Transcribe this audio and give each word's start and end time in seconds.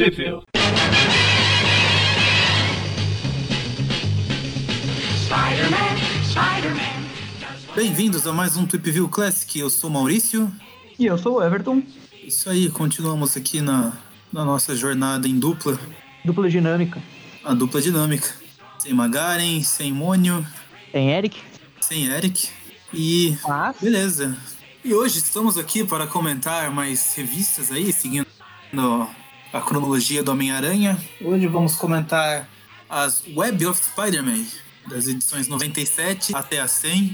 Tweepville. 0.00 0.40
Bem-vindos 7.76 8.26
a 8.26 8.32
mais 8.32 8.56
um 8.56 8.64
Tweepview 8.66 9.06
Classic. 9.10 9.58
Eu 9.58 9.68
sou 9.68 9.90
o 9.90 9.92
Maurício. 9.92 10.50
E 10.98 11.04
eu 11.04 11.18
sou 11.18 11.34
o 11.36 11.42
Everton. 11.42 11.82
Isso 12.24 12.48
aí, 12.48 12.70
continuamos 12.70 13.36
aqui 13.36 13.60
na, 13.60 13.92
na 14.32 14.42
nossa 14.42 14.74
jornada 14.74 15.28
em 15.28 15.38
dupla, 15.38 15.78
Dupla 16.24 16.48
dinâmica. 16.48 16.98
a 17.44 17.52
dupla 17.52 17.82
dinâmica. 17.82 18.26
Sem 18.78 18.94
Magaren, 18.94 19.62
sem 19.62 19.92
Mônio, 19.92 20.46
Tem 20.90 21.10
Eric. 21.10 21.36
sem 21.82 22.06
Eric. 22.06 22.48
E 22.94 23.36
Mas, 23.46 23.76
beleza. 23.78 24.34
E 24.82 24.94
hoje 24.94 25.18
estamos 25.18 25.58
aqui 25.58 25.84
para 25.84 26.06
comentar 26.06 26.70
mais 26.70 27.14
revistas 27.14 27.70
aí, 27.70 27.92
seguindo 27.92 28.26
a 29.52 29.60
cronologia 29.60 30.22
do 30.22 30.30
Homem-Aranha. 30.30 30.96
Hoje 31.20 31.46
vamos 31.46 31.74
comentar 31.74 32.48
as 32.88 33.24
Web 33.34 33.66
of 33.66 33.82
Spider-Man, 33.82 34.44
das 34.88 35.08
edições 35.08 35.48
97 35.48 36.34
até 36.34 36.60
a 36.60 36.68
100, 36.68 37.08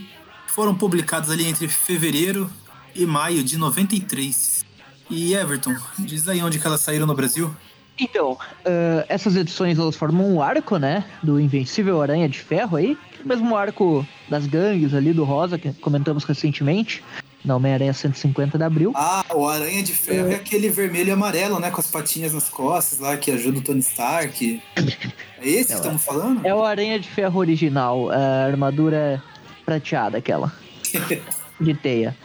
que 0.46 0.52
foram 0.52 0.74
publicadas 0.74 1.30
ali 1.30 1.46
entre 1.46 1.66
fevereiro 1.66 2.50
e 2.94 3.06
maio 3.06 3.42
de 3.42 3.56
93. 3.56 4.64
E 5.08 5.34
Everton, 5.34 5.74
diz 5.98 6.28
aí 6.28 6.42
onde 6.42 6.58
que 6.58 6.66
elas 6.66 6.80
saíram 6.80 7.06
no 7.06 7.14
Brasil? 7.14 7.54
então, 7.98 8.36
ah, 8.66 9.06
essas 9.08 9.36
edições 9.36 9.78
elas 9.78 9.96
formam 9.96 10.30
um 10.30 10.42
arco, 10.42 10.76
né? 10.76 11.04
Do 11.22 11.40
Invencível 11.40 12.02
Aranha 12.02 12.28
de 12.28 12.38
Ferro 12.38 12.76
aí. 12.76 12.98
O 13.24 13.28
mesmo 13.28 13.56
arco 13.56 14.06
das 14.28 14.46
gangues 14.46 14.92
ali 14.92 15.12
do 15.12 15.24
Rosa, 15.24 15.58
que 15.58 15.72
comentamos 15.74 16.24
recentemente. 16.24 17.02
Na 17.46 17.54
Homem-Aranha 17.54 17.92
150 17.92 18.58
de 18.58 18.64
Abril. 18.64 18.92
Ah, 18.96 19.24
o 19.32 19.48
Aranha 19.48 19.80
de 19.80 19.92
Ferro 19.92 20.32
é 20.32 20.34
aquele 20.34 20.68
vermelho 20.68 21.10
e 21.10 21.12
amarelo, 21.12 21.60
né? 21.60 21.70
Com 21.70 21.80
as 21.80 21.86
patinhas 21.86 22.34
nas 22.34 22.48
costas 22.48 22.98
lá, 22.98 23.16
que 23.16 23.30
ajuda 23.30 23.60
o 23.60 23.62
Tony 23.62 23.78
Stark. 23.78 24.60
É 24.76 25.48
esse 25.48 25.66
que 25.66 25.72
Não, 25.72 25.80
estamos 25.80 26.04
falando? 26.04 26.44
É 26.44 26.52
o 26.52 26.64
Aranha 26.64 26.98
de 26.98 27.08
Ferro 27.08 27.38
original, 27.38 28.10
a 28.10 28.46
armadura 28.46 29.22
prateada, 29.64 30.18
aquela. 30.18 30.52
de 31.60 31.72
teia. 31.72 32.16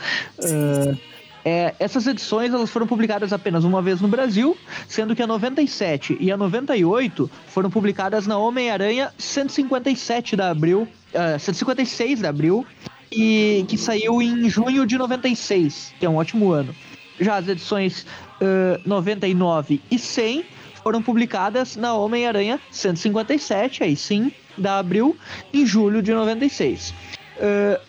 Ah, 0.43 0.97
é, 1.43 1.73
essas 1.79 2.05
edições 2.05 2.53
elas 2.53 2.69
foram 2.69 2.85
publicadas 2.85 3.33
apenas 3.33 3.63
uma 3.63 3.81
vez 3.81 3.99
no 3.99 4.07
Brasil, 4.07 4.55
sendo 4.87 5.15
que 5.15 5.21
a 5.21 5.27
97 5.27 6.17
e 6.19 6.31
a 6.31 6.37
98 6.37 7.29
foram 7.47 7.69
publicadas 7.69 8.27
na 8.27 8.37
Homem-Aranha 8.37 9.11
157 9.17 10.35
de 10.35 10.41
abril, 10.41 10.87
ah, 11.13 11.39
156 11.39 12.19
de 12.19 12.27
abril, 12.27 12.65
e 13.11 13.65
que 13.67 13.77
saiu 13.77 14.21
em 14.21 14.49
junho 14.49 14.85
de 14.85 14.97
96, 14.97 15.93
que 15.99 16.05
é 16.05 16.09
um 16.09 16.15
ótimo 16.15 16.51
ano. 16.51 16.73
Já 17.19 17.35
as 17.37 17.47
edições 17.47 18.05
ah, 18.41 18.79
99 18.85 19.81
e 19.91 19.99
100 19.99 20.45
foram 20.83 21.01
publicadas 21.01 21.75
na 21.75 21.93
Homem-Aranha 21.93 22.59
157, 22.71 23.83
aí 23.83 23.95
sim, 23.95 24.31
da 24.57 24.79
abril, 24.79 25.15
em 25.53 25.65
julho 25.65 26.01
de 26.01 26.11
96. 26.11 26.93
Ah, 27.39 27.79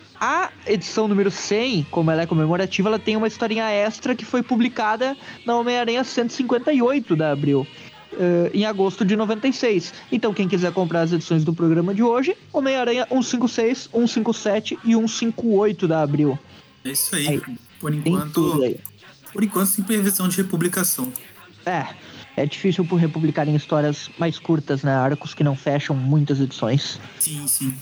a 0.64 0.70
edição 0.72 1.08
número 1.08 1.32
100, 1.32 1.88
como 1.90 2.08
ela 2.08 2.22
é 2.22 2.26
comemorativa, 2.26 2.88
ela 2.88 2.98
tem 2.98 3.16
uma 3.16 3.26
historinha 3.26 3.68
extra 3.68 4.14
que 4.14 4.24
foi 4.24 4.40
publicada 4.40 5.16
na 5.44 5.56
Homem-Aranha 5.56 6.04
158 6.04 7.16
da 7.16 7.32
Abril, 7.32 7.66
eh, 8.18 8.50
em 8.54 8.64
agosto 8.64 9.04
de 9.04 9.16
96. 9.16 9.92
Então, 10.10 10.32
quem 10.34 10.48
quiser 10.48 10.72
comprar 10.72 11.02
as 11.02 11.12
edições 11.12 11.44
do 11.44 11.54
programa 11.54 11.94
de 11.94 12.02
hoje, 12.02 12.36
Homem-Aranha 12.52 13.06
156, 13.10 13.88
157 13.92 14.78
e 14.84 14.94
158 14.94 15.88
da 15.88 16.02
Abril. 16.02 16.38
É 16.84 16.90
isso 16.90 17.14
aí. 17.14 17.28
Aí, 17.28 17.42
Por 17.80 17.94
enquanto, 17.94 18.62
aí. 18.62 18.80
por 19.32 19.42
enquanto 19.44 19.66
sem 19.68 19.84
previsão 19.84 20.28
de 20.28 20.36
republicação. 20.36 21.12
É, 21.64 21.86
é 22.36 22.46
difícil 22.46 22.84
por 22.84 22.96
republicarem 22.96 23.54
histórias 23.54 24.10
mais 24.18 24.38
curtas, 24.38 24.82
né? 24.82 24.94
Arcos 24.94 25.34
que 25.34 25.44
não 25.44 25.54
fecham 25.54 25.94
muitas 25.94 26.40
edições. 26.40 26.98
Sim, 27.18 27.46
sim. 27.46 27.74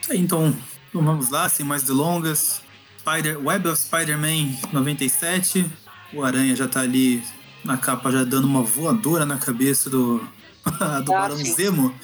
Isso 0.00 0.12
aí, 0.12 0.18
então, 0.18 0.54
então 0.88 1.02
vamos 1.02 1.30
lá, 1.30 1.48
sem 1.48 1.64
mais 1.64 1.82
delongas. 1.82 2.60
Spider, 2.98 3.44
Web 3.44 3.68
of 3.68 3.78
Spider-Man 3.78 4.56
97. 4.72 5.66
O 6.12 6.22
Aranha 6.22 6.54
já 6.54 6.68
tá 6.68 6.80
ali 6.80 7.22
na 7.64 7.76
capa, 7.76 8.10
já 8.10 8.24
dando 8.24 8.46
uma 8.46 8.62
voadora 8.62 9.24
na 9.24 9.36
cabeça 9.36 9.88
do, 9.88 10.18
do 10.64 10.72
Ah, 10.80 11.02
Barão 11.04 11.36
sim. 11.36 11.52
Zemo. 11.52 11.94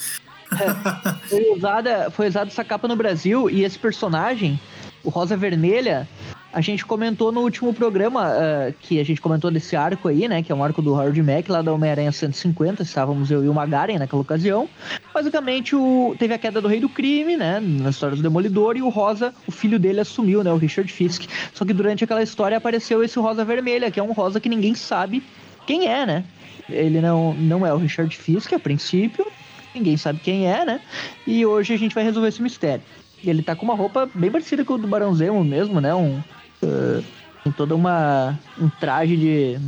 Foi 1.29 1.51
usada, 1.57 2.11
foi 2.11 2.29
usada 2.29 2.51
essa 2.51 2.65
capa 2.65 2.89
no 2.89 2.97
Brasil 2.97 3.51
e 3.51 3.65
esse 3.65 3.79
personagem, 3.79 4.59
o 5.05 5.11
Rosa 5.11 5.37
Vermelha, 5.37 6.09
a 6.51 6.63
gente 6.63 6.87
comentou 6.87 7.31
no 7.31 7.43
último 7.43 7.75
programa 7.75 8.25
ah, 8.25 8.73
que 8.81 8.99
a 8.99 9.05
gente 9.05 9.21
comentou 9.21 9.51
desse 9.51 9.77
arco 9.77 10.09
aí, 10.09 10.27
né? 10.27 10.43
Que 10.43 10.51
é 10.51 10.55
um 10.55 10.65
arco 10.65 10.81
do 10.81 10.93
Howard 10.93 11.23
Mack 11.23 11.51
lá 11.51 11.61
da 11.61 11.71
Homem-Aranha 11.73 12.11
150. 12.11 12.83
Estávamos 12.83 13.31
eu 13.31 13.45
e 13.45 13.49
o 13.49 13.55
Magaren 13.55 13.99
naquela 13.99 14.23
ocasião. 14.23 14.67
Basicamente, 15.13 15.77
o, 15.77 16.17
teve 16.19 16.33
a 16.33 16.39
queda 16.39 16.61
do 16.61 16.69
Rei 16.69 16.81
do 16.81 16.89
Crime, 16.89 17.37
né? 17.37 17.61
Na 17.61 17.91
história 17.91 18.17
do 18.17 18.23
Demolidor, 18.23 18.77
e 18.79 18.83
o 18.83 18.89
Rosa, 18.89 19.35
o 19.47 19.53
filho 19.53 19.79
dele, 19.79 20.01
assumiu, 20.01 20.43
né? 20.43 20.51
O 20.51 20.57
Richard 20.57 20.91
Fisk. 20.91 21.25
Só 21.53 21.67
que 21.67 21.75
durante 21.75 22.05
aquela 22.05 22.23
história 22.23 22.57
apareceu 22.57 23.05
esse 23.05 23.19
Rosa 23.19 23.45
Vermelha, 23.45 23.91
que 23.91 24.01
é 24.01 24.03
um 24.03 24.13
Rosa 24.13 24.41
que 24.41 24.49
ninguém 24.49 24.75
sabe 24.75 25.23
quem 25.69 25.87
é, 25.87 26.07
né? 26.07 26.25
Ele 26.67 26.99
não, 26.99 27.35
não 27.35 27.67
é 27.67 27.73
o 27.75 27.77
Richard 27.77 28.17
Fisk 28.17 28.55
a 28.55 28.59
princípio, 28.59 29.27
ninguém 29.75 29.99
sabe 29.99 30.19
quem 30.19 30.51
é, 30.51 30.65
né? 30.65 30.81
E 31.27 31.45
hoje 31.45 31.75
a 31.75 31.77
gente 31.77 31.95
vai 31.95 32.03
resolver 32.03 32.29
esse 32.29 32.41
mistério. 32.41 32.83
E 33.23 33.29
ele 33.29 33.43
tá 33.43 33.55
com 33.55 33.67
uma 33.67 33.75
roupa 33.75 34.09
bem 34.15 34.31
parecida 34.31 34.65
com 34.65 34.75
o 34.75 34.79
do 34.79 34.89
Barão 34.89 35.15
Zemo 35.15 35.45
mesmo, 35.45 35.79
né? 35.79 35.95
Um, 35.95 36.23
eh, 36.63 37.03
tem 37.45 37.53
toda 37.53 37.75
uma 37.75 38.39
um 38.59 38.71
traje 38.81 39.15
de 39.15 39.59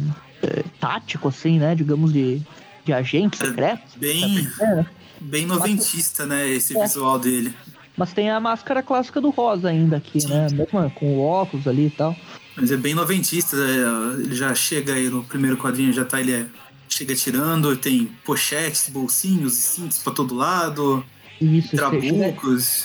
eh, 0.43 0.65
tático 0.81 1.29
assim, 1.29 1.59
né? 1.59 1.75
Digamos 1.75 2.15
de, 2.15 2.41
de 2.83 2.93
agente 2.95 3.37
secreto. 3.37 3.83
Bem, 3.97 4.49
É, 4.59 4.75
né? 4.77 4.87
bem 5.21 5.45
noventista, 5.45 6.25
né? 6.25 6.49
Esse 6.49 6.79
É. 6.79 6.83
visual 6.83 7.19
dele. 7.19 7.55
Mas 7.95 8.15
tem 8.15 8.31
a 8.31 8.41
máscara 8.41 8.83
clássica 8.83 9.21
do 9.21 9.29
Rosa 9.29 9.69
ainda 9.69 9.99
aqui, 9.99 10.27
né? 10.27 10.47
Mesmo 10.51 10.91
com 10.93 11.19
o 11.19 11.21
óculos 11.23 11.69
ali 11.69 11.89
e 11.89 11.91
tal. 11.91 12.17
Mas 12.57 12.71
é 12.71 12.77
bem 12.77 12.95
noventista. 12.95 13.57
é, 13.57 14.21
Ele 14.23 14.35
já 14.35 14.55
chega 14.55 14.95
aí 14.95 15.09
no 15.09 15.23
primeiro 15.25 15.57
quadrinho, 15.57 15.93
já 15.93 16.05
tá 16.05 16.21
ele 16.21 16.33
é, 16.33 16.47
chega 16.89 17.15
tirando, 17.15 17.77
tem 17.77 18.11
pochetes, 18.25 18.89
bolsinhos 18.89 19.59
e 19.59 19.63
cintos 19.63 19.99
pra 19.99 20.13
todo 20.13 20.35
lado, 20.35 21.05
Isso, 21.41 21.69
chega, 21.71 21.89
trabucos. 21.91 22.85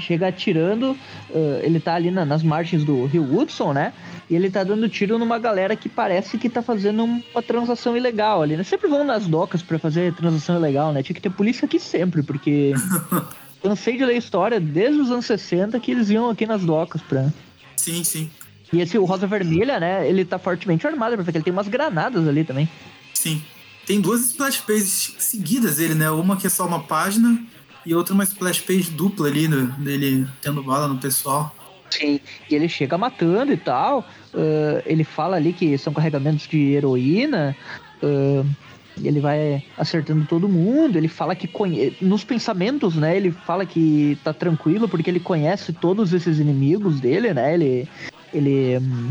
chega 0.00 0.26
atirando, 0.28 0.96
eh, 1.32 1.60
ele 1.62 1.78
tá 1.78 1.94
ali 1.94 2.10
na- 2.10 2.24
nas 2.24 2.42
margens 2.42 2.82
do 2.84 3.06
Rio 3.06 3.22
Hudson, 3.38 3.72
né? 3.72 3.92
E 4.28 4.34
ele 4.34 4.50
tá 4.50 4.64
dando 4.64 4.88
tiro 4.88 5.18
numa 5.18 5.38
galera 5.38 5.76
que 5.76 5.88
parece 5.88 6.36
que 6.36 6.48
tá 6.50 6.60
fazendo 6.62 7.04
uma 7.04 7.42
transação 7.42 7.96
ilegal 7.96 8.42
ali, 8.42 8.56
né? 8.56 8.64
Sempre 8.64 8.88
vão 8.88 9.04
nas 9.04 9.26
docas 9.28 9.62
pra 9.62 9.78
fazer 9.78 10.12
transação 10.14 10.56
ilegal, 10.56 10.92
né? 10.92 11.02
Tinha 11.02 11.14
que 11.14 11.20
ter 11.22 11.30
polícia 11.30 11.64
aqui 11.66 11.78
sempre, 11.78 12.22
porque 12.24 12.72
cansei 13.62 13.96
de 13.96 14.04
ler 14.04 14.16
história 14.16 14.58
desde 14.58 15.00
os 15.00 15.10
anos 15.10 15.26
60 15.26 15.78
que 15.78 15.92
eles 15.92 16.10
iam 16.10 16.28
aqui 16.28 16.44
nas 16.46 16.62
docas 16.62 17.00
pra. 17.02 17.28
Sim, 17.76 18.02
sim. 18.02 18.28
E 18.72 18.80
esse 18.80 18.98
o 18.98 19.04
Rosa 19.04 19.26
Vermelha, 19.26 19.78
né? 19.78 20.08
Ele 20.08 20.24
tá 20.24 20.38
fortemente 20.38 20.86
armado, 20.86 21.16
porque 21.16 21.36
ele 21.36 21.44
tem 21.44 21.52
umas 21.52 21.68
granadas 21.68 22.26
ali 22.26 22.44
também. 22.44 22.68
Sim. 23.12 23.42
Tem 23.86 24.00
duas 24.00 24.22
splash 24.22 24.60
pages 24.60 25.14
seguidas 25.18 25.76
dele, 25.76 25.94
né? 25.94 26.10
Uma 26.10 26.36
que 26.36 26.46
é 26.46 26.50
só 26.50 26.66
uma 26.66 26.80
página 26.80 27.38
e 27.84 27.94
outra 27.94 28.14
uma 28.14 28.24
splash 28.24 28.60
page 28.60 28.90
dupla 28.90 29.28
ali, 29.28 29.46
né? 29.46 29.74
dele 29.78 30.26
tendo 30.40 30.62
bala 30.62 30.88
no 30.88 30.98
pessoal. 30.98 31.54
Sim. 31.90 32.18
E 32.50 32.54
ele 32.54 32.68
chega 32.68 32.96
matando 32.96 33.52
e 33.52 33.56
tal. 33.56 34.04
ah, 34.34 34.82
ele 34.86 35.04
fala 35.04 35.36
ali 35.36 35.52
que 35.52 35.76
são 35.78 35.92
carregamentos 35.92 36.48
de 36.48 36.72
heroína. 36.72 37.56
ah, 38.02 38.44
ele 39.02 39.20
vai 39.20 39.62
acertando 39.76 40.24
todo 40.24 40.48
mundo. 40.48 40.96
Ele 40.96 41.08
fala 41.08 41.34
que 41.34 41.48
conhe... 41.48 41.96
nos 42.00 42.24
pensamentos, 42.24 42.94
né? 42.94 43.16
Ele 43.16 43.32
fala 43.32 43.66
que 43.66 44.16
tá 44.22 44.32
tranquilo 44.32 44.88
porque 44.88 45.10
ele 45.10 45.20
conhece 45.20 45.72
todos 45.72 46.12
esses 46.12 46.38
inimigos 46.38 47.00
dele, 47.00 47.34
né? 47.34 47.54
Ele, 47.54 47.88
ele 48.34 48.78
hum, 48.78 49.10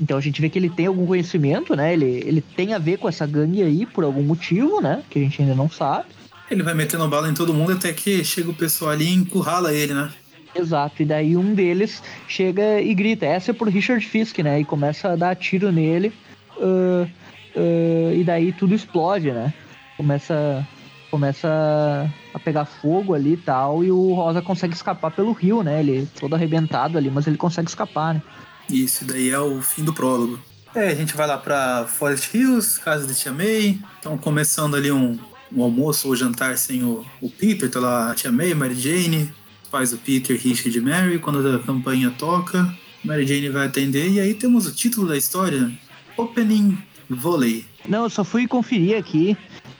então 0.00 0.18
a 0.18 0.20
gente 0.20 0.40
vê 0.40 0.48
que 0.48 0.58
ele 0.58 0.68
tem 0.68 0.86
algum 0.86 1.06
conhecimento, 1.06 1.74
né? 1.76 1.92
Ele, 1.92 2.22
ele 2.26 2.40
tem 2.40 2.74
a 2.74 2.78
ver 2.78 2.98
com 2.98 3.08
essa 3.08 3.26
gangue 3.26 3.62
aí 3.62 3.86
por 3.86 4.04
algum 4.04 4.22
motivo, 4.22 4.80
né? 4.80 5.02
Que 5.08 5.18
a 5.18 5.22
gente 5.22 5.40
ainda 5.40 5.54
não 5.54 5.70
sabe. 5.70 6.06
Ele 6.50 6.62
vai 6.62 6.74
metendo 6.74 7.08
bala 7.08 7.28
em 7.28 7.34
todo 7.34 7.54
mundo 7.54 7.72
até 7.72 7.92
que 7.92 8.22
chega 8.24 8.50
o 8.50 8.54
pessoal 8.54 8.90
ali 8.90 9.06
e 9.06 9.14
encurrala 9.14 9.72
ele, 9.72 9.94
né? 9.94 10.10
Exato, 10.54 11.02
e 11.02 11.04
daí 11.04 11.36
um 11.36 11.52
deles 11.52 12.00
chega 12.28 12.80
e 12.80 12.94
grita, 12.94 13.26
essa 13.26 13.50
é 13.50 13.54
por 13.54 13.68
Richard 13.68 14.06
Fisk, 14.06 14.38
né? 14.38 14.60
E 14.60 14.64
começa 14.64 15.10
a 15.10 15.16
dar 15.16 15.34
tiro 15.34 15.72
nele, 15.72 16.12
ah, 16.60 17.08
ah, 17.56 18.14
e 18.14 18.22
daí 18.22 18.52
tudo 18.52 18.72
explode, 18.72 19.32
né? 19.32 19.52
Começa, 19.96 20.64
começa 21.10 22.08
a 22.32 22.38
pegar 22.38 22.66
fogo 22.66 23.14
ali 23.14 23.32
e 23.32 23.36
tal, 23.36 23.82
e 23.82 23.90
o 23.90 24.14
Rosa 24.14 24.40
consegue 24.40 24.74
escapar 24.74 25.10
pelo 25.10 25.32
rio, 25.32 25.62
né? 25.64 25.80
Ele 25.80 26.08
todo 26.20 26.34
arrebentado 26.34 26.98
ali, 26.98 27.10
mas 27.10 27.26
ele 27.26 27.36
consegue 27.36 27.68
escapar, 27.68 28.14
né? 28.14 28.22
Isso 28.68 29.04
daí 29.04 29.30
é 29.30 29.38
o 29.38 29.60
fim 29.60 29.84
do 29.84 29.92
prólogo. 29.92 30.38
É, 30.74 30.88
a 30.88 30.94
gente 30.94 31.14
vai 31.14 31.26
lá 31.26 31.38
pra 31.38 31.86
Forest 31.86 32.36
Hills, 32.36 32.80
casa 32.80 33.06
de 33.06 33.14
Tia 33.14 33.32
May. 33.32 33.78
Então, 34.00 34.18
começando 34.18 34.74
ali 34.74 34.90
um, 34.90 35.18
um 35.52 35.62
almoço 35.62 36.08
ou 36.08 36.16
jantar 36.16 36.58
sem 36.58 36.82
o, 36.82 37.04
o 37.20 37.30
Peter, 37.30 37.70
tá 37.70 37.78
lá 37.78 38.10
a 38.10 38.14
Tia 38.14 38.32
May, 38.32 38.54
Mary 38.54 38.74
Jane, 38.74 39.32
pais 39.70 39.90
do 39.90 39.98
Peter, 39.98 40.36
Richard 40.36 40.76
e 40.76 40.80
Mary. 40.80 41.18
Quando 41.18 41.46
a 41.48 41.60
campainha 41.60 42.10
toca, 42.10 42.74
Mary 43.04 43.26
Jane 43.26 43.50
vai 43.50 43.66
atender. 43.66 44.08
E 44.10 44.18
aí 44.18 44.34
temos 44.34 44.66
o 44.66 44.74
título 44.74 45.06
da 45.06 45.16
história: 45.16 45.70
Opening 46.16 46.76
vôlei. 47.08 47.64
Não, 47.88 48.04
eu 48.04 48.10
só 48.10 48.24
fui 48.24 48.48
conferir 48.48 48.96
aqui 48.96 49.36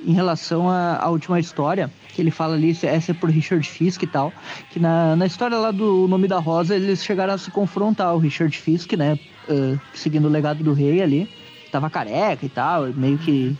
em 0.06 0.12
relação 0.12 0.68
à, 0.68 1.08
última 1.08 1.40
história, 1.40 1.90
que 2.08 2.20
ele 2.20 2.30
fala 2.30 2.54
ali, 2.54 2.76
essa 2.82 3.12
é 3.12 3.14
por 3.14 3.30
Richard 3.30 3.66
Fisk 3.68 4.02
e 4.02 4.06
tal, 4.06 4.32
que 4.70 4.78
na, 4.78 5.16
na 5.16 5.26
história 5.26 5.56
lá 5.56 5.70
do 5.70 6.06
Nome 6.08 6.28
da 6.28 6.38
Rosa, 6.38 6.76
eles 6.76 7.04
chegaram 7.04 7.34
a 7.34 7.38
se 7.38 7.50
confrontar, 7.50 8.14
o 8.14 8.18
Richard 8.18 8.56
Fisk, 8.56 8.92
né, 8.92 9.18
uh, 9.48 9.80
seguindo 9.92 10.26
o 10.26 10.30
legado 10.30 10.62
do 10.62 10.72
rei 10.72 11.02
ali, 11.02 11.28
tava 11.72 11.90
careca 11.90 12.44
e 12.44 12.48
tal, 12.48 12.86
meio 12.92 13.18
que 13.18 13.56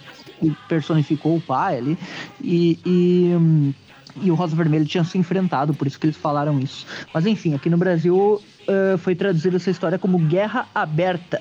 personificou 0.69 1.37
o 1.37 1.41
pai 1.41 1.79
ali, 1.79 1.99
e, 2.41 2.79
e, 2.85 3.75
e 4.23 4.31
o 4.31 4.35
Rosa 4.35 4.55
Vermelho 4.55 4.85
tinha 4.85 5.05
se 5.05 5.19
enfrentado, 5.19 5.75
por 5.75 5.87
isso 5.87 5.99
que 5.99 6.07
eles 6.07 6.17
falaram 6.17 6.61
isso. 6.61 6.87
Mas 7.13 7.27
enfim, 7.27 7.55
aqui 7.55 7.71
no 7.71 7.77
Brasil 7.77 8.41
uh, 8.69 8.99
foi 8.99 9.15
traduzida 9.15 9.57
essa 9.57 9.71
história 9.71 9.99
como 9.99 10.19
Guerra 10.19 10.67
Aberta. 10.75 11.41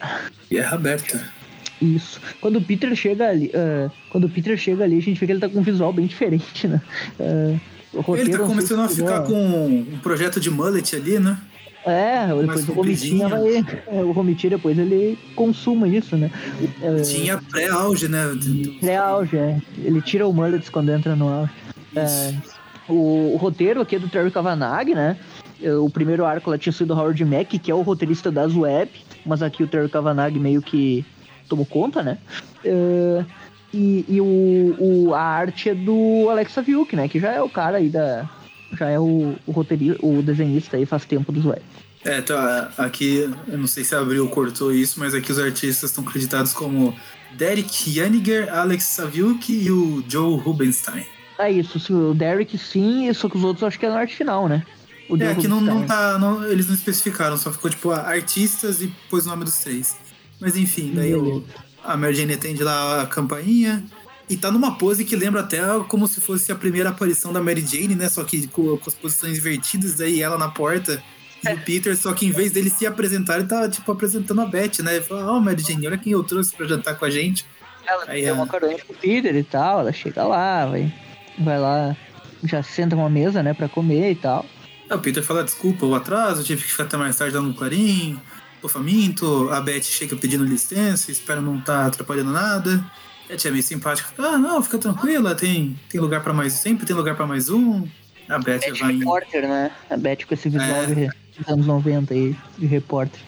Guerra 0.50 0.76
Aberta. 0.76 1.43
Isso. 1.84 2.22
Quando 2.40 2.58
o 2.58 2.62
Peter 2.62 2.96
chega 2.96 3.30
ali, 3.30 3.48
uh, 3.48 3.92
quando 4.10 4.26
o 4.26 4.30
Peter 4.30 4.58
chega 4.58 4.86
ali, 4.86 4.98
a 4.98 5.02
gente 5.02 5.20
vê 5.20 5.26
que 5.26 5.32
ele 5.34 5.40
tá 5.40 5.50
com 5.50 5.60
um 5.60 5.64
visual 5.64 5.92
bem 5.92 6.06
diferente, 6.06 6.68
né? 6.68 6.82
Uh, 7.20 7.60
ele 8.18 8.32
tá 8.32 8.40
começando 8.40 8.80
a 8.80 8.88
ficar 8.88 9.22
com 9.24 9.34
um 9.36 10.00
projeto 10.02 10.40
de 10.40 10.50
mullet 10.50 10.96
ali, 10.96 11.20
né? 11.20 11.38
É, 11.86 12.28
depois 12.28 12.70
o 12.70 12.74
Romitinha 12.74 13.28
vai. 13.28 13.66
É, 13.88 14.02
o 14.02 14.12
Romitinha 14.14 14.52
depois 14.52 14.78
ele 14.80 15.20
consuma 15.36 15.88
isso, 15.88 16.16
né? 16.16 16.32
É, 16.82 17.02
Tinha 17.02 17.38
pré-auge, 17.38 18.08
né? 18.08 18.24
Pré-auge, 18.80 19.38
é. 19.38 19.62
Ele 19.78 20.02
tira 20.02 20.26
o 20.26 20.34
mullet 20.34 20.72
quando 20.72 20.90
entra 20.90 21.16
no 21.16 21.28
auge. 21.28 21.52
É, 21.96 22.34
o, 22.88 23.34
o, 23.34 23.38
roteiro 23.38 23.82
aqui 23.82 23.98
é 23.98 24.00
do 24.00 24.08
Terry 24.08 24.32
Kavanagh, 24.32 24.96
né? 24.96 25.18
É, 25.62 25.76
o 25.76 25.90
primeiro 25.90 26.26
arco 26.26 26.50
lá 26.50 26.58
tinha 26.58 26.74
sido 26.74 26.94
o 26.94 26.98
Howard 26.98 27.24
Mack, 27.26 27.60
que 27.60 27.70
é 27.70 27.76
o 27.76 27.82
roteirista 27.82 28.32
das 28.32 28.56
web, 28.56 28.90
mas 29.26 29.44
aqui 29.44 29.62
o 29.62 29.68
Terry 29.68 29.90
Kavanagh 29.90 30.34
meio 30.40 30.62
que 30.62 31.06
tomou 31.48 31.66
conta, 31.66 32.02
né? 32.02 32.18
Uh, 32.66 33.26
e, 33.74 34.06
e 34.08 34.22
o, 34.22 34.76
o, 34.80 35.14
a 35.16 35.22
arte 35.22 35.70
é 35.70 35.76
do 35.76 36.28
Alexa 36.30 36.62
Viuk, 36.62 36.96
né? 36.96 37.08
Que 37.08 37.20
já 37.20 37.32
é 37.32 37.42
o 37.42 37.50
cara 37.50 37.78
aí 37.78 37.90
da. 37.90 38.30
Já 38.78 38.90
é 38.90 39.00
o, 39.00 39.36
o 39.46 39.52
roteirista, 39.52 40.06
o 40.06 40.22
desenhista 40.22 40.78
aí 40.78 40.86
faz 40.86 41.06
tempo 41.06 41.32
dos 41.32 41.46
web. 41.46 41.62
É, 42.04 42.22
tá. 42.22 42.72
Aqui, 42.78 43.30
eu 43.48 43.58
não 43.58 43.68
sei 43.68 43.84
se 43.84 43.96
abriu 43.96 44.24
ou 44.24 44.30
cortou 44.30 44.74
isso, 44.74 45.00
mas 45.00 45.14
aqui 45.14 45.32
os 45.32 45.40
artistas 45.40 45.90
estão 45.90 46.04
acreditados 46.04 46.54
como 46.54 46.96
Derek 47.34 47.98
Yaniger, 47.98 48.54
Alex 48.54 48.84
Saviuk 48.84 49.52
e 49.52 49.72
o 49.72 50.04
Joe 50.08 50.38
Rubenstein. 50.38 51.06
É 51.40 51.52
isso, 51.52 51.80
o 51.94 52.14
Derek 52.14 52.58
sim, 52.58 53.12
só 53.14 53.28
que 53.28 53.38
os 53.38 53.44
outros 53.44 53.64
acho 53.64 53.80
que 53.80 53.86
é 53.86 53.90
na 53.90 53.98
arte 53.98 54.16
final, 54.16 54.48
né? 54.48 54.64
O 55.10 55.18
é, 55.18 55.32
aqui 55.32 55.48
não, 55.48 55.60
não 55.60 55.86
tá. 55.86 56.18
Não, 56.18 56.46
eles 56.46 56.68
não 56.68 56.76
especificaram, 56.76 57.38
só 57.38 57.52
ficou 57.52 57.70
tipo 57.70 57.92
artistas 57.92 58.82
e 58.82 58.88
pôs 59.10 59.26
o 59.26 59.30
nome 59.30 59.44
dos 59.44 59.58
três. 59.60 59.98
Mas 60.44 60.58
enfim, 60.58 60.92
daí 60.94 61.16
o, 61.16 61.42
a 61.82 61.96
Mary 61.96 62.16
Jane 62.16 62.34
atende 62.34 62.62
lá 62.62 63.02
a 63.02 63.08
campainha. 63.08 63.82
E 64.30 64.36
tá 64.36 64.52
numa 64.52 64.78
pose 64.78 65.06
que 65.06 65.16
lembra 65.16 65.40
até 65.40 65.60
como 65.88 66.06
se 66.06 66.20
fosse 66.20 66.52
a 66.52 66.56
primeira 66.56 66.90
aparição 66.90 67.32
da 67.32 67.42
Mary 67.42 67.66
Jane, 67.66 67.96
né? 67.96 68.10
Só 68.10 68.26
que 68.26 68.46
com, 68.48 68.78
com 68.78 68.90
as 68.90 68.94
posições 68.94 69.38
invertidas, 69.38 69.96
daí 69.96 70.22
ela 70.22 70.38
na 70.38 70.50
porta 70.50 71.02
e 71.46 71.54
o 71.54 71.60
Peter, 71.62 71.96
só 71.98 72.14
que 72.14 72.26
em 72.26 72.32
vez 72.32 72.52
dele 72.52 72.70
se 72.70 72.86
apresentar, 72.86 73.38
ele 73.38 73.48
tá, 73.48 73.70
tipo, 73.70 73.90
apresentando 73.92 74.42
a 74.42 74.46
Beth, 74.46 74.80
né? 74.82 74.96
Ele 74.96 75.04
fala, 75.04 75.32
ó, 75.32 75.38
oh, 75.38 75.42
Mary 75.42 75.62
Jane, 75.62 75.88
olha 75.88 75.98
quem 75.98 76.14
eu 76.14 76.24
trouxe 76.24 76.56
pra 76.56 76.66
jantar 76.66 76.98
com 76.98 77.06
a 77.06 77.10
gente. 77.10 77.46
Ela 77.86 78.06
Aí, 78.08 78.24
tem 78.24 78.32
uma 78.32 78.48
carinha 78.48 78.78
com 78.86 78.94
o 78.94 78.96
Peter 78.96 79.36
e 79.36 79.44
tal, 79.44 79.82
ela 79.82 79.92
chega 79.92 80.24
lá, 80.24 80.66
vai, 80.66 80.94
vai 81.38 81.60
lá, 81.60 81.98
já 82.44 82.64
senta 82.64 82.96
uma 82.96 83.10
mesa, 83.10 83.44
né, 83.44 83.54
pra 83.54 83.68
comer 83.68 84.12
e 84.12 84.16
tal. 84.16 84.46
Aí 84.90 84.98
o 84.98 85.02
Peter 85.02 85.22
fala, 85.22 85.44
desculpa 85.44 85.86
o 85.86 85.94
atraso, 85.96 86.44
tive 86.44 86.62
que 86.62 86.70
ficar 86.70 86.84
até 86.84 86.96
mais 86.96 87.18
tarde 87.18 87.34
dando 87.34 87.50
um 87.50 87.54
clarim 87.54 88.18
tô 88.64 88.70
faminto, 88.70 89.50
a 89.50 89.60
Beth 89.60 89.84
chega 89.84 90.16
pedindo 90.16 90.46
licença, 90.46 91.12
espero 91.12 91.42
não 91.42 91.60
estar 91.60 91.82
tá 91.82 91.86
atrapalhando 91.88 92.32
nada. 92.32 92.84
A 93.30 93.36
tia 93.36 93.50
é 93.50 93.52
meio 93.52 93.64
simpática, 93.64 94.10
ah, 94.18 94.38
não, 94.38 94.64
fica 94.64 94.78
tranquila, 94.78 95.36
tem, 95.36 95.78
tem 95.90 96.00
lugar 96.00 96.24
para 96.24 96.34
mais, 96.34 96.54
sempre 96.54 96.86
tem 96.86 96.96
lugar 96.96 97.16
para 97.16 97.28
mais 97.28 97.50
um. 97.50 97.86
A 98.30 98.40
Beth, 98.40 98.60
Beth 98.60 98.80
vai 98.80 98.96
repórter, 98.96 99.42
né? 99.48 99.72
A 99.90 99.98
Beth 99.98 100.26
com 100.26 100.34
esse 100.34 100.48
visual 100.48 100.84
é. 100.84 101.10
dos 101.38 101.48
anos 101.48 101.66
90 101.66 102.14
aí, 102.14 102.36
de 102.58 102.66
repórter. 102.66 103.20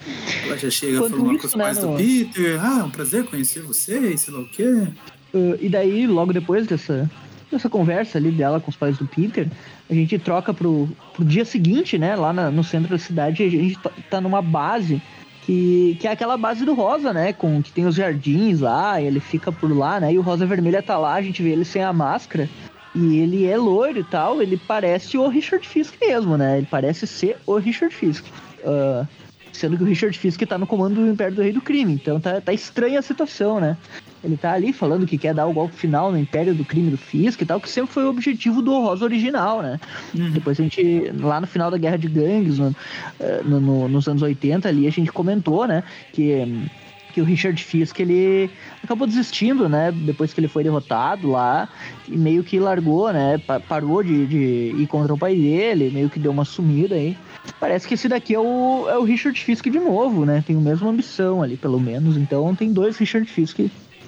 Ela 0.46 0.56
já 0.56 0.70
chega 0.70 0.98
Quando 1.00 1.18
falando 1.18 1.32
isso, 1.32 1.40
com 1.40 1.46
os 1.48 1.54
pais 1.54 1.76
né, 1.76 1.82
do. 1.82 1.96
Peter, 1.96 2.64
ah, 2.64 2.80
é 2.80 2.84
um 2.84 2.90
prazer 2.90 3.24
conhecer 3.26 3.60
você, 3.60 4.16
sei 4.16 4.32
lá 4.32 4.40
o 4.40 4.48
quê. 4.48 4.88
Uh, 5.34 5.58
e 5.60 5.68
daí, 5.68 6.06
logo 6.06 6.32
depois 6.32 6.66
dessa, 6.66 7.10
dessa 7.52 7.68
conversa 7.68 8.16
ali 8.16 8.30
dela 8.30 8.58
com 8.58 8.70
os 8.70 8.76
pais 8.76 8.96
do 8.96 9.06
Peter, 9.06 9.48
a 9.90 9.92
gente 9.92 10.18
troca 10.18 10.54
pro, 10.54 10.88
pro 11.12 11.24
dia 11.26 11.44
seguinte, 11.44 11.98
né? 11.98 12.16
Lá 12.16 12.32
na, 12.32 12.50
no 12.50 12.64
centro 12.64 12.88
da 12.88 12.98
cidade, 12.98 13.42
a 13.42 13.48
gente 13.50 13.78
tá, 13.78 13.90
tá 14.10 14.20
numa 14.20 14.40
base 14.40 15.02
que, 15.46 15.96
que 16.00 16.08
é 16.08 16.10
aquela 16.10 16.36
base 16.36 16.64
do 16.64 16.74
Rosa, 16.74 17.12
né? 17.12 17.32
Com 17.32 17.62
que 17.62 17.70
tem 17.70 17.86
os 17.86 17.94
jardins 17.94 18.60
lá, 18.60 19.00
ele 19.00 19.20
fica 19.20 19.52
por 19.52 19.74
lá, 19.74 20.00
né? 20.00 20.12
E 20.12 20.18
o 20.18 20.22
Rosa 20.22 20.44
Vermelha 20.44 20.82
tá 20.82 20.98
lá, 20.98 21.14
a 21.14 21.22
gente 21.22 21.40
vê 21.40 21.50
ele 21.50 21.64
sem 21.64 21.82
a 21.82 21.92
máscara. 21.92 22.50
E 22.92 23.18
ele 23.18 23.46
é 23.46 23.56
loiro 23.56 24.00
e 24.00 24.04
tal, 24.04 24.42
ele 24.42 24.56
parece 24.56 25.16
o 25.16 25.28
Richard 25.28 25.66
Fisk 25.66 25.94
mesmo, 26.00 26.36
né? 26.36 26.58
Ele 26.58 26.66
parece 26.68 27.06
ser 27.06 27.36
o 27.46 27.56
Richard 27.58 27.94
Fisk. 27.94 28.24
Uh, 28.64 29.06
sendo 29.52 29.76
que 29.76 29.84
o 29.84 29.86
Richard 29.86 30.18
Fisk 30.18 30.42
tá 30.42 30.58
no 30.58 30.66
comando 30.66 30.96
do 30.96 31.08
Império 31.08 31.36
do 31.36 31.42
Rei 31.42 31.52
do 31.52 31.60
Crime, 31.60 31.92
então 31.92 32.18
tá, 32.18 32.40
tá 32.40 32.52
estranha 32.52 32.98
a 32.98 33.02
situação, 33.02 33.60
né? 33.60 33.76
Ele 34.24 34.36
tá 34.36 34.52
ali 34.52 34.72
falando 34.72 35.06
que 35.06 35.18
quer 35.18 35.34
dar 35.34 35.46
o 35.46 35.52
golpe 35.52 35.74
final 35.74 36.10
no 36.10 36.18
Império 36.18 36.54
do 36.54 36.64
Crime 36.64 36.90
do 36.90 36.96
Fisk 36.96 37.40
e 37.40 37.46
tal, 37.46 37.60
que 37.60 37.68
sempre 37.68 37.92
foi 37.92 38.04
o 38.04 38.10
objetivo 38.10 38.62
do 38.62 38.72
Rosa 38.80 39.04
original, 39.04 39.62
né? 39.62 39.78
Uhum. 40.14 40.30
Depois 40.30 40.58
a 40.58 40.62
gente, 40.62 41.12
lá 41.20 41.40
no 41.40 41.46
final 41.46 41.70
da 41.70 41.78
Guerra 41.78 41.98
de 41.98 42.08
Gangues, 42.08 42.58
no, 42.58 42.74
eh, 43.20 43.42
no, 43.44 43.60
no, 43.60 43.88
nos 43.88 44.08
anos 44.08 44.22
80 44.22 44.68
ali, 44.68 44.86
a 44.86 44.90
gente 44.90 45.12
comentou, 45.12 45.66
né, 45.66 45.84
que 46.12 46.68
que 47.16 47.20
o 47.22 47.24
Richard 47.24 47.64
Fisk 47.64 47.98
ele 47.98 48.50
acabou 48.84 49.06
desistindo, 49.06 49.70
né? 49.70 49.90
Depois 49.90 50.34
que 50.34 50.40
ele 50.40 50.48
foi 50.48 50.62
derrotado 50.62 51.30
lá 51.30 51.66
e 52.06 52.14
meio 52.14 52.44
que 52.44 52.60
largou, 52.60 53.10
né? 53.10 53.38
Parou 53.66 54.02
de, 54.02 54.26
de 54.26 54.82
ir 54.82 54.86
contra 54.86 55.14
o 55.14 55.18
pai 55.18 55.34
dele, 55.34 55.90
meio 55.90 56.10
que 56.10 56.18
deu 56.18 56.30
uma 56.30 56.44
sumida 56.44 56.94
aí. 56.94 57.16
Parece 57.58 57.88
que 57.88 57.94
esse 57.94 58.06
daqui 58.06 58.34
é 58.34 58.38
o, 58.38 58.86
é 58.90 58.98
o 58.98 59.02
Richard 59.02 59.40
Fisk 59.42 59.64
de 59.64 59.78
novo, 59.78 60.26
né? 60.26 60.44
Tem 60.46 60.54
a 60.54 60.60
mesma 60.60 60.90
ambição 60.90 61.42
ali, 61.42 61.56
pelo 61.56 61.80
menos. 61.80 62.18
Então 62.18 62.54
tem 62.54 62.70
dois 62.70 62.98
Richard 62.98 63.26
Fisk 63.26 63.60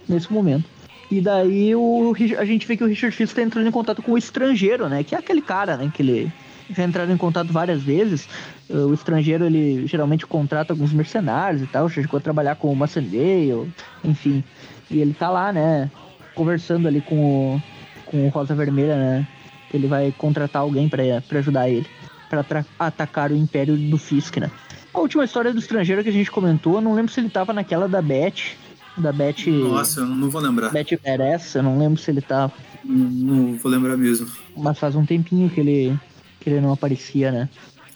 nesse 0.09 0.33
momento. 0.33 0.65
E 1.11 1.21
daí 1.21 1.75
o, 1.75 2.15
a 2.39 2.45
gente 2.45 2.67
vê 2.67 2.77
que 2.77 2.85
o 2.85 2.87
Richard 2.87 3.17
Fisk 3.17 3.31
está 3.31 3.43
entrando 3.43 3.67
em 3.67 3.73
contato 3.73 4.03
com 4.03 4.13
o 4.13 4.19
estrangeiro, 4.19 4.89
né? 4.89 5.03
Que 5.03 5.15
é 5.15 5.19
aquele 5.19 5.41
cara, 5.41 5.77
né? 5.77 5.91
Que 5.93 6.03
ele 6.03 6.33
já 6.71 6.85
entraram 6.85 7.13
em 7.13 7.17
contato 7.17 7.51
várias 7.51 7.83
vezes. 7.83 8.29
O 8.69 8.93
estrangeiro, 8.93 9.47
ele 9.47 9.87
geralmente 9.87 10.27
contrata 10.27 10.73
alguns 10.73 10.93
mercenários 10.93 11.63
e 11.63 11.67
tal. 11.67 11.89
Chegou 11.89 12.19
a 12.19 12.21
trabalhar 12.21 12.57
com 12.57 12.71
o 12.71 12.77
Massendale, 12.77 13.73
enfim. 14.05 14.45
E 14.91 15.01
ele 15.01 15.15
tá 15.15 15.31
lá, 15.31 15.51
né? 15.51 15.91
Conversando 16.35 16.87
ali 16.87 17.01
com 17.01 17.17
o, 17.57 17.63
com 18.05 18.27
o 18.27 18.29
Rosa 18.29 18.55
Vermelha, 18.55 18.97
né? 18.97 19.27
Ele 19.73 19.87
vai 19.87 20.13
contratar 20.17 20.61
alguém 20.61 20.91
para 20.91 21.03
ajudar 21.39 21.71
ele. 21.71 21.87
para 22.29 22.65
atacar 22.79 23.31
o 23.31 23.37
Império 23.37 23.77
do 23.77 23.97
Fisk, 23.97 24.37
né? 24.37 24.51
A 24.93 25.01
última 25.01 25.25
história 25.25 25.53
do 25.53 25.59
estrangeiro 25.59 26.03
que 26.03 26.09
a 26.11 26.13
gente 26.13 26.31
comentou, 26.31 26.83
não 26.83 26.95
lembro 26.95 27.13
se 27.13 27.21
ele 27.21 27.31
tava 27.31 27.53
naquela 27.55 27.89
da 27.89 28.03
Beth 28.03 28.57
da 29.01 29.13
Beth. 29.13 29.47
Nossa, 29.47 30.01
eu 30.01 30.07
não 30.07 30.31
vou 30.31 30.41
lembrar. 30.41 30.71
Beth 30.71 30.99
Perez, 31.03 31.55
eu 31.55 31.63
não 31.63 31.79
lembro 31.79 32.01
se 32.01 32.11
ele 32.11 32.21
tá. 32.21 32.51
Não, 32.85 33.11
não, 33.11 33.59
vou 33.59 33.71
lembrar 33.71 33.97
mesmo. 33.97 34.27
Mas 34.57 34.79
faz 34.79 34.95
um 34.95 35.05
tempinho 35.05 35.49
que 35.51 35.61
ele, 35.61 35.99
que 36.41 36.51
ele 36.51 36.61
não 36.61 36.73
aparecia, 36.73 37.31
né? 37.31 37.49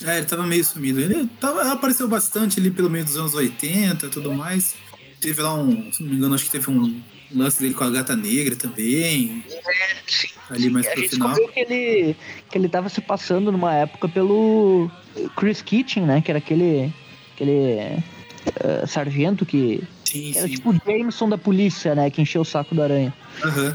É, 0.04 0.18
ele 0.18 0.26
tava 0.26 0.44
meio 0.44 0.64
sumido. 0.64 1.00
Ele 1.00 1.28
tava, 1.40 1.72
apareceu 1.72 2.08
bastante 2.08 2.58
ali 2.58 2.70
pelo 2.70 2.90
meio 2.90 3.04
dos 3.04 3.16
anos 3.16 3.34
80 3.34 4.06
e 4.06 4.08
tudo 4.08 4.32
mais. 4.32 4.74
Teve 5.20 5.40
lá 5.40 5.54
um, 5.54 5.92
se 5.92 6.02
não 6.02 6.10
me 6.10 6.16
engano, 6.16 6.34
acho 6.34 6.44
que 6.44 6.50
teve 6.50 6.68
um 6.70 7.00
lance 7.34 7.60
dele 7.60 7.74
com 7.74 7.84
a 7.84 7.90
gata 7.90 8.16
negra 8.16 8.56
também. 8.56 9.44
É, 9.48 9.96
sim. 10.06 10.28
Ali 10.50 10.70
mais 10.70 10.86
pro 10.88 11.08
final. 11.08 11.34
Que 11.34 11.60
ele, 11.60 12.16
que 12.50 12.58
ele 12.58 12.68
tava 12.68 12.88
se 12.88 13.00
passando 13.00 13.52
numa 13.52 13.74
época 13.74 14.08
pelo 14.08 14.90
Chris 15.36 15.62
Kitchen, 15.62 16.04
né? 16.04 16.20
Que 16.20 16.30
era 16.30 16.38
aquele. 16.38 16.92
aquele 17.34 18.02
uh, 18.46 18.86
sargento 18.86 19.44
que 19.44 19.82
Sim, 20.12 20.32
Era 20.36 20.46
sim. 20.46 20.54
tipo 20.54 20.70
o 20.70 20.80
Jameson 20.86 21.28
da 21.28 21.38
polícia, 21.38 21.94
né? 21.94 22.10
Que 22.10 22.20
encheu 22.20 22.42
o 22.42 22.44
saco 22.44 22.74
do 22.74 22.82
aranha. 22.82 23.14
Uhum. 23.42 23.70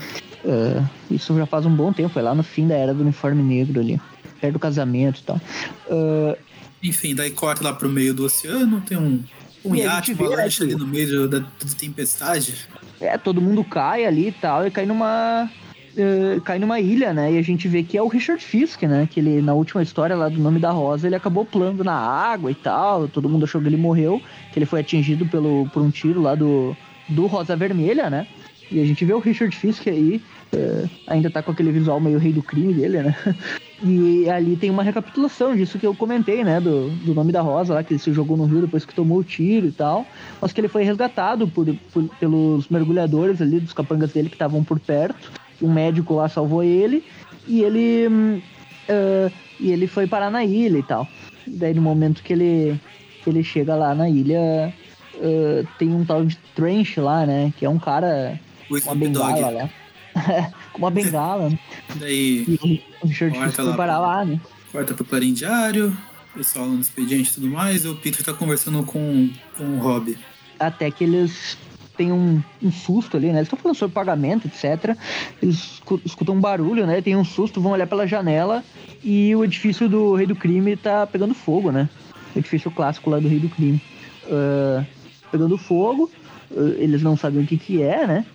Uh, 0.45 0.89
isso 1.09 1.35
já 1.35 1.47
faz 1.47 1.65
um 1.65 1.75
bom 1.75 1.91
tempo, 1.91 2.09
foi 2.09 2.21
lá 2.21 2.35
no 2.35 2.43
fim 2.43 2.67
da 2.67 2.75
era 2.75 2.93
do 2.93 3.01
uniforme 3.01 3.41
negro 3.41 3.79
ali. 3.79 3.99
Perto 4.39 4.53
do 4.53 4.59
casamento 4.59 5.19
e 5.19 5.23
tal. 5.23 5.41
Uh, 5.87 6.37
Enfim, 6.83 7.15
daí 7.15 7.31
corta 7.31 7.63
lá 7.63 7.73
pro 7.73 7.89
meio 7.89 8.13
do 8.13 8.23
oceano, 8.23 8.81
tem 8.81 8.95
um, 8.95 9.23
um 9.65 9.75
iate, 9.75 10.13
uma 10.13 10.29
lancha 10.29 10.63
ali 10.63 10.75
no 10.75 10.85
meio 10.85 11.27
da, 11.27 11.39
da 11.39 11.47
tempestade. 11.75 12.67
É, 13.01 13.17
todo 13.17 13.41
mundo 13.41 13.63
cai 13.63 14.05
ali 14.05 14.27
e 14.27 14.31
tal, 14.31 14.67
e 14.67 14.69
cai 14.69 14.85
numa 14.85 15.49
uh, 15.97 16.41
cai 16.41 16.59
numa 16.59 16.79
ilha, 16.79 17.13
né? 17.13 17.33
E 17.33 17.37
a 17.37 17.41
gente 17.41 17.67
vê 17.67 17.83
que 17.83 17.97
é 17.97 18.01
o 18.01 18.07
Richard 18.07 18.43
Fisk, 18.43 18.83
né? 18.83 19.07
Que 19.09 19.19
ele, 19.19 19.41
na 19.41 19.53
última 19.53 19.81
história 19.81 20.15
lá 20.15 20.29
do 20.29 20.39
Nome 20.39 20.59
da 20.59 20.71
Rosa, 20.71 21.07
ele 21.07 21.15
acabou 21.15 21.45
plando 21.45 21.83
na 21.83 21.95
água 21.95 22.51
e 22.51 22.55
tal. 22.55 23.07
Todo 23.07 23.29
mundo 23.29 23.45
achou 23.45 23.61
que 23.61 23.67
ele 23.67 23.77
morreu, 23.77 24.21
que 24.51 24.59
ele 24.59 24.65
foi 24.65 24.81
atingido 24.81 25.25
pelo, 25.25 25.67
por 25.73 25.81
um 25.81 25.89
tiro 25.89 26.21
lá 26.21 26.35
do, 26.35 26.75
do 27.09 27.25
Rosa 27.25 27.55
Vermelha, 27.55 28.09
né? 28.09 28.27
E 28.69 28.81
a 28.81 28.85
gente 28.85 29.03
vê 29.05 29.13
o 29.13 29.19
Richard 29.19 29.55
Fisk 29.55 29.87
aí, 29.87 30.21
uh, 30.53 30.89
ainda 31.07 31.29
tá 31.29 31.41
com 31.41 31.51
aquele 31.51 31.71
visual 31.71 31.99
meio 31.99 32.19
rei 32.19 32.33
do 32.33 32.43
crime 32.43 32.73
dele, 32.73 33.01
né? 33.01 33.15
E 33.83 34.27
ali 34.27 34.55
tem 34.55 34.71
uma 34.71 34.81
recapitulação 34.81 35.55
disso 35.55 35.77
que 35.77 35.85
eu 35.85 35.93
comentei, 35.93 36.43
né? 36.43 36.59
Do, 36.59 36.89
do 36.89 37.13
nome 37.13 37.31
da 37.31 37.41
Rosa 37.41 37.75
lá, 37.75 37.83
que 37.83 37.93
ele 37.93 37.99
se 37.99 38.11
jogou 38.11 38.35
no 38.35 38.45
rio 38.45 38.61
depois 38.61 38.83
que 38.83 38.93
tomou 38.93 39.19
o 39.19 39.23
tiro 39.23 39.67
e 39.67 39.71
tal. 39.71 40.03
Mas 40.41 40.51
que 40.51 40.59
ele 40.59 40.67
foi 40.67 40.83
resgatado 40.83 41.47
por, 41.47 41.67
por 41.93 42.03
pelos 42.19 42.67
mergulhadores 42.69 43.39
ali, 43.39 43.59
dos 43.59 43.73
capangas 43.73 44.11
dele 44.11 44.29
que 44.29 44.35
estavam 44.35 44.63
por 44.63 44.79
perto. 44.79 45.31
Um 45.61 45.71
médico 45.71 46.15
lá 46.15 46.29
salvou 46.29 46.63
ele. 46.63 47.03
E 47.47 47.61
ele. 47.61 48.07
Uh, 48.07 49.31
e 49.59 49.71
ele 49.71 49.87
foi 49.87 50.07
parar 50.07 50.29
na 50.29 50.43
ilha 50.43 50.77
e 50.77 50.83
tal. 50.83 51.07
Daí 51.45 51.73
no 51.73 51.81
momento 51.81 52.21
que 52.21 52.33
ele, 52.33 52.79
que 53.23 53.29
ele 53.29 53.43
chega 53.43 53.75
lá 53.75 53.95
na 53.95 54.09
ilha, 54.09 54.73
uh, 55.15 55.67
tem 55.77 55.89
um 55.89 56.05
tal 56.05 56.25
de 56.25 56.37
Trench 56.55 56.99
lá, 56.99 57.25
né? 57.25 57.51
Que 57.57 57.65
é 57.65 57.69
um 57.69 57.79
cara. 57.79 58.39
com 58.69 58.75
uma 58.75 58.95
bengala 58.95 59.49
lá. 59.49 59.69
com 60.73 60.77
uma 60.79 60.91
bengala. 60.91 61.51
Daí. 61.95 62.45
E 62.47 62.83
o 63.01 63.51
foi 63.51 63.73
parar 63.75 63.99
lá, 63.99 64.25
né? 64.25 64.39
Corta 64.71 64.93
pro 64.93 65.05
Clarim 65.05 65.33
Diário, 65.33 65.97
pessoal 66.33 66.67
no 66.67 66.79
expediente 66.79 67.31
e 67.31 67.33
tudo 67.33 67.49
mais, 67.49 67.85
e 67.85 67.87
o 67.87 67.95
Peter 67.95 68.23
tá 68.23 68.33
conversando 68.33 68.83
com, 68.83 69.29
com 69.57 69.63
o 69.63 69.79
Rob. 69.79 70.17
Até 70.59 70.91
que 70.91 71.03
eles 71.03 71.57
têm 71.97 72.11
um, 72.11 72.41
um 72.61 72.71
susto 72.71 73.17
ali, 73.17 73.27
né? 73.27 73.39
Eles 73.39 73.47
estão 73.47 73.59
falando 73.59 73.75
sobre 73.75 73.93
pagamento, 73.93 74.47
etc. 74.47 74.95
Eles 75.41 75.81
escutam 76.05 76.35
um 76.35 76.39
barulho, 76.39 76.85
né? 76.85 77.01
Tem 77.01 77.15
um 77.15 77.25
susto, 77.25 77.59
vão 77.59 77.71
olhar 77.71 77.87
pela 77.87 78.07
janela 78.07 78.63
e 79.03 79.35
o 79.35 79.43
edifício 79.43 79.89
do 79.89 80.15
Rei 80.15 80.27
do 80.27 80.35
Crime 80.35 80.75
tá 80.75 81.05
pegando 81.07 81.33
fogo, 81.33 81.71
né? 81.71 81.89
O 82.35 82.39
edifício 82.39 82.71
clássico 82.71 83.09
lá 83.09 83.19
do 83.19 83.27
Rei 83.27 83.39
do 83.39 83.49
Crime. 83.49 83.81
Uh, 84.25 84.85
pegando 85.31 85.57
fogo, 85.57 86.11
uh, 86.51 86.75
eles 86.77 87.01
não 87.01 87.17
sabem 87.17 87.43
o 87.43 87.47
que 87.47 87.57
que 87.57 87.81
é, 87.81 88.05
né? 88.05 88.25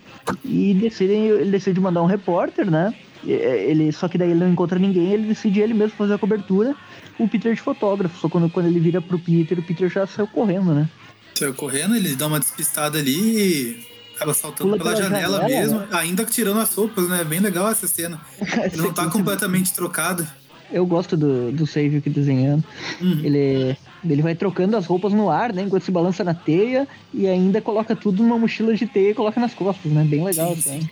E 0.43 0.73
decidem, 0.73 1.27
ele 1.27 1.51
decide 1.51 1.79
mandar 1.79 2.01
um 2.01 2.07
repórter, 2.07 2.69
né? 2.69 2.93
Ele, 3.25 3.89
só 3.93 4.09
que 4.09 4.17
daí 4.17 4.31
ele 4.31 4.39
não 4.41 4.49
encontra 4.49 4.77
ninguém, 4.77 5.13
ele 5.13 5.27
decide 5.27 5.61
ele 5.61 5.73
mesmo 5.73 5.95
fazer 5.95 6.13
a 6.13 6.17
cobertura. 6.17 6.75
O 7.17 7.27
Peter 7.27 7.53
de 7.53 7.61
fotógrafo, 7.61 8.19
só 8.19 8.27
quando, 8.27 8.49
quando 8.49 8.65
ele 8.65 8.79
vira 8.79 9.01
pro 9.01 9.17
Peter, 9.17 9.57
o 9.57 9.63
Peter 9.63 9.89
já 9.89 10.05
saiu 10.05 10.27
correndo, 10.27 10.73
né? 10.73 10.89
Saiu 11.35 11.53
correndo, 11.53 11.95
ele 11.95 12.15
dá 12.15 12.27
uma 12.27 12.39
despistada 12.39 12.99
ali 12.99 13.17
e 13.17 13.87
acaba 14.15 14.33
saltando 14.33 14.77
pela, 14.77 14.91
pela 14.91 14.95
janela, 15.01 15.41
janela, 15.41 15.61
mesmo, 15.61 15.79
né? 15.79 15.87
ainda 15.91 16.25
tirando 16.25 16.59
as 16.59 16.73
roupas, 16.73 17.09
né? 17.09 17.23
Bem 17.23 17.39
legal 17.39 17.69
essa 17.69 17.87
cena. 17.87 18.21
Ele 18.71 18.81
não 18.81 18.93
tá 18.93 19.09
completamente 19.09 19.73
trocado. 19.73 20.25
Eu 20.71 20.85
gosto 20.85 21.15
do, 21.15 21.51
do 21.51 21.67
Save 21.67 22.01
que 22.01 22.09
desenhando. 22.09 22.63
Uhum. 22.99 23.19
Ele, 23.23 23.77
ele 24.03 24.21
vai 24.23 24.33
trocando 24.33 24.75
as 24.75 24.87
roupas 24.87 25.13
no 25.13 25.29
ar, 25.29 25.53
né? 25.53 25.61
Enquanto 25.61 25.83
se 25.83 25.91
balança 25.91 26.23
na 26.23 26.33
teia 26.33 26.87
e 27.13 27.27
ainda 27.27 27.61
coloca 27.61 27.95
tudo 27.95 28.23
numa 28.23 28.39
mochila 28.39 28.75
de 28.75 28.87
teia 28.87 29.11
e 29.11 29.13
coloca 29.13 29.39
nas 29.39 29.53
costas, 29.53 29.91
né? 29.91 30.03
Bem 30.03 30.23
legal, 30.23 30.55
sim, 30.55 30.61
sim. 30.61 30.89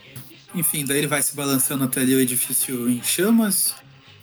Enfim, 0.54 0.86
daí 0.86 1.00
ele 1.00 1.08
vai 1.08 1.24
se 1.24 1.36
balançando 1.36 1.84
até 1.84 2.02
ali 2.02 2.14
o 2.14 2.20
edifício 2.20 2.90
em 2.90 3.02
chamas. 3.02 3.74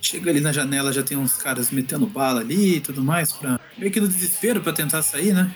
Chega 0.01 0.31
ali 0.31 0.41
na 0.41 0.53
janela, 0.53 0.93
já 0.93 1.03
tem 1.03 1.17
uns 1.17 1.37
caras 1.37 1.73
metendo 1.73 2.07
bala 2.07 2.41
ali 2.41 2.77
e 2.77 2.81
tudo 2.81 3.03
mais, 3.03 3.33
pra... 3.33 3.59
meio 3.77 3.91
que 3.91 4.01
no 4.01 4.07
desespero 4.07 4.61
para 4.61 4.73
tentar 4.73 5.03
sair, 5.03 5.35
né? 5.35 5.53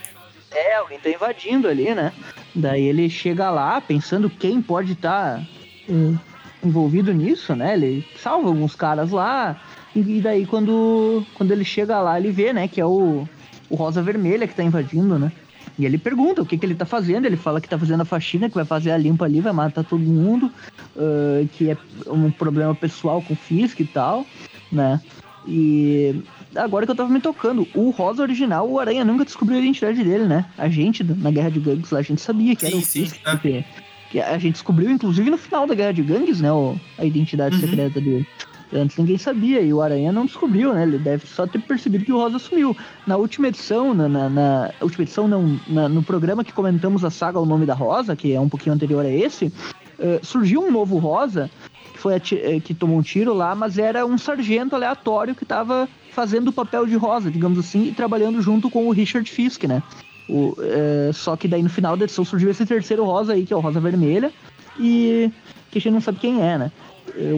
É, 0.53 0.75
alguém 0.75 0.99
tá 0.99 1.09
invadindo 1.09 1.67
ali, 1.67 1.93
né? 1.95 2.11
Daí 2.55 2.83
ele 2.83 3.09
chega 3.09 3.49
lá 3.49 3.81
pensando 3.81 4.29
quem 4.29 4.61
pode 4.61 4.93
estar 4.93 5.37
tá, 5.37 5.43
um, 5.89 6.17
envolvido 6.63 7.11
nisso, 7.13 7.55
né? 7.55 7.73
Ele 7.73 8.05
salva 8.17 8.47
alguns 8.47 8.75
caras 8.75 9.11
lá. 9.11 9.59
E 9.95 10.21
daí 10.21 10.45
quando, 10.45 11.25
quando 11.35 11.51
ele 11.51 11.65
chega 11.65 11.99
lá, 11.99 12.19
ele 12.19 12.31
vê, 12.31 12.51
né, 12.51 12.67
que 12.67 12.81
é 12.81 12.85
o, 12.85 13.27
o 13.69 13.75
Rosa 13.75 14.01
Vermelha 14.01 14.47
que 14.47 14.55
tá 14.55 14.63
invadindo, 14.63 15.19
né? 15.19 15.31
E 15.77 15.85
ele 15.85 15.97
pergunta 15.97 16.41
o 16.41 16.45
que, 16.45 16.57
que 16.57 16.65
ele 16.65 16.75
tá 16.75 16.85
fazendo. 16.85 17.25
Ele 17.25 17.37
fala 17.37 17.59
que 17.59 17.67
tá 17.67 17.77
fazendo 17.77 18.01
a 18.01 18.05
faxina, 18.05 18.49
que 18.49 18.55
vai 18.55 18.65
fazer 18.65 18.91
a 18.91 18.97
limpa 18.97 19.25
ali, 19.25 19.41
vai 19.41 19.53
matar 19.53 19.83
todo 19.83 19.99
mundo, 19.99 20.51
uh, 20.95 21.47
que 21.53 21.71
é 21.71 21.77
um 22.07 22.29
problema 22.29 22.75
pessoal 22.75 23.21
com 23.21 23.33
o 23.33 23.37
Fisk 23.37 23.79
e 23.79 23.85
tal, 23.85 24.25
né? 24.71 25.01
E 25.47 26.21
agora 26.55 26.85
que 26.85 26.91
eu 26.91 26.95
tava 26.95 27.09
me 27.09 27.19
tocando, 27.19 27.67
o 27.73 27.89
Rosa 27.89 28.21
original, 28.21 28.69
o 28.69 28.79
Aranha 28.79 29.03
nunca 29.03 29.25
descobriu 29.25 29.57
a 29.57 29.61
identidade 29.61 30.03
dele, 30.03 30.25
né? 30.25 30.45
A 30.57 30.69
gente, 30.69 31.03
na 31.03 31.31
Guerra 31.31 31.51
de 31.51 31.59
Gangues 31.59 31.91
lá, 31.91 31.99
a 31.99 32.03
gente 32.03 32.21
sabia 32.21 32.55
que 32.55 32.65
era 32.65 32.75
sim, 32.75 32.81
o 32.81 32.85
Fisk. 32.85 33.15
Sim, 33.15 33.21
porque, 33.23 33.65
que 34.09 34.19
a 34.19 34.37
gente 34.37 34.53
descobriu, 34.53 34.89
inclusive, 34.89 35.29
no 35.29 35.37
final 35.37 35.65
da 35.65 35.75
Guerra 35.75 35.93
de 35.93 36.03
Gangues, 36.03 36.41
né? 36.41 36.49
a 36.97 37.05
identidade 37.05 37.55
uhum. 37.55 37.61
secreta 37.61 37.99
dele. 37.99 38.27
Antes 38.75 38.97
ninguém 38.97 39.17
sabia, 39.17 39.61
e 39.61 39.71
o 39.71 39.81
Aranha 39.81 40.11
não 40.11 40.25
descobriu, 40.25 40.73
né? 40.73 40.83
Ele 40.83 40.97
deve 40.97 41.27
só 41.27 41.45
ter 41.45 41.59
percebido 41.59 42.05
que 42.05 42.11
o 42.11 42.17
Rosa 42.17 42.39
sumiu. 42.39 42.75
Na 43.05 43.17
última 43.17 43.47
edição, 43.47 43.93
na, 43.93 44.09
na, 44.09 44.29
na 44.29 44.71
última 44.81 45.03
edição 45.03 45.27
não, 45.27 45.59
na, 45.67 45.87
no 45.87 46.01
programa 46.01 46.43
que 46.43 46.51
comentamos 46.51 47.05
a 47.05 47.11
saga 47.11 47.39
O 47.39 47.45
Nome 47.45 47.67
da 47.67 47.75
Rosa, 47.75 48.15
que 48.15 48.33
é 48.33 48.39
um 48.39 48.49
pouquinho 48.49 48.73
anterior 48.73 49.05
a 49.05 49.09
esse, 49.09 49.45
uh, 49.45 50.25
surgiu 50.25 50.63
um 50.63 50.71
novo 50.71 50.97
Rosa 50.97 51.51
que, 51.93 51.99
foi 51.99 52.15
eh, 52.15 52.59
que 52.59 52.73
tomou 52.73 52.97
um 52.97 53.03
tiro 53.03 53.31
lá, 53.33 53.53
mas 53.53 53.77
era 53.77 54.05
um 54.07 54.17
sargento 54.17 54.75
aleatório 54.75 55.35
que 55.35 55.43
estava 55.43 55.87
fazendo 56.13 56.49
o 56.49 56.53
papel 56.53 56.85
de 56.85 56.95
Rosa, 56.95 57.29
digamos 57.29 57.59
assim, 57.59 57.87
e 57.87 57.91
trabalhando 57.91 58.41
junto 58.41 58.69
com 58.69 58.87
o 58.87 58.91
Richard 58.91 59.29
Fisk, 59.29 59.63
né? 59.63 59.81
O, 60.29 60.51
uh, 60.51 61.13
só 61.13 61.35
que 61.35 61.47
daí 61.47 61.61
no 61.61 61.69
final 61.69 61.97
da 61.97 62.05
edição 62.05 62.23
surgiu 62.23 62.49
esse 62.49 62.65
terceiro 62.65 63.03
Rosa 63.03 63.33
aí, 63.33 63.45
que 63.45 63.53
é 63.53 63.55
o 63.55 63.59
Rosa 63.59 63.79
Vermelha, 63.79 64.31
e 64.79 65.29
que 65.69 65.79
a 65.79 65.81
gente 65.81 65.93
não 65.93 66.01
sabe 66.01 66.19
quem 66.19 66.41
é, 66.41 66.57
né? 66.57 66.71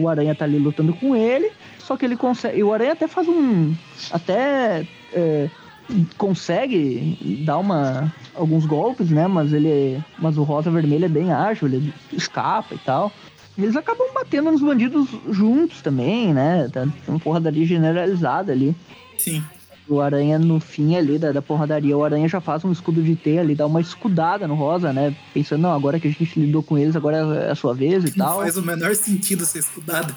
o 0.00 0.08
Aranha 0.08 0.34
tá 0.34 0.44
ali 0.44 0.58
lutando 0.58 0.92
com 0.94 1.14
ele, 1.14 1.50
só 1.78 1.96
que 1.96 2.04
ele 2.04 2.16
consegue. 2.16 2.62
O 2.62 2.72
Aranha 2.72 2.92
até 2.92 3.06
faz 3.06 3.28
um. 3.28 3.74
Até. 4.10 4.86
É, 5.12 5.48
consegue 6.18 7.42
dar 7.44 7.58
uma, 7.58 8.12
alguns 8.34 8.66
golpes, 8.66 9.10
né? 9.10 9.26
Mas 9.26 9.52
ele. 9.52 10.02
Mas 10.18 10.38
o 10.38 10.42
Rosa 10.42 10.70
Vermelho 10.70 11.04
é 11.04 11.08
bem 11.08 11.32
ágil, 11.32 11.68
ele 11.68 11.92
escapa 12.12 12.74
e 12.74 12.78
tal. 12.78 13.12
Eles 13.58 13.76
acabam 13.76 14.12
batendo 14.12 14.50
nos 14.50 14.60
bandidos 14.60 15.08
juntos 15.30 15.80
também, 15.80 16.34
né? 16.34 16.68
Tá 16.72 16.86
uma 17.08 17.18
porradaria 17.18 17.66
generalizada 17.66 18.52
ali. 18.52 18.74
Sim 19.18 19.42
o 19.88 20.00
Aranha 20.00 20.38
no 20.38 20.58
fim 20.58 20.96
ali 20.96 21.18
da, 21.18 21.32
da 21.32 21.40
porradaria, 21.40 21.96
o 21.96 22.04
Aranha 22.04 22.28
já 22.28 22.40
faz 22.40 22.64
um 22.64 22.72
escudo 22.72 23.02
de 23.02 23.14
T 23.14 23.38
ali, 23.38 23.54
dá 23.54 23.66
uma 23.66 23.80
escudada 23.80 24.46
no 24.46 24.54
Rosa, 24.54 24.92
né? 24.92 25.14
Pensando, 25.32 25.62
não, 25.62 25.72
agora 25.72 26.00
que 26.00 26.08
a 26.08 26.10
gente 26.10 26.40
lidou 26.40 26.62
com 26.62 26.76
eles, 26.76 26.96
agora 26.96 27.16
é 27.16 27.50
a 27.50 27.54
sua 27.54 27.74
vez 27.74 28.04
e 28.04 28.18
não 28.18 28.26
tal. 28.26 28.40
Faz 28.40 28.56
o 28.56 28.62
menor 28.62 28.94
sentido 28.94 29.44
ser 29.44 29.60
escudado. 29.60 30.14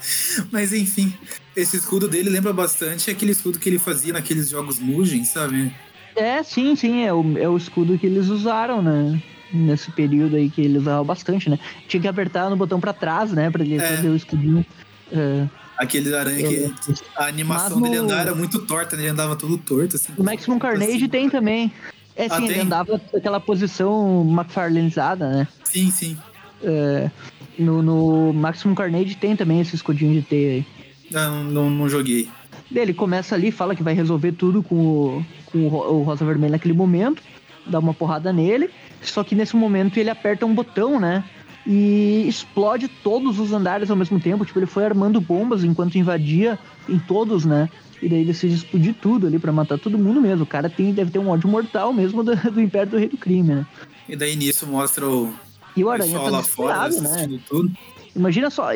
Mas 0.51 0.74
enfim, 0.74 1.13
esse 1.55 1.77
escudo 1.77 2.08
dele 2.08 2.29
lembra 2.29 2.51
bastante 2.51 3.12
aquele 3.12 3.31
escudo 3.31 3.60
que 3.60 3.69
ele 3.69 3.79
fazia 3.79 4.13
naqueles 4.13 4.50
jogos 4.50 4.79
Mugen, 4.79 5.24
sabe? 5.24 5.72
É, 6.15 6.41
sim, 6.41 6.75
sim, 6.75 7.03
é 7.03 7.13
o, 7.13 7.38
é 7.38 7.48
o 7.48 7.55
escudo 7.55 7.98
que 7.98 8.08
eles 8.08 8.27
usaram, 8.27 8.81
né? 8.81 9.22
Nesse 9.51 9.91
período 9.91 10.36
aí 10.36 10.50
que 10.50 10.62
eles 10.62 10.82
usavam 10.82 11.06
bastante, 11.06 11.50
né? 11.50 11.58
Tinha 11.88 12.01
que 12.01 12.08
apertar 12.08 12.50
no 12.50 12.56
botão 12.56 12.79
para 12.79 12.94
trás, 12.94 13.32
né? 13.32 13.50
Pra 13.50 13.63
ele 13.63 13.75
é. 13.75 13.79
fazer 13.79 14.10
o 14.10 14.15
escudinho. 14.15 14.65
É. 15.12 15.48
Aquele 15.77 16.13
aranha 16.13 16.48
que 16.48 16.74
a 17.15 17.25
animação 17.25 17.79
no... 17.79 17.86
dele 17.86 17.98
andar 17.98 18.20
era 18.20 18.36
muito 18.36 18.60
torta, 18.60 18.96
né? 18.96 19.03
ele 19.03 19.12
andava 19.12 19.36
todo 19.36 19.58
torto. 19.58 19.96
Assim, 19.96 20.12
o 20.18 20.24
Maximum 20.24 20.60
Carnage 20.60 20.98
assim. 20.98 21.08
tem 21.08 21.29
também. 21.29 21.72
É 22.15 22.25
ah, 22.25 22.36
sim, 22.36 22.48
ah, 22.48 22.51
ele 22.51 22.60
andava 22.60 23.01
naquela 23.13 23.39
posição 23.39 24.27
McFarlaneizada, 24.29 25.29
né? 25.29 25.48
Sim, 25.63 25.89
sim. 25.89 26.18
É, 26.62 27.10
no, 27.58 27.82
no 27.82 28.34
Maximum 28.34 28.75
Carnage 28.75 29.15
tem 29.15 29.38
também 29.38 29.62
esse 29.62 29.74
escudinho 29.74 30.13
de 30.13 30.22
T 30.22 30.36
aí. 30.36 30.65
Não, 31.10 31.44
não, 31.46 31.70
não 31.70 31.89
joguei. 31.89 32.29
Ele 32.75 32.94
começa 32.94 33.34
ali, 33.34 33.50
fala 33.50 33.74
que 33.74 33.82
vai 33.82 33.94
resolver 33.94 34.34
tudo 34.34 34.62
com 34.62 34.75
o, 34.75 35.25
com 35.46 35.60
o 35.60 36.03
Rosa 36.03 36.25
Vermelho 36.25 36.51
naquele 36.51 36.74
momento, 36.74 37.24
dá 37.69 37.79
uma 37.79 37.93
porrada 37.93 38.33
nele, 38.33 38.69
só 39.01 39.23
que 39.23 39.35
nesse 39.35 39.55
momento 39.55 39.97
ele 39.97 40.09
aperta 40.09 40.45
um 40.45 40.53
botão, 40.53 40.99
né? 40.99 41.23
e 41.67 42.25
explode 42.27 42.88
todos 42.88 43.38
os 43.38 43.51
andares 43.51 43.91
ao 43.91 43.95
mesmo 43.95 44.19
tempo. 44.19 44.45
Tipo, 44.45 44.59
ele 44.59 44.65
foi 44.65 44.85
armando 44.85 45.21
bombas 45.21 45.63
enquanto 45.63 45.97
invadia 45.97 46.57
em 46.88 46.97
todos, 46.97 47.45
né? 47.45 47.69
E 48.01 48.07
daí 48.07 48.19
ele 48.19 48.31
decide 48.31 48.55
explodir 48.55 48.95
tudo 48.99 49.27
ali 49.27 49.38
para 49.38 49.51
matar 49.51 49.77
todo 49.77 49.97
mundo 49.97 50.21
mesmo. 50.21 50.43
O 50.43 50.47
cara 50.47 50.69
tem, 50.69 50.93
deve 50.93 51.11
ter 51.11 51.19
um 51.19 51.29
ódio 51.29 51.49
mortal 51.49 51.93
mesmo 51.93 52.23
do, 52.23 52.35
do 52.35 52.61
Império 52.61 52.91
do 52.91 52.97
Rei 52.97 53.09
do 53.09 53.17
Crime, 53.17 53.55
né? 53.55 53.67
E 54.07 54.15
daí 54.15 54.35
nisso 54.35 54.65
mostra 54.65 55.07
o, 55.07 55.31
e 55.75 55.83
o 55.83 55.89
Aranha 55.89 56.19
tá 56.19 56.29
lá 56.29 56.43
fora 56.43 56.89
né? 56.89 57.39
tudo. 57.47 57.71
Imagina 58.15 58.49
só, 58.49 58.69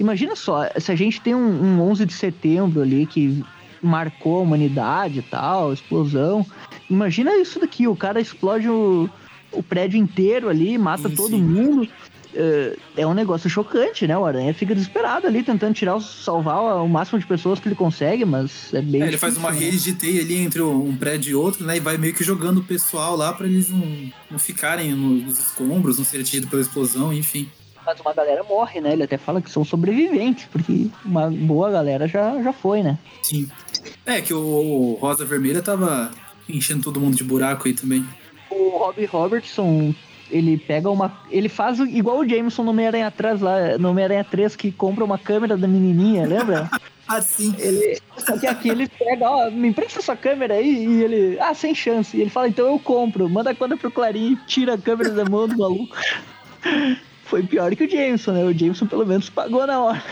imagina 0.00 0.34
só, 0.34 0.66
se 0.78 0.90
a 0.90 0.96
gente 0.96 1.20
tem 1.20 1.34
um, 1.34 1.62
um 1.62 1.82
11 1.82 2.06
de 2.06 2.14
setembro 2.14 2.80
ali 2.80 3.04
que 3.04 3.44
marcou 3.82 4.38
a 4.38 4.42
humanidade 4.42 5.18
e 5.18 5.22
tal, 5.22 5.72
explosão. 5.72 6.44
Imagina 6.88 7.36
isso 7.36 7.60
daqui, 7.60 7.86
o 7.86 7.96
cara 7.96 8.20
explode 8.20 8.68
o, 8.68 9.08
o 9.52 9.62
prédio 9.62 9.98
inteiro 9.98 10.48
ali, 10.48 10.78
mata 10.78 11.08
sim, 11.08 11.14
todo 11.14 11.30
sim. 11.30 11.42
mundo 11.42 11.88
é 12.96 13.06
um 13.06 13.14
negócio 13.14 13.48
chocante, 13.48 14.06
né? 14.06 14.16
O 14.16 14.24
Aranha 14.24 14.52
fica 14.54 14.74
desesperado 14.74 15.26
ali, 15.26 15.42
tentando 15.42 15.74
tirar, 15.74 16.00
salvar 16.00 16.76
o 16.82 16.88
máximo 16.88 17.18
de 17.18 17.26
pessoas 17.26 17.58
que 17.58 17.68
ele 17.68 17.74
consegue, 17.74 18.24
mas 18.24 18.72
é 18.72 18.82
bem. 18.82 19.02
É, 19.02 19.08
ele 19.08 19.18
faz 19.18 19.36
uma 19.36 19.50
né? 19.50 19.58
rede 19.58 19.82
de 19.82 19.92
teia 19.94 20.20
ali 20.20 20.36
entre 20.36 20.62
um 20.62 20.94
prédio 20.96 21.30
e 21.30 21.34
outro, 21.34 21.64
né? 21.64 21.78
E 21.78 21.80
vai 21.80 21.96
meio 21.96 22.14
que 22.14 22.22
jogando 22.22 22.58
o 22.58 22.64
pessoal 22.64 23.16
lá 23.16 23.32
para 23.32 23.46
eles 23.46 23.70
não, 23.70 24.12
não 24.30 24.38
ficarem 24.38 24.92
nos 24.92 25.38
escombros, 25.38 25.98
não 25.98 26.04
serem 26.04 26.22
atingidos 26.22 26.48
pela 26.48 26.62
explosão, 26.62 27.12
enfim. 27.12 27.48
Mas 27.84 27.98
uma 28.00 28.12
galera 28.12 28.44
morre, 28.44 28.80
né? 28.80 28.92
Ele 28.92 29.02
até 29.02 29.16
fala 29.16 29.40
que 29.40 29.50
são 29.50 29.64
sobreviventes, 29.64 30.46
porque 30.52 30.88
uma 31.04 31.30
boa 31.30 31.70
galera 31.70 32.06
já, 32.06 32.40
já 32.42 32.52
foi, 32.52 32.82
né? 32.82 32.98
Sim. 33.22 33.48
É, 34.04 34.20
que 34.20 34.34
o 34.34 34.98
Rosa 35.00 35.24
Vermelha 35.24 35.62
tava 35.62 36.10
enchendo 36.48 36.82
todo 36.82 37.00
mundo 37.00 37.16
de 37.16 37.24
buraco 37.24 37.68
aí 37.68 37.74
também. 37.74 38.04
O 38.50 38.78
Robbie 38.78 39.04
Robertson 39.04 39.94
ele 40.30 40.58
pega 40.58 40.90
uma. 40.90 41.20
Ele 41.30 41.48
faz 41.48 41.78
igual 41.78 42.18
o 42.18 42.28
Jameson 42.28 42.62
no 42.62 42.70
Homem-Aranha 42.70 43.06
atrás 43.06 43.40
lá, 43.40 43.78
no 43.78 43.90
Homem-Aranha 43.90 44.24
3, 44.24 44.56
que 44.56 44.70
compra 44.70 45.04
uma 45.04 45.18
câmera 45.18 45.56
da 45.56 45.66
menininha, 45.66 46.26
lembra? 46.26 46.70
Assim. 47.08 47.54
Ele, 47.58 47.98
só 48.18 48.36
que 48.36 48.46
aqui 48.46 48.68
ele 48.68 48.86
pega, 48.86 49.30
ó, 49.30 49.50
me 49.50 49.68
empresta 49.68 49.98
essa 49.98 50.14
câmera 50.14 50.54
aí, 50.54 50.84
e 50.84 51.02
ele, 51.02 51.40
ah, 51.40 51.54
sem 51.54 51.74
chance. 51.74 52.14
E 52.14 52.20
ele 52.20 52.28
fala, 52.28 52.48
então 52.48 52.66
eu 52.66 52.78
compro, 52.78 53.30
manda 53.30 53.48
a 53.48 53.54
conta 53.54 53.78
pro 53.78 53.90
Clarim 53.90 54.34
e 54.34 54.36
tira 54.46 54.74
a 54.74 54.78
câmera 54.78 55.08
da 55.08 55.24
mão 55.24 55.48
do 55.48 55.56
maluco. 55.56 55.96
Foi 57.24 57.42
pior 57.42 57.74
que 57.74 57.84
o 57.84 57.90
Jameson, 57.90 58.32
né? 58.32 58.44
O 58.44 58.52
Jameson 58.52 58.86
pelo 58.86 59.06
menos 59.06 59.30
pagou 59.30 59.66
na 59.66 59.80
hora. 59.80 60.02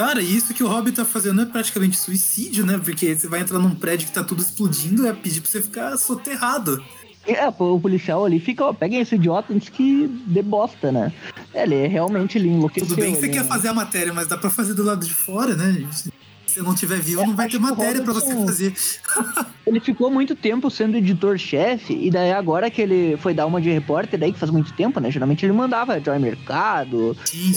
Cara, 0.00 0.22
isso 0.22 0.54
que 0.54 0.64
o 0.64 0.66
Hobbit 0.66 0.96
tá 0.96 1.04
fazendo 1.04 1.42
é 1.42 1.44
praticamente 1.44 1.98
suicídio, 1.98 2.64
né? 2.64 2.80
Porque 2.82 3.14
você 3.14 3.28
vai 3.28 3.40
entrar 3.40 3.58
num 3.58 3.74
prédio 3.74 4.08
que 4.08 4.14
tá 4.14 4.24
tudo 4.24 4.40
explodindo 4.40 5.04
e 5.04 5.08
é 5.10 5.12
pedir 5.12 5.42
pra 5.42 5.50
você 5.50 5.60
ficar 5.60 5.94
soterrado. 5.98 6.82
É, 7.26 7.46
o 7.46 7.78
policial 7.78 8.24
ali 8.24 8.40
fica, 8.40 8.64
ó, 8.64 8.72
peguem 8.72 9.00
esse 9.00 9.16
idiota 9.16 9.52
antes 9.52 9.68
que 9.68 10.06
dê 10.26 10.40
bosta, 10.40 10.90
né? 10.90 11.12
Ele 11.54 11.74
é 11.74 11.86
realmente 11.86 12.38
ele 12.38 12.48
enlouqueceu. 12.48 12.88
Tudo 12.88 12.98
bem 12.98 13.12
que 13.12 13.20
você 13.20 13.28
quer 13.28 13.42
né? 13.42 13.44
fazer 13.44 13.68
a 13.68 13.74
matéria, 13.74 14.10
mas 14.10 14.26
dá 14.26 14.38
pra 14.38 14.48
fazer 14.48 14.72
do 14.72 14.82
lado 14.82 15.04
de 15.04 15.12
fora, 15.12 15.54
né? 15.54 15.70
gente? 15.70 16.10
Se 16.50 16.60
não 16.60 16.74
tiver 16.74 17.00
vivo, 17.00 17.22
É, 17.22 17.26
não 17.26 17.36
vai 17.36 17.48
ter 17.48 17.60
matéria 17.60 18.02
pra 18.02 18.12
você 18.12 18.34
fazer. 18.34 18.74
Ele 19.66 19.78
ficou 19.78 20.10
muito 20.10 20.34
tempo 20.34 20.68
sendo 20.68 20.96
editor-chefe, 20.96 21.92
e 21.92 22.10
daí 22.10 22.32
agora 22.32 22.68
que 22.70 22.82
ele 22.82 23.16
foi 23.18 23.32
dar 23.32 23.46
uma 23.46 23.60
de 23.60 23.70
repórter, 23.70 24.18
daí 24.18 24.32
que 24.32 24.38
faz 24.38 24.50
muito 24.50 24.72
tempo, 24.72 24.98
né? 24.98 25.10
Geralmente 25.12 25.46
ele 25.46 25.52
mandava 25.52 26.00
Joy 26.00 26.18
Mercado, 26.18 27.16
sim. 27.24 27.52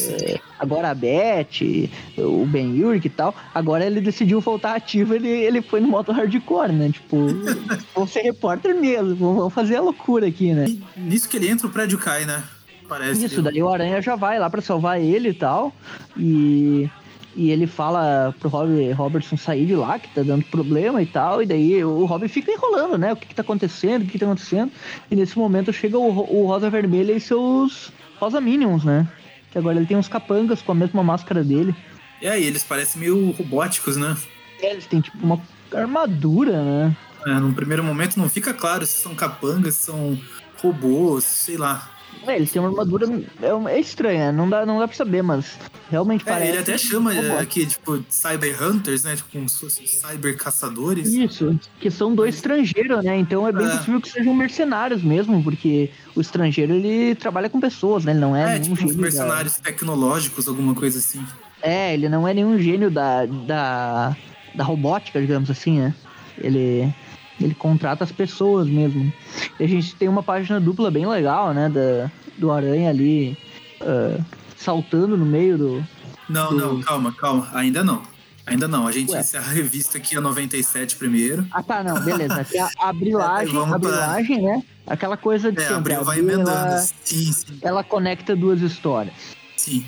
agora 0.60 0.92
a 0.92 0.94
Beth, 0.94 1.90
o 2.18 2.46
Ben 2.46 2.84
Urich 2.84 3.08
e 3.08 3.10
tal. 3.10 3.34
Agora 3.52 3.84
ele 3.84 4.00
decidiu 4.00 4.40
voltar 4.42 4.76
ativo, 4.76 5.16
ele, 5.16 5.28
ele 5.28 5.62
foi 5.62 5.80
no 5.80 5.88
modo 5.88 6.12
hardcore, 6.12 6.72
né? 6.72 6.92
Tipo, 6.92 7.18
vou 7.96 8.06
ser 8.06 8.22
repórter 8.22 8.76
mesmo, 8.76 9.16
vamos 9.16 9.54
fazer 9.54 9.78
a 9.78 9.82
loucura 9.82 10.28
aqui, 10.28 10.54
né? 10.54 10.66
E 10.68 11.00
nisso 11.00 11.28
que 11.28 11.38
ele 11.38 11.50
entra, 11.50 11.66
o 11.66 11.72
prédio 11.72 11.98
cai, 11.98 12.26
né? 12.26 12.44
Parece. 12.88 13.26
Isso, 13.26 13.42
daí 13.42 13.64
o 13.64 13.70
Aranha 13.70 14.02
já 14.02 14.16
vai 14.16 14.38
lá 14.38 14.50
pra 14.50 14.62
salvar 14.62 15.02
ele 15.02 15.30
e 15.30 15.34
tal. 15.34 15.74
E, 16.16 16.90
e 17.36 17.50
ele 17.50 17.66
fala 17.66 18.34
pro 18.40 18.50
Rob, 18.50 18.92
Robertson 18.94 19.36
sair 19.38 19.66
de 19.66 19.76
lá, 19.76 19.98
que 19.98 20.08
tá 20.10 20.22
dando 20.22 20.46
problema 20.46 21.02
e 21.02 21.06
tal. 21.06 21.42
E 21.42 21.46
daí 21.46 21.84
o 21.84 22.06
Robin 22.06 22.28
fica 22.28 22.52
enrolando, 22.52 22.98
né? 22.98 23.14
O 23.14 23.16
que, 23.16 23.28
que 23.28 23.36
tá 23.36 23.42
acontecendo, 23.42 24.04
o 24.04 24.06
que, 24.06 24.14
que 24.14 24.20
tá 24.20 24.26
acontecendo. 24.26 24.72
E 25.10 25.16
nesse 25.16 25.38
momento 25.38 25.74
chega 25.74 25.98
o, 25.98 26.08
o 26.08 26.46
Rosa 26.46 26.70
Vermelha 26.70 27.14
e 27.14 27.20
seus 27.20 27.92
Rosa 28.20 28.40
Minions, 28.40 28.84
né? 28.84 29.08
Que 29.52 29.58
agora 29.58 29.78
ele 29.78 29.86
tem 29.86 29.98
uns 29.98 30.08
capangas 30.08 30.62
com 30.62 30.72
a 30.72 30.76
mesma 30.76 31.04
máscara 31.04 31.44
dele. 31.44 31.76
É, 32.22 32.40
e 32.40 32.46
eles 32.46 32.64
parecem 32.64 33.02
meio 33.02 33.32
robóticos, 33.32 33.98
né? 33.98 34.16
É, 34.62 34.72
eles 34.72 34.86
têm 34.86 35.02
tipo 35.02 35.18
uma 35.22 35.42
armadura, 35.74 36.64
né? 36.64 36.96
É, 37.26 37.40
num 37.40 37.54
primeiro 37.54 37.84
momento 37.84 38.18
não 38.18 38.30
fica 38.30 38.54
claro 38.54 38.86
se 38.86 39.02
são 39.02 39.16
capangas, 39.16 39.76
se 39.76 39.86
são 39.86 40.20
robôs, 40.62 41.24
sei 41.24 41.58
lá. 41.58 41.90
É, 42.26 42.36
eles 42.38 42.52
têm 42.52 42.62
uma 42.62 42.70
armadura. 42.70 43.06
É, 43.42 43.74
é 43.74 43.80
estranha, 43.80 44.32
não 44.32 44.50
dá, 44.50 44.66
não 44.66 44.80
dá 44.80 44.88
pra 44.88 44.96
saber, 44.96 45.22
mas 45.22 45.58
realmente 45.90 46.22
É, 46.22 46.26
parece. 46.32 46.52
ele 46.52 46.58
até 46.60 46.78
chama 46.78 47.14
é, 47.14 47.40
aqui, 47.40 47.66
tipo, 47.66 48.04
Cyber 48.10 48.64
Hunters, 48.64 49.04
né? 49.04 49.16
Tipo, 49.16 49.30
como 49.32 49.50
se 49.50 49.60
fossem 49.60 49.86
Cyber 49.86 50.38
Caçadores. 50.38 51.12
Isso, 51.14 51.60
que 51.80 51.92
são 51.92 52.16
dois 52.16 52.36
estrangeiros, 52.36 53.04
né? 53.04 53.18
Então 53.18 53.46
é 53.48 53.52
bem 53.52 53.68
É. 53.68 53.78
possível 53.78 54.00
que 54.02 54.10
sejam 54.10 54.34
mercenários 54.34 55.04
mesmo, 55.04 55.44
porque 55.44 55.90
o 56.16 56.22
estrangeiro 56.22 56.74
ele 56.74 57.14
trabalha 57.16 57.50
com 57.50 57.60
pessoas, 57.60 58.06
né? 58.06 58.12
Ele 58.14 58.22
não 58.22 58.36
é, 58.36 58.56
É, 58.56 58.60
tipo, 58.60 58.76
gênio. 58.76 58.96
mercenários 58.98 59.58
tecnológicos, 59.58 60.48
alguma 60.48 60.74
coisa 60.74 61.00
assim. 61.00 61.26
É, 61.62 61.94
ele 61.94 62.08
não 62.10 62.28
é 62.28 62.34
nenhum 62.34 62.58
gênio 62.60 62.90
da, 62.92 63.26
da, 63.26 64.16
da 64.56 64.64
robótica, 64.64 65.20
digamos 65.20 65.50
assim, 65.50 65.80
né? 65.80 65.94
Ele, 66.38 66.94
ele 67.40 67.54
contrata 67.54 68.04
as 68.04 68.12
pessoas 68.12 68.68
mesmo. 68.68 69.12
E 69.60 69.64
a 69.64 69.68
gente 69.68 69.96
tem 69.96 70.08
uma 70.08 70.24
página 70.24 70.60
dupla 70.60 70.90
bem 70.92 71.06
legal, 71.06 71.54
né? 71.54 71.70
Da, 71.70 72.10
do 72.38 72.52
Aranha 72.52 72.90
ali 72.90 73.38
ah, 73.82 74.20
saltando 74.58 75.18
no 75.18 75.26
meio 75.26 75.58
do. 75.58 75.88
Não, 76.30 76.50
Do- 76.50 76.56
não, 76.58 76.82
calma, 76.82 77.12
calma. 77.14 77.50
Ainda 77.54 77.84
não. 77.84 78.02
Ainda 78.46 78.68
não. 78.68 78.86
A 78.88 78.92
gente 78.92 79.12
Ué. 79.12 79.20
encerra 79.22 79.50
a 79.52 79.54
revista 79.54 79.98
aqui 79.98 80.18
a 80.18 80.22
97 80.22 80.96
primeiro. 80.98 81.46
Ah 81.52 81.64
tá, 81.64 81.84
não, 81.84 82.00
beleza. 82.04 82.36
Aqui 82.42 82.58
a, 82.58 82.70
a 82.80 82.92
brilagem, 82.94 83.54
Vamos 83.56 83.74
a 83.76 83.80
pra- 83.80 84.18
né? 84.22 84.64
Aquela 84.86 85.16
coisa 85.16 85.50
de 85.52 85.60
É, 85.62 85.68
sempre. 85.68 85.94
abriu, 85.94 86.04
vai 86.04 86.20
Abril, 86.20 86.34
emendando. 86.36 86.58
ela- 86.68 86.80
Sim, 86.80 87.32
sim, 87.32 87.58
ela 87.62 87.84
conecta 87.84 88.36
duas 88.36 88.62
histórias. 88.62 89.14
sim. 89.58 89.86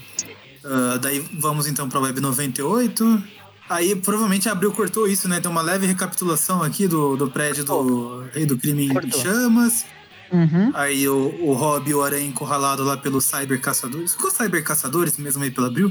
Ah, 0.67 0.97
daí 0.99 1.19
vamos 1.39 1.67
então 1.67 1.87
pra 1.87 1.99
Web 1.99 2.19
98. 2.21 3.23
Aí 3.69 3.95
provavelmente 3.95 4.47
abriu 4.47 4.71
cortou 4.71 5.07
isso, 5.07 5.27
né? 5.27 5.39
Tem 5.39 5.49
uma 5.49 5.61
leve 5.61 5.87
recapitulação 5.87 6.61
aqui 6.61 6.87
do, 6.87 7.15
do 7.17 7.29
prédio 7.29 7.63
do 7.65 8.23
Rei 8.33 8.45
do 8.45 8.57
Crime 8.57 8.85
em 8.85 8.93
Cortou. 8.93 9.19
Chamas. 9.21 9.85
Uhum. 10.31 10.71
Aí 10.73 11.07
o, 11.07 11.35
o 11.41 11.53
Rob 11.53 11.89
e 11.89 11.93
o 11.93 12.03
Aranha 12.03 12.25
encurralado 12.25 12.83
lá 12.83 12.95
pelos 12.97 13.25
Cyber 13.25 13.59
Caçadores. 13.59 14.13
Ficou 14.13 14.29
Cyber 14.29 14.63
Caçadores 14.63 15.17
mesmo 15.17 15.43
aí 15.43 15.49
pela 15.51 15.67
Abril? 15.67 15.89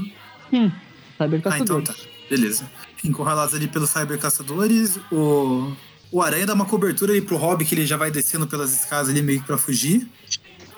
Sim, 0.49 0.71
Cyber 1.17 1.41
Ah, 1.45 1.59
então 1.59 1.81
Caçadores. 1.81 1.87
tá. 1.89 1.95
Beleza. 2.29 2.69
Encurralados 3.03 3.53
ali 3.53 3.67
pelos 3.67 3.89
Cyber 3.89 4.17
Caçadores, 4.19 4.97
o, 5.11 5.71
o 6.11 6.21
Aranha 6.21 6.45
dá 6.45 6.53
uma 6.53 6.65
cobertura 6.65 7.11
ali 7.11 7.21
pro 7.21 7.35
Rob, 7.37 7.63
que 7.65 7.75
ele 7.75 7.85
já 7.85 7.97
vai 7.97 8.09
descendo 8.09 8.47
pelas 8.47 8.73
escadas 8.73 9.09
ali 9.09 9.21
meio 9.21 9.41
que 9.41 9.45
pra 9.45 9.57
fugir. 9.57 10.07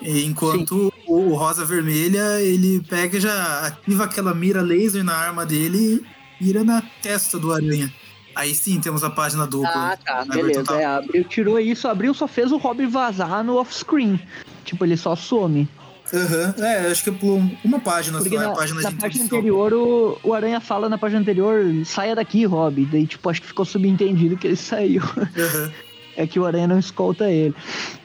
E 0.00 0.24
enquanto 0.24 0.92
o, 1.06 1.30
o 1.30 1.34
Rosa 1.34 1.64
Vermelha, 1.64 2.40
ele 2.40 2.80
pega 2.88 3.16
e 3.18 3.20
já 3.20 3.66
ativa 3.66 4.04
aquela 4.04 4.34
mira 4.34 4.60
laser 4.62 5.02
na 5.02 5.14
arma 5.14 5.44
dele 5.46 6.04
mira 6.40 6.64
na 6.64 6.82
testa 7.02 7.38
do 7.38 7.52
Aranha. 7.52 7.92
Aí 8.34 8.54
sim, 8.54 8.80
temos 8.80 9.02
a 9.02 9.10
página 9.10 9.46
dupla. 9.46 9.70
Ah, 9.74 9.96
tá, 9.96 10.24
beleza. 10.24 10.62
É, 10.74 10.84
Abril 10.84 11.24
tirou 11.24 11.58
isso, 11.58 11.88
Abril 11.88 12.14
só 12.14 12.28
fez 12.28 12.52
o 12.52 12.56
Robin 12.56 12.86
vazar 12.86 13.42
no 13.42 13.56
off-screen. 13.56 14.20
Tipo, 14.64 14.84
ele 14.84 14.96
só 14.96 15.16
some. 15.16 15.68
Aham. 16.14 16.54
É, 16.58 16.90
acho 16.90 17.04
que 17.04 17.10
pulou 17.10 17.42
uma 17.64 17.80
página 17.80 18.18
Porque 18.18 18.36
só, 18.36 18.42
é 18.42 18.46
na, 18.46 18.52
a 18.52 18.54
página 18.54 18.80
na 18.80 19.08
de 19.08 19.20
anterior, 19.20 19.72
o, 19.72 20.18
o 20.22 20.32
Aranha 20.32 20.60
fala 20.60 20.88
na 20.88 20.96
página 20.96 21.20
anterior, 21.20 21.64
saia 21.84 22.14
daqui, 22.14 22.44
Rob. 22.44 22.86
Daí, 22.86 23.06
tipo, 23.06 23.28
acho 23.28 23.42
que 23.42 23.48
ficou 23.48 23.64
subentendido 23.64 24.36
que 24.36 24.46
ele 24.46 24.56
saiu. 24.56 25.02
Aham. 25.02 25.72
é 26.16 26.26
que 26.26 26.38
o 26.38 26.46
Aranha 26.46 26.68
não 26.68 26.78
escolta 26.78 27.30
ele. 27.30 27.54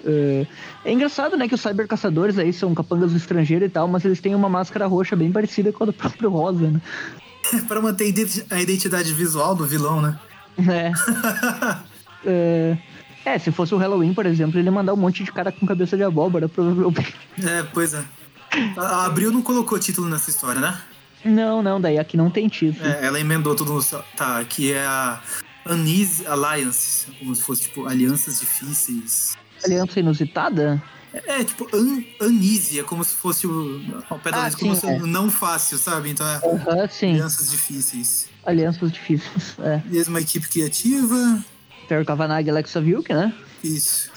É, 0.04 0.48
é 0.86 0.92
engraçado, 0.92 1.38
né, 1.38 1.48
que 1.48 1.56
os 1.56 1.62
Cyber 1.62 1.88
Caçadores 1.88 2.38
aí 2.38 2.52
são 2.52 2.74
capangas 2.74 3.12
do 3.12 3.18
estrangeiro 3.18 3.66
e 3.66 3.70
tal, 3.70 3.88
mas 3.88 4.04
eles 4.04 4.20
têm 4.20 4.36
uma 4.36 4.50
máscara 4.50 4.86
roxa 4.88 5.16
bem 5.16 5.32
parecida 5.32 5.72
com 5.72 5.84
a 5.84 5.88
do 5.88 5.94
próprio 5.94 6.30
Rosa, 6.30 6.72
né? 6.72 6.82
Pra 7.68 7.82
manter 7.82 8.06
a 8.06 8.08
identi- 8.08 8.46
a 8.50 8.62
identidade 8.62 9.14
visual 9.14 9.56
do 9.56 9.66
vilão, 9.66 10.02
né? 10.02 10.20
É. 10.58 10.92
é. 12.26 12.78
É, 13.26 13.40
se 13.40 13.52
fosse 13.52 13.74
o 13.74 13.78
Halloween, 13.78 14.14
por 14.14 14.26
exemplo, 14.26 14.60
ele 14.60 14.68
ia 14.68 14.72
mandar 14.72 14.94
um 14.94 14.98
monte 14.98 15.24
de 15.24 15.32
cara 15.32 15.52
com 15.52 15.66
cabeça 15.66 15.96
de 15.96 16.04
abóbora, 16.04 16.50
provavelmente. 16.50 17.16
É, 17.42 17.64
pois 17.74 17.94
é. 17.94 18.04
A 18.78 18.82
a 18.82 19.06
Abril 19.06 19.32
não 19.32 19.42
colocou 19.42 19.80
título 19.80 20.10
nessa 20.10 20.30
história, 20.30 20.60
né? 20.60 20.78
Não, 21.24 21.64
não, 21.64 21.80
daí 21.80 21.98
aqui 21.98 22.18
não 22.18 22.30
tem 22.30 22.50
título. 22.50 22.86
É, 22.86 23.06
ela 23.06 23.20
emendou 23.20 23.56
tudo 23.56 23.74
no. 23.74 23.82
Tá, 24.18 24.40
aqui 24.40 24.74
é 24.74 24.86
a 24.86 25.22
Uneasy 25.66 26.28
Alliance, 26.28 27.08
como 27.18 27.34
se 27.34 27.42
fosse, 27.44 27.62
tipo, 27.64 27.88
alianças 27.88 28.42
difíceis. 28.42 29.38
Aliança 29.64 30.02
inusitada? 30.02 30.84
É, 31.14 31.44
tipo, 31.44 31.68
uneasy, 32.20 32.80
é 32.80 32.84
como 32.84 33.04
se 33.04 33.14
fosse 33.14 33.46
o. 33.46 33.82
Ao 34.10 34.18
pé 34.18 34.32
da 34.32 34.46
Ah, 34.48 34.52
como 34.52 34.76
se 34.76 34.86
é. 34.88 34.98
não 35.00 35.30
fácil, 35.30 35.78
sabe? 35.78 36.10
Então 36.10 36.26
é 36.28 36.38
Aham, 36.38 36.88
sim. 36.90 37.12
alianças 37.12 37.52
difíceis. 37.52 38.28
Alianças 38.46 38.92
difíceis. 38.92 39.56
É. 39.62 39.82
Mesma 39.86 40.20
equipe 40.22 40.48
criativa. 40.48 41.44
Terry 41.88 42.04
Kavanagh 42.06 42.46
e 42.46 42.50
Alexa 42.50 42.82
Vilk, 42.82 43.14
né? 43.14 43.32
Isso. 43.64 44.10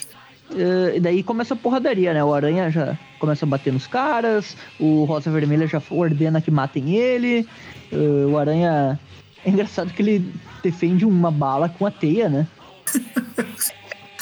É, 0.54 0.96
e 0.96 1.00
daí 1.00 1.22
começa 1.22 1.52
a 1.54 1.56
porradaria, 1.56 2.14
né? 2.14 2.24
O 2.24 2.32
Aranha 2.32 2.70
já 2.70 2.96
começa 3.18 3.44
a 3.44 3.48
bater 3.48 3.72
nos 3.72 3.86
caras, 3.86 4.56
o 4.78 5.04
Rosa 5.04 5.30
Vermelha 5.30 5.66
já 5.66 5.82
ordena 5.90 6.40
que 6.40 6.50
matem 6.50 6.94
ele, 6.96 7.46
é, 7.92 7.96
o 7.96 8.38
Aranha. 8.38 8.98
É 9.44 9.50
engraçado 9.50 9.92
que 9.92 10.00
ele 10.02 10.32
defende 10.62 11.04
uma 11.04 11.30
bala 11.30 11.68
com 11.68 11.84
a 11.84 11.90
teia, 11.90 12.28
né? 12.28 12.46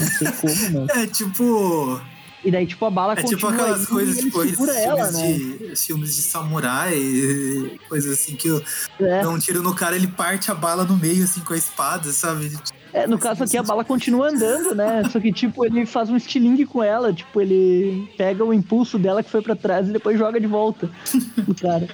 Não 0.00 0.06
sei 0.08 0.28
como, 0.32 0.70
né? 0.80 0.86
É 1.02 1.06
tipo. 1.06 2.00
E 2.44 2.50
daí, 2.50 2.66
tipo, 2.66 2.84
a 2.84 2.90
bala 2.90 3.14
É 3.14 3.22
continua 3.22 3.36
tipo 3.52 3.62
aquelas 3.62 3.86
coisas, 3.86 4.18
tipo, 4.18 4.42
segura 4.46 4.72
ela, 4.74 5.06
filmes, 5.10 5.58
né? 5.60 5.68
de, 5.68 5.76
filmes 5.76 6.14
de 6.16 6.22
samurai, 6.22 7.78
coisas 7.88 8.12
assim, 8.12 8.36
que 8.36 8.50
o- 8.50 8.62
É. 9.00 9.22
dá 9.22 9.30
um 9.30 9.38
tiro 9.38 9.62
no 9.62 9.74
cara, 9.74 9.96
ele 9.96 10.06
parte 10.06 10.50
a 10.50 10.54
bala 10.54 10.84
no 10.84 10.96
meio, 10.96 11.24
assim, 11.24 11.40
com 11.40 11.54
a 11.54 11.56
espada, 11.56 12.12
sabe? 12.12 12.52
É, 12.92 13.06
no 13.06 13.18
caso 13.18 13.42
aqui 13.44 13.56
a 13.56 13.62
bala 13.62 13.84
continua 13.84 14.28
andando, 14.28 14.74
né? 14.74 15.02
Só 15.10 15.18
que, 15.18 15.32
tipo, 15.32 15.64
ele 15.64 15.86
faz 15.86 16.10
um 16.10 16.16
estilingue 16.16 16.66
com 16.66 16.82
ela. 16.82 17.12
Tipo, 17.12 17.40
ele 17.40 18.08
pega 18.16 18.44
o 18.44 18.52
impulso 18.54 18.98
dela 18.98 19.22
que 19.22 19.30
foi 19.30 19.42
pra 19.42 19.56
trás 19.56 19.88
e 19.88 19.92
depois 19.92 20.18
joga 20.18 20.38
de 20.38 20.46
volta 20.46 20.88
no 21.48 21.54
cara. 21.54 21.88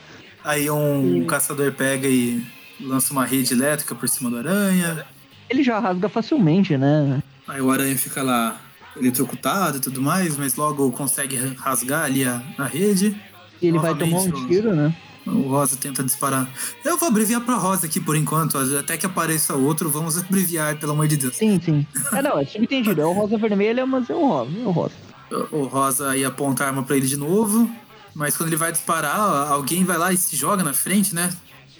Aí 0.45 0.69
um 0.71 1.23
E- 1.23 1.25
caçador 1.27 1.73
pega 1.73 2.09
e 2.09 2.45
lança 2.81 3.13
uma 3.13 3.25
rede 3.25 3.55
elétrica 3.55 3.95
por 3.95 4.09
cima 4.09 4.29
do 4.31 4.37
aranha. 4.39 5.07
Ele 5.49 5.63
já 5.63 5.79
rasga 5.79 6.09
facilmente, 6.09 6.77
né? 6.77 7.23
Aí 7.47 7.61
o 7.61 7.71
aranha 7.71 7.97
fica 7.97 8.23
lá 8.23 8.61
eletrocutado 8.97 9.79
e 9.79 9.81
tudo 9.81 10.01
mais, 10.01 10.37
mas 10.37 10.57
logo 10.57 10.91
consegue 10.93 11.37
rasgar 11.57 12.05
ali 12.05 12.25
a, 12.25 12.43
a 12.59 12.65
rede. 12.65 13.17
E 13.61 13.69
ele 13.69 13.79
vai 13.79 13.95
tomar 13.95 14.13
Novamente, 14.13 14.37
um 14.37 14.49
tiro, 14.49 14.75
né? 14.75 14.95
O 15.27 15.43
Rosa 15.49 15.77
tenta 15.77 16.03
disparar. 16.03 16.49
Eu 16.85 16.97
vou 16.97 17.09
abreviar 17.09 17.43
pra 17.43 17.55
Rosa 17.55 17.87
aqui 17.87 18.01
por 18.01 18.17
enquanto, 18.17 18.57
até 18.57 18.97
que 18.97 19.05
apareça 19.05 19.55
outro, 19.55 19.91
vamos 19.91 20.17
abreviar, 20.19 20.77
pelo 20.77 20.93
amor 20.93 21.07
de 21.07 21.17
Deus. 21.17 21.37
Sim, 21.37 21.61
sim. 21.63 21.87
É, 22.13 22.23
não, 22.23 22.39
é 22.39 22.45
subentendido. 22.45 23.01
É 23.01 23.07
o 23.07 23.13
rosa 23.13 23.37
vermelha, 23.37 23.85
mas 23.85 24.09
é 24.09 24.15
o 24.15 24.27
rosa. 24.27 24.51
É 24.59 24.67
o 24.67 24.71
rosa. 24.71 24.95
O 25.53 25.63
Rosa 25.65 26.11
aí 26.11 26.25
aponta 26.25 26.65
a 26.65 26.67
arma 26.67 26.83
pra 26.83 26.97
ele 26.97 27.07
de 27.07 27.17
novo, 27.17 27.71
mas 28.13 28.37
quando 28.37 28.49
ele 28.49 28.57
vai 28.57 28.73
disparar, 28.73 29.21
alguém 29.53 29.85
vai 29.85 29.97
lá 29.97 30.13
e 30.13 30.17
se 30.17 30.35
joga 30.35 30.65
na 30.65 30.73
frente, 30.73 31.15
né? 31.15 31.31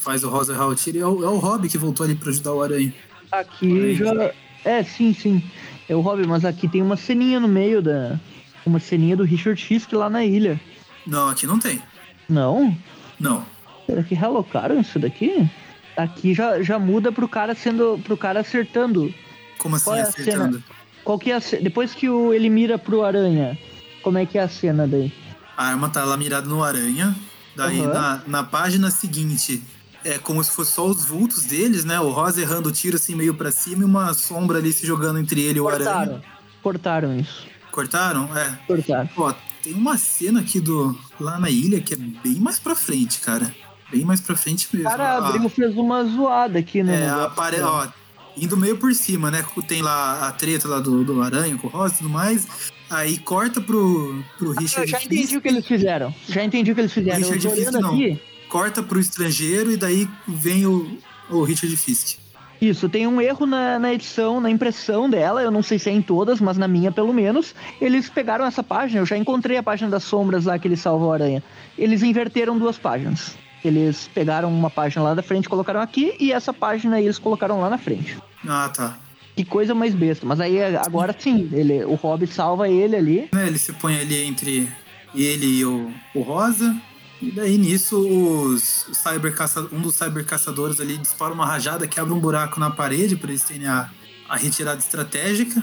faz 0.01 0.25
o 0.25 0.29
Rosa 0.29 0.53
errar 0.53 0.67
o 0.67 0.75
tiro. 0.75 0.99
E 0.99 1.01
é 1.01 1.07
o, 1.07 1.25
é 1.25 1.29
o 1.29 1.37
Rob 1.37 1.69
que 1.69 1.79
voltou 1.79 2.05
ali 2.05 2.15
pra 2.15 2.31
ajudar 2.31 2.53
o 2.53 2.63
Aranha. 2.63 2.93
Aqui 3.31 3.95
já. 3.95 4.33
É, 4.65 4.83
sim, 4.83 5.15
sim. 5.15 5.43
É 5.91 5.97
o 5.97 6.01
Rob, 6.01 6.25
mas 6.25 6.45
aqui 6.45 6.69
tem 6.69 6.81
uma 6.83 6.97
ceninha 6.97 7.41
no 7.41 7.49
meio 7.49 7.83
da. 7.83 8.17
Uma 8.65 8.79
ceninha 8.79 9.17
do 9.17 9.25
Richard 9.25 9.61
Fisk 9.61 9.93
lá 9.93 10.09
na 10.09 10.25
ilha. 10.25 10.61
Não, 11.05 11.29
aqui 11.29 11.47
não 11.49 11.59
tem. 11.59 11.83
Não? 12.29 12.77
Não. 13.19 13.45
Será 13.87 14.05
que 14.05 14.15
relocaram 14.15 14.81
isso 14.81 15.01
daqui? 15.01 15.51
Aqui 15.97 16.33
já, 16.33 16.63
já 16.63 16.79
muda 16.79 17.11
pro 17.11 17.27
cara 17.29 17.57
sendo. 17.57 17.99
pro 18.05 18.17
cara 18.17 18.39
acertando. 18.39 19.13
Como 19.59 19.75
assim 19.75 19.85
Qual 19.87 19.97
é 19.97 20.03
a 20.03 20.05
acertando? 20.05 20.53
cena? 20.59 20.65
Qual 21.03 21.19
que 21.19 21.33
é 21.33 21.35
a 21.35 21.41
ce- 21.41 21.57
Depois 21.61 21.93
que 21.93 22.09
o, 22.09 22.33
ele 22.33 22.49
mira 22.49 22.79
pro 22.79 23.03
aranha, 23.03 23.59
como 24.01 24.17
é 24.17 24.25
que 24.25 24.39
é 24.39 24.43
a 24.43 24.49
cena 24.49 24.87
daí? 24.87 25.13
A 25.57 25.65
arma 25.67 25.89
tá 25.89 26.05
lá 26.05 26.17
mirada 26.17 26.47
no 26.47 26.63
aranha. 26.63 27.17
Daí 27.57 27.81
Aham. 27.81 27.93
na, 27.93 28.23
na 28.29 28.45
página 28.45 28.91
seguinte 28.93 29.61
é 30.05 30.19
como 30.19 30.43
se 30.43 30.51
fosse 30.51 30.73
só 30.73 30.87
os 30.87 31.05
vultos 31.05 31.45
deles, 31.45 31.85
né? 31.85 32.01
O 32.01 32.11
Rosa 32.11 32.41
errando 32.41 32.69
o 32.69 32.73
tiro 32.73 32.97
assim 32.97 33.15
meio 33.15 33.35
pra 33.35 33.51
cima 33.51 33.83
e 33.83 33.85
uma 33.85 34.13
sombra 34.15 34.59
ali 34.59 34.73
se 34.73 34.87
jogando 34.87 35.19
entre 35.19 35.41
ele 35.43 35.59
e 35.59 35.61
o 35.61 35.69
aranha. 35.69 36.23
Cortaram. 36.63 37.19
Isso. 37.19 37.47
Cortaram? 37.71 38.37
É. 38.37 38.59
Cortaram. 38.67 39.09
Ó, 39.17 39.33
tem 39.63 39.73
uma 39.75 39.97
cena 39.97 40.41
aqui 40.41 40.61
do 40.61 40.99
lá 41.19 41.39
na 41.39 41.51
ilha 41.51 41.81
que 41.81 41.95
é 41.95 41.97
bem 41.97 42.37
mais 42.37 42.59
pra 42.59 42.75
frente, 42.75 43.21
cara. 43.21 43.55
Bem 43.91 44.05
mais 44.05 44.21
pra 44.21 44.37
frente 44.37 44.69
mesmo. 44.73 44.89
O 44.89 44.91
cara 44.91 45.15
Ah, 45.15 45.29
abriu, 45.29 45.49
fez 45.49 45.77
uma 45.77 46.05
zoada 46.05 46.59
aqui, 46.59 46.83
né? 46.83 47.05
É, 47.05 47.09
apare... 47.09 47.61
ó, 47.61 47.89
indo 48.37 48.57
meio 48.57 48.77
por 48.77 48.95
cima, 48.95 49.31
né? 49.31 49.45
Tem 49.67 49.83
lá 49.83 50.29
a 50.29 50.33
treta 50.33 50.69
lá 50.69 50.79
do, 50.79 51.05
do 51.05 51.21
Aranha 51.23 51.57
com 51.57 51.67
o 51.67 51.71
Rosa 51.71 51.95
e 51.95 51.99
tudo 51.99 52.11
mais. 52.11 52.47
Aí 52.89 53.19
corta 53.19 53.61
pro, 53.61 54.23
pro 54.39 54.49
Eu 54.49 54.61
Richard 54.61 54.91
já 54.91 54.99
Fisk, 54.99 55.13
entendi 55.13 55.37
o 55.37 55.41
que 55.41 55.49
eles 55.49 55.67
fizeram. 55.67 56.15
Já 56.29 56.43
entendi 56.45 56.73
o 56.73 56.75
que 56.75 56.81
eles 56.81 56.93
fizeram. 56.93 57.19
Eu 57.21 57.31
Richard 57.33 57.43
tô 57.43 57.53
olhando 57.53 57.73
Fisk, 57.73 57.83
não. 57.83 58.30
Corta 58.51 58.83
pro 58.83 58.99
estrangeiro 59.01 59.71
e 59.71 59.77
daí 59.77 60.09
vem 60.27 60.67
o, 60.67 60.99
o 61.31 61.43
Richard 61.45 61.75
Fisk. 61.77 62.19
Isso, 62.61 62.91
tem 62.91 63.07
um 63.07 63.19
erro 63.23 63.47
na, 63.47 63.79
na 63.79 63.95
edição, 63.95 64.39
na 64.39 64.51
impressão 64.51 65.09
dela, 65.09 65.41
eu 65.41 65.51
não 65.51 65.63
sei 65.63 65.79
se 65.79 65.89
é 65.89 65.93
em 65.95 66.03
todas, 66.03 66.43
mas 66.43 66.59
na 66.59 66.69
minha 66.69 66.93
pelo 66.93 67.15
menos. 67.15 67.55
Eles 67.81 68.11
pegaram 68.11 68.45
essa 68.45 68.63
página, 68.63 69.01
eu 69.01 69.07
já 69.07 69.17
encontrei 69.17 69.57
a 69.57 69.63
página 69.63 69.89
das 69.89 70.05
sombras 70.05 70.45
lá 70.45 70.59
que 70.59 70.69
eles 70.69 70.81
salvam 70.81 71.09
o 71.09 71.13
aranha. 71.13 71.43
Eles 71.79 72.03
inverteram 72.03 72.59
duas 72.59 72.77
páginas. 72.77 73.35
Eles 73.65 74.11
pegaram 74.13 74.51
uma 74.51 74.69
página 74.69 75.03
lá 75.05 75.15
da 75.15 75.23
frente, 75.23 75.49
colocaram 75.49 75.81
aqui, 75.81 76.15
e 76.21 76.33
essa 76.33 76.53
página 76.53 76.97
aí 76.97 77.05
eles 77.05 77.19
colocaram 77.19 77.61
lá 77.61 77.71
na 77.71 77.79
frente. 77.79 78.19
Ah, 78.47 78.69
tá. 78.69 78.99
Que 79.35 79.45
coisa 79.45 79.75
mais 79.75 79.95
besta. 79.95 80.27
Mas 80.27 80.39
aí 80.39 80.63
agora 80.77 81.17
sim, 81.19 81.49
ele, 81.53 81.83
o 81.85 81.95
Hobbit 81.95 82.33
salva 82.35 82.69
ele 82.69 82.97
ali. 82.97 83.29
Né, 83.33 83.47
Ele 83.47 83.59
se 83.59 83.73
põe 83.73 83.99
ali 83.99 84.23
entre 84.23 84.69
ele 85.15 85.47
e 85.47 85.65
o, 85.65 85.91
o 86.15 86.21
Rosa. 86.21 86.77
E 87.23 87.31
daí 87.31 87.59
nisso 87.59 87.99
os, 87.99 88.87
os 88.89 88.97
cyber 88.97 89.35
caça, 89.35 89.69
um 89.73 89.81
dos 89.81 89.95
cyber 89.95 90.25
caçadores 90.25 90.81
ali 90.81 90.97
dispara 90.97 91.35
uma 91.35 91.45
rajada 91.45 91.87
que 91.87 92.01
abre 92.01 92.13
um 92.13 92.19
buraco 92.19 92.59
na 92.59 92.71
parede 92.71 93.17
para 93.17 93.31
eles 93.31 93.43
terem 93.43 93.67
a, 93.67 93.91
a 94.29 94.37
retirada 94.37 94.79
estratégica. 94.79 95.63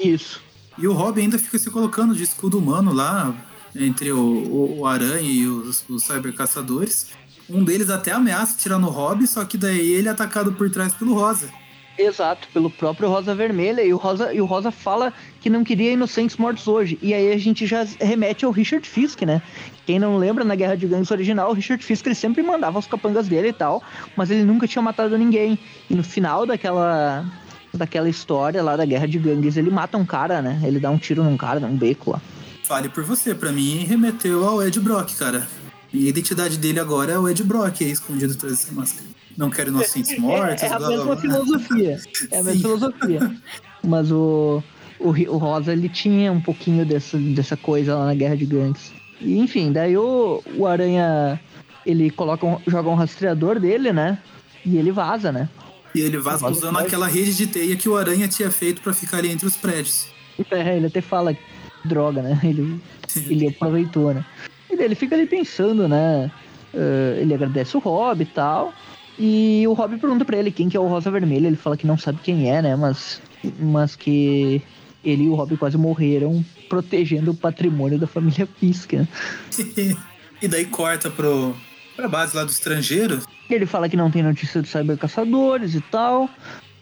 Isso. 0.00 0.40
E 0.76 0.86
o 0.86 0.92
Robin 0.92 1.22
ainda 1.22 1.38
fica 1.38 1.58
se 1.58 1.70
colocando 1.70 2.14
de 2.14 2.22
escudo 2.22 2.58
humano 2.58 2.92
lá 2.92 3.34
entre 3.74 4.10
o, 4.12 4.18
o, 4.18 4.80
o 4.80 4.86
Aranha 4.86 5.30
e 5.30 5.46
os, 5.46 5.84
os 5.88 6.02
cyber 6.02 6.34
caçadores. 6.34 7.12
Um 7.48 7.62
deles 7.62 7.88
até 7.88 8.10
ameaça 8.10 8.58
tirar 8.58 8.78
no 8.78 8.88
Robin, 8.88 9.26
só 9.26 9.44
que 9.44 9.56
daí 9.56 9.92
ele 9.92 10.08
é 10.08 10.10
atacado 10.10 10.52
por 10.52 10.68
trás 10.70 10.92
pelo 10.92 11.14
Rosa. 11.14 11.48
Exato, 11.96 12.48
pelo 12.52 12.68
próprio 12.68 13.08
Rosa 13.08 13.34
Vermelha. 13.34 13.82
E 13.82 13.92
o 13.92 13.96
Rosa, 13.96 14.34
e 14.34 14.40
o 14.40 14.44
Rosa 14.44 14.70
fala 14.70 15.12
que 15.46 15.50
não 15.50 15.62
queria 15.62 15.92
inocentes 15.92 16.36
mortos 16.38 16.66
hoje. 16.66 16.98
E 17.00 17.14
aí 17.14 17.32
a 17.32 17.38
gente 17.38 17.68
já 17.68 17.86
remete 18.00 18.44
ao 18.44 18.50
Richard 18.50 18.84
Fisk, 18.88 19.22
né? 19.22 19.40
Quem 19.86 19.96
não 19.96 20.16
lembra, 20.16 20.42
na 20.42 20.56
Guerra 20.56 20.76
de 20.76 20.88
Gangues 20.88 21.08
original, 21.12 21.50
o 21.50 21.52
Richard 21.52 21.84
Fisk 21.84 22.04
ele 22.04 22.16
sempre 22.16 22.42
mandava 22.42 22.80
os 22.80 22.86
capangas 22.88 23.28
dele 23.28 23.50
e 23.50 23.52
tal, 23.52 23.80
mas 24.16 24.28
ele 24.28 24.42
nunca 24.42 24.66
tinha 24.66 24.82
matado 24.82 25.16
ninguém. 25.16 25.56
E 25.88 25.94
no 25.94 26.02
final 26.02 26.44
daquela 26.44 27.24
daquela 27.72 28.08
história 28.08 28.60
lá 28.60 28.76
da 28.76 28.84
Guerra 28.84 29.06
de 29.06 29.20
Gangues, 29.20 29.56
ele 29.56 29.70
mata 29.70 29.96
um 29.96 30.04
cara, 30.04 30.42
né? 30.42 30.60
Ele 30.64 30.80
dá 30.80 30.90
um 30.90 30.98
tiro 30.98 31.22
num 31.22 31.36
cara, 31.36 31.60
num 31.60 31.76
beco 31.76 32.10
lá. 32.10 32.20
Fale 32.64 32.88
por 32.88 33.04
você, 33.04 33.32
pra 33.32 33.52
mim 33.52 33.84
remeteu 33.84 34.44
ao 34.44 34.60
Ed 34.66 34.80
Brock, 34.80 35.14
cara. 35.16 35.46
E 35.92 36.06
a 36.06 36.08
identidade 36.08 36.58
dele 36.58 36.80
agora 36.80 37.12
é 37.12 37.18
o 37.20 37.28
Ed 37.28 37.44
Brock, 37.44 37.82
aí 37.84 37.92
escondido 37.92 38.32
atrás 38.32 38.58
dessa 38.58 38.72
máscara. 38.72 39.06
Não 39.36 39.48
quero 39.48 39.68
inocentes 39.70 40.18
mortos, 40.18 40.64
É, 40.64 40.66
é 40.66 40.72
a 40.72 40.78
blá, 40.78 40.88
blá, 40.88 40.96
mesma 40.96 41.04
blá. 41.14 41.16
filosofia. 41.20 42.00
É 42.32 42.38
a 42.40 42.42
mesma 42.42 42.60
filosofia. 42.68 43.36
Mas 43.86 44.10
o, 44.10 44.60
o, 44.98 45.10
o 45.10 45.36
Rosa, 45.36 45.72
ele 45.72 45.88
tinha 45.88 46.32
um 46.32 46.40
pouquinho 46.40 46.84
dessa, 46.84 47.18
dessa 47.18 47.56
coisa 47.56 47.94
lá 47.94 48.06
na 48.06 48.14
Guerra 48.14 48.36
de 48.36 48.46
Gangues. 48.46 48.92
E, 49.20 49.38
enfim, 49.38 49.72
daí 49.72 49.96
o, 49.96 50.42
o 50.56 50.66
Aranha, 50.66 51.40
ele 51.84 52.10
coloca 52.10 52.46
um, 52.46 52.58
joga 52.66 52.88
um 52.88 52.94
rastreador 52.94 53.58
dele, 53.58 53.92
né? 53.92 54.18
E 54.64 54.76
ele 54.76 54.92
vaza, 54.92 55.30
né? 55.30 55.48
E 55.94 56.00
ele 56.00 56.18
vaza 56.18 56.46
usando 56.48 56.78
aquela 56.78 57.06
rede 57.06 57.34
de 57.34 57.46
teia 57.46 57.76
que 57.76 57.88
o 57.88 57.96
Aranha 57.96 58.28
tinha 58.28 58.50
feito 58.50 58.82
pra 58.82 58.92
ficar 58.92 59.18
ali 59.18 59.30
entre 59.30 59.46
os 59.46 59.56
prédios. 59.56 60.08
É, 60.50 60.76
ele 60.76 60.86
até 60.86 61.00
fala 61.00 61.36
droga, 61.84 62.20
né? 62.20 62.38
Ele, 62.44 62.80
ele 63.28 63.48
aproveitou, 63.48 64.12
né? 64.12 64.24
E 64.70 64.76
daí 64.76 64.86
ele 64.86 64.94
fica 64.94 65.14
ali 65.14 65.26
pensando, 65.26 65.88
né? 65.88 66.30
eh, 66.76 67.18
ele 67.20 67.34
agradece 67.34 67.76
o 67.76 67.80
Rob 67.80 68.22
e 68.22 68.26
tal. 68.26 68.72
E 69.18 69.64
o 69.66 69.72
Rob 69.72 69.96
pergunta 69.96 70.24
pra 70.24 70.36
ele 70.36 70.50
quem 70.50 70.68
que 70.68 70.76
é 70.76 70.80
o 70.80 70.86
Rosa 70.86 71.10
Vermelha. 71.10 71.46
Ele 71.46 71.56
fala 71.56 71.76
que 71.76 71.86
não 71.86 71.96
sabe 71.96 72.18
quem 72.22 72.50
é, 72.50 72.60
né? 72.60 72.76
Mas, 72.76 73.20
mas 73.58 73.96
que 73.96 74.62
ele 75.06 75.24
e 75.24 75.28
o 75.28 75.34
Rob 75.34 75.56
quase 75.56 75.78
morreram 75.78 76.44
protegendo 76.68 77.30
o 77.30 77.34
patrimônio 77.34 77.98
da 77.98 78.06
família 78.06 78.48
Fisk, 78.58 78.94
né? 78.94 79.08
e 80.42 80.48
daí 80.48 80.64
corta 80.64 81.08
pro, 81.08 81.54
pra 81.94 82.08
base 82.08 82.36
lá 82.36 82.42
do 82.42 82.50
estrangeiro. 82.50 83.22
Ele 83.48 83.64
fala 83.64 83.88
que 83.88 83.96
não 83.96 84.10
tem 84.10 84.22
notícia 84.22 84.60
dos 84.60 84.70
cybercaçadores 84.70 85.74
e 85.74 85.80
tal. 85.80 86.28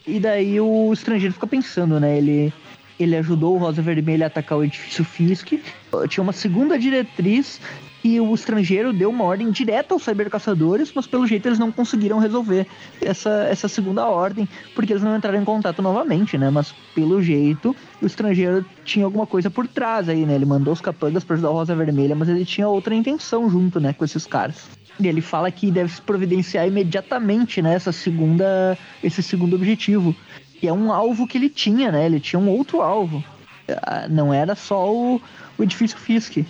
E 0.07 0.19
daí 0.19 0.59
o 0.59 0.93
estrangeiro 0.93 1.35
fica 1.35 1.47
pensando, 1.47 2.01
né? 2.01 2.17
Ele, 2.17 2.53
ele 2.99 3.17
ajudou 3.17 3.55
o 3.55 3.59
Rosa 3.59 3.83
Vermelha 3.83 4.25
a 4.25 4.29
atacar 4.29 4.59
o 4.59 4.65
edifício 4.65 5.05
Fisk. 5.05 5.53
Tinha 6.09 6.23
uma 6.23 6.33
segunda 6.33 6.79
diretriz 6.79 7.61
e 8.05 8.21
o 8.21 8.35
estrangeiro 8.35 8.93
deu 8.93 9.09
uma 9.09 9.25
ordem 9.25 9.51
direta 9.51 9.95
aos 9.95 10.05
cybercaçadores, 10.05 10.93
mas 10.95 11.07
pelo 11.07 11.27
jeito 11.27 11.49
eles 11.49 11.59
não 11.59 11.73
conseguiram 11.73 12.19
resolver 12.19 12.67
essa, 13.01 13.31
essa 13.51 13.67
segunda 13.67 14.07
ordem, 14.07 14.47
porque 14.75 14.93
eles 14.93 15.03
não 15.03 15.17
entraram 15.17 15.41
em 15.41 15.45
contato 15.45 15.81
novamente, 15.81 16.37
né? 16.37 16.51
Mas 16.51 16.75
pelo 16.95 17.23
jeito 17.23 17.75
o 18.03 18.07
estrangeiro 18.07 18.63
tinha 18.85 19.07
alguma 19.07 19.27
coisa 19.27 19.51
por 19.51 19.67
trás 19.67 20.07
aí, 20.11 20.27
né? 20.27 20.35
Ele 20.35 20.45
mandou 20.45 20.75
os 20.75 20.83
capangas 20.83 21.25
para 21.25 21.35
ajudar 21.35 21.51
o 21.51 21.55
Rosa 21.55 21.75
Vermelha, 21.75 22.15
mas 22.15 22.29
ele 22.29 22.45
tinha 22.45 22.69
outra 22.69 22.95
intenção 22.95 23.49
junto, 23.49 23.81
né? 23.81 23.95
Com 23.95 24.05
esses 24.05 24.27
caras. 24.27 24.69
E 25.01 25.09
ele 25.09 25.23
fala 25.23 25.51
que 25.51 25.71
deve 25.71 25.91
se 25.91 26.03
providenciar 26.03 26.69
imediatamente, 26.69 27.63
né? 27.63 27.75
Essa 27.75 27.91
segunda, 27.91 28.77
esse 29.03 29.23
segundo 29.23 29.57
objetivo, 29.57 30.15
que 30.61 30.69
é 30.69 30.73
um 30.73 30.93
alvo 30.93 31.27
que 31.27 31.39
ele 31.39 31.49
tinha, 31.49 31.91
né? 31.91 32.05
Ele 32.05 32.21
tinha 32.21 32.39
um 32.39 32.51
outro 32.51 32.83
alvo. 32.83 33.25
Ah, 33.67 34.07
Não 34.11 34.33
era 34.33 34.55
só 34.55 34.93
o, 34.93 35.21
o 35.57 35.63
edifício 35.63 35.97
Fisk. 35.97 36.45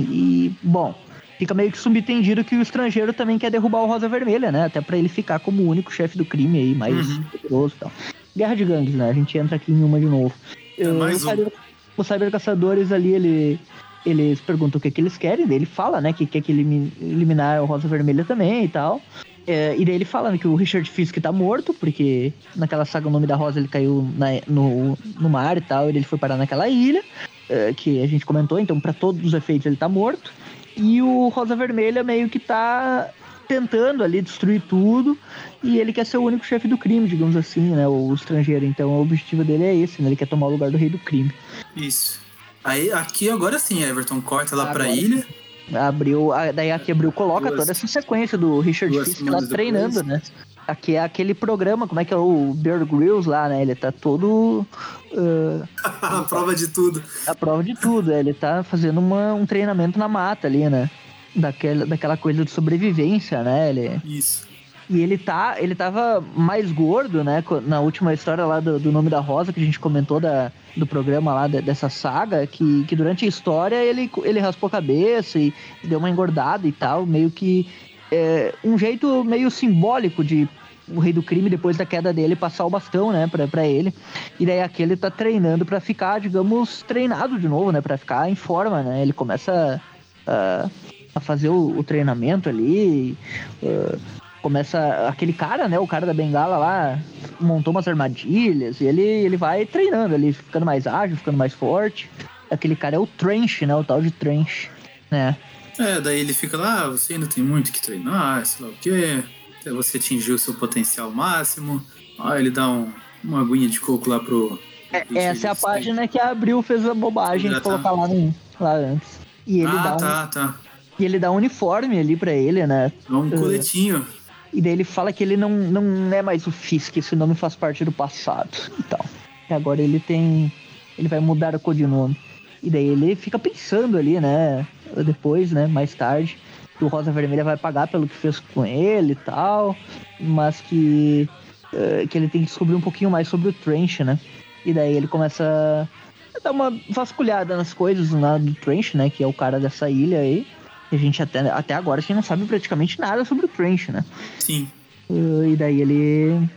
E, 0.00 0.52
bom, 0.62 0.94
fica 1.38 1.54
meio 1.54 1.70
que 1.72 1.78
subentendido 1.78 2.44
que 2.44 2.56
o 2.56 2.62
estrangeiro 2.62 3.12
também 3.12 3.38
quer 3.38 3.50
derrubar 3.50 3.82
o 3.82 3.86
Rosa 3.86 4.08
Vermelha, 4.08 4.50
né? 4.52 4.64
Até 4.64 4.80
pra 4.80 4.96
ele 4.96 5.08
ficar 5.08 5.38
como 5.38 5.62
o 5.62 5.68
único 5.68 5.92
chefe 5.92 6.16
do 6.18 6.24
crime 6.24 6.58
aí, 6.58 6.74
mais 6.74 7.08
Uhum. 7.08 7.22
poderoso 7.24 7.74
e 7.76 7.80
tal. 7.80 7.92
Guerra 8.36 8.54
de 8.54 8.64
gangues, 8.64 8.94
né? 8.94 9.08
A 9.08 9.12
gente 9.12 9.36
entra 9.36 9.56
aqui 9.56 9.72
em 9.72 9.82
uma 9.82 9.98
de 9.98 10.06
novo. 10.06 10.34
É, 10.78 10.84
Eh, 10.84 10.92
mais 10.92 11.24
um. 11.24 11.30
cyber- 11.30 11.52
Os 11.96 12.06
cybercaçadores 12.06 12.92
ali, 12.92 13.12
ele, 13.12 13.58
eles 14.06 14.40
perguntam 14.40 14.78
o 14.78 14.80
que, 14.80 14.88
que 14.90 15.00
eles 15.00 15.16
querem, 15.16 15.44
daí 15.46 15.56
ele 15.56 15.66
fala, 15.66 16.00
né, 16.00 16.12
que 16.12 16.24
quer 16.26 16.40
que 16.40 16.52
elimi- 16.52 16.92
eliminar 17.00 17.60
o 17.60 17.66
Rosa 17.66 17.88
Vermelha 17.88 18.24
também 18.24 18.64
e 18.64 18.68
tal. 18.68 19.02
É, 19.44 19.74
e 19.76 19.84
daí 19.84 19.94
ele 19.96 20.04
fala 20.04 20.30
né, 20.30 20.38
que 20.38 20.46
o 20.46 20.54
Richard 20.54 20.88
Fisk 20.88 21.16
tá 21.18 21.32
morto, 21.32 21.74
porque 21.74 22.32
naquela 22.54 22.84
saga 22.84 23.08
o 23.08 23.10
nome 23.10 23.26
da 23.26 23.34
Rosa 23.34 23.58
ele 23.58 23.66
caiu 23.66 24.06
na- 24.16 24.40
no, 24.46 24.96
no 25.18 25.28
mar 25.28 25.56
e 25.56 25.60
tal, 25.60 25.86
e 25.86 25.96
ele 25.96 26.04
foi 26.04 26.18
parar 26.18 26.36
naquela 26.36 26.68
ilha, 26.68 27.02
é, 27.48 27.72
que 27.72 28.02
a 28.02 28.06
gente 28.06 28.24
comentou, 28.26 28.58
então 28.58 28.78
pra 28.80 28.92
todos 28.92 29.24
os 29.24 29.34
efeitos 29.34 29.66
ele 29.66 29.76
tá 29.76 29.88
morto. 29.88 30.32
E 30.76 31.02
o 31.02 31.28
Rosa 31.28 31.56
Vermelha 31.56 32.04
meio 32.04 32.28
que 32.28 32.38
tá 32.38 33.08
tentando 33.48 34.04
ali 34.04 34.20
destruir 34.20 34.60
tudo, 34.68 35.16
e 35.62 35.78
ele 35.78 35.92
quer 35.92 36.04
ser 36.04 36.18
o 36.18 36.22
único 36.22 36.44
chefe 36.44 36.68
do 36.68 36.76
crime, 36.76 37.08
digamos 37.08 37.34
assim, 37.34 37.60
né, 37.60 37.88
o 37.88 38.12
estrangeiro. 38.14 38.64
Então 38.64 38.90
o 38.90 39.00
objetivo 39.02 39.42
dele 39.42 39.64
é 39.64 39.74
esse, 39.74 40.02
né, 40.02 40.08
ele 40.10 40.16
quer 40.16 40.28
tomar 40.28 40.46
o 40.48 40.50
lugar 40.50 40.70
do 40.70 40.76
rei 40.76 40.88
do 40.90 40.98
crime. 40.98 41.32
Isso. 41.74 42.20
Aí 42.62 42.92
aqui 42.92 43.30
agora 43.30 43.58
sim, 43.58 43.82
Everton 43.82 44.20
corta 44.20 44.54
lá 44.54 44.66
pra 44.66 44.84
Agora 44.84 44.96
ilha. 44.96 45.26
Abriu, 45.74 46.32
a- 46.32 46.50
daí 46.52 46.70
aqui 46.72 46.92
abriu, 46.92 47.10
coloca 47.12 47.48
Duas- 47.48 47.60
toda 47.60 47.72
essa 47.72 47.86
sequência 47.86 48.38
do 48.38 48.60
Richard 48.60 48.98
Fisk 49.04 49.22
lá 49.28 49.38
treinando, 49.46 50.02
né? 50.02 50.20
Aqui 50.68 50.96
é 50.96 51.02
aquele 51.02 51.32
programa, 51.32 51.88
como 51.88 51.98
é 51.98 52.04
que 52.04 52.12
é 52.12 52.16
o 52.16 52.52
Bear 52.54 52.84
Grylls 52.84 53.26
lá, 53.28 53.48
né? 53.48 53.62
Ele 53.62 53.74
tá 53.74 53.90
todo 53.90 54.66
ah, 55.16 56.18
a 56.18 56.22
prova 56.22 56.54
de 56.54 56.68
tudo. 56.68 57.02
à 57.26 57.34
prova 57.34 57.64
de 57.64 57.74
tudo, 57.74 58.10
né? 58.10 58.20
ele 58.20 58.34
tá 58.34 58.62
fazendo 58.62 58.98
uma- 58.98 59.32
um 59.34 59.46
treinamento 59.46 59.98
na 59.98 60.06
mata 60.08 60.46
ali, 60.46 60.68
né? 60.68 60.90
Daquela, 61.34 61.86
daquela 61.86 62.16
coisa 62.16 62.44
de 62.44 62.50
sobrevivência, 62.50 63.42
né? 63.42 63.70
Ele, 63.70 64.00
Isso. 64.04 64.46
e 64.90 65.00
ele 65.00 65.16
tá, 65.16 65.56
ele 65.58 65.74
tava 65.74 66.22
mais 66.36 66.70
gordo, 66.72 67.22
né? 67.24 67.42
Na 67.66 67.80
última 67.80 68.12
história 68.12 68.44
lá 68.44 68.60
do, 68.60 68.78
do 68.78 68.92
Nome 68.92 69.08
da 69.08 69.20
Rosa, 69.20 69.52
que 69.52 69.60
a 69.60 69.64
gente 69.64 69.78
comentou 69.80 70.20
da, 70.20 70.50
do 70.76 70.86
programa 70.86 71.32
lá, 71.32 71.46
de- 71.48 71.62
dessa 71.62 71.88
saga, 71.88 72.46
que, 72.46 72.84
que 72.84 72.94
durante 72.96 73.24
a 73.24 73.28
história 73.28 73.76
ele, 73.76 74.10
ele 74.24 74.40
raspou 74.40 74.66
a 74.66 74.70
cabeça 74.70 75.38
e 75.38 75.52
deu 75.84 75.98
uma 75.98 76.10
engordada 76.10 76.66
e 76.68 76.72
tal, 76.72 77.06
meio 77.06 77.30
que 77.30 77.66
é 78.10 78.54
um 78.64 78.78
jeito 78.78 79.22
meio 79.22 79.50
simbólico 79.50 80.24
de 80.24 80.48
o 80.94 81.00
rei 81.00 81.12
do 81.12 81.22
crime, 81.22 81.50
depois 81.50 81.76
da 81.76 81.84
queda 81.84 82.12
dele, 82.12 82.36
passar 82.36 82.64
o 82.64 82.70
bastão, 82.70 83.12
né, 83.12 83.26
pra, 83.26 83.46
pra 83.46 83.66
ele. 83.66 83.92
E 84.38 84.46
daí 84.46 84.62
aquele 84.62 84.96
tá 84.96 85.10
treinando 85.10 85.64
para 85.64 85.80
ficar, 85.80 86.20
digamos, 86.20 86.82
treinado 86.82 87.38
de 87.38 87.48
novo, 87.48 87.72
né, 87.72 87.80
para 87.80 87.96
ficar 87.96 88.30
em 88.30 88.34
forma, 88.34 88.82
né. 88.82 89.02
Ele 89.02 89.12
começa 89.12 89.80
uh, 90.26 90.70
a 91.14 91.20
fazer 91.20 91.48
o, 91.48 91.78
o, 91.78 91.84
treinamento 91.84 92.48
ali, 92.48 93.16
uh, 93.62 93.98
começa 94.42 95.08
aquele 95.08 95.32
cara, 95.32 95.68
né, 95.68 95.78
o 95.78 95.86
cara 95.86 96.06
da 96.06 96.14
bengala 96.14 96.56
lá, 96.56 96.98
montou 97.40 97.70
umas 97.70 97.88
armadilhas 97.88 98.80
e 98.80 98.84
ele, 98.84 99.02
ele 99.02 99.36
vai 99.36 99.66
treinando 99.66 100.14
ali, 100.14 100.32
ficando 100.32 100.64
mais 100.64 100.86
ágil, 100.86 101.16
ficando 101.16 101.36
mais 101.36 101.52
forte. 101.52 102.10
Aquele 102.50 102.74
cara 102.74 102.96
é 102.96 102.98
o 102.98 103.06
Trench, 103.06 103.66
né, 103.66 103.74
o 103.74 103.84
tal 103.84 104.00
de 104.00 104.10
Trench, 104.10 104.70
né. 105.10 105.36
É, 105.78 106.00
daí 106.00 106.18
ele 106.20 106.32
fica 106.32 106.56
lá, 106.56 106.82
ah, 106.82 106.88
você 106.88 107.14
ainda 107.14 107.26
tem 107.26 107.42
muito 107.42 107.70
que 107.70 107.80
treinar, 107.80 108.44
sei 108.44 108.66
lá 108.66 108.72
o 108.72 108.74
quê, 108.80 109.22
até 109.60 109.70
você 109.70 109.98
atingir 109.98 110.32
o 110.32 110.38
seu 110.38 110.54
potencial 110.54 111.10
máximo. 111.10 111.82
Ah, 112.18 112.38
ele 112.38 112.50
dá 112.50 112.68
um, 112.68 112.92
uma 113.22 113.40
aguinha 113.40 113.68
de 113.68 113.80
coco 113.80 114.08
lá 114.08 114.18
pro. 114.18 114.58
É, 114.92 115.06
essa 115.14 115.48
é 115.48 115.50
a 115.50 115.54
página 115.54 116.08
que 116.08 116.18
abriu, 116.18 116.62
fez 116.62 116.86
a 116.86 116.94
bobagem 116.94 117.52
de 117.52 117.60
colocar 117.60 117.92
lá, 117.92 118.08
no, 118.08 118.34
lá 118.58 118.74
antes. 118.74 119.20
E 119.46 119.60
ele 119.60 119.68
ah, 119.68 119.82
dá 119.82 119.96
tá, 119.96 120.24
um, 120.24 120.30
tá. 120.30 120.54
E 120.98 121.04
ele 121.04 121.18
dá 121.18 121.30
um 121.30 121.36
uniforme 121.36 121.98
ali 121.98 122.16
pra 122.16 122.32
ele, 122.32 122.66
né? 122.66 122.92
Dá 123.08 123.18
um 123.18 123.30
coletinho. 123.30 124.04
E 124.52 124.62
daí 124.62 124.72
ele 124.72 124.84
fala 124.84 125.12
que 125.12 125.22
ele 125.22 125.36
não, 125.36 125.50
não 125.50 126.12
é 126.12 126.22
mais 126.22 126.46
o 126.46 126.50
Fisk, 126.50 126.96
esse 126.96 127.14
nome 127.14 127.34
faz 127.34 127.54
parte 127.54 127.84
do 127.84 127.92
passado 127.92 128.50
e 128.78 128.82
tal. 128.84 129.04
E 129.48 129.54
agora 129.54 129.80
ele 129.80 130.00
tem. 130.00 130.52
Ele 130.98 131.08
vai 131.08 131.20
mudar 131.20 131.54
o 131.54 131.60
codinome. 131.60 132.18
E 132.62 132.70
daí 132.70 132.88
ele 132.88 133.14
fica 133.14 133.38
pensando 133.38 133.96
ali, 133.96 134.18
né? 134.18 134.66
Depois, 135.04 135.52
né? 135.52 135.66
Mais 135.66 135.94
tarde, 135.94 136.38
que 136.78 136.84
o 136.84 136.88
Rosa 136.88 137.12
Vermelha 137.12 137.44
vai 137.44 137.56
pagar 137.56 137.88
pelo 137.88 138.06
que 138.08 138.14
fez 138.14 138.38
com 138.38 138.64
ele 138.64 139.12
e 139.12 139.16
tal. 139.16 139.76
Mas 140.20 140.60
que. 140.60 141.28
Uh, 141.72 142.08
que 142.08 142.16
ele 142.16 142.28
tem 142.28 142.40
que 142.40 142.46
descobrir 142.46 142.74
um 142.74 142.80
pouquinho 142.80 143.10
mais 143.10 143.28
sobre 143.28 143.48
o 143.48 143.52
Trench, 143.52 144.02
né? 144.02 144.18
E 144.64 144.72
daí 144.72 144.96
ele 144.96 145.06
começa 145.06 145.88
a 146.34 146.38
dar 146.40 146.50
uma 146.50 146.74
vasculhada 146.88 147.56
nas 147.56 147.74
coisas 147.74 148.10
lá 148.10 148.38
do 148.38 148.54
Trench, 148.54 148.96
né? 148.96 149.10
Que 149.10 149.22
é 149.22 149.26
o 149.26 149.32
cara 149.32 149.60
dessa 149.60 149.90
ilha 149.90 150.20
aí. 150.20 150.46
E 150.90 150.96
a 150.96 150.98
gente 150.98 151.22
até, 151.22 151.40
até 151.50 151.74
agora 151.74 151.98
a 151.98 152.00
gente 152.00 152.14
não 152.14 152.22
sabe 152.22 152.46
praticamente 152.46 152.98
nada 152.98 153.24
sobre 153.24 153.44
o 153.44 153.48
Trench, 153.48 153.92
né? 153.92 154.02
Sim. 154.38 154.68
Uh, 155.10 155.44
e 155.46 155.56
daí 155.56 155.82
ele. 155.82 156.48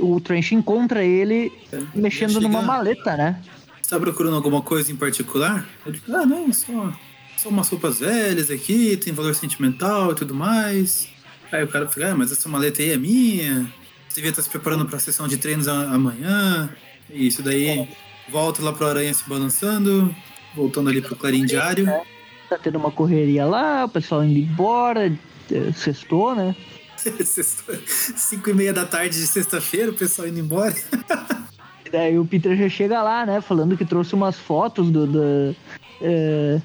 O 0.00 0.20
Trench 0.20 0.54
encontra 0.54 1.04
ele 1.04 1.52
é, 1.72 1.82
mexendo 1.94 2.40
numa 2.40 2.62
maleta, 2.62 3.16
né? 3.16 3.40
Você 3.82 3.90
tá 3.90 4.00
procurando 4.00 4.36
alguma 4.36 4.62
coisa 4.62 4.90
em 4.90 4.96
particular? 4.96 5.66
Digo, 5.84 6.16
ah, 6.16 6.24
não, 6.24 6.50
só, 6.52 6.92
só 7.44 7.50
umas 7.50 7.68
roupas 7.68 8.00
velhas 8.00 8.50
aqui, 8.50 8.96
tem 8.96 9.12
valor 9.12 9.34
sentimental 9.34 10.12
e 10.12 10.14
tudo 10.14 10.34
mais. 10.34 11.08
Aí 11.52 11.62
o 11.62 11.68
cara 11.68 11.86
fica, 11.86 12.10
ah, 12.10 12.14
mas 12.16 12.32
essa 12.32 12.48
maleta 12.48 12.80
aí 12.80 12.90
é 12.90 12.96
minha. 12.96 13.70
Você 14.08 14.16
devia 14.16 14.30
estar 14.30 14.40
se 14.40 14.48
preparando 14.48 14.86
para 14.86 14.96
a 14.96 14.98
sessão 14.98 15.28
de 15.28 15.36
treinos 15.36 15.68
amanhã. 15.68 16.70
E 17.10 17.26
isso 17.26 17.42
daí 17.42 17.86
volta 18.30 18.62
lá 18.62 18.72
pro 18.72 18.86
Aranha 18.86 19.12
se 19.12 19.28
balançando, 19.28 20.14
voltando 20.56 20.88
ali 20.88 21.02
pro 21.02 21.14
Clarim 21.14 21.44
Diário. 21.44 21.86
Tá 22.48 22.56
tendo 22.56 22.78
uma 22.78 22.90
correria 22.90 23.44
lá, 23.44 23.84
o 23.84 23.88
pessoal 23.90 24.24
indo 24.24 24.38
embora, 24.38 25.12
é, 25.52 25.72
sextou, 25.72 26.34
né? 26.34 26.56
sextou. 26.96 27.76
Cinco 27.86 28.48
e 28.48 28.54
meia 28.54 28.72
da 28.72 28.86
tarde 28.86 29.18
de 29.20 29.26
sexta-feira, 29.26 29.90
o 29.90 29.94
pessoal 29.94 30.28
indo 30.28 30.40
embora. 30.40 30.74
Daí 31.92 32.18
o 32.18 32.24
Peter 32.24 32.56
já 32.56 32.70
chega 32.70 33.02
lá, 33.02 33.26
né? 33.26 33.42
Falando 33.42 33.76
que 33.76 33.84
trouxe 33.84 34.14
umas 34.14 34.38
fotos 34.38 34.90
do. 34.90 35.06
do 35.06 35.56
é, 36.00 36.60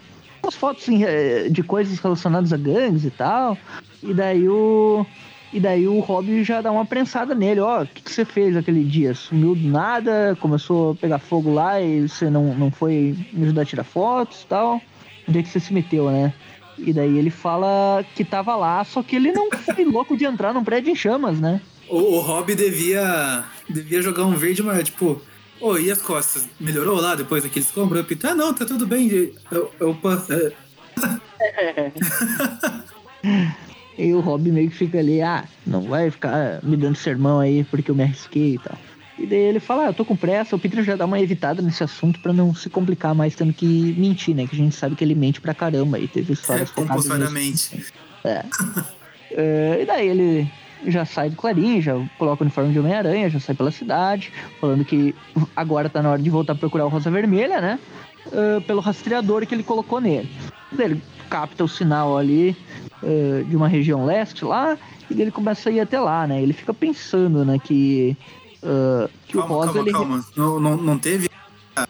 umas 0.49 0.55
fotos 0.55 0.83
assim, 0.83 1.03
é, 1.03 1.47
de 1.49 1.61
coisas 1.61 1.99
relacionadas 1.99 2.51
a 2.51 2.57
gangues 2.57 3.05
e 3.05 3.11
tal. 3.11 3.57
E 4.01 4.13
daí 4.13 4.49
o. 4.49 5.05
E 5.51 5.59
daí 5.59 5.87
o 5.87 5.99
Rob 5.99 6.43
já 6.43 6.61
dá 6.61 6.71
uma 6.71 6.85
prensada 6.85 7.33
nele, 7.33 7.59
ó, 7.59 7.79
oh, 7.79 7.83
o 7.83 7.87
que, 7.87 8.03
que, 8.03 8.11
você 8.11 8.23
fez 8.23 8.55
aquele 8.55 8.83
dia? 8.83 9.15
Sumiu 9.15 9.55
do 9.55 9.67
nada, 9.67 10.37
começou 10.39 10.91
a 10.91 10.95
pegar 10.95 11.17
fogo 11.17 11.51
lá 11.51 11.81
e 11.81 12.07
você 12.07 12.29
não, 12.29 12.53
não 12.53 12.69
foi 12.69 13.17
me 13.33 13.45
ajudar 13.45 13.63
a 13.63 13.65
tirar 13.65 13.83
fotos 13.83 14.43
e 14.43 14.45
tal. 14.45 14.79
Onde 15.27 15.39
é 15.39 15.43
que 15.43 15.49
você 15.49 15.59
se 15.59 15.73
meteu, 15.73 16.11
né? 16.11 16.31
E 16.77 16.93
daí 16.93 17.17
ele 17.17 17.31
fala 17.31 18.05
que 18.15 18.23
tava 18.23 18.55
lá, 18.55 18.83
só 18.83 19.01
que 19.01 19.15
ele 19.15 19.31
não 19.31 19.49
foi 19.49 19.83
louco 19.89 20.15
de 20.15 20.25
entrar 20.25 20.53
num 20.53 20.63
prédio 20.63 20.91
em 20.91 20.95
chamas, 20.95 21.39
né? 21.39 21.59
O, 21.89 21.97
o 21.97 22.19
Rob 22.19 22.53
devia, 22.53 23.43
devia 23.67 24.03
jogar 24.03 24.25
um 24.25 24.35
verde, 24.35 24.61
mas 24.61 24.83
tipo, 24.83 25.19
Ô, 25.61 25.71
oh, 25.71 25.77
e 25.77 25.91
as 25.91 26.01
costas? 26.01 26.47
Melhorou 26.59 27.01
lá 27.01 27.15
depois 27.15 27.43
daqueles 27.43 27.67
escombros? 27.67 28.05
Eu 28.09 28.29
ah, 28.29 28.35
não, 28.35 28.53
tá 28.53 28.65
tudo 28.65 28.87
bem. 28.87 29.09
Eu, 29.51 29.71
eu, 29.79 29.97
é. 30.29 31.91
e 33.97 34.13
o 34.13 34.21
Rob 34.21 34.49
meio 34.51 34.69
que 34.69 34.77
fica 34.77 34.99
ali, 34.99 35.21
ah, 35.21 35.43
não 35.67 35.81
vai 35.81 36.09
ficar 36.09 36.63
me 36.63 36.77
dando 36.77 36.95
sermão 36.95 37.39
aí 37.39 37.65
porque 37.65 37.91
eu 37.91 37.95
me 37.95 38.03
arrisquei 38.03 38.55
e 38.55 38.59
tal. 38.59 38.77
E 39.17 39.25
daí 39.25 39.39
ele 39.39 39.59
fala, 39.59 39.83
ah, 39.83 39.87
eu 39.87 39.93
tô 39.93 40.05
com 40.05 40.15
pressa, 40.15 40.55
o 40.55 40.59
Peter 40.59 40.81
já 40.81 40.95
dá 40.95 41.05
uma 41.05 41.19
evitada 41.19 41.61
nesse 41.61 41.83
assunto 41.83 42.21
para 42.21 42.31
não 42.31 42.55
se 42.55 42.69
complicar 42.69 43.13
mais 43.13 43.35
tendo 43.35 43.51
que 43.51 43.93
mentir, 43.97 44.33
né? 44.33 44.47
Que 44.47 44.55
a 44.55 44.57
gente 44.57 44.73
sabe 44.73 44.95
que 44.95 45.03
ele 45.03 45.13
mente 45.13 45.41
pra 45.41 45.53
caramba 45.53 45.99
e 45.99 46.07
teve 46.07 46.31
histórias 46.31 46.69
é, 46.69 46.73
compulsoriamente. 46.73 47.85
É. 48.23 48.39
uh, 48.39 49.81
e 49.81 49.85
daí 49.85 50.07
ele 50.07 50.49
já 50.85 51.05
sai 51.05 51.29
do 51.29 51.35
Clarim, 51.35 51.81
já 51.81 51.93
coloca 52.17 52.43
o 52.43 52.45
uniforme 52.45 52.71
de 52.71 52.79
Homem-Aranha, 52.79 53.29
já 53.29 53.39
sai 53.39 53.55
pela 53.55 53.71
cidade, 53.71 54.31
falando 54.59 54.85
que 54.85 55.15
agora 55.55 55.89
tá 55.89 56.01
na 56.01 56.11
hora 56.11 56.21
de 56.21 56.29
voltar 56.29 56.53
a 56.53 56.55
procurar 56.55 56.85
o 56.85 56.89
Rosa 56.89 57.11
Vermelha, 57.11 57.59
né? 57.61 57.79
Uh, 58.27 58.61
pelo 58.61 58.81
rastreador 58.81 59.45
que 59.45 59.55
ele 59.55 59.63
colocou 59.63 59.99
nele. 59.99 60.29
Ele 60.77 61.01
capta 61.29 61.63
o 61.63 61.67
sinal 61.67 62.17
ali 62.17 62.55
uh, 63.01 63.43
de 63.43 63.55
uma 63.55 63.67
região 63.67 64.05
leste 64.05 64.45
lá, 64.45 64.77
e 65.09 65.21
ele 65.21 65.31
começa 65.31 65.69
a 65.69 65.71
ir 65.71 65.79
até 65.79 65.99
lá, 65.99 66.27
né? 66.27 66.41
Ele 66.41 66.53
fica 66.53 66.73
pensando, 66.73 67.43
né, 67.43 67.57
que, 67.57 68.15
uh, 68.63 69.09
que 69.25 69.33
calma, 69.33 69.55
o 69.55 69.57
Rosa... 69.57 69.73
Calma, 69.73 69.81
ele... 69.81 69.91
calma, 69.91 70.25
não, 70.35 70.59
não, 70.59 70.77
não 70.77 70.97
teve 70.97 71.29
a 71.75 71.87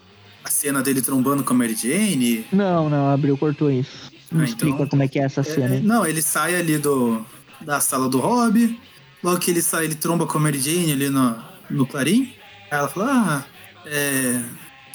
cena 0.50 0.82
dele 0.82 1.02
trombando 1.02 1.44
com 1.44 1.52
a 1.52 1.56
Mary 1.56 1.74
Jane? 1.74 2.46
Não, 2.52 2.88
não, 2.88 3.10
abriu, 3.10 3.36
cortou 3.36 3.70
isso. 3.70 4.10
Não 4.32 4.42
ah, 4.42 4.44
explica 4.44 4.74
então, 4.76 4.88
como 4.88 5.02
é 5.02 5.08
que 5.08 5.18
é 5.18 5.24
essa 5.24 5.42
cena. 5.42 5.76
É, 5.76 5.80
não, 5.80 6.06
ele 6.06 6.22
sai 6.22 6.54
ali 6.54 6.78
do, 6.78 7.24
da 7.60 7.80
sala 7.80 8.08
do 8.08 8.18
Rob. 8.18 8.80
Logo 9.22 9.38
que 9.38 9.50
ele 9.50 9.62
sai, 9.62 9.84
ele 9.84 9.94
tromba 9.94 10.26
com 10.26 10.38
a 10.38 10.40
Mary 10.40 10.58
Jane 10.58 10.92
ali 10.92 11.10
no, 11.10 11.36
no 11.68 11.86
Clarim. 11.86 12.34
Aí 12.70 12.78
ela 12.78 12.88
fala: 12.88 13.06
Ah, 13.10 13.44
é, 13.86 14.42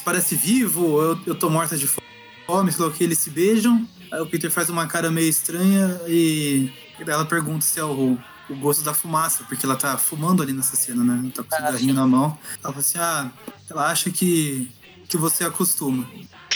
parece 0.03 0.35
vivo, 0.35 1.01
eu, 1.01 1.19
eu 1.27 1.35
tô 1.35 1.49
morta 1.49 1.77
de 1.77 1.87
fome. 1.87 2.71
Logo 2.77 2.91
que 2.91 3.03
eles 3.03 3.19
se 3.19 3.29
beijam. 3.29 3.87
Aí 4.11 4.19
o 4.21 4.25
Peter 4.25 4.51
faz 4.51 4.69
uma 4.69 4.87
cara 4.87 5.11
meio 5.11 5.29
estranha 5.29 5.99
e, 6.07 6.71
e 6.99 7.09
ela 7.09 7.25
pergunta 7.25 7.65
se 7.65 7.79
é 7.79 7.83
o, 7.83 8.17
o 8.49 8.55
gosto 8.55 8.83
da 8.83 8.93
fumaça, 8.93 9.43
porque 9.43 9.65
ela 9.65 9.75
tá 9.75 9.97
fumando 9.97 10.41
ali 10.41 10.53
nessa 10.53 10.75
cena, 10.75 11.03
né? 11.03 11.19
Ela 11.23 11.31
tá 11.31 11.43
com 11.43 11.49
o 11.49 11.53
ah, 11.53 11.67
cigarrinho 11.67 11.93
na 11.93 12.07
mão. 12.07 12.37
Ela 12.63 12.73
fala 12.73 12.79
assim: 12.79 12.97
Ah, 12.97 13.31
ela 13.69 13.87
acha 13.91 14.09
que, 14.09 14.71
que 15.07 15.17
você 15.17 15.43
acostuma. 15.43 16.07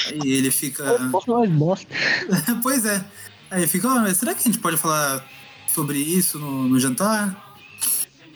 Aí 0.08 0.32
ele 0.32 0.52
fica. 0.52 0.84
pois 2.64 2.86
é. 2.86 3.04
Aí 3.52 3.62
ele 3.62 3.68
fica, 3.68 3.88
oh, 3.88 4.00
mas 4.00 4.18
será 4.18 4.34
que 4.34 4.42
a 4.42 4.44
gente 4.44 4.60
pode 4.60 4.78
falar 4.78 5.26
sobre 5.80 5.98
isso 6.00 6.38
no, 6.38 6.68
no 6.68 6.78
jantar. 6.78 7.56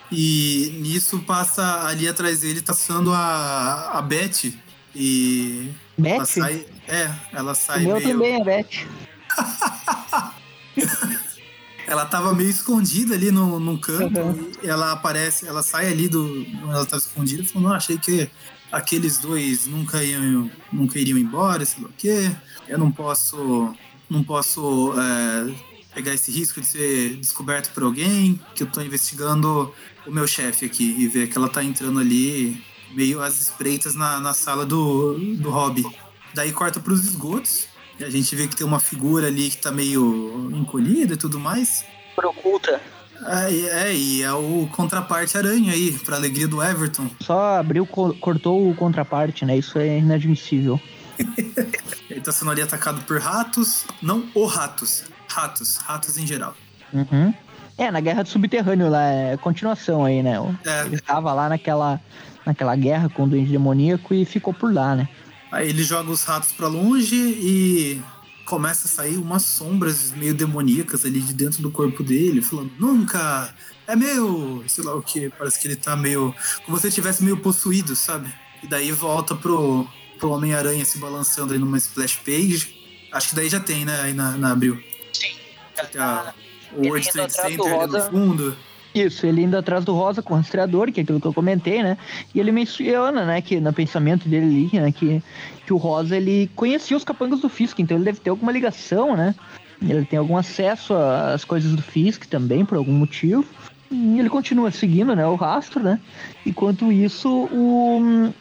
E 0.10 0.77
nisso 0.82 1.19
passa 1.19 1.86
ali 1.88 2.08
atrás 2.08 2.39
dele, 2.39 2.62
passando 2.62 3.12
a, 3.12 3.97
a 3.97 4.01
Beth. 4.01 4.53
E. 4.95 5.69
Beth? 5.97 6.12
Ela 6.13 6.25
sai, 6.25 6.65
é, 6.88 7.12
ela 7.34 7.56
sai. 7.56 7.84
O 7.84 7.88
meu 7.88 7.95
meio... 7.95 8.10
também 8.10 8.36
é 8.39 8.43
Beth. 8.43 8.88
ela 11.86 12.06
tava 12.06 12.34
meio 12.34 12.49
escondida 12.49 13.15
ali 13.15 13.29
no, 13.32 13.60
num 13.60 13.77
canto. 13.77 14.19
Uhum. 14.19 14.51
ela 14.63 14.93
aparece, 14.93 15.45
ela 15.45 15.63
sai 15.63 15.91
ali 15.91 16.08
do. 16.08 16.45
Ela 16.63 16.86
tava 16.86 17.01
escondida 17.01 17.43
falou, 17.43 17.69
não, 17.69 17.75
achei 17.75 17.97
que 17.97 18.29
aqueles 18.71 19.17
dois 19.17 19.65
nunca 19.65 20.01
iam, 20.03 20.49
nunca 20.71 20.97
iriam 20.97 21.17
embora, 21.17 21.65
sei 21.65 21.84
lá 21.84 21.89
o 21.89 21.93
quê. 21.97 22.32
Eu 22.67 22.77
não 22.77 22.91
posso. 22.91 23.75
Não 24.10 24.23
posso. 24.23 24.93
É, 24.97 25.72
pegar 25.93 26.13
esse 26.13 26.32
risco 26.32 26.60
de 26.60 26.67
ser 26.67 27.15
descoberto 27.15 27.71
por 27.73 27.84
alguém, 27.84 28.39
que 28.56 28.63
eu 28.63 28.67
tô 28.67 28.82
investigando 28.82 29.73
o 30.06 30.12
meu 30.12 30.27
chefe 30.27 30.65
aqui 30.65 30.95
e 30.97 31.08
ver 31.08 31.27
que 31.27 31.38
ela 31.38 31.49
tá 31.49 31.63
entrando 31.63 31.99
ali 31.99 32.62
meio 32.93 33.21
às 33.21 33.39
espreitas 33.39 33.95
na, 33.95 34.19
na 34.19 34.34
sala 34.34 34.65
do, 34.65 35.17
do 35.38 35.49
hobby. 35.49 35.84
Daí 36.34 36.51
corta 36.51 36.79
pros 36.79 37.06
esgotos 37.06 37.67
e 37.99 38.03
a 38.03 38.10
gente 38.10 38.36
vê 38.36 38.47
que 38.47 38.56
tem 38.56 38.65
uma 38.65 38.79
figura 38.79 39.27
ali 39.27 39.49
que 39.49 39.58
tá 39.58 39.71
meio 39.71 40.49
encolhida 40.53 41.13
e 41.13 41.17
tudo 41.17 41.39
mais. 41.39 41.86
Oculta. 42.17 42.82
É, 43.25 43.88
é, 43.88 43.95
e 43.95 44.21
é 44.21 44.34
o 44.34 44.67
contraparte 44.71 45.38
aranha 45.38 45.71
aí, 45.71 45.91
pra 45.99 46.17
alegria 46.17 46.47
do 46.47 46.62
Everton. 46.62 47.10
Só 47.21 47.58
abriu, 47.58 47.86
cortou 47.86 48.69
o 48.69 48.75
contraparte, 48.75 49.45
né? 49.45 49.58
Isso 49.58 49.77
é 49.79 49.99
inadmissível. 49.99 50.79
Ele 52.10 52.21
tá 52.21 52.32
sendo 52.32 52.51
ali 52.51 52.62
atacado 52.62 53.01
por 53.03 53.19
ratos, 53.19 53.86
não 54.01 54.27
o 54.34 54.45
ratos, 54.45 55.06
ratos, 55.34 55.78
ratos 55.78 56.17
em 56.17 56.26
geral. 56.28 56.56
Uhum. 56.93 57.34
É, 57.78 57.89
na 57.89 58.00
guerra 58.00 58.24
do 58.24 58.30
subterrâneo 58.30 58.89
lá, 58.89 59.04
é 59.04 59.38
continuação 59.38 60.06
aí, 60.06 60.22
né? 60.22 60.36
É. 60.63 60.86
Ele 60.86 60.96
estava 60.96 61.34
lá 61.34 61.50
naquela, 61.50 62.00
naquela 62.46 62.76
guerra 62.76 63.10
com 63.10 63.24
o 63.24 63.28
doente 63.28 63.52
demoníaco 63.52 64.13
e 64.13 64.26
ficou 64.26 64.54
por 64.54 64.72
lá, 64.72 64.96
né? 64.96 65.10
Aí 65.52 65.69
ele 65.69 65.84
joga 65.84 66.12
os 66.12 66.24
ratos 66.24 66.52
para 66.52 66.67
longe 66.67 67.15
e 67.15 68.02
começa 68.46 68.88
a 68.88 68.89
sair 68.89 69.17
umas 69.17 69.43
sombras 69.43 70.12
meio 70.12 70.34
demoníacas 70.34 71.06
ali 71.06 71.19
de 71.19 71.34
dentro 71.34 71.62
do 71.62 71.72
corpo 71.72 72.04
dele, 72.04 72.41
falando, 72.41 72.72
nunca! 72.80 73.54
É 73.88 73.96
meu! 73.96 74.63
Sei 74.67 74.84
lá 74.84 74.96
o 74.96 75.02
que, 75.02 75.30
parece 75.30 75.60
que 75.60 75.67
ele 75.67 75.76
tá 75.76 75.96
meio. 75.96 76.34
como 76.65 76.78
se 76.78 76.86
ele 76.86 76.89
estivesse 76.89 77.24
meio 77.24 77.38
possuído, 77.38 77.96
sabe? 77.96 78.34
E 78.62 78.67
daí 78.67 78.91
volta 78.91 79.36
pro, 79.36 79.88
pro 80.19 80.32
Homem-Aranha 80.32 80.86
se 80.86 80.98
balançando 81.00 81.54
aí 81.54 81.60
numa 81.60 81.78
splash 81.78 82.17
page. 82.17 82.76
Acho 83.12 83.30
que 83.30 83.36
daí 83.36 83.50
já 83.50 83.60
tem, 83.60 83.86
né, 83.86 84.00
aí 84.02 84.13
na, 84.13 84.32
na 84.32 84.52
Abril. 84.52 84.82
A, 85.97 86.33
o 86.75 86.79
Ele 86.79 86.89
World 86.89 87.09
ainda 87.09 87.27
Trade 87.27 87.31
atrás 87.33 87.57
do 87.57 87.63
Center 87.63 87.65
ali 87.65 87.91
no 87.91 87.97
Rosa. 87.97 88.09
fundo. 88.09 88.57
Isso, 88.93 89.25
ele 89.25 89.41
indo 89.41 89.57
atrás 89.57 89.83
do 89.83 89.93
Rosa 89.93 90.21
com 90.21 90.36
o 90.36 90.38
rastreador, 90.38 90.91
que 90.91 90.99
é 90.99 91.03
aquilo 91.03 91.19
que 91.19 91.25
eu 91.25 91.33
comentei, 91.33 91.81
né? 91.81 91.97
E 92.33 92.39
ele 92.39 92.51
menciona, 92.51 93.25
né, 93.25 93.41
que 93.41 93.59
no 93.59 93.73
pensamento 93.73 94.29
dele 94.29 94.45
ali, 94.45 94.81
né, 94.81 94.91
que, 94.91 95.21
que 95.65 95.73
o 95.73 95.77
Rosa 95.77 96.15
ele 96.15 96.49
conhecia 96.55 96.95
os 96.95 97.03
capangas 97.03 97.39
do 97.39 97.49
Fisk, 97.49 97.79
então 97.79 97.97
ele 97.97 98.05
deve 98.05 98.19
ter 98.19 98.29
alguma 98.29 98.51
ligação, 98.51 99.15
né? 99.17 99.33
Ele 99.81 100.05
tem 100.05 100.19
algum 100.19 100.38
acesso 100.38 100.93
às 100.93 101.43
coisas 101.43 101.75
do 101.75 101.81
Fisk 101.81 102.25
também, 102.25 102.63
por 102.63 102.77
algum 102.77 102.93
motivo. 102.93 103.43
E 103.89 104.19
ele 104.19 104.29
continua 104.29 104.69
seguindo, 104.69 105.15
né, 105.15 105.25
o 105.25 105.36
rastro, 105.36 105.81
né? 105.81 105.99
Enquanto 106.45 106.91
isso, 106.91 107.29
o, 107.51 108.31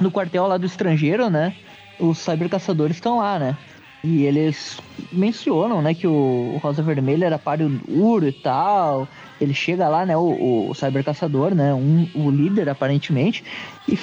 no 0.00 0.10
quartel 0.10 0.46
lá 0.46 0.56
do 0.56 0.66
estrangeiro, 0.66 1.28
né? 1.28 1.54
Os 1.98 2.18
cybercaçadores 2.18 2.96
estão 2.96 3.18
lá, 3.18 3.38
né? 3.38 3.56
E 4.02 4.24
eles 4.24 4.78
mencionam, 5.12 5.82
né, 5.82 5.92
que 5.92 6.06
o 6.06 6.58
Rosa 6.62 6.82
Vermelha 6.82 7.26
era 7.26 7.38
páreo 7.38 7.68
duro 7.68 8.26
e 8.26 8.32
tal. 8.32 9.06
Ele 9.38 9.52
chega 9.52 9.88
lá, 9.88 10.06
né, 10.06 10.16
o, 10.16 10.70
o 10.70 10.74
cybercaçador, 10.74 11.54
né, 11.54 11.74
um, 11.74 12.08
o 12.14 12.30
líder 12.30 12.68
aparentemente, 12.68 13.44
e, 13.86 13.98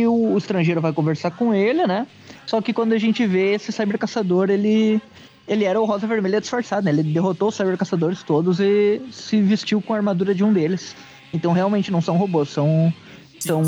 e 0.00 0.06
o, 0.06 0.32
o 0.32 0.38
estrangeiro 0.38 0.80
vai 0.80 0.92
conversar 0.92 1.30
com 1.32 1.52
ele, 1.52 1.86
né? 1.86 2.06
Só 2.46 2.60
que 2.60 2.72
quando 2.72 2.92
a 2.92 2.98
gente 2.98 3.26
vê 3.26 3.54
esse 3.54 3.72
cybercaçador, 3.72 4.50
ele 4.50 5.00
ele 5.46 5.64
era 5.64 5.78
o 5.78 5.84
Rosa 5.84 6.06
Vermelha 6.06 6.40
disfarçado, 6.40 6.86
né? 6.86 6.90
Ele 6.90 7.02
derrotou 7.02 7.48
os 7.48 7.54
cybercaçadores 7.54 8.22
todos 8.22 8.60
e 8.60 9.02
se 9.10 9.40
vestiu 9.42 9.82
com 9.82 9.92
a 9.92 9.96
armadura 9.96 10.34
de 10.34 10.42
um 10.42 10.52
deles. 10.52 10.96
Então 11.34 11.52
realmente 11.52 11.90
não 11.90 12.00
são 12.00 12.16
robôs, 12.16 12.48
são 12.48 12.92
são 13.38 13.62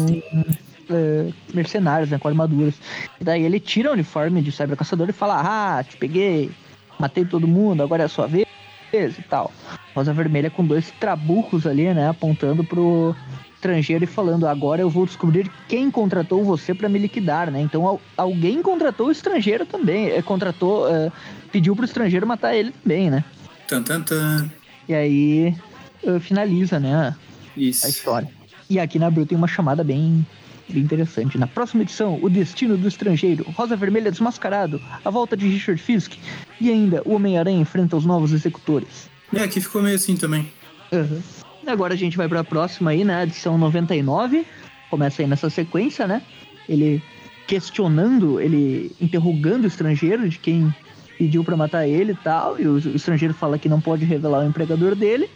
é, 0.90 1.30
mercenários, 1.54 2.10
né, 2.10 2.18
com 2.18 2.28
armaduras. 2.28 2.74
E 3.20 3.24
daí 3.24 3.42
ele 3.42 3.60
tira 3.60 3.90
o 3.90 3.92
uniforme 3.92 4.42
de 4.42 4.52
cybercaçador 4.52 5.08
e 5.08 5.12
fala: 5.12 5.40
"Ah, 5.78 5.82
te 5.84 5.96
peguei, 5.96 6.50
matei 6.98 7.24
todo 7.24 7.46
mundo, 7.48 7.82
agora 7.82 8.02
é 8.02 8.06
a 8.06 8.08
sua 8.08 8.26
vez" 8.26 8.46
e 8.92 9.22
tal. 9.28 9.52
Rosa 9.94 10.12
Vermelha 10.12 10.50
com 10.50 10.64
dois 10.64 10.90
trabucos 11.00 11.66
ali, 11.66 11.92
né, 11.92 12.08
apontando 12.08 12.62
pro 12.64 13.14
estrangeiro 13.54 14.04
e 14.04 14.06
falando: 14.06 14.46
"Agora 14.46 14.80
eu 14.80 14.88
vou 14.88 15.04
descobrir 15.06 15.50
quem 15.68 15.90
contratou 15.90 16.44
você 16.44 16.72
para 16.74 16.88
me 16.88 16.98
liquidar", 16.98 17.50
né? 17.50 17.60
Então 17.60 17.86
al- 17.86 18.00
alguém 18.16 18.62
contratou 18.62 19.08
o 19.08 19.12
estrangeiro 19.12 19.66
também, 19.66 20.10
é, 20.10 20.22
contratou, 20.22 20.88
é, 20.88 21.10
pediu 21.50 21.74
pro 21.74 21.84
estrangeiro 21.84 22.26
matar 22.26 22.54
ele 22.54 22.70
também, 22.72 23.10
né? 23.10 23.24
Tan, 23.68 23.82
tan, 23.82 24.00
tan. 24.02 24.48
E 24.88 24.94
aí 24.94 25.56
finaliza, 26.20 26.78
né, 26.78 26.94
a 26.94 27.16
Isso. 27.56 27.88
história. 27.88 28.28
E 28.70 28.78
aqui 28.78 28.96
na 28.98 29.08
Abril 29.08 29.26
tem 29.26 29.36
uma 29.36 29.48
chamada 29.48 29.82
bem, 29.82 30.24
bem 30.68 30.82
interessante. 30.82 31.38
Na 31.38 31.46
próxima 31.46 31.82
edição, 31.82 32.18
O 32.22 32.28
Destino 32.28 32.76
do 32.76 32.88
Estrangeiro, 32.88 33.44
Rosa 33.50 33.76
Vermelha 33.76 34.10
Desmascarado, 34.10 34.80
A 35.04 35.10
Volta 35.10 35.36
de 35.36 35.46
Richard 35.48 35.80
Fisk 35.80 36.14
e 36.60 36.70
ainda 36.70 37.02
o 37.04 37.14
Homem-Aranha 37.14 37.60
enfrenta 37.60 37.96
os 37.96 38.04
novos 38.04 38.32
executores. 38.32 39.08
É, 39.34 39.42
aqui 39.42 39.60
ficou 39.60 39.82
meio 39.82 39.96
assim 39.96 40.16
também. 40.16 40.50
Uhum. 40.92 41.20
Agora 41.66 41.94
a 41.94 41.96
gente 41.96 42.16
vai 42.16 42.28
pra 42.28 42.44
próxima 42.44 42.90
aí, 42.90 43.04
né? 43.04 43.24
Edição 43.24 43.58
99. 43.58 44.46
Começa 44.90 45.22
aí 45.22 45.28
nessa 45.28 45.50
sequência, 45.50 46.06
né? 46.06 46.22
Ele 46.68 47.02
questionando, 47.46 48.40
ele 48.40 48.94
interrogando 49.00 49.64
o 49.64 49.68
estrangeiro 49.68 50.28
de 50.28 50.38
quem 50.38 50.74
pediu 51.18 51.42
pra 51.42 51.56
matar 51.56 51.86
ele 51.86 52.12
e 52.12 52.16
tal. 52.16 52.60
E 52.60 52.66
o, 52.66 52.78
estrangeiro 52.78 53.34
fala 53.34 53.58
que 53.58 53.68
não 53.68 53.80
pode 53.80 54.04
revelar 54.04 54.44
o 54.44 54.48
empregador 54.48 54.94
dele. 54.94 55.28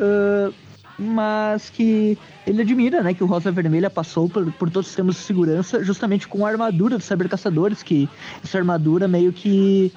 ah, 0.00 0.50
mas 0.98 1.70
que 1.70 2.18
ele 2.46 2.62
admira, 2.62 3.02
né? 3.02 3.14
Que 3.14 3.22
o 3.22 3.26
Rosa 3.26 3.50
Vermelha 3.50 3.90
passou 3.90 4.28
por, 4.28 4.50
por 4.52 4.70
todos 4.70 4.86
os 4.86 4.88
sistemas 4.88 5.16
de 5.16 5.22
segurança 5.22 5.84
justamente 5.84 6.26
com 6.26 6.46
a 6.46 6.50
armadura 6.50 6.96
dos 6.96 7.06
cybercaçadores. 7.06 7.82
Que 7.82 8.08
essa 8.42 8.58
armadura 8.58 9.06
meio 9.06 9.32
que 9.32 9.92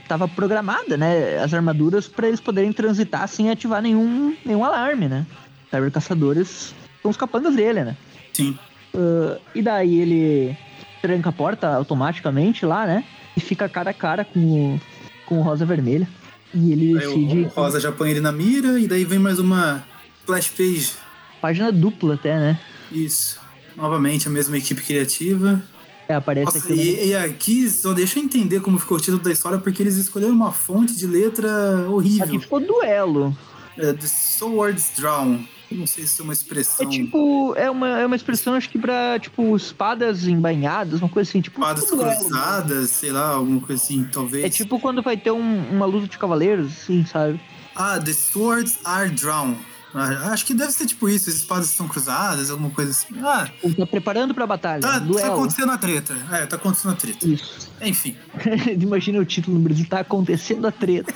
estava 0.00 0.28
programada, 0.28 0.96
né? 0.96 1.38
As 1.38 1.52
armaduras 1.52 2.08
para 2.08 2.28
eles 2.28 2.40
poderem 2.40 2.72
transitar 2.72 3.26
sem 3.28 3.50
ativar 3.50 3.82
nenhum, 3.82 4.36
nenhum 4.44 4.64
alarme, 4.64 5.08
né? 5.08 5.26
Cybercaçadores 5.70 6.74
são 7.00 7.10
os 7.10 7.16
capangas 7.16 7.54
dele, 7.54 7.84
né? 7.84 7.96
Sim. 8.32 8.58
Ah, 8.94 9.38
e 9.54 9.62
daí 9.62 10.00
ele 10.00 10.56
tranca 11.00 11.30
a 11.30 11.32
porta 11.32 11.68
automaticamente 11.68 12.64
lá, 12.64 12.86
né? 12.86 13.04
E 13.36 13.40
fica 13.40 13.68
cara 13.68 13.90
a 13.90 13.94
cara 13.94 14.24
com 14.24 14.40
o, 14.40 14.80
com 15.26 15.38
o 15.38 15.42
Rosa 15.42 15.64
Vermelha. 15.64 16.08
E 16.54 16.72
ele 16.72 16.94
decide. 16.94 17.40
o 17.44 17.48
Rosa 17.48 17.80
já 17.80 17.90
põe 17.90 18.10
ele 18.10 18.20
na 18.20 18.30
mira 18.30 18.78
e 18.78 18.86
daí 18.86 19.04
vem 19.04 19.18
mais 19.18 19.38
uma 19.38 19.82
splash 20.22 20.48
page. 20.50 20.92
Página 21.40 21.72
dupla 21.72 22.14
até, 22.14 22.38
né? 22.38 22.60
Isso. 22.90 23.40
Novamente 23.76 24.28
a 24.28 24.30
mesma 24.30 24.56
equipe 24.56 24.80
criativa. 24.82 25.62
É, 26.08 26.14
aparece 26.14 26.44
Nossa, 26.46 26.58
aqui. 26.58 26.74
no- 26.74 26.80
e, 26.82 27.08
e 27.08 27.14
aqui 27.16 27.68
só 27.70 27.92
deixa 27.92 28.18
eu 28.18 28.24
entender 28.24 28.60
como 28.60 28.78
ficou 28.78 28.96
o 28.96 29.00
título 29.00 29.22
da 29.22 29.32
história, 29.32 29.58
porque 29.58 29.82
eles 29.82 29.96
escolheram 29.96 30.32
uma 30.34 30.52
fonte 30.52 30.94
de 30.96 31.06
letra 31.06 31.50
horrível. 31.88 32.24
Aqui 32.24 32.38
ficou 32.38 32.60
duelo. 32.60 33.36
É, 33.78 33.92
The 33.92 34.06
Swords 34.06 34.92
Drawn. 34.96 35.44
Eu 35.70 35.78
não 35.78 35.86
sei 35.86 36.06
se 36.06 36.20
é 36.20 36.24
uma 36.24 36.34
expressão. 36.34 36.86
É 36.86 36.90
tipo, 36.90 37.54
é 37.56 37.70
uma, 37.70 38.00
é 38.00 38.04
uma 38.04 38.14
expressão, 38.14 38.52
acho 38.54 38.68
que 38.68 38.78
pra, 38.78 39.18
tipo, 39.18 39.56
espadas 39.56 40.26
embainhadas, 40.28 41.00
uma 41.00 41.08
coisa 41.08 41.30
assim, 41.30 41.40
tipo. 41.40 41.58
Espadas 41.58 41.84
tipo 41.84 41.96
cruzadas, 41.96 42.90
sei 42.90 43.10
lá, 43.10 43.30
alguma 43.30 43.60
coisa 43.60 43.82
assim, 43.82 44.04
talvez. 44.12 44.44
É 44.44 44.50
tipo 44.50 44.78
quando 44.78 45.02
vai 45.02 45.16
ter 45.16 45.30
um- 45.30 45.70
uma 45.70 45.86
luta 45.86 46.06
de 46.08 46.18
cavaleiros, 46.18 46.70
assim, 46.72 47.06
sabe? 47.06 47.40
Ah, 47.74 47.98
The 47.98 48.12
Swords 48.12 48.78
Are 48.84 49.08
Drawn. 49.08 49.54
Ah, 49.94 50.30
Acho 50.32 50.46
que 50.46 50.54
deve 50.54 50.72
ser 50.72 50.86
tipo 50.86 51.08
isso, 51.08 51.28
as 51.28 51.36
espadas 51.36 51.68
estão 51.70 51.86
cruzadas, 51.86 52.50
alguma 52.50 52.70
coisa 52.70 52.90
assim. 52.92 53.06
Ah, 53.22 53.48
Ele 53.62 53.74
tá 53.74 53.86
preparando 53.86 54.34
pra 54.34 54.46
batalha. 54.46 54.80
tá, 54.80 54.92
tá 54.92 54.98
duelo. 55.00 55.32
acontecendo 55.34 55.70
a 55.72 55.78
treta. 55.78 56.16
É, 56.32 56.46
tá 56.46 56.56
acontecendo 56.56 56.92
a 56.92 56.96
treta. 56.96 57.26
Isso. 57.28 57.70
Enfim. 57.80 58.16
Imagina 58.80 59.18
o 59.18 59.24
título 59.24 59.58
no 59.58 59.62
Brasil, 59.64 59.86
tá 59.88 60.00
acontecendo 60.00 60.66
a 60.66 60.72
treta. 60.72 61.12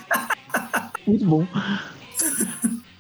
Muito 1.07 1.25
bom. 1.25 1.47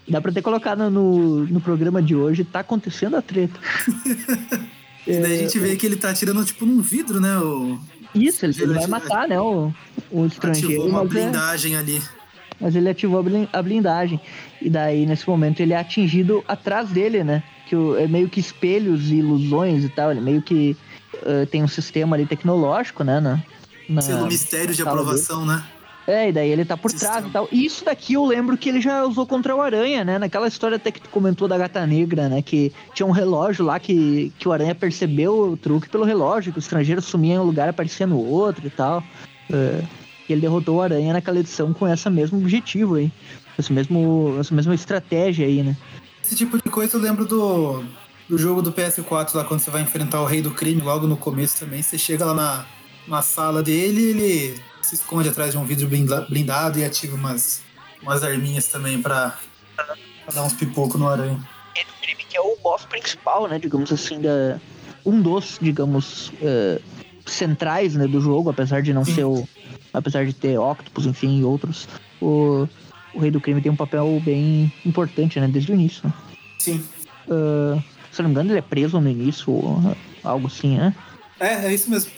Dá 0.08 0.20
pra 0.20 0.30
ter 0.32 0.40
colocado 0.42 0.88
no, 0.88 1.44
no 1.46 1.60
programa 1.60 2.00
de 2.00 2.14
hoje, 2.14 2.44
tá 2.44 2.60
acontecendo 2.60 3.16
a 3.16 3.22
treta. 3.22 3.58
E 5.08 5.20
daí 5.20 5.34
a 5.34 5.36
É, 5.36 5.38
gente 5.38 5.56
vê 5.60 5.76
que 5.76 5.86
ele 5.86 5.94
tá 5.94 6.10
atirando 6.10 6.44
tipo 6.44 6.66
num 6.66 6.80
vidro, 6.80 7.20
né? 7.20 7.38
O... 7.38 7.78
Isso, 8.12 8.44
ele, 8.44 8.60
ele 8.60 8.74
vai 8.74 8.88
matar, 8.88 9.28
né, 9.28 9.40
o, 9.40 9.72
o 10.10 10.26
estrangeiro. 10.26 10.68
Ativou 10.72 10.88
uma 10.88 11.04
mas, 11.04 11.14
é- 11.14 11.20
blindagem 11.22 11.76
ali. 11.76 12.02
Mas 12.60 12.74
ele 12.76 12.88
ativou 12.88 13.20
a 13.20 13.22
blin- 13.22 13.48
a 13.52 13.62
blindagem. 13.62 14.20
E 14.60 14.68
daí, 14.70 15.06
nesse 15.06 15.28
momento, 15.28 15.60
ele 15.60 15.72
é 15.72 15.76
atingido 15.78 16.44
atrás 16.48 16.88
dele, 16.90 17.22
né? 17.24 17.42
Que 17.68 17.74
o- 17.76 17.96
é 17.96 18.06
meio 18.06 18.28
que 18.28 18.40
espelhos 18.40 19.10
e 19.10 19.16
ilusões 19.16 19.84
e 19.84 19.88
tal. 19.88 20.10
Ele 20.10 20.20
meio 20.20 20.42
que 20.42 20.76
eh, 21.24 21.46
tem 21.46 21.62
um 21.62 21.68
sistema 21.68 22.14
ali 22.14 22.26
tecnológico, 22.26 23.02
né? 23.02 23.20
Na, 23.20 23.42
na- 23.88 24.02
Selo 24.02 24.26
mistério 24.26 24.74
de 24.74 24.82
sala 24.82 24.90
dele. 24.90 25.02
aprovação, 25.02 25.46
né? 25.46 25.62
É, 26.06 26.28
e 26.28 26.32
daí 26.32 26.50
ele 26.50 26.64
tá 26.64 26.76
por 26.76 26.90
Sistema. 26.90 27.12
trás 27.14 27.26
e 27.26 27.30
tal. 27.30 27.48
E 27.50 27.64
isso 27.66 27.84
daqui 27.84 28.12
eu 28.12 28.24
lembro 28.24 28.56
que 28.56 28.68
ele 28.68 28.80
já 28.80 29.02
usou 29.04 29.26
contra 29.26 29.56
o 29.56 29.60
Aranha, 29.60 30.04
né? 30.04 30.18
Naquela 30.20 30.46
história 30.46 30.76
até 30.76 30.92
que 30.92 31.00
tu 31.00 31.08
comentou 31.08 31.48
da 31.48 31.58
gata 31.58 31.84
negra, 31.84 32.28
né? 32.28 32.42
Que 32.42 32.72
tinha 32.94 33.04
um 33.06 33.10
relógio 33.10 33.64
lá 33.64 33.80
que, 33.80 34.32
que 34.38 34.46
o 34.46 34.52
Aranha 34.52 34.72
percebeu 34.74 35.50
o 35.52 35.56
truque 35.56 35.88
pelo 35.88 36.04
relógio, 36.04 36.52
que 36.52 36.58
o 36.58 36.60
estrangeiro 36.60 37.02
sumia 37.02 37.34
em 37.34 37.38
um 37.40 37.42
lugar 37.44 37.66
e 37.66 37.70
aparecia 37.70 38.06
no 38.06 38.18
outro 38.18 38.64
e 38.66 38.70
tal. 38.70 39.02
É, 39.52 39.82
e 40.28 40.32
ele 40.32 40.40
derrotou 40.40 40.76
o 40.76 40.82
Aranha 40.82 41.12
naquela 41.12 41.38
edição 41.38 41.72
com 41.72 41.86
esse 41.88 42.08
mesmo 42.10 42.38
objetivo 42.38 42.96
aí. 42.96 43.10
Esse 43.58 43.72
mesmo, 43.72 44.36
essa 44.38 44.54
mesma 44.54 44.74
estratégia 44.74 45.46
aí, 45.46 45.62
né? 45.62 45.76
Esse 46.22 46.34
tipo 46.34 46.56
de 46.56 46.68
coisa 46.70 46.96
eu 46.96 47.00
lembro 47.00 47.24
do, 47.24 47.84
do 48.28 48.36
jogo 48.36 48.60
do 48.60 48.72
PS4 48.72 49.34
lá, 49.34 49.44
quando 49.44 49.60
você 49.60 49.70
vai 49.70 49.82
enfrentar 49.82 50.20
o 50.20 50.26
rei 50.26 50.42
do 50.42 50.50
crime 50.50 50.82
logo 50.82 51.06
no 51.06 51.16
começo 51.16 51.60
também. 51.60 51.82
Você 51.82 51.96
chega 51.96 52.24
lá 52.24 52.34
na, 52.34 52.66
na 53.06 53.22
sala 53.22 53.62
dele 53.62 54.02
ele 54.02 54.60
se 54.82 54.94
esconde 54.94 55.28
atrás 55.28 55.52
de 55.52 55.58
um 55.58 55.64
vidro 55.64 55.88
blinda- 55.88 56.26
blindado 56.28 56.78
e 56.78 56.84
ativa 56.84 57.14
umas, 57.16 57.62
umas 58.02 58.22
arminhas 58.22 58.66
também 58.66 59.00
pra, 59.00 59.38
pra 59.74 59.96
dar 60.34 60.42
uns 60.42 60.52
pipocos 60.52 61.00
no 61.00 61.08
aranha. 61.08 61.38
Rei 61.74 61.84
do 61.84 61.92
crime 62.00 62.24
que 62.28 62.36
é 62.36 62.40
o 62.40 62.56
boss 62.62 62.84
principal, 62.84 63.48
né? 63.48 63.58
Digamos 63.58 63.92
assim, 63.92 64.20
da 64.20 64.60
um 65.04 65.22
dos, 65.22 65.58
digamos, 65.62 66.32
eh, 66.42 66.80
centrais 67.24 67.94
né, 67.94 68.08
do 68.08 68.20
jogo, 68.20 68.50
apesar 68.50 68.82
de 68.82 68.92
não 68.92 69.04
Sim. 69.04 69.14
ser 69.14 69.24
o. 69.24 69.48
Apesar 69.96 70.26
de 70.26 70.32
ter 70.34 70.58
Octopus, 70.58 71.06
enfim, 71.06 71.40
e 71.40 71.44
outros. 71.44 71.88
O, 72.20 72.68
o 73.14 73.18
Rei 73.18 73.30
do 73.30 73.40
Crime 73.40 73.60
tem 73.60 73.72
um 73.72 73.76
papel 73.76 74.20
bem 74.24 74.70
importante, 74.84 75.40
né? 75.40 75.48
Desde 75.48 75.72
o 75.72 75.74
início. 75.74 76.06
né? 76.06 76.12
Sim. 76.58 76.84
Ah, 77.30 77.82
se 78.12 78.22
não 78.22 78.28
me 78.28 78.34
engano, 78.34 78.50
ele 78.50 78.58
é 78.58 78.62
preso 78.62 79.00
no 79.00 79.10
início, 79.10 79.52
ou 79.52 79.96
algo 80.22 80.46
assim, 80.46 80.76
né? 80.76 80.94
É, 81.40 81.66
é 81.66 81.74
isso 81.74 81.90
mesmo. 81.90 82.10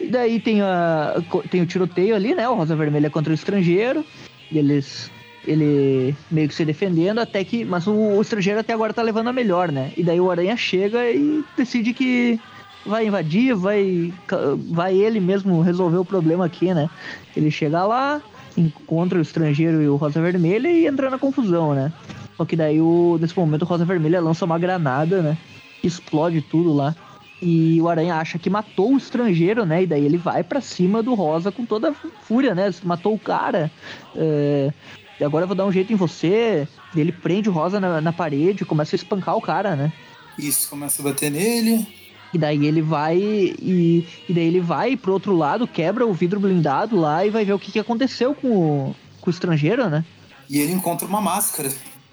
E 0.00 0.06
daí 0.08 0.40
tem, 0.40 0.60
a, 0.62 1.14
tem 1.50 1.62
o 1.62 1.66
tiroteio 1.66 2.14
ali, 2.14 2.34
né? 2.34 2.48
O 2.48 2.54
Rosa 2.54 2.76
Vermelha 2.76 3.10
contra 3.10 3.30
o 3.30 3.34
estrangeiro. 3.34 4.04
E 4.50 4.58
eles. 4.58 5.10
Ele 5.46 6.14
meio 6.30 6.48
que 6.48 6.54
se 6.54 6.64
defendendo, 6.64 7.20
até 7.20 7.42
que. 7.42 7.64
Mas 7.64 7.86
o, 7.86 7.92
o 7.92 8.20
estrangeiro 8.20 8.60
até 8.60 8.72
agora 8.72 8.92
tá 8.92 9.02
levando 9.02 9.28
a 9.28 9.32
melhor, 9.32 9.72
né? 9.72 9.92
E 9.96 10.02
daí 10.02 10.20
o 10.20 10.30
Aranha 10.30 10.56
chega 10.56 11.10
e 11.10 11.42
decide 11.56 11.94
que. 11.94 12.38
Vai 12.86 13.06
invadir, 13.06 13.54
vai, 13.54 14.12
vai 14.70 14.96
ele 14.96 15.20
mesmo 15.20 15.60
resolver 15.60 15.98
o 15.98 16.04
problema 16.04 16.46
aqui, 16.46 16.72
né? 16.72 16.88
Ele 17.36 17.50
chega 17.50 17.84
lá, 17.84 18.20
encontra 18.56 19.18
o 19.18 19.22
estrangeiro 19.22 19.82
e 19.82 19.88
o 19.88 19.96
Rosa 19.96 20.20
Vermelha 20.20 20.68
e 20.68 20.86
entra 20.86 21.10
na 21.10 21.18
confusão, 21.18 21.74
né? 21.74 21.92
Só 22.36 22.44
que 22.44 22.56
daí, 22.56 22.80
o, 22.80 23.18
nesse 23.20 23.36
momento, 23.36 23.62
o 23.62 23.66
Rosa 23.66 23.84
Vermelha 23.84 24.20
lança 24.20 24.44
uma 24.44 24.58
granada, 24.58 25.22
né? 25.22 25.36
Explode 25.82 26.40
tudo 26.40 26.72
lá. 26.72 26.94
E 27.40 27.80
o 27.80 27.88
Aranha 27.88 28.16
acha 28.16 28.38
que 28.38 28.50
matou 28.50 28.94
o 28.94 28.96
estrangeiro, 28.96 29.64
né? 29.64 29.82
E 29.82 29.86
daí 29.86 30.04
ele 30.04 30.16
vai 30.16 30.42
para 30.42 30.60
cima 30.60 31.02
do 31.02 31.14
Rosa 31.14 31.52
com 31.52 31.64
toda 31.64 31.90
a 31.90 31.94
fúria, 32.22 32.54
né? 32.54 32.72
Matou 32.82 33.14
o 33.14 33.18
cara. 33.18 33.70
É... 34.16 34.72
E 35.20 35.24
agora 35.24 35.44
eu 35.44 35.48
vou 35.48 35.56
dar 35.56 35.66
um 35.66 35.72
jeito 35.72 35.92
em 35.92 35.96
você. 35.96 36.66
Ele 36.96 37.12
prende 37.12 37.48
o 37.48 37.52
Rosa 37.52 37.80
na, 37.80 38.00
na 38.00 38.12
parede, 38.12 38.64
começa 38.64 38.94
a 38.94 38.98
espancar 38.98 39.36
o 39.36 39.42
cara, 39.42 39.76
né? 39.76 39.92
Isso, 40.38 40.68
começa 40.68 41.02
a 41.02 41.04
bater 41.04 41.30
nele. 41.30 41.86
E 42.32 42.38
daí 42.38 42.66
ele 42.66 42.82
vai 42.82 43.16
e, 43.16 44.06
e 44.28 44.32
daí 44.32 44.46
ele 44.46 44.60
vai 44.60 44.96
pro 44.96 45.12
outro 45.12 45.34
lado, 45.34 45.66
quebra 45.66 46.06
o 46.06 46.12
vidro 46.12 46.38
blindado 46.38 46.98
lá 46.98 47.24
e 47.24 47.30
vai 47.30 47.44
ver 47.44 47.54
o 47.54 47.58
que, 47.58 47.72
que 47.72 47.78
aconteceu 47.78 48.34
com 48.34 48.48
o, 48.48 48.96
com 49.20 49.30
o 49.30 49.32
estrangeiro, 49.32 49.88
né? 49.88 50.04
E 50.48 50.58
ele 50.58 50.72
encontra 50.72 51.06
uma 51.06 51.20
máscara. 51.20 51.70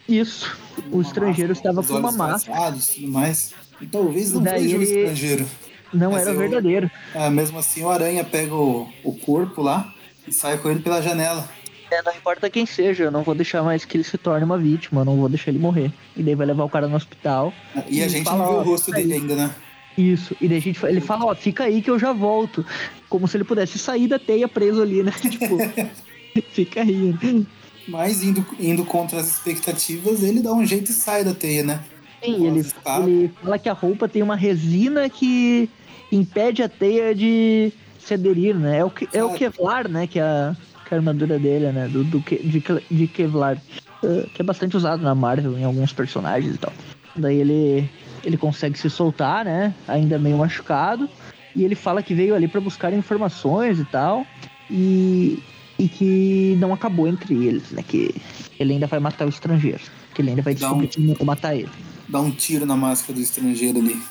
Isso. 0.07 0.55
Uma 0.87 0.97
o 0.97 1.01
estrangeiro 1.01 1.49
máscara, 1.49 1.79
estava 1.81 1.87
com 1.87 1.99
uma 1.99 2.11
máscara. 2.11 2.71
Tudo 2.71 3.07
mais. 3.07 3.53
E 3.81 3.85
talvez 3.87 4.31
não 4.31 4.43
seja 4.43 4.57
ele... 4.57 4.77
o 4.77 4.83
estrangeiro. 4.83 5.45
Não 5.93 6.17
era 6.17 6.31
eu, 6.31 6.37
verdadeiro. 6.37 6.91
É, 7.13 7.29
mesmo 7.29 7.59
assim, 7.59 7.83
o 7.83 7.89
Aranha 7.89 8.23
pega 8.23 8.53
o, 8.53 8.89
o 9.03 9.13
corpo 9.13 9.61
lá 9.61 9.93
e 10.27 10.33
sai 10.33 10.57
com 10.57 10.69
ele 10.69 10.79
pela 10.79 11.01
janela. 11.01 11.47
É, 11.91 12.01
não 12.01 12.13
importa 12.13 12.49
quem 12.49 12.65
seja, 12.65 13.03
eu 13.03 13.11
não 13.11 13.23
vou 13.23 13.35
deixar 13.35 13.63
mais 13.63 13.85
que 13.85 13.95
ele 13.95 14.03
se 14.03 14.17
torne 14.17 14.43
uma 14.43 14.57
vítima, 14.57 15.01
eu 15.01 15.05
não 15.05 15.17
vou 15.17 15.29
deixar 15.29 15.51
ele 15.51 15.59
morrer. 15.59 15.91
E 16.17 16.23
daí 16.23 16.35
vai 16.35 16.47
levar 16.47 16.63
o 16.63 16.69
cara 16.69 16.87
no 16.87 16.95
hospital. 16.95 17.53
E, 17.87 17.99
e 17.99 18.03
a 18.03 18.07
gente 18.07 18.25
fala, 18.25 18.37
não 18.37 18.51
viu 18.51 18.59
o 18.59 18.63
rosto 18.63 18.91
dele 18.91 19.13
ainda, 19.13 19.35
né? 19.35 19.55
Isso, 19.97 20.35
e 20.41 20.47
daí 20.47 20.57
a 20.57 20.61
gente, 20.61 20.85
ele 20.85 20.99
fala, 20.99 21.25
ó, 21.25 21.35
fica 21.35 21.63
aí 21.63 21.81
que 21.81 21.89
eu 21.89 21.97
já 21.97 22.11
volto. 22.11 22.65
Como 23.09 23.27
se 23.27 23.37
ele 23.37 23.43
pudesse 23.43 23.79
sair 23.79 24.07
da 24.07 24.19
teia 24.19 24.47
preso 24.47 24.81
ali, 24.81 25.01
né? 25.01 25.11
tipo, 25.21 25.57
fica 26.51 26.81
aí. 26.81 27.15
Né? 27.21 27.45
Mas 27.87 28.23
indo, 28.23 28.45
indo 28.59 28.83
contra 28.83 29.19
as 29.19 29.27
expectativas, 29.27 30.21
ele 30.21 30.41
dá 30.41 30.53
um 30.53 30.65
jeito 30.65 30.91
e 30.91 30.93
sai 30.93 31.23
da 31.23 31.33
teia, 31.33 31.63
né? 31.63 31.83
Sim, 32.23 32.47
ele, 32.47 32.65
ele 33.03 33.31
fala 33.41 33.59
que 33.59 33.69
a 33.69 33.73
roupa 33.73 34.09
tem 34.09 34.23
uma 34.23 34.35
resina 34.35 35.09
que 35.09 35.69
impede 36.11 36.63
a 36.63 36.69
teia 36.69 37.13
de 37.13 37.71
se 37.99 38.13
aderir, 38.15 38.55
né? 38.55 38.79
É 38.79 38.85
o, 38.85 38.91
é 39.13 39.23
o 39.23 39.33
Kevlar, 39.33 39.87
né? 39.87 40.07
Que 40.07 40.19
é 40.19 40.23
a, 40.23 40.55
que 40.87 40.93
é 40.93 40.97
a 40.97 40.99
armadura 40.99 41.39
dele, 41.39 41.71
né? 41.71 41.87
Do, 41.87 42.03
do, 42.03 42.19
de, 42.19 42.63
de 42.91 43.07
Kevlar. 43.07 43.61
Uh, 44.03 44.27
que 44.33 44.41
é 44.41 44.45
bastante 44.45 44.75
usado 44.75 45.01
na 45.01 45.15
Marvel 45.15 45.57
em 45.57 45.63
alguns 45.63 45.93
personagens 45.93 46.55
e 46.55 46.57
tal. 46.57 46.73
Daí 47.15 47.37
ele, 47.37 47.89
ele 48.25 48.37
consegue 48.37 48.77
se 48.77 48.89
soltar, 48.89 49.45
né? 49.45 49.73
Ainda 49.87 50.17
meio 50.17 50.37
machucado. 50.37 51.07
E 51.55 51.63
ele 51.63 51.75
fala 51.75 52.01
que 52.01 52.13
veio 52.13 52.35
ali 52.35 52.47
para 52.47 52.59
buscar 52.59 52.91
informações 52.91 53.79
e 53.79 53.85
tal. 53.85 54.25
E, 54.69 55.39
e 55.77 55.87
que 55.87 56.57
não 56.59 56.73
acabou 56.73 57.07
entre 57.07 57.33
eles, 57.45 57.69
né? 57.71 57.83
Que 57.87 58.13
ele 58.59 58.73
ainda 58.73 58.87
vai 58.87 58.99
matar 58.99 59.25
o 59.25 59.29
estrangeiro. 59.29 59.81
Que 60.13 60.21
ele 60.21 60.31
ainda 60.31 60.41
vai 60.41 60.55
descobrir 60.55 60.89
um, 60.97 61.13
como 61.13 61.27
matar 61.27 61.55
ele. 61.55 61.69
Dá 62.09 62.19
um 62.19 62.31
tiro 62.31 62.65
na 62.65 62.75
máscara 62.75 63.13
do 63.13 63.21
estrangeiro 63.21 63.79
ali. 63.79 64.01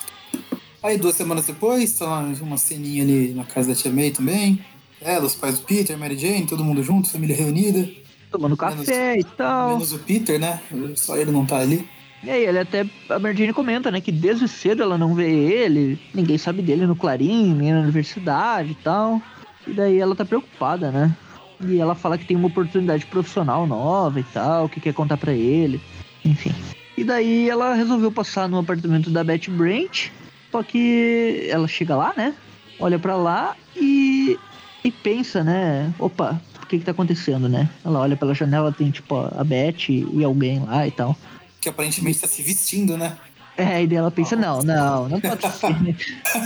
Aí 0.82 0.96
duas 0.96 1.16
semanas 1.16 1.46
depois, 1.46 1.92
tá 1.92 2.20
uma 2.40 2.58
ceninha 2.58 3.02
ali 3.02 3.34
na 3.34 3.44
casa 3.44 3.70
da 3.70 3.74
Tia 3.74 3.90
May 3.90 4.10
também. 4.10 4.64
Ela, 5.00 5.24
os 5.24 5.34
pais 5.34 5.58
do 5.58 5.66
Peter, 5.66 5.98
Mary 5.98 6.16
Jane, 6.16 6.46
todo 6.46 6.64
mundo 6.64 6.82
junto, 6.82 7.10
família 7.10 7.36
reunida. 7.36 7.88
Tomando 8.30 8.56
café 8.56 9.12
menos, 9.12 9.24
e 9.24 9.36
tal. 9.36 9.70
Menos 9.70 9.92
o 9.92 9.98
Peter, 9.98 10.38
né? 10.38 10.60
Só 10.96 11.16
ele 11.16 11.30
não 11.30 11.44
tá 11.44 11.58
ali. 11.58 11.88
E 12.24 12.30
aí, 12.30 12.46
ele 12.46 12.58
até. 12.58 12.86
A 13.10 13.18
Mary 13.18 13.36
Jane 13.36 13.52
comenta, 13.52 13.90
né? 13.90 14.00
Que 14.00 14.10
desde 14.10 14.48
cedo 14.48 14.82
ela 14.82 14.96
não 14.96 15.14
vê 15.14 15.30
ele, 15.30 15.98
ninguém 16.14 16.38
sabe 16.38 16.62
dele 16.62 16.86
no 16.86 16.96
Clarim, 16.96 17.52
nem 17.54 17.72
na 17.72 17.80
universidade 17.80 18.72
e 18.72 18.74
tal. 18.76 19.20
E 19.66 19.72
daí 19.72 19.98
ela 19.98 20.14
tá 20.14 20.24
preocupada, 20.24 20.90
né? 20.90 21.14
E 21.60 21.78
ela 21.78 21.94
fala 21.94 22.18
que 22.18 22.24
tem 22.24 22.36
uma 22.36 22.48
oportunidade 22.48 23.06
profissional 23.06 23.66
nova 23.66 24.20
e 24.20 24.24
tal, 24.24 24.68
que 24.68 24.80
quer 24.80 24.92
contar 24.94 25.16
para 25.16 25.32
ele. 25.32 25.80
Enfim. 26.24 26.54
E 26.96 27.04
daí 27.04 27.48
ela 27.48 27.74
resolveu 27.74 28.10
passar 28.10 28.48
no 28.48 28.58
apartamento 28.58 29.10
da 29.10 29.24
Betty 29.24 29.50
Brant. 29.50 30.10
Só 30.50 30.62
que 30.62 31.46
ela 31.50 31.66
chega 31.66 31.96
lá, 31.96 32.12
né? 32.16 32.34
Olha 32.78 32.98
para 32.98 33.16
lá 33.16 33.56
e, 33.76 34.38
e 34.84 34.90
pensa, 34.90 35.42
né? 35.42 35.92
Opa, 35.98 36.40
o 36.62 36.66
que 36.66 36.78
que 36.78 36.84
tá 36.84 36.92
acontecendo, 36.92 37.48
né? 37.48 37.68
Ela 37.84 38.00
olha 38.00 38.16
pela 38.16 38.34
janela, 38.34 38.72
tem 38.72 38.90
tipo 38.90 39.16
a 39.16 39.42
Betty 39.42 40.06
e 40.12 40.22
alguém 40.22 40.60
lá 40.60 40.86
e 40.86 40.90
tal. 40.90 41.16
Que 41.64 41.70
aparentemente 41.70 42.20
tá 42.20 42.28
se 42.28 42.42
vestindo, 42.42 42.94
né? 42.98 43.16
É, 43.56 43.82
e 43.82 43.86
daí 43.86 43.96
ela 43.96 44.10
pensa, 44.10 44.36
não, 44.36 44.60
não, 44.60 45.08
não 45.08 45.18
pode 45.18 45.50
ser. 45.56 45.96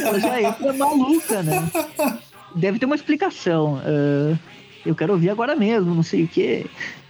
ela 0.00 0.20
já 0.20 0.40
entra 0.40 0.72
maluca, 0.72 1.42
né? 1.42 1.68
Deve 2.54 2.78
ter 2.78 2.86
uma 2.86 2.94
explicação. 2.94 3.78
Uh, 3.78 4.38
eu 4.86 4.94
quero 4.94 5.14
ouvir 5.14 5.30
agora 5.30 5.56
mesmo, 5.56 5.92
não 5.92 6.04
sei 6.04 6.22
o 6.22 6.28
quê. 6.28 6.66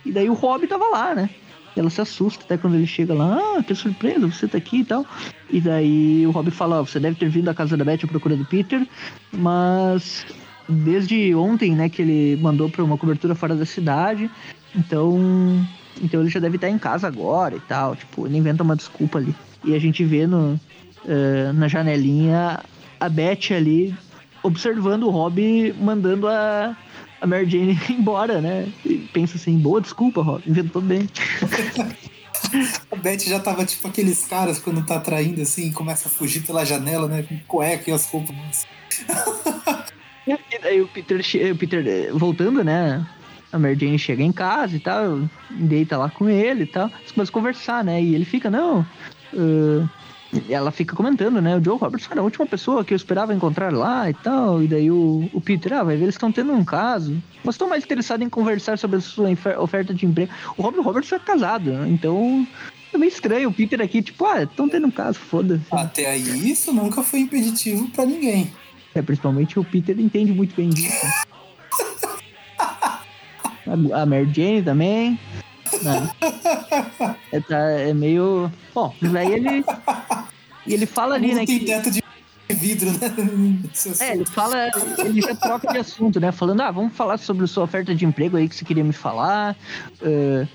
E 0.06 0.10
daí 0.10 0.30
o 0.30 0.32
Rob 0.32 0.66
tava 0.66 0.86
lá, 0.88 1.14
né? 1.14 1.28
Ela 1.76 1.90
se 1.90 2.00
assusta 2.00 2.42
até 2.44 2.56
quando 2.56 2.76
ele 2.76 2.86
chega 2.86 3.12
lá, 3.12 3.38
ah, 3.58 3.62
que 3.62 3.74
surpresa, 3.74 4.26
você 4.26 4.48
tá 4.48 4.56
aqui 4.56 4.78
e 4.78 4.84
tal. 4.86 5.04
E 5.50 5.60
daí 5.60 6.26
o 6.26 6.30
Rob 6.30 6.50
fala, 6.50 6.80
oh, 6.80 6.86
você 6.86 6.98
deve 6.98 7.16
ter 7.16 7.28
vindo 7.28 7.50
à 7.50 7.54
casa 7.54 7.76
da 7.76 7.84
Beth 7.84 8.04
à 8.04 8.06
procura 8.06 8.36
do 8.38 8.46
Peter, 8.46 8.88
mas 9.30 10.24
desde 10.66 11.34
ontem, 11.34 11.72
né, 11.72 11.90
que 11.90 12.00
ele 12.00 12.40
mandou 12.40 12.70
para 12.70 12.82
uma 12.82 12.96
cobertura 12.96 13.34
fora 13.34 13.54
da 13.54 13.66
cidade, 13.66 14.30
então, 14.74 15.62
então 16.02 16.20
ele 16.20 16.30
já 16.30 16.40
deve 16.40 16.56
estar 16.56 16.68
em 16.68 16.78
casa 16.78 17.06
agora 17.06 17.56
e 17.56 17.60
tal, 17.60 17.96
tipo, 17.96 18.26
ele 18.26 18.38
inventa 18.38 18.62
uma 18.62 18.76
desculpa 18.76 19.18
ali. 19.18 19.34
E 19.64 19.74
a 19.74 19.78
gente 19.78 20.04
vê 20.04 20.26
no, 20.26 20.54
uh, 21.04 21.52
na 21.54 21.68
janelinha 21.68 22.60
a 23.00 23.08
Beth 23.08 23.52
ali 23.56 23.94
observando 24.42 25.04
o 25.04 25.10
Rob 25.10 25.74
mandando 25.78 26.28
a, 26.28 26.76
a 27.20 27.26
Mary 27.26 27.48
Jane 27.48 27.78
embora, 27.90 28.40
né? 28.40 28.68
E 28.84 28.98
pensa 29.12 29.36
assim, 29.36 29.58
boa 29.58 29.80
desculpa, 29.80 30.22
Rob, 30.22 30.42
inventou 30.46 30.82
bem. 30.82 31.08
a 32.90 32.96
Beth 32.96 33.20
já 33.20 33.40
tava 33.40 33.64
tipo 33.64 33.86
aqueles 33.88 34.24
caras 34.26 34.58
quando 34.58 34.84
tá 34.84 35.00
traindo 35.00 35.40
assim, 35.42 35.72
começa 35.72 36.08
a 36.08 36.10
fugir 36.10 36.42
pela 36.42 36.64
janela, 36.64 37.08
né? 37.08 37.22
Com 37.22 37.38
cueca 37.46 37.90
e 37.90 37.92
as 37.92 38.06
roupas. 38.06 38.66
e 40.26 40.58
daí 40.60 40.80
o 40.80 40.88
Peter, 40.88 41.20
o 41.52 41.56
Peter 41.56 41.86
eh, 41.86 42.10
voltando, 42.12 42.62
né? 42.64 43.06
A 43.52 43.58
Mary 43.58 43.78
Jane 43.78 43.98
chega 43.98 44.22
em 44.22 44.32
casa 44.32 44.76
e 44.76 44.80
tal, 44.80 45.20
deita 45.50 45.96
lá 45.96 46.10
com 46.10 46.28
ele 46.28 46.64
e 46.64 46.66
tal, 46.66 46.90
começa 47.14 47.30
a 47.30 47.32
conversar, 47.32 47.82
né? 47.82 48.02
E 48.02 48.14
ele 48.14 48.24
fica, 48.24 48.50
não, 48.50 48.86
uh, 49.32 49.88
ela 50.48 50.70
fica 50.70 50.94
comentando, 50.94 51.40
né? 51.40 51.56
O 51.56 51.64
Joe 51.64 51.78
Roberts 51.78 52.08
era 52.10 52.20
a 52.20 52.24
última 52.24 52.46
pessoa 52.46 52.84
que 52.84 52.92
eu 52.92 52.96
esperava 52.96 53.34
encontrar 53.34 53.72
lá 53.72 54.10
e 54.10 54.14
tal. 54.14 54.62
E 54.62 54.68
daí 54.68 54.90
o, 54.90 55.28
o 55.32 55.40
Peter, 55.40 55.72
ah, 55.72 55.82
vai 55.82 55.96
ver, 55.96 56.02
eles 56.04 56.14
estão 56.14 56.30
tendo 56.30 56.52
um 56.52 56.64
caso. 56.64 57.16
Mas 57.42 57.54
estou 57.54 57.68
mais 57.68 57.84
interessado 57.84 58.22
em 58.22 58.28
conversar 58.28 58.78
sobre 58.78 58.98
a 58.98 59.00
sua 59.00 59.30
oferta 59.58 59.94
de 59.94 60.04
emprego. 60.04 60.30
O 60.56 60.62
Robert 60.62 60.82
Roberts 60.82 61.10
é 61.12 61.18
casado, 61.18 61.70
né? 61.70 61.88
Então 61.88 62.46
é 62.92 62.98
meio 62.98 63.08
estranho 63.08 63.48
o 63.48 63.52
Peter 63.52 63.80
aqui, 63.80 64.02
tipo, 64.02 64.24
ah, 64.26 64.42
estão 64.42 64.68
tendo 64.68 64.86
um 64.86 64.90
caso, 64.90 65.18
foda-se. 65.18 65.64
Até 65.70 66.10
aí 66.10 66.50
isso 66.50 66.72
nunca 66.72 67.02
foi 67.02 67.20
impeditivo 67.20 67.88
para 67.88 68.04
ninguém. 68.04 68.52
É, 68.94 69.00
principalmente 69.00 69.58
o 69.58 69.64
Peter 69.64 69.98
entende 69.98 70.32
muito 70.32 70.54
bem 70.54 70.68
disso. 70.68 71.06
A, 73.68 74.02
a 74.02 74.06
Mary 74.06 74.30
Jane 74.32 74.62
também. 74.62 75.18
Né? 75.82 76.10
É, 77.30 77.40
tá, 77.40 77.58
é 77.58 77.92
meio. 77.92 78.50
Bom, 78.74 78.94
aí 79.16 79.32
ele. 79.34 79.64
E 80.66 80.72
ele 80.72 80.86
fala 80.86 81.14
ali, 81.14 81.34
né? 81.34 81.44
Tem 81.44 81.58
que... 81.58 81.66
teto 81.66 81.90
de 81.90 82.02
vidro, 82.54 82.90
né? 82.90 82.98
É, 84.00 84.12
ele 84.12 84.24
fala, 84.24 84.70
ele 84.98 85.20
já 85.20 85.34
troca 85.34 85.70
de 85.70 85.78
assunto, 85.78 86.18
né? 86.18 86.32
Falando, 86.32 86.62
ah, 86.62 86.70
vamos 86.70 86.94
falar 86.94 87.18
sobre 87.18 87.46
sua 87.46 87.64
oferta 87.64 87.94
de 87.94 88.04
emprego 88.04 88.36
aí 88.36 88.48
que 88.48 88.54
você 88.54 88.64
queria 88.64 88.84
me 88.84 88.92
falar. 88.92 89.56
Uh, 90.00 90.48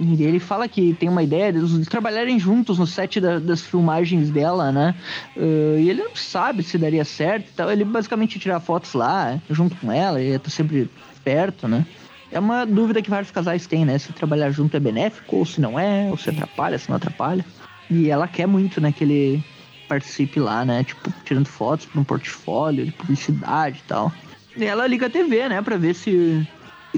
e 0.00 0.22
ele 0.22 0.38
fala 0.38 0.68
que 0.68 0.94
tem 0.94 1.08
uma 1.08 1.22
ideia 1.22 1.52
de 1.52 1.84
trabalharem 1.86 2.38
juntos 2.38 2.78
no 2.78 2.86
set 2.86 3.20
da, 3.20 3.38
das 3.38 3.62
filmagens 3.62 4.30
dela, 4.30 4.70
né? 4.70 4.94
Uh, 5.36 5.78
e 5.78 5.90
ele 5.90 6.02
não 6.02 6.14
sabe 6.14 6.62
se 6.62 6.78
daria 6.78 7.04
certo 7.04 7.48
e 7.48 7.52
tal. 7.52 7.70
Ele 7.70 7.84
basicamente 7.84 8.38
tira 8.38 8.60
fotos 8.60 8.94
lá, 8.94 9.40
junto 9.50 9.74
com 9.76 9.90
ela, 9.90 10.22
e 10.22 10.38
tá 10.38 10.50
sempre 10.50 10.88
perto, 11.24 11.66
né? 11.66 11.84
É 12.32 12.38
uma 12.38 12.64
dúvida 12.64 13.02
que 13.02 13.10
vários 13.10 13.30
casais 13.30 13.66
têm, 13.66 13.84
né? 13.84 13.98
Se 13.98 14.12
trabalhar 14.12 14.50
junto 14.50 14.76
é 14.76 14.80
benéfico, 14.80 15.36
ou 15.36 15.46
se 15.46 15.60
não 15.60 15.78
é, 15.78 16.08
ou 16.10 16.16
se 16.16 16.30
atrapalha, 16.30 16.78
se 16.78 16.88
não 16.88 16.96
atrapalha. 16.96 17.44
E 17.90 18.08
ela 18.08 18.28
quer 18.28 18.46
muito, 18.46 18.80
né, 18.80 18.92
que 18.92 19.02
ele 19.02 19.44
participe 19.88 20.38
lá, 20.38 20.64
né? 20.64 20.84
Tipo, 20.84 21.12
tirando 21.24 21.46
fotos 21.46 21.86
para 21.86 22.00
um 22.00 22.04
portfólio 22.04 22.86
de 22.86 22.92
publicidade 22.92 23.80
e 23.84 23.88
tal. 23.88 24.12
E 24.56 24.64
ela 24.64 24.86
liga 24.86 25.06
a 25.06 25.10
TV, 25.10 25.48
né, 25.48 25.60
pra 25.60 25.76
ver 25.76 25.94
se. 25.94 26.46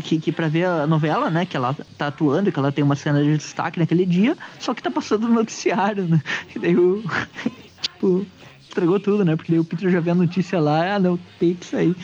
Que, 0.03 0.19
que 0.19 0.33
pra 0.33 0.49
ver 0.49 0.65
a 0.65 0.87
novela, 0.87 1.31
né? 1.31 1.47
Que 1.47 1.57
ela 1.57 1.75
tá 1.97 2.09
atuando, 2.09 2.53
que 2.53 2.59
ela 2.59 2.73
tem 2.73 2.85
uma 2.85 2.97
cena 2.97 3.23
de 3.23 3.37
destaque 3.37 3.79
naquele 3.79 4.07
dia, 4.07 4.37
só 4.59 4.75
que 4.75 4.83
tá 4.83 4.91
passando 4.91 5.29
no 5.29 5.35
noticiário, 5.35 6.05
né? 6.05 6.21
E 6.55 6.59
daí 6.59 6.77
o. 6.77 7.03
tipo, 7.81 8.27
estragou 8.61 9.01
tudo, 9.01 9.25
né? 9.25 9.35
Porque 9.35 9.53
daí 9.53 9.59
o 9.59 9.65
Peter 9.65 9.91
já 9.91 10.01
vê 10.01 10.11
a 10.11 10.15
notícia 10.15 10.61
lá, 10.61 10.95
ah, 10.95 10.99
não, 10.99 11.19
tem 11.39 11.55
que 11.55 11.65
sair 11.65 11.97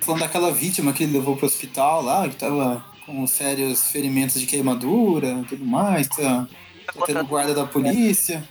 falando 0.00 0.20
daquela 0.20 0.52
vítima 0.52 0.92
que 0.92 1.04
ele 1.04 1.12
levou 1.12 1.36
pro 1.36 1.46
hospital 1.46 2.02
lá, 2.02 2.28
que 2.28 2.36
tava 2.36 2.84
com 3.04 3.26
sérios 3.26 3.90
ferimentos 3.90 4.40
de 4.40 4.46
queimadura 4.46 5.44
tudo 5.48 5.64
mais, 5.64 6.06
tá, 6.08 6.46
tá 6.86 7.06
tendo 7.06 7.24
guarda 7.24 7.54
da 7.54 7.64
polícia. 7.64 8.44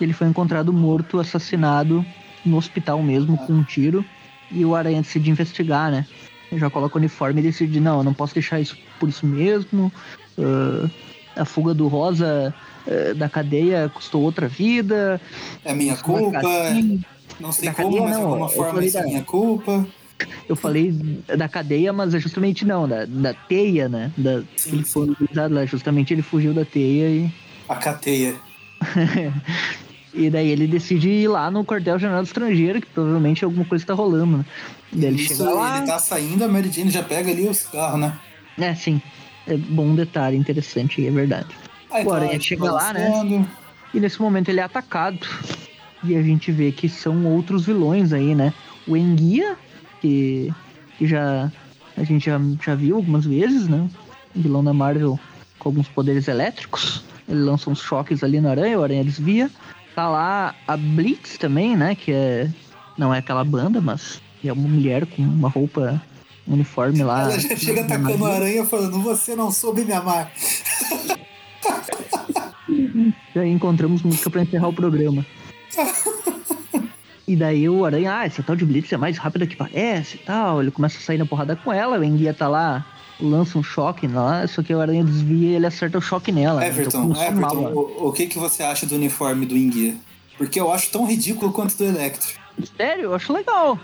Ele 0.00 0.12
foi 0.12 0.28
encontrado 0.28 0.72
morto, 0.72 1.18
assassinado 1.18 2.04
no 2.44 2.56
hospital 2.56 3.02
mesmo 3.02 3.36
com 3.36 3.52
um 3.52 3.64
tiro. 3.64 4.04
E 4.50 4.64
o 4.64 4.74
Aranha 4.74 5.02
decide 5.02 5.30
investigar, 5.30 5.90
né? 5.90 6.06
Ele 6.50 6.60
já 6.60 6.70
coloca 6.70 6.96
o 6.96 6.98
uniforme 6.98 7.40
e 7.40 7.44
decide, 7.44 7.80
não, 7.80 7.98
eu 7.98 8.04
não 8.04 8.14
posso 8.14 8.32
deixar 8.32 8.60
isso 8.60 8.76
por 8.98 9.08
isso 9.08 9.26
mesmo. 9.26 9.92
Uh, 10.38 10.90
a 11.36 11.44
fuga 11.44 11.74
do 11.74 11.88
Rosa 11.88 12.54
uh, 12.86 13.14
da 13.14 13.28
cadeia 13.28 13.90
custou 13.92 14.22
outra 14.22 14.48
vida. 14.48 15.20
É 15.64 15.74
minha 15.74 15.96
culpa. 15.96 16.40
Não 17.38 17.52
sei 17.52 17.68
da 17.68 17.74
como, 17.74 17.90
cadeia, 17.90 18.02
mas 18.02 18.12
não, 18.12 18.20
de 18.20 18.26
alguma 18.26 18.48
forma 18.48 18.84
isso 18.84 18.98
é 18.98 19.02
minha 19.02 19.22
culpa. 19.22 19.86
Eu 20.48 20.56
falei 20.56 20.92
da 21.36 21.48
cadeia, 21.48 21.92
mas 21.92 22.14
é 22.14 22.18
justamente 22.18 22.64
não, 22.64 22.88
da, 22.88 23.04
da 23.04 23.34
teia, 23.34 23.88
né? 23.88 24.10
Da, 24.16 24.42
sim, 24.56 24.72
ele 24.72 24.84
foi 24.84 25.10
utilizado 25.10 25.54
lá, 25.54 25.64
justamente 25.64 26.12
ele 26.12 26.22
fugiu 26.22 26.52
da 26.52 26.64
teia 26.64 27.08
e. 27.08 27.30
A 27.68 27.76
cateia. 27.76 28.34
e 30.14 30.30
daí 30.30 30.48
ele 30.48 30.66
decide 30.66 31.08
ir 31.08 31.28
lá 31.28 31.50
no 31.50 31.64
quartel-general 31.64 32.22
do 32.22 32.26
estrangeiro, 32.26 32.80
que 32.80 32.86
provavelmente 32.86 33.44
alguma 33.44 33.64
coisa 33.64 33.84
tá 33.84 33.94
rolando, 33.94 34.38
né? 34.38 34.44
Daí 34.92 35.04
ele 35.06 35.22
Isso, 35.22 35.36
chega 35.36 35.50
lá... 35.50 35.78
ele 35.78 35.86
tá 35.86 35.98
saindo, 35.98 36.44
a 36.44 36.48
Mary 36.48 36.70
Jane 36.70 36.90
já 36.90 37.02
pega 37.02 37.30
ali 37.30 37.46
o 37.46 37.54
cigarro, 37.54 37.98
né? 37.98 38.18
É, 38.58 38.74
sim. 38.74 39.00
É 39.46 39.56
bom 39.56 39.94
detalhe, 39.94 40.36
interessante, 40.36 41.06
é 41.06 41.10
verdade. 41.10 41.48
Aí, 41.90 42.08
Aranha 42.08 42.32
tá, 42.32 42.40
chega 42.40 42.70
lá, 42.70 42.92
né? 42.92 43.46
E 43.94 44.00
nesse 44.00 44.20
momento 44.20 44.48
ele 44.48 44.60
é 44.60 44.62
atacado. 44.62 45.26
E 46.04 46.16
a 46.16 46.22
gente 46.22 46.52
vê 46.52 46.70
que 46.70 46.88
são 46.88 47.26
outros 47.26 47.66
vilões 47.66 48.12
aí, 48.12 48.34
né? 48.34 48.52
O 48.86 48.96
Enguia, 48.96 49.56
que, 50.00 50.52
que 50.96 51.06
já 51.06 51.50
a 51.96 52.04
gente 52.04 52.26
já, 52.26 52.40
já 52.64 52.74
viu 52.74 52.96
algumas 52.96 53.24
vezes, 53.24 53.68
né? 53.68 53.88
O 54.34 54.40
vilão 54.40 54.62
da 54.62 54.72
Marvel 54.72 55.18
com 55.58 55.68
alguns 55.68 55.88
poderes 55.88 56.28
elétricos. 56.28 57.04
Ele 57.28 57.40
lança 57.40 57.68
uns 57.68 57.80
choques 57.80 58.22
ali 58.22 58.40
no 58.40 58.48
Aranha, 58.48 58.78
o 58.78 58.82
Aranha 58.82 59.04
desvia. 59.04 59.50
Tá 59.94 60.08
lá 60.08 60.54
a 60.66 60.76
Blitz 60.76 61.36
também, 61.36 61.76
né? 61.76 61.94
Que 61.94 62.12
é. 62.12 62.50
Não 62.96 63.14
é 63.14 63.18
aquela 63.18 63.44
banda, 63.44 63.80
mas 63.80 64.20
é 64.44 64.52
uma 64.52 64.68
mulher 64.68 65.06
com 65.06 65.22
uma 65.22 65.48
roupa 65.48 66.02
um 66.46 66.54
uniforme 66.54 67.02
lá. 67.02 67.22
Ela 67.22 67.38
já 67.38 67.56
chega 67.56 67.82
atacando 67.82 68.24
a 68.24 68.34
aranha 68.34 68.64
falando, 68.64 69.00
você 69.02 69.36
não 69.36 69.52
soube 69.52 69.84
me 69.84 69.92
amar. 69.92 70.32
Já 73.34 73.46
encontramos 73.46 74.02
música 74.02 74.30
para 74.30 74.42
encerrar 74.42 74.68
o 74.68 74.72
programa. 74.72 75.24
E 77.28 77.36
daí 77.36 77.68
o 77.68 77.84
Aranha, 77.84 78.20
ah, 78.20 78.24
essa 78.24 78.42
tal 78.42 78.56
de 78.56 78.64
Blitz 78.64 78.90
é 78.90 78.96
mais 78.96 79.18
rápida 79.18 79.46
que 79.46 79.54
parece 79.54 80.16
e 80.16 80.20
tal. 80.20 80.62
Ele 80.62 80.70
começa 80.70 80.96
a 80.96 81.00
sair 81.02 81.18
na 81.18 81.26
porrada 81.26 81.54
com 81.54 81.70
ela, 81.70 81.98
o 81.98 82.02
Enguia 82.02 82.32
tá 82.32 82.48
lá, 82.48 82.86
lança 83.20 83.58
um 83.58 83.62
choque 83.62 84.08
lá, 84.08 84.46
só 84.46 84.62
que 84.62 84.74
o 84.74 84.80
Aranha 84.80 85.04
desvia 85.04 85.50
e 85.50 85.54
ele 85.56 85.66
acerta 85.66 85.98
o 85.98 86.00
choque 86.00 86.32
nela. 86.32 86.66
Everton, 86.66 87.08
né? 87.08 87.10
então, 87.10 87.22
Everton 87.22 87.72
o, 87.74 88.08
o, 88.08 88.12
que, 88.12 88.26
que 88.28 88.38
você 88.38 88.62
acha 88.62 88.86
do 88.86 88.94
uniforme 88.94 89.44
do 89.44 89.54
Enguia? 89.54 89.94
Porque 90.38 90.58
eu 90.58 90.72
acho 90.72 90.90
tão 90.90 91.04
ridículo 91.04 91.52
quanto 91.52 91.76
do 91.76 91.84
Electro. 91.84 92.32
Sério, 92.78 93.04
eu 93.04 93.14
acho 93.14 93.30
legal. 93.30 93.78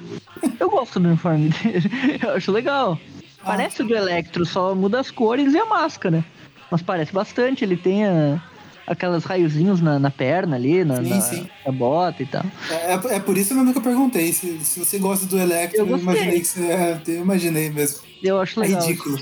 Eu 0.58 0.70
gosto 0.70 0.98
do 0.98 1.08
uniforme 1.08 1.50
dele. 1.50 1.90
Eu 2.22 2.30
acho 2.30 2.50
legal. 2.50 2.98
Ah. 3.40 3.44
Parece 3.44 3.82
o 3.82 3.86
do 3.86 3.94
Electro, 3.94 4.46
só 4.46 4.74
muda 4.74 5.00
as 5.00 5.10
cores 5.10 5.52
e 5.52 5.58
a 5.58 5.66
máscara. 5.66 6.24
Mas 6.70 6.80
parece 6.80 7.12
bastante, 7.12 7.62
ele 7.62 7.76
tem 7.76 8.06
a 8.06 8.42
aquelas 8.86 9.24
raiozinhos 9.24 9.80
na, 9.80 9.98
na 9.98 10.10
perna 10.10 10.56
ali, 10.56 10.84
na, 10.84 10.96
sim, 10.96 11.08
na, 11.08 11.20
sim. 11.20 11.48
na, 11.64 11.72
bota 11.72 12.22
e 12.22 12.26
tal. 12.26 12.44
É, 12.70 12.94
é, 12.94 13.16
é, 13.16 13.20
por 13.20 13.36
isso 13.36 13.54
mesmo 13.54 13.72
que 13.72 13.78
eu 13.78 13.82
perguntei. 13.82 14.32
Se, 14.32 14.58
se 14.60 14.78
você 14.78 14.98
gosta 14.98 15.26
do 15.26 15.38
Electro, 15.38 15.80
eu, 15.80 15.86
eu 15.88 15.98
imaginei 15.98 16.40
que 16.40 16.46
você. 16.46 16.60
É, 16.62 17.00
eu 17.06 17.22
imaginei 17.22 17.70
mesmo. 17.70 18.00
Eu 18.22 18.40
acho 18.40 18.60
legal. 18.60 18.80
É 18.80 18.86
ridículo. 18.86 19.18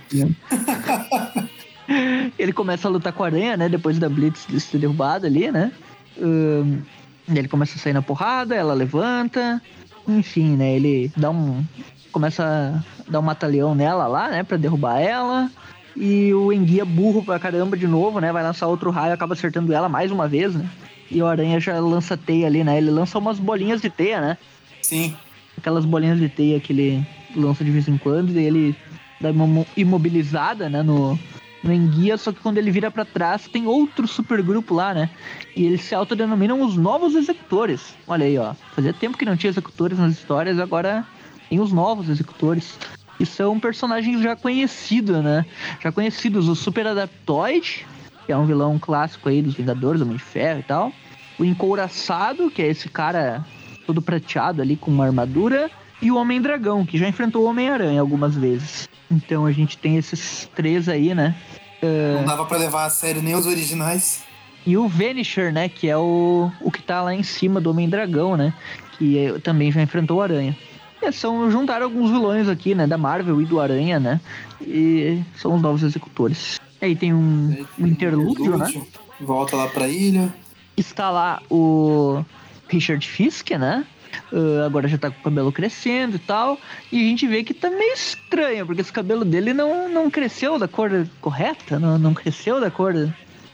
ele 2.38 2.52
começa 2.52 2.88
a 2.88 2.90
lutar 2.90 3.12
com 3.12 3.22
a 3.22 3.26
aranha, 3.26 3.56
né? 3.56 3.68
Depois 3.68 3.98
da 3.98 4.08
Blitz 4.08 4.46
ser 4.62 4.78
derrubada 4.78 5.26
ali, 5.26 5.50
né? 5.50 5.72
Um, 6.20 6.80
ele 7.28 7.48
começa 7.48 7.76
a 7.76 7.78
sair 7.78 7.92
na 7.92 8.02
porrada, 8.02 8.54
ela 8.54 8.74
levanta. 8.74 9.60
Enfim, 10.06 10.56
né? 10.56 10.74
Ele 10.74 11.10
dá 11.16 11.30
um. 11.30 11.64
Começa 12.10 12.44
a 12.44 13.10
dar 13.10 13.20
um 13.20 13.22
matalhão 13.22 13.74
nela 13.74 14.06
lá, 14.06 14.28
né? 14.28 14.42
Pra 14.42 14.56
derrubar 14.56 15.00
ela. 15.00 15.50
E 15.96 16.32
o 16.32 16.52
Enguia 16.52 16.84
burro 16.84 17.24
pra 17.24 17.38
caramba 17.38 17.76
de 17.76 17.86
novo, 17.86 18.20
né? 18.20 18.32
Vai 18.32 18.42
lançar 18.42 18.66
outro 18.66 18.90
raio, 18.90 19.12
acaba 19.12 19.34
acertando 19.34 19.72
ela 19.72 19.88
mais 19.88 20.10
uma 20.10 20.26
vez, 20.26 20.54
né? 20.54 20.68
E 21.10 21.22
o 21.22 21.26
Aranha 21.26 21.60
já 21.60 21.78
lança 21.78 22.16
teia 22.16 22.46
ali, 22.46 22.64
né? 22.64 22.78
Ele 22.78 22.90
lança 22.90 23.18
umas 23.18 23.38
bolinhas 23.38 23.80
de 23.80 23.90
teia, 23.90 24.20
né? 24.20 24.38
Sim. 24.80 25.14
Aquelas 25.58 25.84
bolinhas 25.84 26.18
de 26.18 26.28
teia 26.28 26.58
que 26.58 26.72
ele 26.72 27.06
lança 27.36 27.64
de 27.64 27.70
vez 27.70 27.86
em 27.86 27.98
quando 27.98 28.30
e 28.30 28.44
ele 28.44 28.76
dá 29.20 29.30
uma 29.30 29.66
imobilizada, 29.76 30.70
né? 30.70 30.82
No, 30.82 31.18
no 31.62 31.72
Enguia, 31.72 32.16
só 32.16 32.32
que 32.32 32.40
quando 32.40 32.58
ele 32.58 32.70
vira 32.70 32.90
para 32.90 33.04
trás 33.04 33.46
tem 33.46 33.66
outro 33.66 34.08
supergrupo 34.08 34.74
lá, 34.74 34.94
né? 34.94 35.10
E 35.54 35.64
eles 35.66 35.82
se 35.82 35.94
autodenominam 35.94 36.62
os 36.62 36.76
novos 36.76 37.14
executores. 37.14 37.94
Olha 38.06 38.24
aí, 38.24 38.38
ó. 38.38 38.54
Fazia 38.74 38.92
tempo 38.92 39.18
que 39.18 39.24
não 39.24 39.36
tinha 39.36 39.50
executores 39.50 39.98
nas 39.98 40.12
histórias, 40.12 40.58
agora 40.58 41.06
tem 41.48 41.60
os 41.60 41.72
novos 41.72 42.08
executores 42.08 42.78
que 43.22 43.26
são 43.26 43.60
personagens 43.60 44.20
já 44.20 44.34
conhecidos, 44.34 45.22
né? 45.22 45.46
Já 45.80 45.92
conhecidos, 45.92 46.48
o 46.48 46.56
Super 46.56 46.88
Adaptoid, 46.88 47.86
que 48.26 48.32
é 48.32 48.36
um 48.36 48.44
vilão 48.44 48.80
clássico 48.80 49.28
aí 49.28 49.40
dos 49.40 49.54
Vingadores, 49.54 50.00
Homem 50.00 50.16
de 50.16 50.22
Ferro 50.24 50.58
e 50.58 50.62
tal. 50.64 50.92
O 51.38 51.44
Encouraçado, 51.44 52.50
que 52.50 52.60
é 52.60 52.66
esse 52.66 52.88
cara 52.88 53.46
todo 53.86 54.02
prateado 54.02 54.60
ali 54.60 54.74
com 54.74 54.90
uma 54.90 55.06
armadura. 55.06 55.70
E 56.00 56.10
o 56.10 56.16
Homem-Dragão, 56.16 56.84
que 56.84 56.98
já 56.98 57.06
enfrentou 57.06 57.44
o 57.44 57.46
Homem-Aranha 57.48 58.00
algumas 58.00 58.34
vezes. 58.34 58.88
Então 59.08 59.46
a 59.46 59.52
gente 59.52 59.78
tem 59.78 59.96
esses 59.96 60.50
três 60.52 60.88
aí, 60.88 61.14
né? 61.14 61.36
Uh... 61.80 62.18
Não 62.18 62.24
dava 62.24 62.44
para 62.44 62.58
levar 62.58 62.86
a 62.86 62.90
sério 62.90 63.22
nem 63.22 63.36
os 63.36 63.46
originais. 63.46 64.24
E 64.66 64.76
o 64.76 64.88
Vanisher, 64.88 65.52
né? 65.52 65.68
Que 65.68 65.88
é 65.88 65.96
o, 65.96 66.50
o 66.60 66.72
que 66.72 66.82
tá 66.82 67.00
lá 67.00 67.14
em 67.14 67.22
cima 67.22 67.60
do 67.60 67.70
Homem-Dragão, 67.70 68.36
né? 68.36 68.52
Que 68.98 69.16
é, 69.16 69.38
também 69.38 69.70
já 69.70 69.80
enfrentou 69.80 70.18
o 70.18 70.22
Aranha. 70.22 70.56
É, 71.02 71.10
são 71.10 71.50
juntaram 71.50 71.84
alguns 71.84 72.10
vilões 72.10 72.48
aqui, 72.48 72.74
né? 72.74 72.86
Da 72.86 72.96
Marvel 72.96 73.42
e 73.42 73.44
do 73.44 73.60
Aranha, 73.60 73.98
né? 73.98 74.20
E 74.60 75.20
são 75.36 75.56
os 75.56 75.60
novos 75.60 75.82
executores. 75.82 76.60
Aí 76.80 76.94
tem 76.94 77.12
um, 77.12 77.66
um 77.78 77.86
interlúdio, 77.86 78.56
né? 78.56 78.72
Volta 79.20 79.56
lá 79.56 79.66
pra 79.66 79.88
ilha. 79.88 80.32
Está 80.76 81.10
lá 81.10 81.42
o 81.50 82.24
Richard 82.68 83.06
Fisk, 83.06 83.50
né? 83.50 83.84
Uh, 84.30 84.64
agora 84.64 84.88
já 84.88 84.98
tá 84.98 85.10
com 85.10 85.20
o 85.20 85.22
cabelo 85.24 85.52
crescendo 85.52 86.16
e 86.16 86.18
tal. 86.20 86.58
E 86.90 87.00
a 87.00 87.08
gente 87.08 87.26
vê 87.26 87.42
que 87.42 87.52
tá 87.52 87.68
meio 87.68 87.94
estranho, 87.94 88.64
porque 88.64 88.80
esse 88.80 88.92
cabelo 88.92 89.24
dele 89.24 89.52
não, 89.52 89.88
não 89.88 90.10
cresceu 90.10 90.58
da 90.58 90.68
cor 90.68 90.90
correta, 91.20 91.78
não, 91.78 91.98
não 91.98 92.14
cresceu 92.14 92.60
da 92.60 92.70
cor 92.70 92.94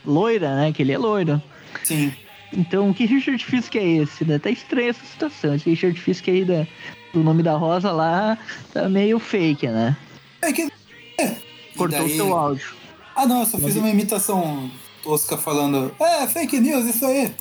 loira, 0.05 0.55
né? 0.55 0.72
Que 0.72 0.82
ele 0.82 0.92
é 0.92 0.99
loiro. 0.99 1.40
Sim. 1.82 2.12
Então, 2.53 2.92
que 2.92 3.05
Richard 3.05 3.44
Fisk 3.44 3.76
é 3.76 3.84
esse, 3.84 4.24
né? 4.24 4.38
Tá 4.38 4.51
estranha 4.51 4.90
essa 4.90 5.05
situação. 5.05 5.55
Esse 5.55 5.68
Richard 5.68 6.01
Fisk 6.01 6.28
aí 6.28 6.44
da, 6.44 6.66
o 7.14 7.18
nome 7.18 7.42
da 7.42 7.54
Rosa 7.56 7.90
lá 7.90 8.38
tá 8.72 8.88
meio 8.88 9.18
fake, 9.18 9.68
né? 9.68 9.96
É 10.42 10.52
que. 10.52 10.70
É. 11.18 11.36
Cortou 11.76 12.04
o 12.04 12.09
seu 12.09 12.36
áudio. 12.36 12.74
Ah, 13.14 13.26
não, 13.26 13.40
eu 13.40 13.46
só 13.46 13.59
fiz 13.59 13.76
uma 13.76 13.90
imitação 13.90 14.70
tosca 15.02 15.36
falando. 15.36 15.94
É, 16.00 16.26
fake 16.26 16.61
news, 16.61 16.86
isso 16.86 17.04
aí. 17.06 17.34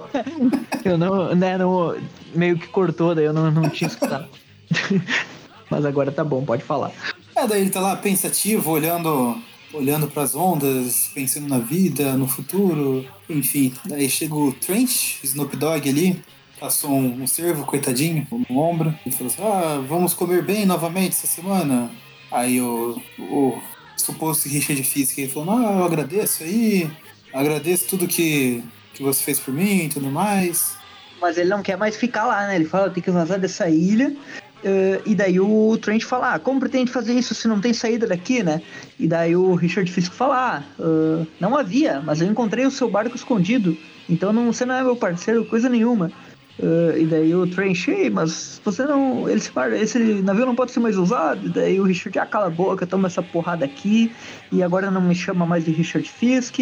eu 0.84 0.96
não, 0.96 1.34
né, 1.34 1.58
não. 1.58 1.96
Meio 2.34 2.58
que 2.58 2.66
cortou, 2.68 3.14
daí 3.14 3.24
eu 3.24 3.32
não, 3.32 3.50
não 3.50 3.68
tinha 3.68 3.88
escutado. 3.88 4.28
Mas 5.70 5.84
agora 5.84 6.10
tá 6.10 6.24
bom, 6.24 6.44
pode 6.44 6.62
falar. 6.62 6.92
É, 7.36 7.46
daí 7.46 7.62
ele 7.62 7.70
tá 7.70 7.80
lá 7.80 7.96
pensativo, 7.96 8.70
olhando 8.70 9.40
olhando 9.74 10.06
para 10.06 10.22
as 10.22 10.34
ondas, 10.34 11.10
pensando 11.12 11.48
na 11.48 11.58
vida, 11.58 12.16
no 12.16 12.28
futuro, 12.28 13.04
enfim. 13.28 13.74
Daí 13.84 14.08
chega 14.08 14.34
o 14.34 14.52
Trent, 14.52 15.22
Snoop 15.24 15.56
Dogg 15.56 15.88
ali, 15.88 16.22
passou 16.64 16.90
um, 16.90 17.22
um 17.22 17.26
cervo, 17.26 17.66
coitadinho, 17.66 18.26
no 18.48 18.58
ombro, 18.58 18.94
e 19.04 19.10
falou 19.10 19.30
assim: 19.30 19.42
Ah, 19.42 19.84
vamos 19.86 20.14
comer 20.14 20.42
bem 20.42 20.64
novamente 20.64 21.10
essa 21.10 21.26
semana. 21.26 21.90
Aí 22.32 22.58
o, 22.58 22.98
o 23.18 23.58
suposto 23.98 24.48
Richard 24.48 24.82
Fisk 24.82 25.18
ele 25.18 25.28
falou: 25.28 25.58
Ah, 25.58 25.72
eu 25.78 25.84
agradeço 25.84 26.42
aí, 26.42 26.90
agradeço 27.34 27.86
tudo 27.86 28.08
que, 28.08 28.64
que 28.94 29.02
você 29.02 29.22
fez 29.22 29.38
por 29.38 29.52
mim 29.52 29.84
e 29.84 29.88
tudo 29.90 30.10
mais. 30.10 30.78
Mas 31.20 31.36
ele 31.36 31.50
não 31.50 31.62
quer 31.62 31.76
mais 31.76 31.96
ficar 31.96 32.24
lá, 32.24 32.46
né? 32.46 32.56
Ele 32.56 32.64
fala: 32.64 32.88
tem 32.88 33.02
que 33.02 33.10
vazar 33.10 33.38
dessa 33.38 33.68
ilha. 33.68 34.16
Uh, 34.64 35.02
e 35.04 35.14
daí 35.14 35.38
o 35.38 35.76
Trent 35.76 36.02
fala, 36.04 36.32
ah, 36.32 36.38
como 36.38 36.58
pretende 36.58 36.90
fazer 36.90 37.12
isso 37.12 37.34
se 37.34 37.46
não 37.46 37.60
tem 37.60 37.74
saída 37.74 38.06
daqui, 38.06 38.42
né? 38.42 38.62
E 38.98 39.06
daí 39.06 39.36
o 39.36 39.54
Richard 39.54 39.92
Fisk 39.92 40.10
fala, 40.10 40.64
ah, 40.78 40.82
uh, 40.82 41.26
não 41.38 41.54
havia, 41.54 42.00
mas 42.00 42.22
eu 42.22 42.26
encontrei 42.26 42.64
o 42.64 42.70
seu 42.70 42.88
barco 42.88 43.14
escondido, 43.14 43.76
então 44.08 44.32
não, 44.32 44.50
você 44.50 44.64
não 44.64 44.74
é 44.74 44.82
meu 44.82 44.96
parceiro, 44.96 45.44
coisa 45.44 45.68
nenhuma. 45.68 46.10
Uh, 46.58 46.96
e 46.96 47.06
daí 47.06 47.34
o 47.34 47.48
Trench, 47.48 47.90
mas 48.10 48.60
você 48.64 48.84
não. 48.84 49.28
Esse, 49.28 49.50
esse 49.80 49.98
navio 50.22 50.46
não 50.46 50.54
pode 50.54 50.70
ser 50.70 50.80
mais 50.80 50.96
usado. 50.96 51.46
E 51.46 51.48
daí 51.48 51.80
o 51.80 51.84
Richard, 51.84 52.16
ah, 52.18 52.26
cala 52.26 52.46
a 52.46 52.50
boca, 52.50 52.86
toma 52.86 53.08
essa 53.08 53.22
porrada 53.22 53.64
aqui. 53.64 54.12
E 54.52 54.62
agora 54.62 54.90
não 54.90 55.00
me 55.00 55.14
chama 55.14 55.44
mais 55.44 55.64
de 55.64 55.72
Richard 55.72 56.08
Fisk. 56.08 56.60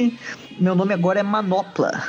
Meu 0.58 0.74
nome 0.74 0.94
agora 0.94 1.20
é 1.20 1.22
Manopla. 1.22 2.02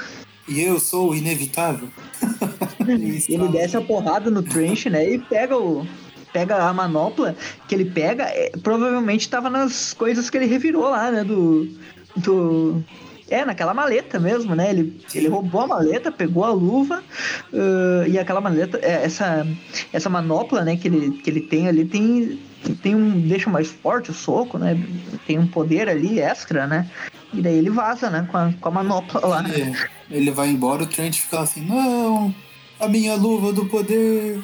E 0.47 0.61
eu 0.61 0.79
sou 0.79 1.11
o 1.11 1.15
inevitável. 1.15 1.89
ele 2.88 3.47
desce 3.49 3.77
a 3.77 3.81
porrada 3.81 4.29
no 4.29 4.43
Trench, 4.43 4.89
né? 4.89 5.09
E 5.13 5.19
pega 5.19 5.57
o. 5.57 5.86
Pega 6.31 6.67
a 6.67 6.73
manopla 6.73 7.36
que 7.67 7.75
ele 7.75 7.86
pega, 7.86 8.23
é, 8.23 8.51
provavelmente 8.63 9.21
estava 9.21 9.51
nas 9.51 9.93
coisas 9.93 10.31
que 10.31 10.38
ele 10.38 10.47
revirou 10.47 10.89
lá, 10.89 11.11
né? 11.11 11.23
Do. 11.23 11.67
Do 12.15 12.84
É, 13.30 13.45
naquela 13.45 13.74
maleta 13.74 14.19
mesmo, 14.19 14.53
né? 14.53 14.69
Ele, 14.69 14.99
ele 15.13 15.28
roubou 15.28 15.61
a 15.61 15.67
maleta, 15.67 16.11
pegou 16.11 16.43
a 16.43 16.51
luva 16.51 17.03
uh, 17.51 18.07
e 18.07 18.19
aquela 18.19 18.41
maleta, 18.41 18.78
é, 18.82 19.03
essa, 19.03 19.47
essa 19.91 20.09
manopla, 20.09 20.63
né, 20.63 20.76
que 20.76 20.88
ele, 20.88 21.11
que 21.11 21.30
ele 21.30 21.41
tem 21.41 21.67
ali 21.67 21.86
tem, 21.86 22.39
tem 22.82 22.93
um. 22.93 23.21
deixa 23.21 23.49
mais 23.49 23.67
forte 23.69 24.11
o 24.11 24.13
soco, 24.13 24.57
né? 24.57 24.78
Tem 25.26 25.39
um 25.39 25.47
poder 25.47 25.89
ali 25.89 26.19
extra, 26.19 26.67
né? 26.67 26.89
E 27.34 27.41
daí 27.41 27.57
ele 27.57 27.69
vaza, 27.69 28.09
né? 28.09 28.28
Com 28.30 28.38
a, 28.38 28.53
com 28.59 28.69
a 28.69 28.71
manopla 28.71 29.26
lá. 29.26 29.49
Ele, 29.49 29.76
ele 30.11 30.32
vai 30.32 30.49
embora, 30.49 30.84
o 30.84 30.88
Trent 30.88 31.19
fica 31.19 31.39
assim, 31.39 31.65
não, 31.65 32.34
a 32.80 32.88
minha 32.88 33.15
luva 33.15 33.51
do 33.51 33.65
poder. 33.65 34.41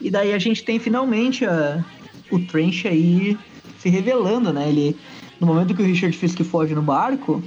E 0.00 0.10
daí 0.10 0.32
a 0.32 0.38
gente 0.38 0.64
tem 0.64 0.78
finalmente 0.78 1.44
a, 1.44 1.84
o 2.30 2.38
Trent 2.38 2.86
aí 2.86 3.36
se 3.78 3.88
revelando, 3.88 4.52
né? 4.52 4.68
Ele, 4.68 4.96
no 5.38 5.46
momento 5.46 5.74
que 5.74 5.82
o 5.82 5.86
Richard 5.86 6.16
Fisk 6.16 6.40
foge 6.44 6.74
no 6.74 6.82
barco, 6.82 7.42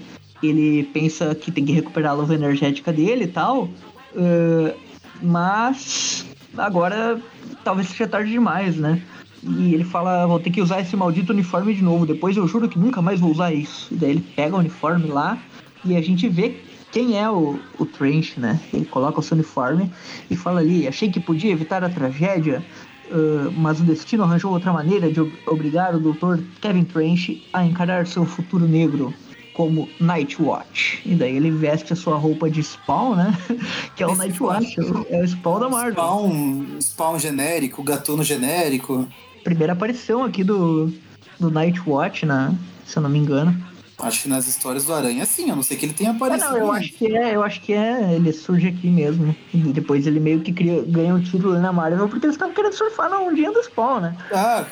ele 0.47 0.83
pensa 0.93 1.33
que 1.33 1.51
tem 1.51 1.65
que 1.65 1.71
recuperar 1.71 2.11
a 2.11 2.15
luva 2.15 2.35
energética 2.35 2.91
dele 2.91 3.25
e 3.25 3.27
tal. 3.27 3.69
Uh, 4.15 4.73
mas 5.21 6.25
agora 6.57 7.19
talvez 7.63 7.87
seja 7.87 8.07
tarde 8.07 8.31
demais, 8.31 8.75
né? 8.75 9.01
E 9.43 9.73
ele 9.73 9.83
fala, 9.83 10.25
vou 10.25 10.39
ter 10.39 10.51
que 10.51 10.61
usar 10.61 10.81
esse 10.81 10.95
maldito 10.95 11.33
uniforme 11.33 11.73
de 11.73 11.83
novo. 11.83 12.05
Depois 12.05 12.37
eu 12.37 12.47
juro 12.47 12.69
que 12.69 12.79
nunca 12.79 13.01
mais 13.01 13.19
vou 13.19 13.31
usar 13.31 13.53
isso. 13.53 13.93
E 13.93 13.95
daí 13.95 14.11
ele 14.11 14.25
pega 14.35 14.55
o 14.55 14.59
uniforme 14.59 15.07
lá 15.07 15.37
e 15.83 15.95
a 15.97 16.01
gente 16.01 16.29
vê 16.29 16.55
quem 16.91 17.19
é 17.19 17.29
o, 17.29 17.59
o 17.77 17.85
Trench, 17.85 18.39
né? 18.39 18.59
Ele 18.73 18.85
coloca 18.85 19.19
o 19.19 19.23
seu 19.23 19.35
uniforme 19.35 19.91
e 20.29 20.35
fala 20.35 20.59
ali, 20.59 20.87
achei 20.87 21.09
que 21.09 21.19
podia 21.19 21.51
evitar 21.51 21.83
a 21.83 21.89
tragédia, 21.89 22.63
uh, 23.09 23.51
mas 23.57 23.79
o 23.79 23.83
destino 23.83 24.23
arranjou 24.23 24.51
outra 24.51 24.71
maneira 24.71 25.11
de 25.11 25.19
obrigar 25.47 25.95
o 25.95 25.99
Dr. 25.99 26.41
Kevin 26.61 26.85
Trench 26.85 27.45
a 27.51 27.65
encarar 27.65 28.07
seu 28.07 28.25
futuro 28.25 28.65
negro 28.65 29.13
como 29.53 29.87
Nightwatch. 29.99 31.01
E 31.05 31.15
daí 31.15 31.35
ele 31.35 31.51
veste 31.51 31.93
a 31.93 31.95
sua 31.95 32.17
roupa 32.17 32.49
de 32.49 32.61
Spawn, 32.61 33.15
né? 33.15 33.37
que 33.95 34.03
é 34.03 34.07
o 34.07 34.15
Nightwatch, 34.15 34.77
é 35.09 35.21
o 35.21 35.27
Spawn 35.27 35.59
da 35.59 35.69
Marvel. 35.69 35.93
Spawn, 35.93 36.81
Spawn 36.81 37.19
genérico, 37.19 37.83
gatuno 37.83 38.23
genérico. 38.23 39.07
Primeira 39.43 39.73
aparição 39.73 40.23
aqui 40.23 40.43
do, 40.43 40.91
do 41.39 41.51
Nightwatch, 41.51 42.25
né? 42.25 42.55
Se 42.85 42.97
eu 42.97 43.03
não 43.03 43.09
me 43.09 43.19
engano. 43.19 43.55
Acho 43.99 44.23
que 44.23 44.29
nas 44.29 44.47
histórias 44.47 44.85
do 44.85 44.93
Aranha, 44.93 45.25
sim, 45.25 45.49
a 45.49 45.55
não 45.55 45.63
ser 45.63 45.77
que 45.77 45.85
ele 45.85 45.93
tenha 45.93 46.11
aparecido. 46.11 46.49
Ah, 46.49 46.51
não, 46.51 46.57
eu 46.57 46.71
acho 46.71 46.91
que 46.93 47.15
é, 47.15 47.35
eu 47.35 47.43
acho 47.43 47.61
que 47.61 47.73
é, 47.73 48.13
ele 48.13 48.33
surge 48.33 48.67
aqui 48.67 48.87
mesmo. 48.87 49.35
E 49.53 49.57
depois 49.57 50.05
ele 50.05 50.19
meio 50.19 50.41
que 50.41 50.51
cria, 50.51 50.83
ganha 50.85 51.13
um 51.13 51.21
título 51.21 51.57
na 51.59 51.71
Marvel 51.71 52.09
porque 52.09 52.25
eles 52.25 52.35
estavam 52.35 52.53
querendo 52.53 52.73
surfar 52.73 53.09
na 53.09 53.19
ondinha 53.19 53.51
do 53.51 53.63
Spawn, 53.63 54.01
né? 54.01 54.17
Ah, 54.33 54.65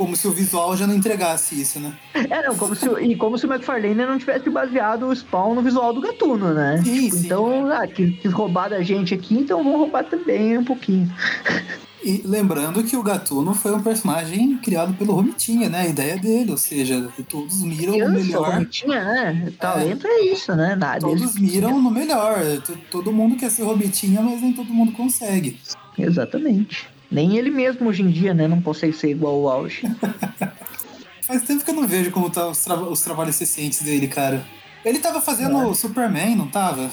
como 0.00 0.16
se 0.16 0.26
o 0.26 0.32
visual 0.32 0.74
já 0.74 0.86
não 0.86 0.94
entregasse 0.94 1.60
isso, 1.60 1.78
né? 1.78 1.92
É, 2.14 2.48
não, 2.48 2.56
como 2.56 2.74
se, 2.74 2.88
e 3.02 3.14
como 3.16 3.36
se 3.36 3.44
o 3.44 3.52
McFarlane 3.52 3.94
não 3.94 4.18
tivesse 4.18 4.48
baseado 4.48 5.06
o 5.06 5.14
Spawn 5.14 5.54
no 5.54 5.60
visual 5.60 5.92
do 5.92 6.00
Gatuno, 6.00 6.54
né? 6.54 6.80
Sim, 6.82 7.02
tipo, 7.02 7.16
sim. 7.16 7.26
Então, 7.26 7.70
ah, 7.70 7.86
quis, 7.86 8.18
quis 8.18 8.32
roubar 8.32 8.70
da 8.70 8.80
gente 8.80 9.12
aqui, 9.12 9.34
então 9.34 9.62
vão 9.62 9.76
roubar 9.76 10.04
também 10.04 10.56
um 10.56 10.64
pouquinho. 10.64 11.12
E 12.02 12.22
lembrando 12.24 12.82
que 12.82 12.96
o 12.96 13.02
Gatuno 13.02 13.52
foi 13.52 13.74
um 13.74 13.82
personagem 13.82 14.56
criado 14.56 14.94
pelo 14.94 15.12
Romitinha, 15.12 15.68
né? 15.68 15.80
A 15.80 15.86
ideia 15.86 16.16
dele, 16.16 16.50
ou 16.50 16.56
seja, 16.56 17.06
todos 17.28 17.62
miram 17.62 17.92
no 17.92 18.10
melhor. 18.10 18.54
Romitinha, 18.54 19.04
né? 19.04 19.52
Talento 19.58 20.06
é, 20.06 20.10
é 20.10 20.32
isso, 20.32 20.56
né? 20.56 20.74
Nada, 20.74 21.00
todos 21.00 21.38
miram 21.38 21.78
no 21.78 21.90
melhor. 21.90 22.38
Todo 22.90 23.12
mundo 23.12 23.36
quer 23.36 23.50
ser 23.50 23.64
Romitinha, 23.64 24.22
mas 24.22 24.40
nem 24.40 24.50
todo 24.50 24.72
mundo 24.72 24.92
consegue. 24.92 25.60
Exatamente. 25.98 26.88
Nem 27.10 27.36
ele 27.36 27.50
mesmo 27.50 27.88
hoje 27.88 28.02
em 28.02 28.10
dia, 28.10 28.32
né? 28.32 28.46
Não 28.46 28.62
consegue 28.62 28.92
ser 28.92 29.10
igual 29.10 29.34
ao 29.34 29.48
auge. 29.48 29.82
Faz 31.22 31.42
tempo 31.42 31.64
que 31.64 31.70
eu 31.70 31.74
não 31.74 31.86
vejo 31.86 32.10
como 32.10 32.30
tá 32.30 32.48
os, 32.48 32.62
tra 32.64 32.74
os 32.74 33.00
trabalhos 33.02 33.38
recentes 33.38 33.82
dele, 33.82 34.08
cara. 34.08 34.44
Ele 34.84 34.98
tava 34.98 35.20
fazendo 35.20 35.70
é. 35.70 35.74
Superman, 35.74 36.36
não 36.36 36.48
tava? 36.48 36.90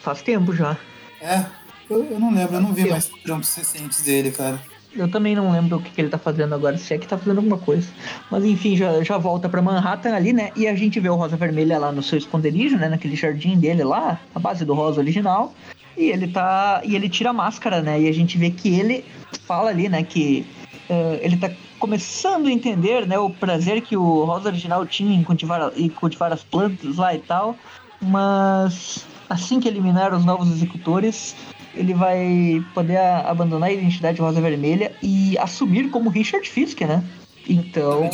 Faz 0.00 0.22
tempo 0.22 0.54
já. 0.54 0.76
É, 1.20 1.44
eu, 1.88 2.04
eu 2.04 2.18
não 2.18 2.32
lembro, 2.32 2.56
eu 2.56 2.60
não 2.60 2.72
vi 2.72 2.88
mais 2.88 3.06
trampos 3.24 3.54
recentes 3.54 4.02
dele, 4.02 4.30
cara. 4.30 4.60
Eu 4.94 5.10
também 5.10 5.34
não 5.34 5.50
lembro 5.50 5.78
o 5.78 5.82
que, 5.82 5.90
que, 5.90 6.00
ele 6.00 6.10
tá 6.10 6.18
fazendo 6.18 6.54
agora, 6.54 6.76
se 6.76 6.92
é 6.92 6.98
que 6.98 7.06
tá 7.06 7.16
fazendo 7.16 7.38
alguma 7.38 7.56
coisa. 7.56 7.88
Mas 8.30 8.44
enfim, 8.44 8.76
já, 8.76 9.02
já 9.02 9.16
volta 9.16 9.48
pra 9.48 9.62
Manhattan 9.62 10.14
ali, 10.14 10.32
né? 10.34 10.50
E 10.54 10.68
a 10.68 10.74
gente 10.74 11.00
vê 11.00 11.08
o 11.08 11.14
Rosa 11.14 11.36
Vermelha 11.36 11.78
lá 11.78 11.90
no 11.90 12.02
seu 12.02 12.18
esconderijo, 12.18 12.76
né? 12.76 12.88
Naquele 12.88 13.16
jardim 13.16 13.58
dele 13.58 13.84
lá, 13.84 14.20
a 14.34 14.38
base 14.38 14.64
do 14.64 14.74
Rosa 14.74 15.00
original. 15.00 15.54
E 15.96 16.04
ele 16.04 16.28
tá. 16.28 16.80
E 16.84 16.94
ele 16.94 17.08
tira 17.08 17.30
a 17.30 17.32
máscara, 17.32 17.82
né? 17.82 18.00
E 18.00 18.08
a 18.08 18.12
gente 18.12 18.38
vê 18.38 18.50
que 18.50 18.68
ele 18.68 19.04
fala 19.46 19.70
ali, 19.70 19.88
né? 19.88 20.02
Que 20.02 20.46
uh, 20.88 21.18
ele 21.20 21.36
tá 21.36 21.50
começando 21.78 22.46
a 22.46 22.52
entender, 22.52 23.06
né? 23.06 23.18
O 23.18 23.30
prazer 23.30 23.80
que 23.82 23.96
o 23.96 24.24
Rosa 24.24 24.48
original 24.48 24.86
tinha 24.86 25.14
em 25.14 25.22
cultivar, 25.22 25.72
em 25.76 25.88
cultivar 25.88 26.32
as 26.32 26.42
plantas 26.42 26.96
lá 26.96 27.14
e 27.14 27.18
tal. 27.18 27.56
Mas 28.00 29.06
assim 29.28 29.60
que 29.60 29.68
eliminar 29.68 30.12
os 30.12 30.24
novos 30.24 30.50
executores, 30.50 31.34
ele 31.74 31.94
vai 31.94 32.64
poder 32.74 32.98
abandonar 32.98 33.70
a 33.70 33.72
identidade 33.72 34.20
Rosa 34.20 34.40
Vermelha 34.40 34.92
e 35.02 35.38
assumir 35.38 35.88
como 35.90 36.10
Richard 36.10 36.48
Fisk, 36.48 36.80
né? 36.82 37.02
Então. 37.48 38.08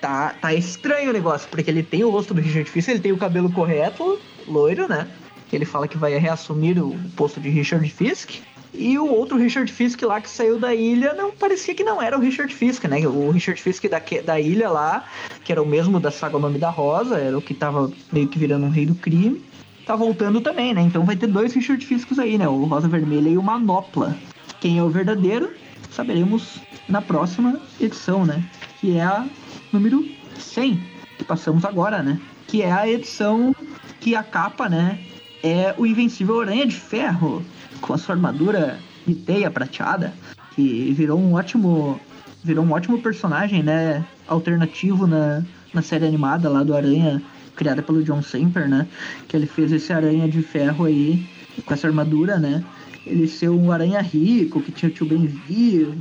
Tá, 0.00 0.34
tá 0.40 0.54
estranho 0.54 1.10
o 1.10 1.12
negócio, 1.12 1.48
porque 1.48 1.68
ele 1.70 1.82
tem 1.82 2.04
o 2.04 2.10
rosto 2.10 2.32
do 2.32 2.40
Richard 2.40 2.70
Fisk, 2.70 2.88
ele 2.88 3.00
tem 3.00 3.10
o 3.10 3.18
cabelo 3.18 3.50
correto, 3.50 4.18
loiro, 4.46 4.86
né? 4.88 5.08
Ele 5.52 5.64
fala 5.64 5.88
que 5.88 5.96
vai 5.96 6.16
reassumir 6.18 6.82
o 6.82 6.96
posto 7.16 7.40
de 7.40 7.48
Richard 7.48 7.88
Fisk. 7.88 8.40
E 8.74 8.98
o 8.98 9.06
outro 9.06 9.38
Richard 9.38 9.72
Fisk 9.72 10.02
lá 10.02 10.20
que 10.20 10.28
saiu 10.28 10.58
da 10.58 10.74
ilha, 10.74 11.14
não 11.14 11.32
parecia 11.32 11.74
que 11.74 11.82
não 11.82 12.02
era 12.02 12.16
o 12.16 12.20
Richard 12.20 12.54
Fisk, 12.54 12.84
né? 12.84 13.06
O 13.06 13.30
Richard 13.30 13.60
Fisk 13.60 13.84
da, 13.88 14.00
da 14.24 14.38
ilha 14.38 14.68
lá, 14.68 15.04
que 15.42 15.50
era 15.50 15.62
o 15.62 15.66
mesmo 15.66 15.98
da 15.98 16.10
saga 16.10 16.36
O 16.36 16.40
Nome 16.40 16.58
da 16.58 16.68
Rosa, 16.68 17.16
era 17.16 17.36
o 17.36 17.42
que 17.42 17.54
tava 17.54 17.90
meio 18.12 18.28
que 18.28 18.38
virando 18.38 18.66
um 18.66 18.70
rei 18.70 18.84
do 18.84 18.94
crime, 18.94 19.42
tá 19.86 19.96
voltando 19.96 20.40
também, 20.40 20.74
né? 20.74 20.82
Então 20.82 21.04
vai 21.04 21.16
ter 21.16 21.26
dois 21.26 21.54
Richard 21.54 21.84
Fisks 21.84 22.18
aí, 22.18 22.36
né? 22.36 22.46
O 22.46 22.64
Rosa 22.64 22.88
Vermelha 22.88 23.30
e 23.30 23.38
o 23.38 23.42
Manopla. 23.42 24.14
Quem 24.60 24.78
é 24.78 24.82
o 24.82 24.90
verdadeiro, 24.90 25.50
saberemos 25.90 26.60
na 26.86 27.00
próxima 27.00 27.58
edição, 27.80 28.26
né? 28.26 28.44
Que 28.80 28.98
é 28.98 29.02
a 29.02 29.26
número 29.72 30.06
100, 30.38 30.78
que 31.16 31.24
passamos 31.24 31.64
agora, 31.64 32.02
né? 32.02 32.20
Que 32.46 32.62
é 32.62 32.70
a 32.70 32.86
edição 32.86 33.54
que 33.98 34.14
a 34.14 34.22
capa, 34.22 34.68
né? 34.68 34.98
É 35.48 35.74
o 35.76 35.86
Invencível 35.86 36.40
Aranha 36.40 36.66
de 36.66 36.76
Ferro, 36.76 37.42
com 37.80 37.94
a 37.94 37.98
sua 37.98 38.14
armadura 38.14 38.78
de 39.06 39.14
teia 39.14 39.50
prateada, 39.50 40.12
que 40.54 40.92
virou 40.92 41.18
um 41.18 41.34
ótimo 41.34 42.00
virou 42.42 42.64
um 42.64 42.72
ótimo 42.72 43.00
personagem, 43.02 43.62
né, 43.62 44.04
alternativo 44.26 45.06
na, 45.06 45.42
na 45.74 45.82
série 45.82 46.06
animada 46.06 46.48
lá 46.48 46.62
do 46.62 46.74
Aranha, 46.74 47.20
criada 47.56 47.82
pelo 47.82 48.02
John 48.02 48.22
Semper, 48.22 48.68
né, 48.68 48.86
que 49.26 49.36
ele 49.36 49.46
fez 49.46 49.72
esse 49.72 49.92
Aranha 49.92 50.28
de 50.28 50.40
Ferro 50.42 50.84
aí, 50.84 51.26
com 51.66 51.74
essa 51.74 51.88
armadura, 51.88 52.38
né, 52.38 52.64
ele 53.04 53.26
ser 53.26 53.48
um 53.48 53.72
Aranha 53.72 54.00
rico, 54.00 54.60
que 54.60 54.70
tinha 54.70 54.90
o 54.90 54.94
tio 54.94 55.06
Ben 55.06 55.28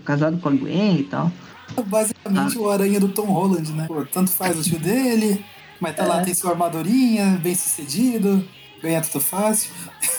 casado 0.05 0.37
com 0.37 0.49
a 0.49 0.51
Gwen 0.51 0.99
e 0.99 1.03
tal. 1.03 1.31
Basicamente 1.85 2.57
ah. 2.57 2.61
o 2.61 2.69
Aranha 2.69 2.99
do 2.99 3.09
Tom 3.09 3.25
Holland, 3.25 3.71
né, 3.73 3.85
Pô, 3.87 4.05
tanto 4.05 4.31
faz 4.31 4.59
o 4.59 4.63
tio 4.63 4.79
dele, 4.79 5.43
mas 5.79 5.95
tá 5.95 6.03
é. 6.03 6.07
lá, 6.07 6.21
tem 6.21 6.33
sua 6.33 6.51
armadurinha, 6.51 7.39
bem 7.41 7.55
sucedido, 7.55 8.43
ganha 8.81 9.01
tudo 9.01 9.19
fácil. 9.19 9.71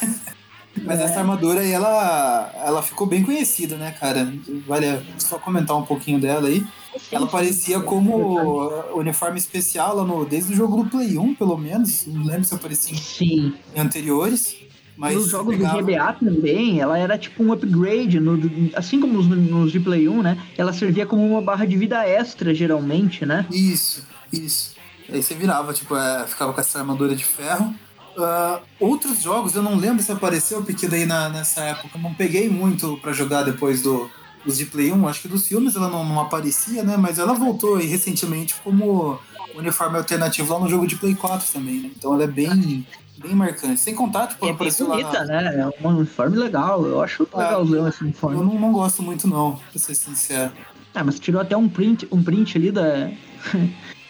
Mas 0.84 1.00
é. 1.00 1.04
essa 1.04 1.20
armadura 1.20 1.60
aí, 1.60 1.72
ela, 1.72 2.52
ela 2.64 2.82
ficou 2.82 3.06
bem 3.06 3.22
conhecida, 3.22 3.76
né, 3.76 3.90
cara? 3.90 4.32
Vale 4.66 5.00
só 5.18 5.38
comentar 5.38 5.76
um 5.76 5.82
pouquinho 5.82 6.20
dela 6.20 6.48
aí. 6.48 6.64
Ela 7.10 7.26
parecia 7.26 7.80
como 7.80 8.68
uniforme 8.94 9.38
especial 9.38 9.96
lá 9.96 10.04
no, 10.04 10.24
desde 10.24 10.52
o 10.52 10.56
jogo 10.56 10.82
do 10.82 10.90
Play 10.90 11.18
1, 11.18 11.34
pelo 11.34 11.56
menos. 11.56 12.06
Não 12.06 12.24
lembro 12.24 12.44
se 12.44 12.54
aparecia 12.54 12.96
em, 13.20 13.54
em 13.74 13.80
anteriores. 13.80 14.56
Mas 14.96 15.14
nos 15.14 15.28
jogos 15.28 15.56
pegava... 15.56 15.80
do 15.80 15.86
GBA 15.86 16.12
também, 16.14 16.80
ela 16.80 16.98
era 16.98 17.16
tipo 17.16 17.44
um 17.44 17.52
upgrade, 17.52 18.18
no, 18.18 18.36
assim 18.74 19.00
como 19.00 19.12
nos, 19.12 19.28
nos 19.28 19.70
de 19.70 19.78
Play 19.78 20.08
1, 20.08 20.22
né? 20.22 20.42
Ela 20.56 20.72
servia 20.72 21.06
como 21.06 21.24
uma 21.24 21.40
barra 21.40 21.64
de 21.64 21.76
vida 21.76 22.04
extra, 22.04 22.52
geralmente, 22.52 23.24
né? 23.24 23.46
Isso, 23.48 24.04
isso. 24.32 24.74
Aí 25.08 25.22
você 25.22 25.34
virava, 25.34 25.72
tipo, 25.72 25.96
é, 25.96 26.26
ficava 26.26 26.52
com 26.52 26.60
essa 26.60 26.80
armadura 26.80 27.14
de 27.14 27.24
ferro. 27.24 27.72
Uh, 28.18 28.60
outros 28.80 29.22
jogos 29.22 29.54
eu 29.54 29.62
não 29.62 29.76
lembro 29.76 30.02
se 30.02 30.10
apareceu, 30.10 30.62
porque 30.64 30.88
daí 30.88 31.06
na, 31.06 31.28
nessa 31.28 31.60
época 31.60 31.96
eu 31.96 32.02
não 32.02 32.12
peguei 32.12 32.48
muito 32.48 32.96
para 32.96 33.12
jogar 33.12 33.44
depois 33.44 33.80
do, 33.80 34.10
dos 34.44 34.58
de 34.58 34.66
Play 34.66 34.92
1. 34.92 35.06
Acho 35.08 35.22
que 35.22 35.28
dos 35.28 35.46
filmes 35.46 35.76
ela 35.76 35.88
não, 35.88 36.04
não 36.04 36.20
aparecia, 36.20 36.82
né? 36.82 36.96
Mas 36.96 37.20
ela 37.20 37.32
voltou 37.32 37.76
aí 37.76 37.86
recentemente 37.86 38.56
como 38.64 39.20
uniforme 39.54 39.98
alternativo 39.98 40.52
lá 40.52 40.58
no 40.58 40.68
jogo 40.68 40.86
de 40.86 40.96
Play 40.96 41.14
4 41.14 41.52
também, 41.52 41.80
né? 41.80 41.90
Então 41.96 42.12
ela 42.12 42.24
é 42.24 42.26
bem, 42.26 42.84
bem 43.18 43.34
marcante. 43.36 43.80
Sem 43.80 43.94
contar, 43.94 44.26
tipo, 44.26 44.44
é 44.44 44.52
bem 44.52 44.72
bonita, 44.72 45.24
na... 45.24 45.42
né? 45.42 45.72
É 45.80 45.86
um 45.86 45.90
uniforme 45.90 46.36
legal. 46.36 46.84
Eu 46.84 47.00
acho 47.00 47.22
é, 47.32 47.36
legalzão 47.36 47.88
esse 47.88 48.02
uniforme. 48.02 48.36
Eu 48.36 48.44
não, 48.44 48.54
não, 48.54 48.72
gosto 48.72 49.00
muito, 49.00 49.28
não, 49.28 49.60
pra 49.70 49.78
ser 49.78 49.94
sincero. 49.94 50.52
Ah, 50.92 51.04
mas 51.04 51.20
tirou 51.20 51.40
até 51.40 51.56
um 51.56 51.68
print, 51.68 52.08
um 52.10 52.20
print 52.20 52.58
ali 52.58 52.72
da. 52.72 53.10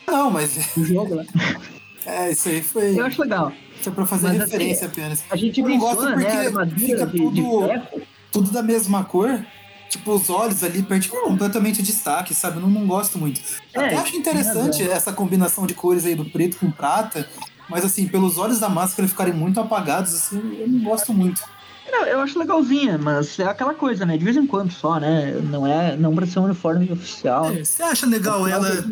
Não, 0.07 0.31
mas. 0.31 0.57
Do 0.75 0.85
jogo 0.85 1.15
lá. 1.17 1.25
É, 2.07 2.31
isso 2.31 2.49
aí 2.49 2.63
foi. 2.63 2.99
Eu 2.99 3.05
acho 3.05 3.21
legal. 3.21 3.53
Foi 3.81 3.93
pra 3.93 4.07
fazer 4.07 4.29
Mas, 4.29 4.43
assim, 4.43 4.53
referência 4.53 4.87
assim, 4.87 5.01
apenas. 5.01 5.25
A 5.31 5.37
gente 5.37 5.63
não 5.63 5.79
gosta 5.79 6.13
porque 6.13 6.25
né, 6.25 6.67
fica 6.77 7.07
de, 7.07 7.17
tudo, 7.19 7.35
de 7.35 8.07
tudo 8.33 8.51
da 8.51 8.63
mesma 8.63 9.05
cor. 9.05 9.45
Tipo, 9.89 10.13
os 10.13 10.29
olhos 10.29 10.63
ali 10.63 10.83
perde 10.83 11.09
completamente 11.09 11.81
o 11.81 11.83
destaque, 11.83 12.35
sabe? 12.35 12.61
Não, 12.61 12.69
não 12.69 12.87
gosto 12.87 13.19
muito. 13.19 13.41
É, 13.73 13.87
Até 13.87 13.97
acho 13.97 14.17
interessante 14.17 14.83
essa 14.83 15.13
combinação 15.13 15.67
de 15.67 15.73
cores 15.73 16.05
aí 16.05 16.15
do 16.15 16.27
preto 16.27 16.59
com 16.59 16.71
prata. 16.71 17.27
Mas 17.69 17.85
assim, 17.85 18.07
pelos 18.07 18.39
olhos 18.39 18.61
da 18.61 18.69
máscara 18.69 19.09
ficarem 19.09 19.33
muito 19.33 19.61
apagados, 19.61 20.15
assim, 20.15 20.57
eu 20.61 20.69
não 20.69 20.81
gosto 20.81 21.13
muito. 21.13 21.43
Não, 21.91 22.05
eu 22.05 22.21
acho 22.21 22.39
legalzinha, 22.39 22.99
mas 22.99 23.39
é 23.39 23.45
aquela 23.45 23.75
coisa, 23.75 24.05
né? 24.05 24.19
De 24.19 24.25
vez 24.25 24.37
em 24.37 24.47
quando 24.47 24.71
só, 24.71 25.01
né? 25.01 25.33
Não 25.43 25.67
é 25.67 25.97
não 25.97 26.15
pra 26.15 26.27
ser 26.27 26.39
um 26.39 26.45
uniforme 26.45 26.91
oficial. 26.93 27.51
É, 27.51 27.65
você 27.65 27.83
acha 27.83 28.07
legal 28.07 28.47
ela. 28.47 28.85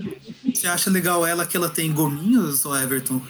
Você 0.55 0.67
acha 0.67 0.91
legal 0.91 1.27
ela 1.27 1.45
que 1.45 1.57
ela 1.57 1.69
tem 1.69 1.93
gominhos, 1.93 2.65
ou 2.65 2.75
Everton? 2.75 3.21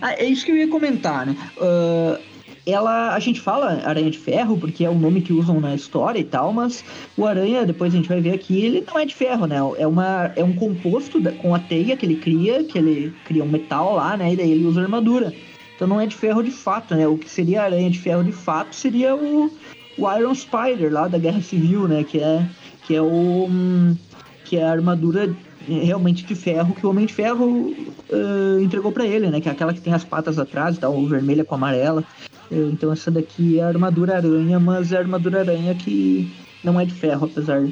Ah, 0.00 0.14
é 0.14 0.24
isso 0.24 0.44
que 0.44 0.52
eu 0.52 0.56
ia 0.56 0.68
comentar, 0.68 1.26
né? 1.26 1.36
Uh, 1.56 2.18
ela, 2.66 3.14
a 3.14 3.18
gente 3.18 3.40
fala 3.40 3.82
Aranha 3.84 4.10
de 4.10 4.18
Ferro 4.18 4.56
porque 4.56 4.84
é 4.84 4.90
o 4.90 4.94
nome 4.94 5.20
que 5.20 5.32
usam 5.32 5.60
na 5.60 5.74
história 5.74 6.18
e 6.18 6.24
tal, 6.24 6.52
mas 6.52 6.84
o 7.16 7.26
Aranha, 7.26 7.66
depois 7.66 7.92
a 7.92 7.96
gente 7.96 8.08
vai 8.08 8.20
ver 8.20 8.32
aqui, 8.32 8.64
ele 8.64 8.84
não 8.86 8.98
é 8.98 9.04
de 9.04 9.14
ferro, 9.14 9.46
né? 9.46 9.56
É, 9.78 9.86
uma, 9.86 10.32
é 10.36 10.44
um 10.44 10.54
composto 10.54 11.20
da, 11.20 11.32
com 11.32 11.54
a 11.54 11.58
teia 11.58 11.96
que 11.96 12.06
ele 12.06 12.16
cria, 12.16 12.62
que 12.62 12.78
ele 12.78 13.12
cria 13.24 13.42
um 13.42 13.48
metal 13.48 13.96
lá, 13.96 14.16
né? 14.16 14.32
E 14.32 14.36
daí 14.36 14.52
ele 14.52 14.64
usa 14.64 14.80
armadura. 14.80 15.32
Então 15.74 15.88
não 15.88 16.00
é 16.00 16.06
de 16.06 16.14
ferro 16.14 16.42
de 16.42 16.52
fato, 16.52 16.94
né? 16.94 17.06
O 17.08 17.18
que 17.18 17.28
seria 17.28 17.62
Aranha 17.62 17.90
de 17.90 17.98
Ferro 17.98 18.22
de 18.22 18.32
fato 18.32 18.76
seria 18.76 19.16
o, 19.16 19.50
o 19.98 20.16
Iron 20.16 20.34
Spider 20.34 20.92
lá 20.92 21.08
da 21.08 21.18
Guerra 21.18 21.42
Civil, 21.42 21.88
né? 21.88 22.04
Que 22.04 22.20
é, 22.20 22.46
que 22.86 22.94
é 22.94 23.02
o. 23.02 23.46
Hum, 23.50 23.96
que 24.44 24.58
é 24.58 24.64
a 24.64 24.70
armadura 24.70 25.34
realmente 25.66 26.24
de 26.24 26.34
ferro 26.34 26.74
que 26.74 26.86
o 26.86 26.90
Homem 26.90 27.06
de 27.06 27.14
Ferro 27.14 27.46
uh, 27.46 28.60
entregou 28.60 28.92
para 28.92 29.06
ele, 29.06 29.30
né? 29.30 29.40
Que 29.40 29.48
é 29.48 29.52
aquela 29.52 29.72
que 29.72 29.80
tem 29.80 29.92
as 29.92 30.04
patas 30.04 30.38
atrás, 30.38 30.78
tá? 30.78 30.88
O 30.88 31.06
vermelha 31.06 31.44
com 31.44 31.54
amarela. 31.54 32.04
Então 32.50 32.92
essa 32.92 33.10
daqui 33.10 33.58
é 33.58 33.62
a 33.62 33.68
armadura 33.68 34.16
aranha, 34.16 34.60
mas 34.60 34.92
é 34.92 34.96
a 34.96 35.00
armadura 35.00 35.40
aranha 35.40 35.74
que 35.74 36.30
não 36.62 36.78
é 36.78 36.84
de 36.84 36.92
ferro, 36.92 37.24
apesar, 37.24 37.62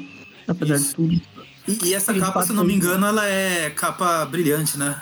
apesar 0.47 0.77
de 0.77 0.95
tudo. 0.95 1.21
E, 1.67 1.89
e 1.89 1.93
essa 1.93 2.13
capa, 2.13 2.41
se 2.41 2.53
não 2.53 2.63
me 2.63 2.73
engano, 2.73 3.05
ela 3.05 3.27
é 3.27 3.69
capa 3.69 4.25
brilhante, 4.25 4.77
né? 4.77 4.99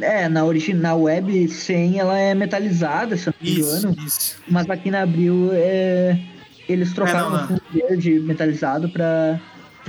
É, 0.00 0.28
na 0.28 0.44
original 0.44 1.02
web 1.02 1.48
100 1.48 1.98
ela 1.98 2.18
é 2.18 2.34
metalizada, 2.34 3.16
se 3.16 3.28
eu 3.28 3.34
não 3.38 3.48
me 3.50 3.60
engano. 3.60 3.96
Isso. 4.04 4.36
Mas 4.48 4.68
aqui 4.68 4.90
na 4.90 5.02
Abril 5.02 5.50
é... 5.52 6.18
eles 6.68 6.92
trocaram 6.92 7.28
é, 7.28 7.30
não, 7.30 7.44
o 7.44 7.48
fundo 7.48 7.62
verde 7.72 8.18
metalizado 8.20 8.88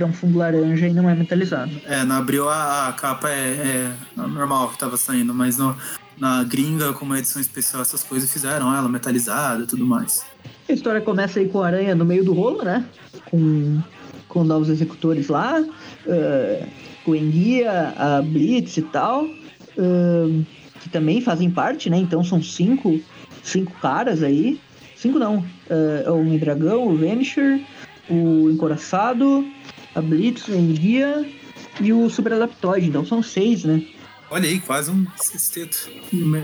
para 0.00 0.06
um 0.06 0.12
fundo 0.12 0.38
laranja 0.38 0.88
e 0.88 0.92
não 0.94 1.08
é 1.10 1.14
metalizado. 1.14 1.70
É, 1.84 2.02
na 2.04 2.16
Abril 2.16 2.48
a, 2.48 2.88
a 2.88 2.92
capa 2.92 3.28
é, 3.28 3.34
é 3.34 3.92
normal 4.16 4.70
que 4.70 4.78
tava 4.78 4.96
saindo, 4.96 5.34
mas 5.34 5.58
no, 5.58 5.76
na 6.18 6.42
gringa, 6.42 6.92
como 6.94 7.14
edição 7.14 7.40
especial, 7.40 7.82
essas 7.82 8.02
coisas 8.02 8.32
fizeram 8.32 8.74
ela 8.74 8.88
metalizada 8.88 9.64
e 9.64 9.66
tudo 9.66 9.84
mais. 9.84 10.24
A 10.68 10.72
história 10.72 11.00
começa 11.00 11.38
aí 11.38 11.48
com 11.48 11.60
a 11.62 11.66
aranha 11.66 11.94
no 11.94 12.04
meio 12.04 12.24
do 12.24 12.32
rolo, 12.32 12.64
né? 12.64 12.84
Com, 13.30 13.80
com 14.28 14.42
novos 14.42 14.70
executores 14.70 15.28
lá, 15.28 15.60
uh, 15.60 16.66
com 17.04 17.10
o 17.10 17.16
Enguia, 17.16 17.92
a 17.96 18.22
Blitz 18.22 18.78
e 18.78 18.82
tal, 18.82 19.24
uh, 19.24 20.46
que 20.80 20.88
também 20.88 21.20
fazem 21.20 21.50
parte, 21.50 21.90
né? 21.90 21.98
Então 21.98 22.24
são 22.24 22.42
cinco, 22.42 22.98
cinco 23.42 23.72
caras 23.82 24.22
aí. 24.22 24.58
Cinco 24.96 25.18
não. 25.18 25.44
Uh, 25.68 26.34
o 26.34 26.38
Dragão, 26.38 26.88
o 26.88 26.96
Vanisher, 26.96 27.60
o 28.08 28.50
Encoraçado, 28.50 29.44
a 29.94 30.00
Blitz, 30.00 30.48
o 30.48 30.54
Enguia 30.54 31.28
e 31.80 31.92
o 31.92 32.08
Super 32.10 32.34
Adaptoide. 32.34 32.88
Então 32.88 33.04
são 33.04 33.22
seis, 33.22 33.64
né? 33.64 33.82
Olha 34.30 34.48
aí, 34.48 34.60
quase 34.60 34.90
um 34.90 35.06
sexteto. 35.16 35.90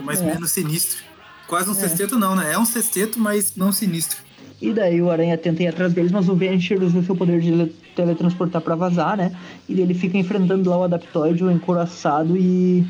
Mais 0.04 0.20
ou 0.20 0.28
é. 0.28 0.34
menos 0.34 0.50
sinistro. 0.50 1.04
Quase 1.46 1.70
um 1.70 1.72
é. 1.72 1.76
sexteto 1.76 2.18
não, 2.18 2.34
né? 2.34 2.52
É 2.52 2.58
um 2.58 2.64
sexteto, 2.64 3.18
mas 3.18 3.54
não 3.56 3.70
sinistro. 3.70 4.18
E 4.60 4.72
daí 4.72 5.00
o 5.02 5.10
Aranha 5.10 5.36
tenta 5.36 5.62
ir 5.62 5.68
atrás 5.68 5.92
deles, 5.92 6.10
mas 6.10 6.28
o 6.28 6.34
Vanisher 6.34 6.82
usa 6.82 7.02
seu 7.02 7.14
poder 7.14 7.40
de 7.40 7.66
teletransportar 7.94 8.62
para 8.62 8.74
vazar, 8.74 9.16
né? 9.16 9.32
E 9.68 9.80
ele 9.80 9.94
fica 9.94 10.16
enfrentando 10.16 10.68
lá 10.68 10.78
o 10.78 10.82
Adaptoide, 10.84 11.44
o 11.44 11.50
Encoraçado 11.50 12.36
e, 12.36 12.84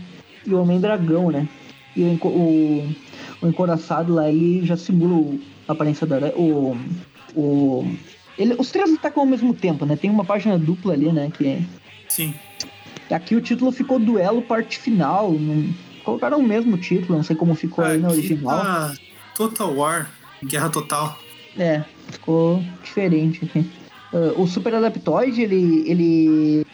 e 0.47 0.55
o 0.55 0.61
Homem-Dragão, 0.61 1.31
né? 1.31 1.49
E 1.97 2.03
o, 2.05 2.27
o, 2.27 2.95
o 3.43 3.49
Encoraçado 3.49 4.15
lá, 4.15 4.29
ele 4.29 4.65
já 4.65 4.77
simula 4.77 5.37
a 5.67 5.73
aparência 5.73 6.07
do 6.07 6.15
Aranha. 6.15 6.35
O, 6.37 6.77
o, 7.35 7.97
ele, 8.39 8.55
os 8.59 8.71
três 8.71 8.93
atacam 8.93 9.23
ao 9.23 9.29
mesmo 9.29 9.55
tempo, 9.55 9.87
né? 9.87 9.97
Tem 9.97 10.11
uma 10.11 10.25
página 10.25 10.59
dupla 10.59 10.93
ali, 10.93 11.11
né? 11.13 11.31
Que, 11.33 11.67
Sim. 12.09 12.35
Aqui 13.11 13.37
o 13.37 13.41
título 13.41 13.71
ficou 13.73 13.99
Duelo 13.99 14.43
Parte 14.43 14.79
Final. 14.79 15.33
Não... 15.33 15.73
Colocaram 16.05 16.39
o 16.39 16.43
mesmo 16.43 16.77
título, 16.79 17.17
não 17.17 17.25
sei 17.25 17.35
como 17.35 17.55
ficou 17.55 17.85
Aqui 17.85 17.95
aí 17.95 18.01
no 18.01 18.11
original. 18.11 18.59
Tá 18.59 18.95
Total 19.35 19.75
War, 19.75 20.11
Guerra 20.45 20.69
Total. 20.71 21.19
É, 21.59 21.83
ficou 22.11 22.63
diferente 22.83 23.45
aqui. 23.45 23.69
Uh, 24.13 24.41
o 24.41 24.47
Super 24.47 24.75
Adaptoide, 24.75 25.43
ele, 25.43 25.85
ele 25.87 26.67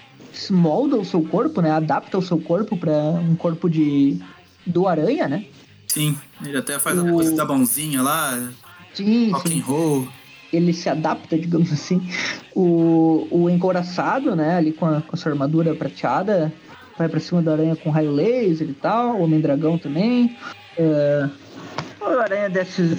molda 0.50 0.96
o 0.96 1.04
seu 1.04 1.22
corpo, 1.22 1.60
né? 1.62 1.70
Adapta 1.70 2.18
o 2.18 2.22
seu 2.22 2.38
corpo 2.38 2.76
para 2.76 2.92
um 2.92 3.34
corpo 3.34 3.70
de 3.70 4.18
do 4.66 4.86
aranha, 4.86 5.26
né? 5.28 5.46
Sim, 5.88 6.16
ele 6.44 6.56
até 6.56 6.78
faz 6.78 6.98
o... 6.98 7.06
a 7.06 7.10
coisa 7.10 7.34
da 7.34 7.44
mãozinha 7.44 8.02
lá. 8.02 8.50
Sim, 8.94 9.30
rock 9.30 9.48
sim. 9.48 9.60
and 9.60 9.64
roll 9.64 10.08
ele 10.52 10.72
se 10.72 10.88
adapta, 10.88 11.38
digamos 11.38 11.72
assim. 11.72 12.00
O, 12.54 13.26
o 13.30 13.50
encoraçado, 13.50 14.36
né, 14.36 14.56
ali 14.56 14.72
com 14.72 14.86
a, 14.86 15.00
com 15.00 15.14
a 15.14 15.16
sua 15.16 15.32
armadura 15.32 15.74
prateada, 15.74 16.52
vai 16.98 17.08
pra 17.08 17.20
cima 17.20 17.40
da 17.40 17.52
aranha 17.52 17.76
com 17.76 17.90
raio 17.90 18.12
laser 18.12 18.68
e 18.68 18.74
tal, 18.74 19.16
o 19.16 19.22
Homem-Dragão 19.22 19.78
também. 19.78 20.36
A 22.00 22.22
aranha 22.22 22.50
desce, 22.50 22.98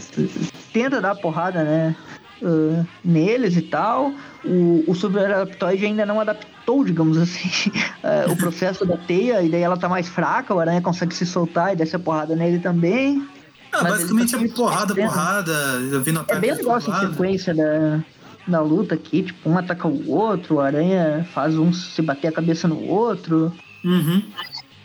tenta 0.71 1.01
dar 1.01 1.15
porrada, 1.15 1.63
né, 1.63 1.95
uh, 2.41 2.85
neles 3.03 3.55
e 3.57 3.61
tal. 3.61 4.13
O, 4.43 4.83
o 4.87 4.95
Super 4.95 5.31
Adaptoide 5.31 5.85
ainda 5.85 6.05
não 6.05 6.19
adaptou, 6.19 6.83
digamos 6.83 7.17
assim, 7.17 7.69
uh, 7.69 8.31
o 8.31 8.37
processo 8.37 8.85
da 8.85 8.97
teia, 8.97 9.41
e 9.41 9.49
daí 9.49 9.61
ela 9.61 9.77
tá 9.77 9.87
mais 9.87 10.07
fraca, 10.07 10.53
o 10.53 10.59
aranha 10.59 10.81
consegue 10.81 11.15
se 11.15 11.25
soltar 11.25 11.73
e 11.73 11.75
desce 11.75 11.95
a 11.95 11.99
porrada 11.99 12.35
nele 12.35 12.59
também. 12.59 13.27
Ah, 13.73 13.83
basicamente 13.83 14.35
é 14.35 14.47
porrada, 14.49 14.93
porrada, 14.93 15.79
vindo 16.03 16.23
É 16.27 16.35
bem 16.39 16.53
legal 16.53 16.77
essa 16.77 16.99
sequência 16.99 17.55
da, 17.55 17.99
da 18.47 18.61
luta 18.61 18.93
aqui, 18.95 19.23
tipo, 19.23 19.49
um 19.49 19.57
ataca 19.57 19.87
o 19.87 20.11
outro, 20.11 20.55
o 20.55 20.59
aranha 20.61 21.27
faz 21.33 21.57
um 21.57 21.73
se 21.73 22.01
bater 22.01 22.27
a 22.27 22.31
cabeça 22.31 22.67
no 22.67 22.79
outro. 22.87 23.51
Uhum. 23.83 24.21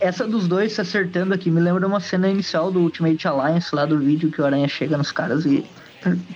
Essa 0.01 0.27
dos 0.27 0.49
dois 0.49 0.73
se 0.73 0.81
acertando 0.81 1.35
aqui 1.35 1.51
me 1.51 1.61
lembra 1.61 1.87
uma 1.87 2.01
cena 2.01 2.29
inicial 2.29 2.71
do 2.71 2.81
Ultimate 2.81 3.29
Alliance 3.29 3.75
lá 3.75 3.85
do 3.85 3.99
vídeo 3.99 4.31
que 4.31 4.41
o 4.41 4.47
aranha 4.47 4.69
chega 4.69 4.97
nos 4.97 5.13
caras 5.13 5.45
e 5.45 5.65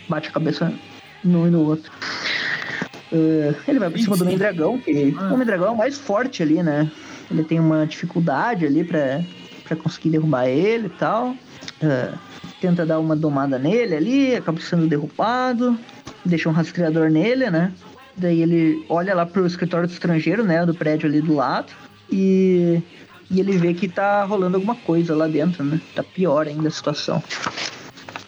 bate 0.09 0.29
a 0.29 0.33
cabeça 0.33 0.73
no 1.25 1.47
e 1.47 1.51
no 1.51 1.63
outro. 1.63 1.91
Uh, 3.13 3.55
ele 3.69 3.79
vai 3.79 3.91
por 3.91 3.99
cima 3.99 4.17
do 4.17 4.25
Homem-Dragão, 4.25 4.79
que 4.79 5.15
ah. 5.19 5.29
o 5.29 5.35
Homem-Dragão 5.35 5.69
é 5.69 5.71
o 5.71 5.77
mais 5.77 5.99
forte 5.99 6.43
ali, 6.43 6.63
né? 6.63 6.91
Ele 7.31 7.45
tem 7.45 7.61
uma 7.61 7.87
dificuldade 7.87 8.67
ali 8.67 8.83
pra, 8.85 9.23
pra 9.65 9.77
conseguir 9.77 10.11
derrubar 10.11 10.47
ele 10.49 10.87
e 10.87 10.91
tal. 10.91 11.31
Uh, 11.31 12.19
tenta 12.63 12.87
dar 12.87 13.01
uma 13.01 13.17
domada 13.17 13.59
nele 13.59 13.97
ali, 13.97 14.37
acaba 14.37 14.61
sendo 14.61 14.87
derrubado, 14.87 15.77
deixa 16.25 16.49
um 16.49 16.53
rastreador 16.53 17.11
nele, 17.11 17.51
né? 17.51 17.73
Daí 18.17 18.41
ele 18.41 18.87
olha 18.89 19.15
lá 19.15 19.27
pro 19.27 19.45
escritório 19.45 19.89
do 19.89 19.93
estrangeiro, 19.93 20.45
né? 20.45 20.65
Do 20.65 20.73
prédio 20.73 21.09
ali 21.09 21.21
do 21.21 21.35
lado. 21.35 21.73
E, 22.09 22.81
e 23.29 23.41
ele 23.41 23.59
vê 23.59 23.75
que 23.75 23.89
tá 23.89 24.23
rolando 24.25 24.57
alguma 24.57 24.77
coisa 24.77 25.17
lá 25.17 25.27
dentro, 25.27 25.65
né? 25.65 25.81
Tá 25.93 26.05
pior 26.05 26.47
ainda 26.47 26.69
a 26.69 26.71
situação. 26.71 27.21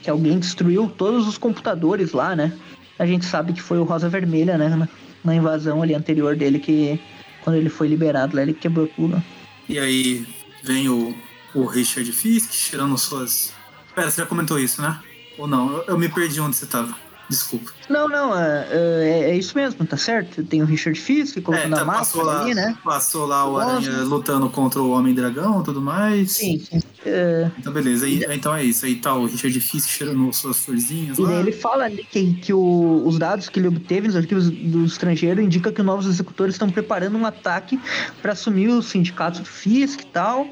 Que 0.02 0.10
alguém 0.10 0.40
destruiu 0.40 0.88
todos 0.88 1.28
os 1.28 1.38
computadores 1.38 2.12
lá, 2.12 2.34
né? 2.34 2.52
A 2.98 3.06
gente 3.06 3.24
sabe 3.24 3.52
que 3.52 3.62
foi 3.62 3.78
o 3.78 3.84
Rosa 3.84 4.08
Vermelha, 4.08 4.58
né? 4.58 4.68
Na, 4.68 4.88
na 5.22 5.34
invasão 5.36 5.80
ali 5.80 5.94
anterior 5.94 6.34
dele, 6.34 6.58
que 6.58 6.98
quando 7.44 7.56
ele 7.56 7.68
foi 7.68 7.86
liberado 7.86 8.34
lá, 8.34 8.42
ele 8.42 8.54
quebrou 8.54 8.88
tudo. 8.88 9.22
E 9.68 9.78
aí 9.78 10.26
vem 10.62 10.88
o, 10.88 11.14
o 11.54 11.66
Richard 11.66 12.10
Fisk 12.10 12.50
tirando 12.50 12.98
suas 12.98 13.52
Pera, 13.94 14.10
você 14.10 14.20
já 14.22 14.26
comentou 14.26 14.58
isso, 14.58 14.82
né? 14.82 15.00
Ou 15.38 15.46
não? 15.46 15.72
Eu, 15.72 15.84
eu 15.88 15.98
me 15.98 16.08
perdi 16.08 16.40
onde 16.40 16.56
você 16.56 16.66
tava. 16.66 16.94
Desculpa. 17.28 17.72
Não, 17.88 18.08
não, 18.08 18.38
é, 18.38 18.66
é, 18.70 19.30
é, 19.30 19.36
isso 19.36 19.56
mesmo, 19.56 19.84
tá 19.86 19.96
certo? 19.96 20.42
Tem 20.44 20.62
o 20.62 20.64
Richard 20.64 20.98
Fisk 20.98 21.40
colocando 21.42 21.72
é, 21.72 21.76
tá, 21.76 21.82
a 21.82 21.84
máscara 21.84 22.24
lá, 22.24 22.40
ali, 22.42 22.54
né? 22.54 22.76
Passou 22.84 23.26
lá 23.26 23.48
o 23.48 23.58
Aranha 23.58 24.02
lutando 24.02 24.48
contra 24.50 24.80
o 24.80 24.90
Homem-Dragão 24.90 25.60
e 25.60 25.64
tudo 25.64 25.80
mais. 25.80 26.32
Sim, 26.32 26.58
sim. 26.58 26.80
É... 27.04 27.50
Então, 27.58 27.72
beleza. 27.72 28.06
E, 28.06 28.24
então 28.30 28.54
é 28.54 28.64
isso. 28.64 28.84
Aí 28.84 28.96
tá 28.96 29.14
o 29.14 29.26
Richard 29.26 29.58
Fisk 29.60 29.88
cheirando 29.88 30.32
suas 30.32 30.58
florzinhas 30.64 31.18
e 31.18 31.22
lá. 31.22 31.34
ele 31.34 31.52
fala 31.52 31.84
ali 31.84 32.04
que, 32.04 32.34
que 32.34 32.52
o, 32.52 33.02
os 33.06 33.18
dados 33.18 33.48
que 33.48 33.58
ele 33.58 33.68
obteve 33.68 34.06
nos 34.06 34.16
arquivos 34.16 34.50
do 34.50 34.84
estrangeiro 34.84 35.40
indicam 35.40 35.72
que 35.72 35.80
os 35.80 35.86
novos 35.86 36.06
executores 36.06 36.54
estão 36.54 36.70
preparando 36.70 37.16
um 37.16 37.26
ataque 37.26 37.78
para 38.22 38.32
assumir 38.32 38.68
o 38.68 38.82
sindicato 38.82 39.40
do 39.40 39.46
Fisk 39.46 40.00
e 40.00 40.06
tal. 40.06 40.42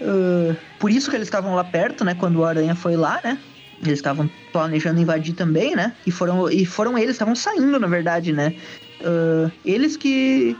Uh, 0.00 0.56
por 0.78 0.90
isso 0.90 1.10
que 1.10 1.16
eles 1.16 1.28
estavam 1.28 1.54
lá 1.54 1.64
perto, 1.64 2.04
né? 2.04 2.14
Quando 2.14 2.36
o 2.36 2.44
Aranha 2.44 2.74
foi 2.74 2.96
lá, 2.96 3.20
né? 3.22 3.38
Eles 3.82 3.98
estavam 3.98 4.30
planejando 4.52 5.00
invadir 5.00 5.34
também, 5.34 5.74
né? 5.74 5.92
E 6.06 6.10
foram, 6.10 6.50
e 6.50 6.64
foram 6.64 6.96
eles, 6.96 7.12
estavam 7.12 7.34
saindo, 7.34 7.78
na 7.78 7.86
verdade, 7.86 8.32
né? 8.32 8.54
Uh, 9.00 9.50
eles 9.64 9.96
que. 9.96 10.56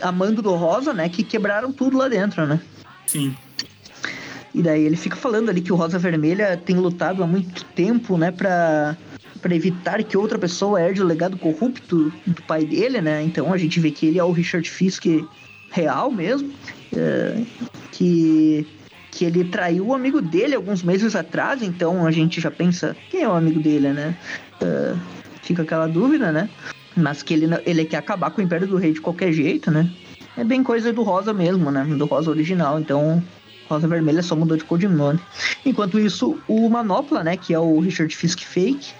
Amando 0.00 0.40
do 0.40 0.54
Rosa, 0.54 0.92
né? 0.92 1.08
Que 1.08 1.24
quebraram 1.24 1.72
tudo 1.72 1.98
lá 1.98 2.08
dentro, 2.08 2.46
né? 2.46 2.60
Sim. 3.06 3.34
E 4.54 4.62
daí 4.62 4.84
ele 4.84 4.96
fica 4.96 5.16
falando 5.16 5.48
ali 5.48 5.60
que 5.60 5.72
o 5.72 5.76
Rosa 5.76 5.98
Vermelha 5.98 6.56
tem 6.56 6.76
lutado 6.76 7.22
há 7.22 7.26
muito 7.26 7.64
tempo, 7.64 8.16
né? 8.16 8.30
Pra, 8.30 8.96
pra 9.42 9.54
evitar 9.54 10.02
que 10.04 10.16
outra 10.16 10.38
pessoa 10.38 10.80
herde 10.80 11.02
o 11.02 11.06
legado 11.06 11.36
corrupto 11.36 12.12
do 12.26 12.42
pai 12.42 12.64
dele, 12.64 13.00
né? 13.00 13.22
Então 13.22 13.52
a 13.52 13.58
gente 13.58 13.80
vê 13.80 13.90
que 13.90 14.06
ele 14.06 14.18
é 14.18 14.24
o 14.24 14.30
Richard 14.32 14.68
Fisk 14.70 15.04
real 15.70 16.10
mesmo. 16.10 16.52
Uh, 16.92 17.46
que 17.92 18.66
que 19.10 19.24
ele 19.24 19.44
traiu 19.44 19.88
o 19.88 19.94
amigo 19.94 20.20
dele 20.20 20.54
alguns 20.54 20.82
meses 20.82 21.16
atrás, 21.16 21.62
então 21.62 22.06
a 22.06 22.10
gente 22.10 22.40
já 22.40 22.50
pensa 22.50 22.96
quem 23.10 23.22
é 23.22 23.28
o 23.28 23.32
amigo 23.32 23.60
dele, 23.60 23.92
né? 23.92 24.16
Uh, 24.62 24.98
fica 25.42 25.62
aquela 25.62 25.86
dúvida, 25.86 26.30
né? 26.30 26.48
Mas 26.96 27.22
que 27.22 27.34
ele, 27.34 27.46
ele 27.64 27.84
quer 27.84 27.98
acabar 27.98 28.30
com 28.30 28.40
o 28.40 28.44
Império 28.44 28.66
do 28.66 28.76
Rei 28.76 28.92
de 28.92 29.00
qualquer 29.00 29.32
jeito, 29.32 29.70
né? 29.70 29.90
É 30.36 30.44
bem 30.44 30.62
coisa 30.62 30.92
do 30.92 31.02
Rosa 31.02 31.32
mesmo, 31.32 31.70
né? 31.70 31.84
Do 31.84 32.06
Rosa 32.06 32.30
original, 32.30 32.78
então 32.78 33.22
Rosa 33.68 33.86
Vermelha 33.86 34.22
só 34.22 34.34
mudou 34.34 34.56
de 34.56 34.64
codinome. 34.64 35.20
Enquanto 35.64 35.98
isso, 35.98 36.38
o 36.48 36.68
Manopla, 36.68 37.22
né, 37.22 37.36
que 37.36 37.52
é 37.52 37.58
o 37.58 37.78
Richard 37.80 38.14
Fisk 38.14 38.40
Fake, 38.40 38.92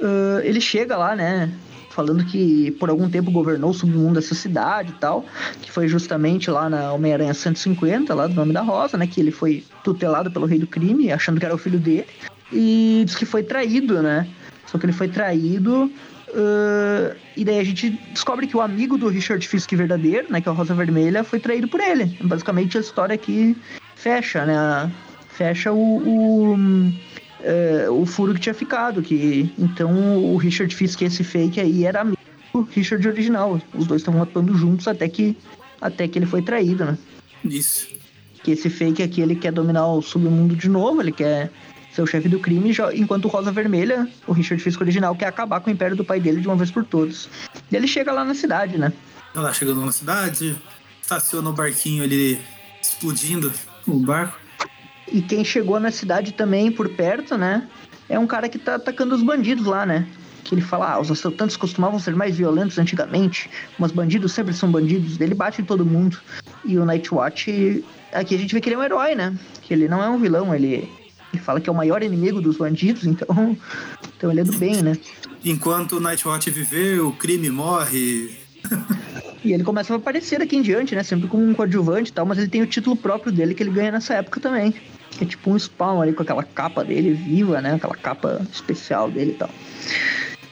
uh, 0.00 0.40
ele 0.42 0.60
chega 0.60 0.96
lá, 0.96 1.16
né, 1.16 1.50
falando 1.90 2.24
que 2.24 2.70
por 2.72 2.88
algum 2.88 3.10
tempo 3.10 3.30
governou 3.30 3.70
o 3.70 3.74
submundo 3.74 4.14
dessa 4.14 4.34
cidade 4.34 4.90
e 4.90 4.94
tal, 4.94 5.24
que 5.60 5.70
foi 5.70 5.86
justamente 5.88 6.50
lá 6.50 6.70
na 6.70 6.92
Homem-Aranha 6.92 7.34
150, 7.34 8.14
lá 8.14 8.26
do 8.26 8.34
nome 8.34 8.52
da 8.52 8.62
Rosa, 8.62 8.96
né, 8.96 9.06
que 9.06 9.20
ele 9.20 9.30
foi 9.30 9.64
tutelado 9.84 10.30
pelo 10.30 10.46
rei 10.46 10.58
do 10.58 10.66
crime, 10.66 11.12
achando 11.12 11.38
que 11.38 11.44
era 11.44 11.54
o 11.54 11.58
filho 11.58 11.78
dele, 11.78 12.06
e 12.52 13.02
diz 13.04 13.16
que 13.16 13.26
foi 13.26 13.42
traído, 13.42 14.02
né, 14.02 14.26
só 14.66 14.78
que 14.78 14.86
ele 14.86 14.92
foi 14.92 15.08
traído 15.08 15.90
Uh, 16.32 17.16
e 17.36 17.44
daí 17.44 17.58
a 17.58 17.64
gente 17.64 17.90
descobre 18.12 18.46
que 18.46 18.56
o 18.56 18.60
amigo 18.60 18.96
do 18.96 19.08
Richard 19.08 19.46
Fisk 19.46 19.72
verdadeiro, 19.72 20.30
né, 20.30 20.40
que 20.40 20.48
é 20.48 20.52
o 20.52 20.54
Rosa 20.54 20.74
Vermelha, 20.74 21.24
foi 21.24 21.40
traído 21.40 21.66
por 21.66 21.80
ele. 21.80 22.16
Basicamente 22.22 22.78
a 22.78 22.80
história 22.80 23.14
aqui 23.14 23.56
fecha, 23.96 24.44
né? 24.44 24.90
Fecha 25.30 25.72
o, 25.72 25.76
o, 25.76 26.56
uh, 27.44 27.92
o 27.92 28.06
furo 28.06 28.34
que 28.34 28.40
tinha 28.40 28.54
ficado. 28.54 29.02
Que, 29.02 29.52
então 29.58 30.18
o 30.24 30.36
Richard 30.36 30.74
Fisk, 30.74 31.02
esse 31.02 31.24
fake 31.24 31.60
aí, 31.60 31.84
era 31.84 32.00
amigo 32.00 32.18
do 32.52 32.62
Richard 32.62 33.06
original. 33.06 33.60
Os 33.74 33.86
dois 33.86 34.00
estavam 34.02 34.22
atuando 34.22 34.54
juntos 34.54 34.88
até 34.88 35.08
que, 35.08 35.36
até 35.80 36.08
que 36.08 36.18
ele 36.18 36.26
foi 36.26 36.42
traído, 36.42 36.84
né? 36.84 36.98
Isso. 37.44 37.88
Que 38.42 38.52
esse 38.52 38.70
fake 38.70 39.02
aqui, 39.02 39.20
ele 39.20 39.36
quer 39.36 39.52
dominar 39.52 39.86
o 39.86 40.00
submundo 40.00 40.56
de 40.56 40.68
novo, 40.68 41.00
ele 41.00 41.12
quer 41.12 41.50
ser 41.92 42.02
o 42.02 42.06
chefe 42.06 42.28
do 42.28 42.38
crime, 42.38 42.72
enquanto 42.94 43.24
o 43.24 43.28
Rosa 43.28 43.50
Vermelha, 43.50 44.08
o 44.26 44.32
Richard 44.32 44.62
Fisk 44.62 44.80
original, 44.80 45.14
quer 45.14 45.26
acabar 45.26 45.60
com 45.60 45.70
o 45.70 45.72
império 45.72 45.96
do 45.96 46.04
pai 46.04 46.20
dele 46.20 46.40
de 46.40 46.46
uma 46.46 46.56
vez 46.56 46.70
por 46.70 46.84
todas. 46.84 47.28
E 47.70 47.76
ele 47.76 47.86
chega 47.86 48.12
lá 48.12 48.24
na 48.24 48.34
cidade, 48.34 48.78
né? 48.78 48.92
Ela 49.34 49.52
chegando 49.52 49.84
na 49.84 49.92
cidade, 49.92 50.56
estaciona 51.02 51.50
o 51.50 51.52
barquinho 51.52 52.02
ali 52.04 52.40
explodindo 52.80 53.52
o 53.86 53.98
barco. 53.98 54.39
E 55.12 55.20
quem 55.20 55.44
chegou 55.44 55.80
na 55.80 55.90
cidade 55.90 56.32
também 56.32 56.70
por 56.70 56.88
perto, 56.88 57.36
né? 57.36 57.68
É 58.08 58.18
um 58.18 58.26
cara 58.26 58.48
que 58.48 58.58
tá 58.58 58.76
atacando 58.76 59.14
os 59.14 59.22
bandidos 59.22 59.66
lá, 59.66 59.84
né? 59.84 60.06
Que 60.44 60.54
ele 60.54 60.62
fala, 60.62 60.94
ah, 60.94 61.00
os 61.00 61.10
assaltantes 61.10 61.56
costumavam 61.56 61.98
ser 61.98 62.14
mais 62.14 62.36
violentos 62.36 62.78
antigamente, 62.78 63.50
mas 63.78 63.92
bandidos 63.92 64.32
sempre 64.32 64.54
são 64.54 64.70
bandidos. 64.70 65.20
Ele 65.20 65.34
bate 65.34 65.62
em 65.62 65.64
todo 65.64 65.84
mundo. 65.84 66.18
E 66.64 66.78
o 66.78 66.84
Nightwatch, 66.84 67.84
aqui 68.12 68.34
a 68.34 68.38
gente 68.38 68.54
vê 68.54 68.60
que 68.60 68.68
ele 68.68 68.76
é 68.76 68.78
um 68.78 68.82
herói, 68.82 69.14
né? 69.14 69.34
Que 69.62 69.74
ele 69.74 69.88
não 69.88 70.02
é 70.02 70.08
um 70.08 70.18
vilão, 70.18 70.54
ele 70.54 70.88
ele 71.32 71.42
fala 71.42 71.60
que 71.60 71.68
é 71.68 71.72
o 71.72 71.76
maior 71.76 72.02
inimigo 72.02 72.40
dos 72.40 72.56
bandidos, 72.56 73.04
então, 73.06 73.56
então 74.16 74.30
ele 74.30 74.40
é 74.40 74.44
do 74.44 74.56
bem, 74.58 74.82
né? 74.82 74.96
Enquanto 75.44 75.96
o 75.96 76.00
Nightwatch 76.00 76.50
viver, 76.50 77.00
o 77.00 77.12
crime 77.12 77.50
morre. 77.50 78.36
e 79.44 79.52
ele 79.52 79.64
começa 79.64 79.92
a 79.92 79.96
aparecer 79.96 80.42
aqui 80.42 80.56
em 80.56 80.62
diante, 80.62 80.94
né? 80.94 81.02
Sempre 81.02 81.28
como 81.28 81.44
um 81.44 81.54
coadjuvante 81.54 82.10
e 82.10 82.12
tal, 82.12 82.26
mas 82.26 82.38
ele 82.38 82.48
tem 82.48 82.62
o 82.62 82.66
título 82.66 82.96
próprio 82.96 83.32
dele 83.32 83.54
que 83.54 83.62
ele 83.62 83.70
ganha 83.70 83.92
nessa 83.92 84.14
época 84.14 84.40
também. 84.40 84.74
Que 85.20 85.24
é 85.24 85.28
tipo 85.28 85.50
um 85.50 85.58
spawn 85.58 86.00
ali 86.00 86.14
com 86.14 86.22
aquela 86.22 86.42
capa 86.42 86.82
dele 86.82 87.12
viva, 87.12 87.60
né? 87.60 87.74
Aquela 87.74 87.94
capa 87.94 88.40
especial 88.50 89.10
dele 89.10 89.32
e 89.32 89.34
tal. 89.34 89.50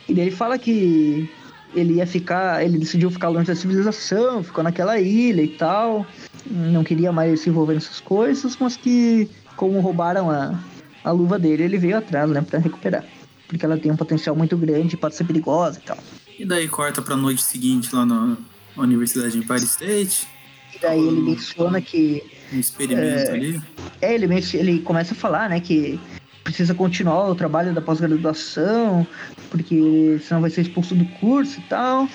E 0.07 0.13
daí 0.13 0.25
ele 0.25 0.35
fala 0.35 0.59
que 0.59 1.27
ele 1.73 1.95
ia 1.95 2.05
ficar, 2.05 2.63
ele 2.63 2.77
decidiu 2.77 3.09
ficar 3.09 3.29
longe 3.29 3.47
da 3.47 3.55
civilização, 3.55 4.43
ficou 4.43 4.63
naquela 4.63 4.99
ilha 4.99 5.41
e 5.41 5.47
tal, 5.47 6.05
não 6.45 6.83
queria 6.83 7.11
mais 7.11 7.41
se 7.41 7.49
envolver 7.49 7.73
nessas 7.73 7.99
coisas, 7.99 8.55
mas 8.59 8.77
que 8.77 9.27
como 9.55 9.79
roubaram 9.79 10.29
a, 10.29 10.59
a 11.03 11.11
luva 11.11 11.39
dele, 11.39 11.63
ele 11.63 11.77
veio 11.79 11.97
atrás, 11.97 12.29
né, 12.29 12.41
pra 12.41 12.59
recuperar. 12.59 13.03
Porque 13.47 13.65
ela 13.65 13.77
tem 13.77 13.91
um 13.91 13.95
potencial 13.95 14.35
muito 14.35 14.55
grande, 14.55 14.95
pode 14.95 15.15
ser 15.15 15.23
perigosa 15.23 15.79
e 15.79 15.81
tal. 15.81 15.97
E 16.37 16.45
daí 16.45 16.67
corta 16.67 17.01
pra 17.01 17.17
noite 17.17 17.41
seguinte 17.41 17.93
lá 17.93 18.05
na 18.05 18.37
Universidade 18.77 19.31
de 19.31 19.39
Empire 19.39 19.63
State. 19.63 20.27
E 20.75 20.79
daí 20.79 20.99
ele 20.99 21.19
menciona 21.19 21.81
que. 21.81 22.23
Um 22.53 22.59
experimento 22.59 23.29
é, 23.29 23.31
ali. 23.31 23.61
É, 24.01 24.13
ele, 24.13 24.27
ele 24.53 24.79
começa 24.79 25.13
a 25.13 25.17
falar, 25.17 25.49
né, 25.49 25.59
que 25.59 25.99
precisa 26.43 26.73
continuar 26.73 27.29
o 27.29 27.35
trabalho 27.35 27.73
da 27.73 27.81
pós-graduação, 27.81 29.05
porque 29.49 30.19
senão 30.25 30.41
vai 30.41 30.49
ser 30.49 30.61
expulso 30.61 30.95
do 30.95 31.05
curso 31.19 31.59
e 31.59 31.63
tal. 31.63 32.07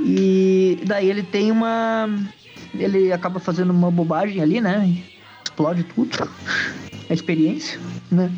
E 0.00 0.78
daí 0.86 1.08
ele 1.08 1.22
tem 1.22 1.50
uma. 1.50 2.08
Ele 2.74 3.12
acaba 3.12 3.40
fazendo 3.40 3.70
uma 3.70 3.90
bobagem 3.90 4.40
ali, 4.40 4.60
né? 4.60 5.02
explode 5.58 5.84
tudo. 5.84 6.30
A 7.10 7.14
experiência, 7.14 7.80
né? 8.10 8.30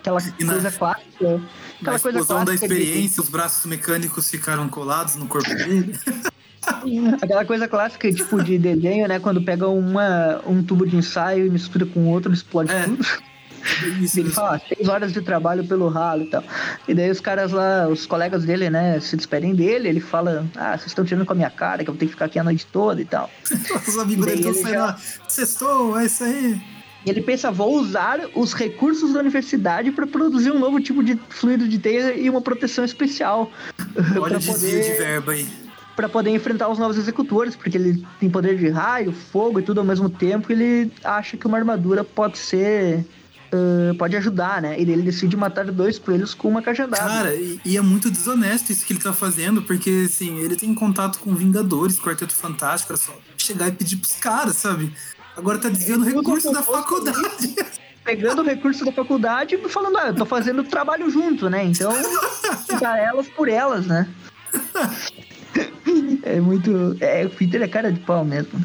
Aquela 0.00 0.20
na, 0.20 0.52
coisa 0.52 0.70
clássica. 0.70 1.42
Aquela 1.80 1.98
coisa 1.98 2.24
clássica 2.24 2.44
da 2.44 2.54
experiência, 2.54 3.22
os 3.22 3.30
braços 3.30 3.64
mecânicos 3.64 4.30
ficaram 4.30 4.68
colados 4.68 5.16
no 5.16 5.26
corpo 5.26 5.48
dele. 5.48 5.98
Aquela 7.22 7.44
coisa 7.44 7.68
clássica, 7.68 8.12
tipo, 8.12 8.42
de 8.42 8.58
desenho, 8.58 9.08
né? 9.08 9.18
Quando 9.18 9.42
pega 9.42 9.68
uma, 9.68 10.40
um 10.46 10.62
tubo 10.62 10.86
de 10.86 10.96
ensaio 10.96 11.46
e 11.46 11.50
mistura 11.50 11.86
com 11.86 12.06
outro, 12.06 12.32
explode 12.32 12.72
é. 12.72 12.82
tudo. 12.82 13.04
Isso, 14.00 14.20
ele 14.20 14.30
fala, 14.30 14.56
ah, 14.56 14.60
seis 14.60 14.88
horas 14.88 15.12
de 15.12 15.20
trabalho 15.20 15.66
pelo 15.66 15.88
ralo 15.88 16.22
e 16.22 16.26
tal. 16.26 16.42
E 16.86 16.94
daí 16.94 17.10
os 17.10 17.20
caras 17.20 17.52
lá, 17.52 17.88
os 17.88 18.06
colegas 18.06 18.44
dele, 18.44 18.70
né, 18.70 18.98
se 19.00 19.16
despedem 19.16 19.54
dele, 19.54 19.88
ele 19.88 20.00
fala, 20.00 20.46
ah, 20.56 20.76
vocês 20.76 20.86
estão 20.86 21.04
tirando 21.04 21.26
com 21.26 21.32
a 21.32 21.36
minha 21.36 21.50
cara, 21.50 21.84
que 21.84 21.90
eu 21.90 21.94
vou 21.94 21.98
ter 21.98 22.06
que 22.06 22.12
ficar 22.12 22.26
aqui 22.26 22.38
a 22.38 22.44
noite 22.44 22.66
toda 22.66 23.00
e 23.00 23.04
tal. 23.04 23.30
os 23.86 23.98
amigos 23.98 24.26
dele 24.26 24.40
estão 24.40 24.54
saindo 24.54 24.78
lá, 24.78 24.96
sextou, 25.28 25.98
é 25.98 26.06
isso 26.06 26.24
aí. 26.24 26.60
E 27.06 27.10
ele 27.10 27.22
pensa, 27.22 27.50
vou 27.50 27.78
usar 27.78 28.20
os 28.34 28.52
recursos 28.52 29.12
da 29.12 29.20
universidade 29.20 29.90
para 29.92 30.06
produzir 30.06 30.50
um 30.50 30.58
novo 30.58 30.80
tipo 30.80 31.02
de 31.02 31.18
fluido 31.28 31.68
de 31.68 31.78
teia 31.78 32.14
e 32.14 32.28
uma 32.28 32.40
proteção 32.40 32.84
especial. 32.84 33.50
Olha 34.20 34.36
o 34.36 34.40
desvio 34.40 34.54
poder... 34.54 34.82
de 34.82 34.98
verba 34.98 35.32
aí 35.32 35.67
para 35.98 36.08
poder 36.08 36.30
enfrentar 36.30 36.68
os 36.68 36.78
novos 36.78 36.96
executores, 36.96 37.56
porque 37.56 37.76
ele 37.76 38.06
tem 38.20 38.30
poder 38.30 38.56
de 38.56 38.68
raio, 38.68 39.10
fogo 39.10 39.58
e 39.58 39.64
tudo 39.64 39.80
ao 39.80 39.84
mesmo 39.84 40.08
tempo. 40.08 40.52
Ele 40.52 40.92
acha 41.02 41.36
que 41.36 41.44
uma 41.44 41.58
armadura 41.58 42.04
pode 42.04 42.38
ser 42.38 43.04
uh, 43.52 43.92
pode 43.96 44.16
ajudar, 44.16 44.62
né? 44.62 44.78
E 44.78 44.82
ele 44.82 45.02
decide 45.02 45.36
matar 45.36 45.64
dois 45.72 45.98
coelhos 45.98 46.34
com 46.34 46.50
uma 46.50 46.62
cajadada. 46.62 47.02
Cara, 47.02 47.34
e, 47.34 47.60
e, 47.64 47.76
é 47.76 47.80
muito 47.80 48.12
desonesto 48.12 48.70
isso 48.70 48.86
que 48.86 48.92
ele 48.92 49.00
tá 49.00 49.12
fazendo, 49.12 49.60
porque, 49.62 50.04
assim, 50.06 50.38
ele 50.38 50.54
tem 50.54 50.72
contato 50.72 51.18
com 51.18 51.34
Vingadores, 51.34 51.98
Quarteto 51.98 52.32
Fantástico, 52.32 52.92
é 52.92 52.96
só 52.96 53.12
chegar 53.36 53.66
e 53.66 53.72
pedir 53.72 53.96
pros 53.96 54.14
caras, 54.14 54.54
sabe? 54.54 54.92
Agora 55.36 55.58
tá 55.58 55.68
desviando 55.68 56.04
recurso 56.04 56.52
da 56.52 56.62
faculdade. 56.62 57.56
Pegando 58.04 58.42
o 58.42 58.44
recurso 58.44 58.84
da 58.84 58.92
faculdade 58.92 59.56
e 59.56 59.68
falando, 59.68 59.98
ah, 59.98 60.06
eu 60.06 60.14
tô 60.14 60.24
fazendo 60.24 60.62
trabalho 60.62 61.10
junto, 61.10 61.50
né? 61.50 61.64
Então, 61.64 61.90
ficar 62.70 62.96
elas 62.98 63.28
por 63.28 63.48
elas, 63.48 63.84
né? 63.84 64.08
É 66.22 66.40
muito. 66.40 66.96
É, 67.00 67.24
o 67.24 67.30
Peter 67.30 67.62
é 67.62 67.68
cara 67.68 67.92
de 67.92 68.00
pau 68.00 68.24
mesmo. 68.24 68.60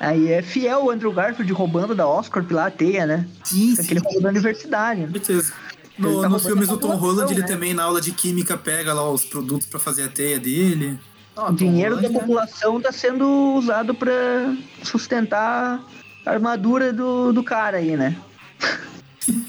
Aí 0.00 0.32
é 0.32 0.42
fiel 0.42 0.84
o 0.84 0.90
Andrew 0.90 1.12
Garfield 1.12 1.52
roubando 1.52 1.94
da 1.94 2.06
Oscar 2.06 2.44
lá 2.50 2.66
a 2.66 2.70
teia, 2.70 3.06
né? 3.06 3.26
Sim, 3.44 3.74
Aquele 3.78 4.00
roubou 4.00 4.22
da 4.22 4.28
universidade. 4.30 5.02
Né? 5.02 5.10
Certeza. 5.12 5.52
No, 5.96 6.20
tá 6.20 6.28
nos 6.28 6.44
filmes 6.44 6.68
do 6.68 6.76
Tom 6.76 6.96
Holland, 6.96 7.32
né? 7.32 7.38
ele 7.38 7.46
também 7.46 7.72
na 7.72 7.84
aula 7.84 8.00
de 8.00 8.10
química 8.10 8.58
pega 8.58 8.92
lá 8.92 9.08
os 9.08 9.24
produtos 9.24 9.68
para 9.68 9.78
fazer 9.78 10.02
a 10.02 10.08
teia 10.08 10.40
dele. 10.40 10.98
o 11.36 11.52
dinheiro 11.52 11.94
Holland, 11.94 12.12
da 12.12 12.20
população 12.20 12.78
está 12.78 12.90
sendo 12.90 13.54
usado 13.54 13.94
para 13.94 14.56
sustentar 14.82 15.80
a 16.26 16.30
armadura 16.30 16.92
do, 16.92 17.32
do 17.32 17.44
cara 17.44 17.76
aí, 17.76 17.96
né? 17.96 18.16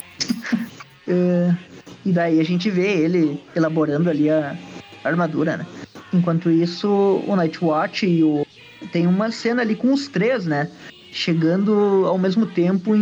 é, 1.08 1.56
e 2.06 2.12
daí 2.12 2.40
a 2.40 2.46
gente 2.46 2.70
vê 2.70 2.92
ele 3.00 3.42
elaborando 3.56 4.08
ali 4.08 4.30
a, 4.30 4.56
a 5.04 5.08
armadura, 5.08 5.58
né? 5.58 5.66
Enquanto 6.16 6.49
isso, 6.49 6.88
o 7.28 7.36
Nightwatch 7.36 8.05
e 8.05 8.24
o 8.24 8.45
tem 8.91 9.07
uma 9.07 9.32
cena 9.32 9.61
ali 9.61 9.76
com 9.76 9.93
os 9.93 10.07
três, 10.07 10.45
né? 10.45 10.70
Chegando 11.11 12.05
ao 12.05 12.18
mesmo 12.18 12.45
tempo 12.45 12.93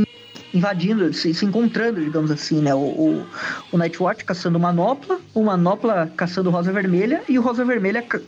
invadindo, 0.53 1.11
se, 1.14 1.34
se, 1.34 1.45
encontrando, 1.45 2.03
digamos 2.03 2.30
assim, 2.30 2.61
né? 2.61 2.74
O, 2.74 2.78
o, 2.78 3.26
o 3.72 3.78
Nightwatch 3.78 4.24
caçando 4.24 4.59
Manopla, 4.59 5.20
o 5.34 5.43
Manopla 5.43 6.11
caçando 6.16 6.49
Rosa 6.49 6.72
Vermelha 6.72 7.24
e 7.28 7.39
o 7.39 7.41
Rosa 7.41 7.66
Vermelha 7.66 8.01
ca, 8.01 8.20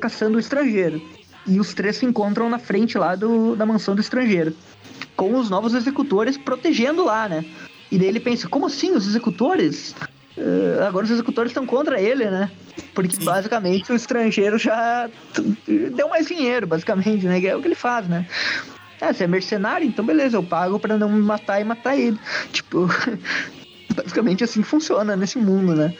caçando 0.00 0.36
o 0.36 0.40
estrangeiro. 0.40 1.00
E 1.46 1.60
os 1.60 1.74
três 1.74 1.96
se 1.96 2.06
encontram 2.06 2.48
na 2.48 2.58
frente 2.58 2.98
lá 2.98 3.14
do, 3.14 3.54
da 3.54 3.64
mansão 3.64 3.94
do 3.94 4.00
estrangeiro. 4.00 4.54
Com 5.16 5.38
os 5.38 5.48
novos 5.48 5.74
executores 5.74 6.36
protegendo 6.36 7.04
lá, 7.04 7.28
né? 7.28 7.44
E 7.90 7.98
daí 7.98 8.08
ele 8.08 8.20
pensa, 8.20 8.48
como 8.48 8.66
assim 8.66 8.92
os 8.92 9.06
executores? 9.06 9.94
Uh, 10.36 10.84
agora 10.86 11.04
os 11.04 11.10
executores 11.10 11.50
estão 11.50 11.64
contra 11.64 12.00
ele, 12.00 12.26
né? 12.26 12.50
Porque 12.94 13.16
Sim. 13.16 13.24
basicamente 13.24 13.90
o 13.90 13.96
estrangeiro 13.96 14.58
já 14.58 15.08
deu 15.66 16.08
mais 16.08 16.26
dinheiro, 16.26 16.66
basicamente, 16.66 17.26
né? 17.26 17.40
Que 17.40 17.48
é 17.48 17.56
o 17.56 17.60
que 17.60 17.68
ele 17.68 17.74
faz, 17.74 18.06
né? 18.06 18.26
Ah, 19.00 19.12
você 19.12 19.24
é 19.24 19.26
mercenário, 19.26 19.86
então 19.86 20.04
beleza, 20.04 20.36
eu 20.36 20.42
pago 20.42 20.78
para 20.78 20.96
não 20.96 21.08
me 21.08 21.20
matar 21.20 21.60
e 21.60 21.64
matar 21.64 21.96
ele. 21.96 22.18
Tipo, 22.52 22.88
basicamente 23.94 24.44
assim 24.44 24.62
funciona 24.62 25.16
nesse 25.16 25.38
mundo, 25.38 25.74
né? 25.74 25.94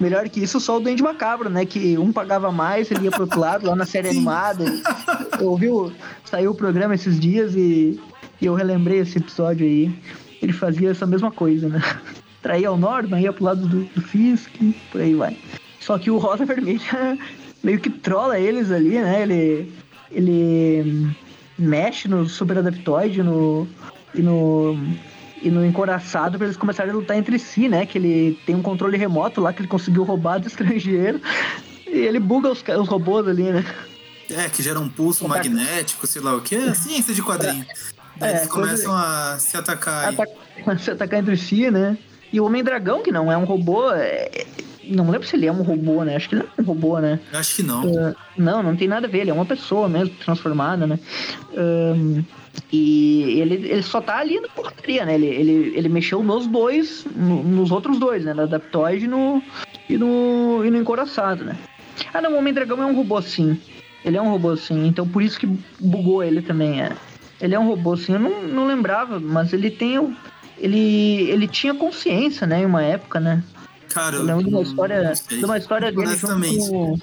Melhor 0.00 0.28
que 0.28 0.42
isso, 0.42 0.58
só 0.58 0.78
o 0.78 0.80
Duende 0.80 1.02
Macabro, 1.02 1.48
né? 1.48 1.64
Que 1.64 1.96
um 1.96 2.12
pagava 2.12 2.50
mais, 2.50 2.90
ele 2.90 3.04
ia 3.04 3.10
pro 3.10 3.22
outro 3.22 3.38
lado, 3.38 3.66
lá 3.66 3.76
na 3.76 3.86
série 3.86 4.08
Sim. 4.08 4.16
animada. 4.16 4.64
Eu 5.38 5.48
ouvi, 5.48 5.68
saiu 6.24 6.50
o 6.50 6.54
programa 6.54 6.94
esses 6.94 7.20
dias 7.20 7.54
e 7.54 8.00
E 8.40 8.46
eu 8.46 8.54
relembrei 8.54 8.98
esse 8.98 9.18
episódio 9.18 9.64
aí. 9.64 9.94
Ele 10.42 10.52
fazia 10.52 10.90
essa 10.90 11.06
mesma 11.06 11.30
coisa, 11.30 11.68
né? 11.68 11.80
Traía 12.42 12.72
o 12.72 12.76
Norman, 12.76 13.20
ia 13.20 13.32
pro 13.32 13.44
lado 13.44 13.66
do, 13.66 13.84
do 13.84 14.02
Fisk, 14.02 14.50
por 14.90 15.00
aí 15.00 15.14
vai. 15.14 15.36
Só 15.80 15.98
que 15.98 16.10
o 16.10 16.18
Rosa 16.18 16.44
Vermelha 16.46 17.18
meio 17.62 17.78
que 17.78 17.90
trola 17.90 18.38
eles 18.38 18.70
ali, 18.70 18.98
né? 18.98 19.22
Ele, 19.22 19.72
ele 20.10 21.16
mexe 21.58 22.08
no 22.08 22.28
Super 22.28 22.58
Adaptoid 22.58 23.22
no, 23.22 23.68
e 24.14 24.22
no 24.22 24.76
e 25.42 25.50
no 25.50 25.66
encoraçado 25.66 26.38
para 26.38 26.46
eles 26.46 26.56
começarem 26.56 26.92
a 26.92 26.94
lutar 26.94 27.16
entre 27.16 27.36
si, 27.38 27.68
né? 27.68 27.84
Que 27.84 27.98
ele 27.98 28.38
tem 28.46 28.54
um 28.54 28.62
controle 28.62 28.96
remoto 28.96 29.40
lá 29.40 29.52
que 29.52 29.60
ele 29.60 29.68
conseguiu 29.68 30.04
roubar 30.04 30.38
do 30.38 30.46
estrangeiro. 30.46 31.20
E 31.86 31.98
ele 31.98 32.20
buga 32.20 32.48
os, 32.48 32.62
os 32.62 32.88
robôs 32.88 33.26
ali, 33.26 33.50
né? 33.50 33.64
É, 34.30 34.48
que 34.48 34.62
gera 34.62 34.78
um 34.78 34.88
pulso 34.88 35.26
magnético, 35.28 36.06
sei 36.06 36.22
lá 36.22 36.36
o 36.36 36.40
que. 36.40 36.54
É 36.54 36.74
ciência 36.74 37.12
de 37.12 37.22
quadrinho. 37.22 37.66
Daí 38.16 38.32
é, 38.32 38.36
eles 38.36 38.48
começam 38.48 38.94
a 38.94 39.36
se 39.38 39.56
atacar. 39.56 40.10
Ataca, 40.10 40.78
se 40.78 40.90
atacar 40.92 41.18
entre 41.18 41.36
si, 41.36 41.70
né? 41.70 41.98
E 42.32 42.40
o 42.40 42.44
Homem-Dragão, 42.46 43.02
que 43.02 43.12
não 43.12 43.30
é 43.30 43.36
um 43.36 43.44
robô, 43.44 43.92
é... 43.92 44.46
não 44.84 45.10
lembro 45.10 45.26
se 45.26 45.36
ele 45.36 45.46
é 45.46 45.52
um 45.52 45.62
robô, 45.62 46.02
né? 46.02 46.16
Acho 46.16 46.28
que 46.28 46.34
ele 46.34 46.42
não 46.42 46.50
é 46.56 46.62
um 46.62 46.64
robô, 46.64 46.98
né? 46.98 47.20
Acho 47.32 47.56
que 47.56 47.62
não. 47.62 47.84
Uh, 47.84 48.14
não, 48.36 48.62
não 48.62 48.76
tem 48.76 48.88
nada 48.88 49.06
a 49.06 49.10
ver, 49.10 49.20
ele 49.20 49.30
é 49.30 49.34
uma 49.34 49.44
pessoa 49.44 49.88
mesmo, 49.88 50.14
transformada, 50.16 50.86
né? 50.86 50.98
Um, 51.54 52.24
e 52.72 53.40
ele, 53.40 53.54
ele 53.54 53.82
só 53.82 54.00
tá 54.00 54.18
ali 54.18 54.40
na 54.40 54.48
portaria, 54.48 55.04
né? 55.04 55.14
Ele, 55.14 55.26
ele, 55.26 55.72
ele 55.76 55.88
mexeu 55.88 56.22
nos 56.22 56.46
dois, 56.46 57.06
no, 57.14 57.42
nos 57.42 57.70
outros 57.70 57.98
dois, 57.98 58.24
né? 58.24 58.32
No 58.32 58.42
Adaptoid 58.42 59.04
e 59.04 59.08
no, 59.08 59.42
e 59.88 59.98
no, 59.98 60.62
e 60.64 60.70
no 60.70 60.78
Encoraçado, 60.78 61.44
né? 61.44 61.56
Ah, 62.12 62.20
não, 62.20 62.32
o 62.32 62.38
Homem-Dragão 62.38 62.82
é 62.82 62.86
um 62.86 62.94
robô, 62.94 63.20
sim. 63.20 63.58
Ele 64.04 64.16
é 64.16 64.22
um 64.22 64.30
robô, 64.30 64.56
sim. 64.56 64.86
Então 64.86 65.06
por 65.06 65.22
isso 65.22 65.38
que 65.38 65.46
bugou 65.78 66.22
ele 66.22 66.42
também, 66.42 66.80
é. 66.80 66.92
Ele 67.40 67.54
é 67.54 67.58
um 67.58 67.68
robô, 67.68 67.96
sim. 67.96 68.14
Eu 68.14 68.20
não, 68.20 68.42
não 68.42 68.66
lembrava, 68.66 69.20
mas 69.20 69.52
ele 69.52 69.70
tem... 69.70 70.16
Ele, 70.62 71.28
ele 71.30 71.48
tinha 71.48 71.74
consciência, 71.74 72.46
né? 72.46 72.62
Em 72.62 72.66
uma 72.66 72.82
época, 72.82 73.18
né? 73.20 73.42
Cara, 73.92 74.16
eu 74.16 74.22
lembro 74.22 74.44
de 74.44 74.48
uma 74.48 74.62
história, 74.62 75.12
de 75.28 75.44
uma 75.44 75.58
história 75.58 75.92
dele 75.92 76.16
junto 76.16 76.68
com, 76.70 76.98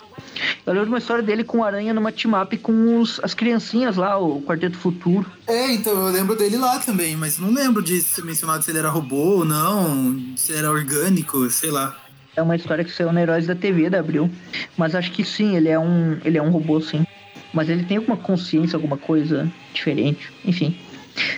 eu 0.65 0.73
lembro 0.73 0.85
de 0.85 0.91
uma 0.91 0.97
história 0.97 1.23
dele 1.23 1.43
com 1.43 1.59
o 1.59 1.63
Aranha 1.63 1.93
numa 1.93 2.11
team-up 2.11 2.57
com 2.57 2.99
os, 2.99 3.19
as 3.23 3.33
criancinhas 3.33 3.95
lá, 3.95 4.17
o 4.17 4.41
Quarteto 4.41 4.77
Futuro. 4.77 5.25
É, 5.47 5.71
então 5.71 5.93
eu 5.93 6.11
lembro 6.11 6.35
dele 6.35 6.57
lá 6.57 6.79
também, 6.79 7.15
mas 7.15 7.37
não 7.37 7.51
lembro 7.53 7.83
de 7.83 8.01
ser 8.01 8.23
mencionado 8.23 8.63
se 8.63 8.71
ele 8.71 8.79
era 8.79 8.89
robô 8.89 9.39
ou 9.39 9.45
não, 9.45 10.19
se 10.35 10.51
ele 10.51 10.59
era 10.59 10.71
orgânico, 10.71 11.49
sei 11.49 11.69
lá. 11.69 11.95
É 12.35 12.41
uma 12.41 12.55
história 12.55 12.83
que 12.83 12.91
saiu 12.91 13.11
na 13.11 13.21
Heróis 13.21 13.47
da 13.47 13.55
TV 13.55 13.89
da 13.89 13.99
Abril. 13.99 14.29
Mas 14.77 14.95
acho 14.95 15.11
que 15.11 15.25
sim, 15.25 15.55
ele 15.55 15.67
é 15.67 15.77
um, 15.77 16.17
ele 16.23 16.37
é 16.37 16.41
um 16.41 16.49
robô, 16.49 16.79
sim. 16.79 17.05
Mas 17.53 17.67
ele 17.67 17.83
tem 17.83 17.97
alguma 17.97 18.15
consciência, 18.15 18.77
alguma 18.77 18.97
coisa 18.97 19.51
diferente. 19.73 20.31
Enfim. 20.45 20.77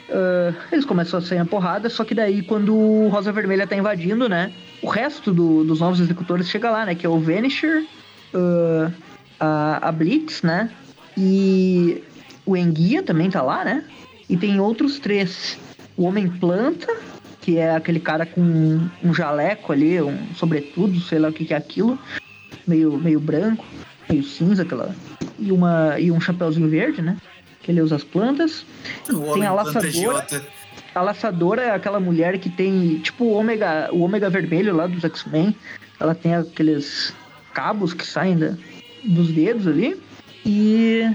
Uh, 0.09 0.55
eles 0.71 0.85
começam 0.85 1.19
a 1.19 1.21
sair 1.21 1.39
a 1.39 1.45
porrada, 1.45 1.89
só 1.89 2.03
que 2.03 2.15
daí 2.15 2.41
quando 2.41 2.75
o 2.75 3.07
Rosa 3.09 3.31
Vermelha 3.31 3.67
tá 3.67 3.75
invadindo, 3.75 4.27
né? 4.27 4.51
O 4.81 4.89
resto 4.89 5.33
do, 5.33 5.63
dos 5.63 5.79
novos 5.79 5.99
executores 5.99 6.49
chega 6.49 6.69
lá, 6.69 6.85
né? 6.85 6.95
Que 6.95 7.05
é 7.05 7.09
o 7.09 7.19
Vanisher, 7.19 7.85
uh, 8.33 8.91
a, 9.39 9.89
a 9.89 9.91
Blitz, 9.91 10.41
né? 10.41 10.69
E 11.17 12.03
o 12.45 12.55
Enguia 12.55 13.03
também 13.03 13.29
tá 13.29 13.41
lá, 13.41 13.63
né? 13.63 13.83
E 14.29 14.37
tem 14.37 14.59
outros 14.59 14.99
três. 14.99 15.57
O 15.97 16.03
Homem-Planta, 16.03 16.87
que 17.41 17.57
é 17.57 17.75
aquele 17.75 17.99
cara 17.99 18.25
com 18.25 18.79
um 19.03 19.13
jaleco 19.13 19.73
ali, 19.73 20.01
um 20.01 20.33
sobretudo, 20.35 20.99
sei 21.01 21.19
lá 21.19 21.29
o 21.29 21.33
que, 21.33 21.45
que 21.45 21.53
é 21.53 21.57
aquilo, 21.57 21.99
meio, 22.65 22.97
meio 22.97 23.19
branco, 23.19 23.65
meio 24.09 24.23
cinza, 24.23 24.63
aquela. 24.63 24.95
E, 25.37 25.51
uma, 25.51 25.99
e 25.99 26.11
um 26.11 26.21
chapéuzinho 26.21 26.69
verde, 26.69 27.01
né? 27.01 27.17
Que 27.61 27.71
ele 27.71 27.81
usa 27.81 27.95
as 27.95 28.03
plantas. 28.03 28.65
O 29.09 29.33
tem 29.33 29.45
a 29.45 29.53
laçadora. 29.53 30.27
A 30.93 31.01
laçadora 31.01 31.61
é 31.61 31.71
aquela 31.71 31.99
mulher 31.99 32.37
que 32.37 32.49
tem, 32.49 32.99
tipo 32.99 33.23
o 33.23 33.31
ômega, 33.31 33.89
o 33.93 34.01
ômega 34.01 34.29
vermelho 34.29 34.75
lá 34.75 34.87
dos 34.87 35.03
X-Men. 35.03 35.55
Ela 35.99 36.13
tem 36.13 36.35
aqueles 36.35 37.13
cabos 37.53 37.93
que 37.93 38.05
saem 38.05 38.37
da, 38.37 38.55
dos 39.03 39.29
dedos 39.29 39.67
ali. 39.67 40.01
E, 40.45 41.09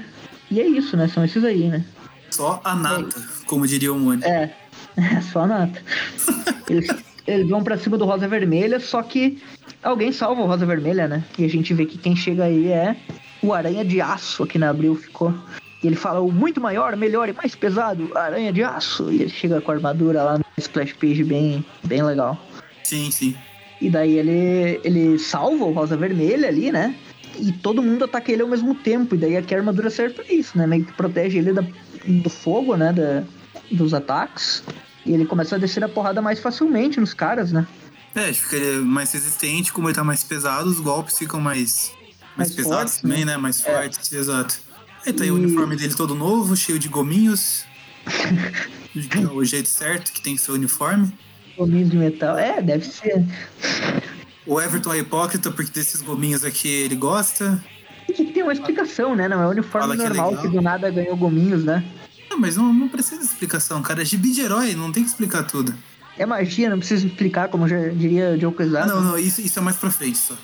e 0.50 0.60
é 0.60 0.66
isso, 0.66 0.96
né? 0.96 1.08
São 1.08 1.24
esses 1.24 1.44
aí, 1.44 1.68
né? 1.68 1.84
Só 2.30 2.60
a 2.64 2.74
nata, 2.74 3.18
é 3.18 3.46
como 3.46 3.66
diria 3.66 3.92
o 3.92 3.98
Mônio. 3.98 4.24
É, 4.24 4.52
é 4.96 5.20
só 5.32 5.40
a 5.40 5.46
nata. 5.46 5.82
eles, 6.70 6.88
eles 7.26 7.48
vão 7.48 7.62
pra 7.62 7.76
cima 7.76 7.98
do 7.98 8.04
Rosa 8.04 8.28
Vermelha, 8.28 8.80
só 8.80 9.02
que 9.02 9.42
alguém 9.82 10.12
salva 10.12 10.42
o 10.42 10.46
Rosa 10.46 10.64
Vermelha, 10.64 11.08
né? 11.08 11.24
E 11.38 11.44
a 11.44 11.48
gente 11.48 11.74
vê 11.74 11.84
que 11.84 11.98
quem 11.98 12.16
chega 12.16 12.44
aí 12.44 12.68
é 12.68 12.96
o 13.42 13.52
Aranha 13.52 13.84
de 13.84 14.00
Aço, 14.00 14.42
aqui 14.42 14.58
na 14.58 14.70
Abril 14.70 14.96
ficou. 14.96 15.34
Ele 15.86 15.96
fala 15.96 16.20
o 16.20 16.32
muito 16.32 16.60
maior, 16.60 16.96
melhor 16.96 17.28
e 17.28 17.32
mais 17.32 17.54
pesado, 17.54 18.10
Aranha 18.16 18.52
de 18.52 18.62
Aço. 18.62 19.10
E 19.10 19.22
ele 19.22 19.30
chega 19.30 19.60
com 19.60 19.70
a 19.70 19.74
armadura 19.74 20.22
lá 20.22 20.38
no 20.38 20.44
splash 20.58 20.92
page 20.94 21.24
bem, 21.24 21.64
bem 21.84 22.02
legal. 22.02 22.40
Sim, 22.84 23.10
sim. 23.10 23.36
E 23.80 23.90
daí 23.90 24.18
ele, 24.18 24.80
ele 24.84 25.18
salva 25.18 25.64
o 25.64 25.72
Rosa 25.72 25.96
Vermelha 25.96 26.48
ali, 26.48 26.72
né? 26.72 26.94
E 27.38 27.52
todo 27.52 27.82
mundo 27.82 28.04
ataca 28.04 28.32
ele 28.32 28.42
ao 28.42 28.48
mesmo 28.48 28.74
tempo. 28.74 29.14
E 29.14 29.18
daí 29.18 29.36
aqui 29.36 29.54
a 29.54 29.58
armadura 29.58 29.90
serve 29.90 30.14
pra 30.14 30.32
isso, 30.32 30.56
né? 30.56 30.66
Meio 30.66 30.84
que 30.84 30.92
protege 30.92 31.38
ele 31.38 31.52
da, 31.52 31.64
do 32.06 32.30
fogo, 32.30 32.76
né? 32.76 32.92
Da, 32.92 33.22
dos 33.70 33.92
ataques. 33.92 34.62
E 35.04 35.12
ele 35.12 35.26
começa 35.26 35.56
a 35.56 35.58
descer 35.58 35.84
a 35.84 35.88
porrada 35.88 36.22
mais 36.22 36.40
facilmente 36.40 36.98
nos 36.98 37.12
caras, 37.12 37.52
né? 37.52 37.66
É, 38.14 38.32
fica 38.32 38.56
mais 38.82 39.12
resistente, 39.12 39.72
como 39.72 39.88
ele 39.88 39.94
tá 39.94 40.02
mais 40.02 40.24
pesado, 40.24 40.70
os 40.70 40.80
golpes 40.80 41.18
ficam 41.18 41.38
mais, 41.38 41.92
mais, 42.34 42.48
mais 42.48 42.52
pesados 42.54 42.92
forte, 42.92 43.02
também, 43.02 43.24
né? 43.26 43.32
né? 43.32 43.36
Mais 43.36 43.60
é. 43.60 43.70
fortes, 43.70 44.10
exato. 44.10 44.65
Aí 45.06 45.12
tá 45.12 45.22
aí 45.22 45.30
o 45.30 45.36
uniforme 45.36 45.76
dele 45.76 45.94
todo 45.94 46.16
novo, 46.16 46.56
cheio 46.56 46.80
de 46.80 46.88
gominhos. 46.88 47.64
o 49.32 49.44
jeito 49.44 49.68
certo 49.68 50.12
que 50.12 50.20
tem 50.20 50.34
que 50.34 50.40
ser 50.40 50.50
o 50.50 50.54
uniforme. 50.54 51.12
Gominhos 51.56 51.90
de 51.90 51.96
metal. 51.96 52.36
É, 52.36 52.60
deve 52.60 52.84
ser. 52.84 53.24
O 54.44 54.60
Everton 54.60 54.92
é 54.92 54.98
hipócrita 54.98 55.50
porque 55.52 55.70
desses 55.70 56.02
gominhos 56.02 56.44
aqui 56.44 56.68
ele 56.68 56.96
gosta. 56.96 57.62
E 58.08 58.12
que 58.12 58.24
tem 58.26 58.42
uma 58.42 58.52
explicação, 58.52 59.14
né? 59.14 59.28
Não 59.28 59.40
é 59.40 59.46
o 59.46 59.50
uniforme 59.50 59.96
que 59.96 60.02
é 60.02 60.08
normal 60.08 60.34
é 60.34 60.42
que 60.42 60.48
do 60.48 60.60
nada 60.60 60.90
ganhou 60.90 61.16
gominhos, 61.16 61.64
né? 61.64 61.84
Não, 62.28 62.40
mas 62.40 62.56
não, 62.56 62.72
não 62.72 62.88
precisa 62.88 63.20
de 63.20 63.26
explicação, 63.26 63.80
cara. 63.82 64.02
É 64.02 64.04
gibi 64.04 64.32
de 64.32 64.40
herói, 64.40 64.74
não 64.74 64.90
tem 64.90 65.04
que 65.04 65.10
explicar 65.10 65.44
tudo. 65.44 65.72
É 66.18 66.26
magia, 66.26 66.68
não 66.68 66.78
precisa 66.78 67.06
explicar, 67.06 67.48
como 67.48 67.68
já 67.68 67.88
diria 67.90 68.36
Joe 68.36 68.52
Quesada. 68.52 68.92
Não, 68.92 69.00
não, 69.02 69.18
isso, 69.18 69.40
isso 69.40 69.56
é 69.58 69.62
mais 69.62 69.76
pra 69.76 69.90
frente 69.90 70.18
só. 70.18 70.36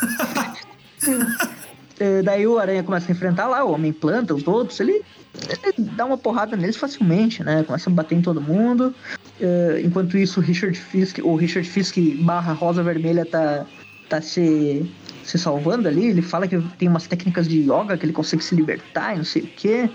É, 2.00 2.22
daí 2.22 2.46
o 2.46 2.58
Aranha 2.58 2.82
começa 2.82 3.12
a 3.12 3.12
enfrentar 3.12 3.46
lá, 3.46 3.62
o 3.62 3.72
Homem-Planta, 3.72 4.34
os 4.34 4.48
outros, 4.48 4.80
ele, 4.80 5.02
ele, 5.50 5.90
dá 5.90 6.06
uma 6.06 6.16
porrada 6.16 6.56
neles 6.56 6.76
facilmente, 6.76 7.44
né? 7.44 7.62
Começa 7.62 7.90
a 7.90 7.92
bater 7.92 8.14
em 8.14 8.22
todo 8.22 8.40
mundo. 8.40 8.94
Uh, 9.38 9.78
enquanto 9.84 10.16
isso, 10.16 10.40
o 10.40 10.42
Richard 10.42 10.78
Fisk, 10.78 11.18
o 11.22 11.36
Richard 11.36 11.68
Fisk 11.68 11.98
barra 12.22 12.54
Rosa 12.54 12.82
Vermelha 12.82 13.26
tá, 13.26 13.66
tá 14.08 14.22
se, 14.22 14.90
se 15.22 15.38
salvando 15.38 15.88
ali. 15.88 16.06
Ele 16.06 16.22
fala 16.22 16.48
que 16.48 16.58
tem 16.78 16.88
umas 16.88 17.06
técnicas 17.06 17.46
de 17.46 17.60
yoga 17.60 17.98
que 17.98 18.06
ele 18.06 18.14
consegue 18.14 18.42
se 18.42 18.54
libertar 18.54 19.12
e 19.14 19.18
não 19.18 19.24
sei 19.24 19.42
o 19.42 19.46
que. 19.46 19.90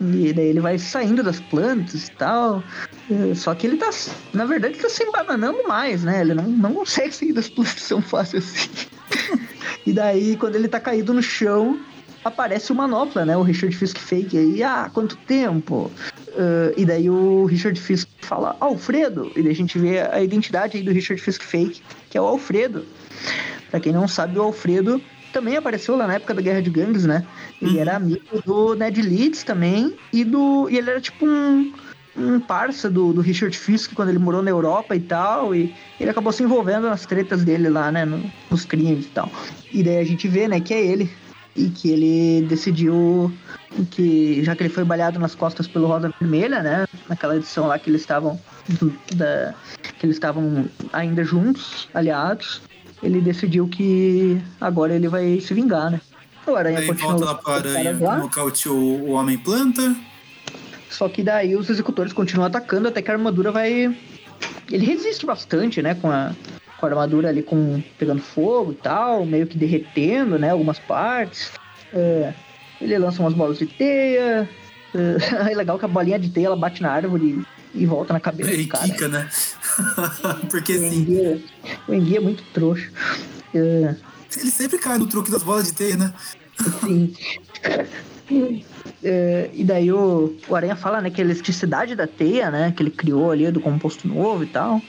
E 0.00 0.32
daí 0.32 0.46
ele 0.46 0.60
vai 0.60 0.78
saindo 0.78 1.22
das 1.22 1.38
plantas 1.38 2.08
e 2.08 2.10
tal. 2.12 2.60
Uh, 3.08 3.36
só 3.36 3.54
que 3.54 3.68
ele 3.68 3.76
tá, 3.76 3.90
na 4.34 4.46
verdade, 4.46 4.78
tá 4.78 4.88
se 4.88 5.04
embananando 5.04 5.62
mais, 5.68 6.02
né? 6.02 6.22
Ele 6.22 6.34
não, 6.34 6.44
não 6.44 6.74
consegue 6.74 7.14
sair 7.14 7.32
das 7.32 7.48
plantas 7.48 7.86
tão 7.86 8.02
fácil 8.02 8.40
assim. 8.40 8.68
e 9.86 9.92
daí, 9.92 10.36
quando 10.36 10.56
ele 10.56 10.68
tá 10.68 10.80
caído 10.80 11.12
no 11.12 11.22
chão, 11.22 11.80
aparece 12.24 12.72
o 12.72 12.74
Manopla, 12.74 13.24
né? 13.24 13.36
O 13.36 13.42
Richard 13.42 13.74
Fisk 13.76 13.98
fake 13.98 14.36
aí. 14.36 14.62
Ah, 14.62 14.90
quanto 14.92 15.16
tempo? 15.16 15.90
Uh, 16.28 16.72
e 16.76 16.84
daí 16.84 17.10
o 17.10 17.44
Richard 17.44 17.78
Fisk 17.80 18.08
fala 18.20 18.56
Alfredo, 18.60 19.32
e 19.34 19.42
daí 19.42 19.52
a 19.52 19.54
gente 19.54 19.78
vê 19.78 20.00
a 20.00 20.22
identidade 20.22 20.76
aí 20.76 20.82
do 20.82 20.92
Richard 20.92 21.20
Fisk 21.20 21.42
fake, 21.42 21.82
que 22.08 22.16
é 22.16 22.20
o 22.20 22.26
Alfredo. 22.26 22.84
Pra 23.70 23.80
quem 23.80 23.92
não 23.92 24.06
sabe, 24.06 24.38
o 24.38 24.42
Alfredo 24.42 25.00
também 25.32 25.56
apareceu 25.56 25.96
lá 25.96 26.06
na 26.06 26.14
época 26.14 26.34
da 26.34 26.42
Guerra 26.42 26.62
de 26.62 26.70
Gangues, 26.70 27.04
né? 27.04 27.24
Ele 27.60 27.74
uhum. 27.74 27.80
era 27.80 27.96
amigo 27.96 28.42
do 28.44 28.74
Ned 28.74 29.00
Leeds 29.00 29.42
também, 29.42 29.96
e 30.12 30.24
do. 30.24 30.68
E 30.70 30.78
ele 30.78 30.90
era 30.90 31.00
tipo 31.00 31.26
um. 31.26 31.72
Um 32.16 32.40
parça 32.40 32.90
do, 32.90 33.12
do 33.12 33.20
Richard 33.20 33.56
Fisk 33.56 33.92
quando 33.94 34.08
ele 34.08 34.18
morou 34.18 34.42
na 34.42 34.50
Europa 34.50 34.96
e 34.96 35.00
tal, 35.00 35.54
e 35.54 35.74
ele 35.98 36.10
acabou 36.10 36.32
se 36.32 36.42
envolvendo 36.42 36.88
nas 36.88 37.06
tretas 37.06 37.44
dele 37.44 37.68
lá, 37.68 37.90
né? 37.92 38.04
No, 38.04 38.22
nos 38.50 38.64
crimes 38.64 39.06
e 39.06 39.10
tal. 39.10 39.30
E 39.72 39.82
daí 39.82 39.98
a 39.98 40.04
gente 40.04 40.26
vê, 40.26 40.48
né, 40.48 40.60
que 40.60 40.74
é 40.74 40.84
ele 40.84 41.10
e 41.54 41.68
que 41.68 41.90
ele 41.90 42.46
decidiu 42.46 43.32
que 43.90 44.42
já 44.42 44.54
que 44.54 44.62
ele 44.62 44.72
foi 44.72 44.84
baleado 44.84 45.18
nas 45.18 45.34
costas 45.34 45.66
pelo 45.66 45.86
Rosa 45.86 46.12
Vermelha, 46.20 46.62
né, 46.62 46.86
naquela 47.08 47.36
edição 47.36 47.66
lá 47.66 47.78
que 47.78 47.90
eles 47.90 48.00
estavam 48.00 48.40
da, 49.14 49.54
que 49.98 50.06
eles 50.06 50.16
estavam 50.16 50.66
ainda 50.92 51.24
juntos, 51.24 51.88
aliados, 51.94 52.62
ele 53.02 53.20
decidiu 53.20 53.68
que 53.68 54.40
agora 54.60 54.94
ele 54.94 55.08
vai 55.08 55.40
se 55.40 55.54
vingar, 55.54 55.90
né? 55.90 56.00
O 56.46 56.54
Aranha 56.54 56.84
continua 56.86 57.12
volta 57.12 57.24
lá 57.24 57.34
para 57.34 57.54
Aranha, 57.54 57.92
nocauteou 58.18 59.00
o 59.00 59.10
Homem-Planta. 59.12 59.94
Só 60.90 61.08
que 61.08 61.22
daí 61.22 61.54
os 61.56 61.70
executores 61.70 62.12
continuam 62.12 62.48
atacando 62.48 62.88
até 62.88 63.00
que 63.00 63.10
a 63.10 63.14
armadura 63.14 63.50
vai. 63.50 63.96
Ele 64.70 64.84
resiste 64.84 65.24
bastante, 65.24 65.80
né? 65.80 65.94
Com 65.94 66.10
a, 66.10 66.32
com 66.78 66.86
a 66.86 66.88
armadura 66.88 67.28
ali 67.28 67.42
com, 67.42 67.82
pegando 67.98 68.20
fogo 68.20 68.72
e 68.72 68.74
tal, 68.74 69.24
meio 69.24 69.46
que 69.46 69.56
derretendo, 69.56 70.38
né? 70.38 70.50
Algumas 70.50 70.78
partes. 70.78 71.52
É, 71.92 72.34
ele 72.80 72.98
lança 72.98 73.22
umas 73.22 73.34
bolas 73.34 73.58
de 73.58 73.66
teia, 73.66 74.48
é 74.94 75.54
legal 75.54 75.78
que 75.78 75.84
a 75.84 75.88
bolinha 75.88 76.18
de 76.18 76.28
teia 76.30 76.46
ela 76.46 76.56
bate 76.56 76.82
na 76.82 76.90
árvore 76.90 77.44
e 77.74 77.86
volta 77.86 78.12
na 78.12 78.18
cabeça 78.20 78.52
E 78.52 78.64
do 78.64 78.68
cara. 78.68 78.84
quica, 78.84 79.08
né? 79.08 79.28
Porque 80.50 80.72
O 80.76 80.78
sim. 80.78 81.00
Enguia, 81.02 81.40
o 81.86 81.94
Enguia 81.94 82.18
é 82.18 82.20
muito 82.20 82.42
trouxa. 82.52 82.90
É, 83.54 83.94
Ele 84.36 84.50
sempre 84.50 84.78
cai 84.78 84.98
no 84.98 85.06
truque 85.06 85.30
das 85.30 85.42
bolas 85.42 85.66
de 85.66 85.74
teia, 85.74 85.96
né? 85.96 86.12
Sim. 86.80 87.14
É, 89.02 89.50
e 89.54 89.64
daí 89.64 89.90
o, 89.90 90.36
o 90.48 90.54
Aranha 90.54 90.76
fala, 90.76 91.00
né, 91.00 91.10
que 91.10 91.20
a 91.20 91.24
elasticidade 91.24 91.94
da 91.94 92.06
teia, 92.06 92.50
né, 92.50 92.72
que 92.76 92.82
ele 92.82 92.90
criou 92.90 93.30
ali 93.30 93.50
do 93.50 93.60
composto 93.60 94.06
novo 94.06 94.42
e 94.44 94.46
tal. 94.46 94.80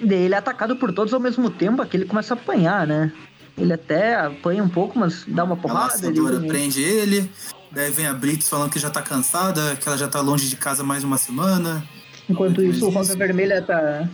E 0.00 0.06
daí 0.06 0.22
ele 0.22 0.34
é 0.34 0.38
atacado 0.38 0.76
por 0.76 0.92
todos 0.92 1.14
ao 1.14 1.20
mesmo 1.20 1.48
tempo, 1.50 1.80
aqui 1.80 1.96
ele 1.96 2.04
começa 2.06 2.34
a 2.34 2.36
apanhar, 2.36 2.86
né? 2.86 3.12
Ele 3.56 3.72
até 3.72 4.16
apanha 4.16 4.64
um 4.64 4.68
pouco, 4.68 4.98
mas 4.98 5.24
dá 5.28 5.44
uma 5.44 5.54
A 5.54 5.56
porrada. 5.56 6.06
Ele, 6.06 6.20
laçadora 6.20 6.46
prende 6.48 6.82
ele. 6.82 7.30
Daí 7.70 7.90
vem 7.90 8.06
a 8.06 8.12
Blitz 8.12 8.48
falando 8.48 8.70
que 8.70 8.78
já 8.80 8.90
tá 8.90 9.00
cansada, 9.00 9.76
que 9.76 9.88
ela 9.88 9.96
já 9.96 10.08
tá 10.08 10.20
longe 10.20 10.48
de 10.48 10.56
casa 10.56 10.82
mais 10.82 11.04
uma 11.04 11.16
semana. 11.18 11.84
enquanto 12.28 12.62
isso, 12.62 12.86
o 12.86 12.90
Rosa 12.90 13.10
isso- 13.10 13.18
Vermelha 13.18 13.62
tá. 13.62 14.08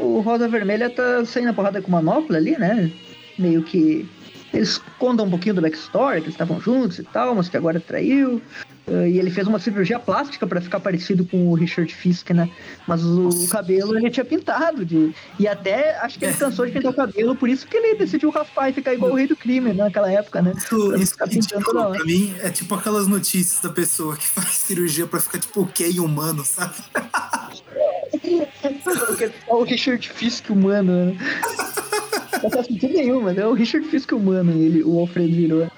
O 0.00 0.20
Rosa 0.20 0.48
Vermelha 0.48 0.88
tá 0.90 1.24
saindo 1.26 1.50
a 1.50 1.52
porrada 1.52 1.80
com 1.82 1.88
o 1.88 1.92
Manopla 1.92 2.38
ali, 2.38 2.58
né? 2.58 2.90
Meio 3.38 3.62
que. 3.62 4.08
Eles 4.54 4.80
contam 4.98 5.26
um 5.26 5.30
pouquinho 5.30 5.54
do 5.56 5.60
backstory, 5.60 6.20
que 6.20 6.24
eles 6.26 6.34
estavam 6.34 6.60
juntos 6.60 6.98
e 6.98 7.02
tal, 7.02 7.34
mas 7.34 7.48
que 7.48 7.56
agora 7.56 7.78
traiu. 7.80 8.40
Eh, 8.88 9.10
E 9.10 9.18
ele 9.18 9.30
fez 9.30 9.46
uma 9.48 9.58
cirurgia 9.58 9.98
plástica 9.98 10.46
pra 10.46 10.60
ficar 10.60 10.78
parecido 10.80 11.24
com 11.24 11.48
o 11.48 11.54
Richard 11.54 11.92
Fisk, 11.92 12.30
né? 12.30 12.48
Mas 12.86 13.02
o, 13.04 13.28
o 13.28 13.48
cabelo 13.48 13.98
ele 13.98 14.08
tinha 14.10 14.24
pintado 14.24 14.84
de. 14.84 15.12
E 15.38 15.48
até 15.48 15.96
acho 15.98 16.18
que 16.18 16.24
ele 16.24 16.32
É. 16.32 16.36
cansou 16.36 16.64
de 16.64 16.72
pintar 16.72 16.92
o 16.92 16.94
cabelo, 16.94 17.34
por 17.34 17.48
isso 17.48 17.66
que 17.66 17.76
ele 17.76 17.96
decidiu 17.96 18.30
raspar 18.30 18.70
e 18.70 18.72
ficar 18.72 18.94
igual 18.94 19.10
o 19.12 19.14
rei 19.16 19.26
do 19.26 19.34
crime 19.36 19.72
naquela 19.72 20.10
época, 20.10 20.40
né? 20.40 20.52
Isso, 20.56 21.16
Pra 21.16 21.26
isso 21.28 21.54
hora. 21.76 21.90
pra 21.96 22.04
mim 22.04 22.32
é 22.40 22.48
tipo 22.50 22.72
aquelas 22.76 23.08
notícias 23.08 23.60
da 23.60 23.70
pessoa 23.70 24.16
que 24.16 24.26
faz 24.28 24.50
cirurgia 24.58 25.06
pra 25.08 25.18
ficar 25.20 25.40
tipo 25.40 25.62
ok 25.62 25.98
humano, 25.98 26.44
sabe? 26.44 26.74
O 29.48 29.62
Richard 29.64 30.08
Fisk 30.08 30.50
humano, 30.50 31.06
né? 31.06 31.16
Não 32.42 32.50
faz 32.50 32.66
sentido 32.66 32.94
nenhum, 32.94 33.22
mas 33.22 33.38
é 33.38 33.46
o 33.46 33.52
Richard 33.52 33.86
Fisk 33.88 34.12
humano, 34.12 34.52
ele, 34.52 34.82
o 34.82 34.98
Alfredo 34.98 35.34
virou. 35.34 35.70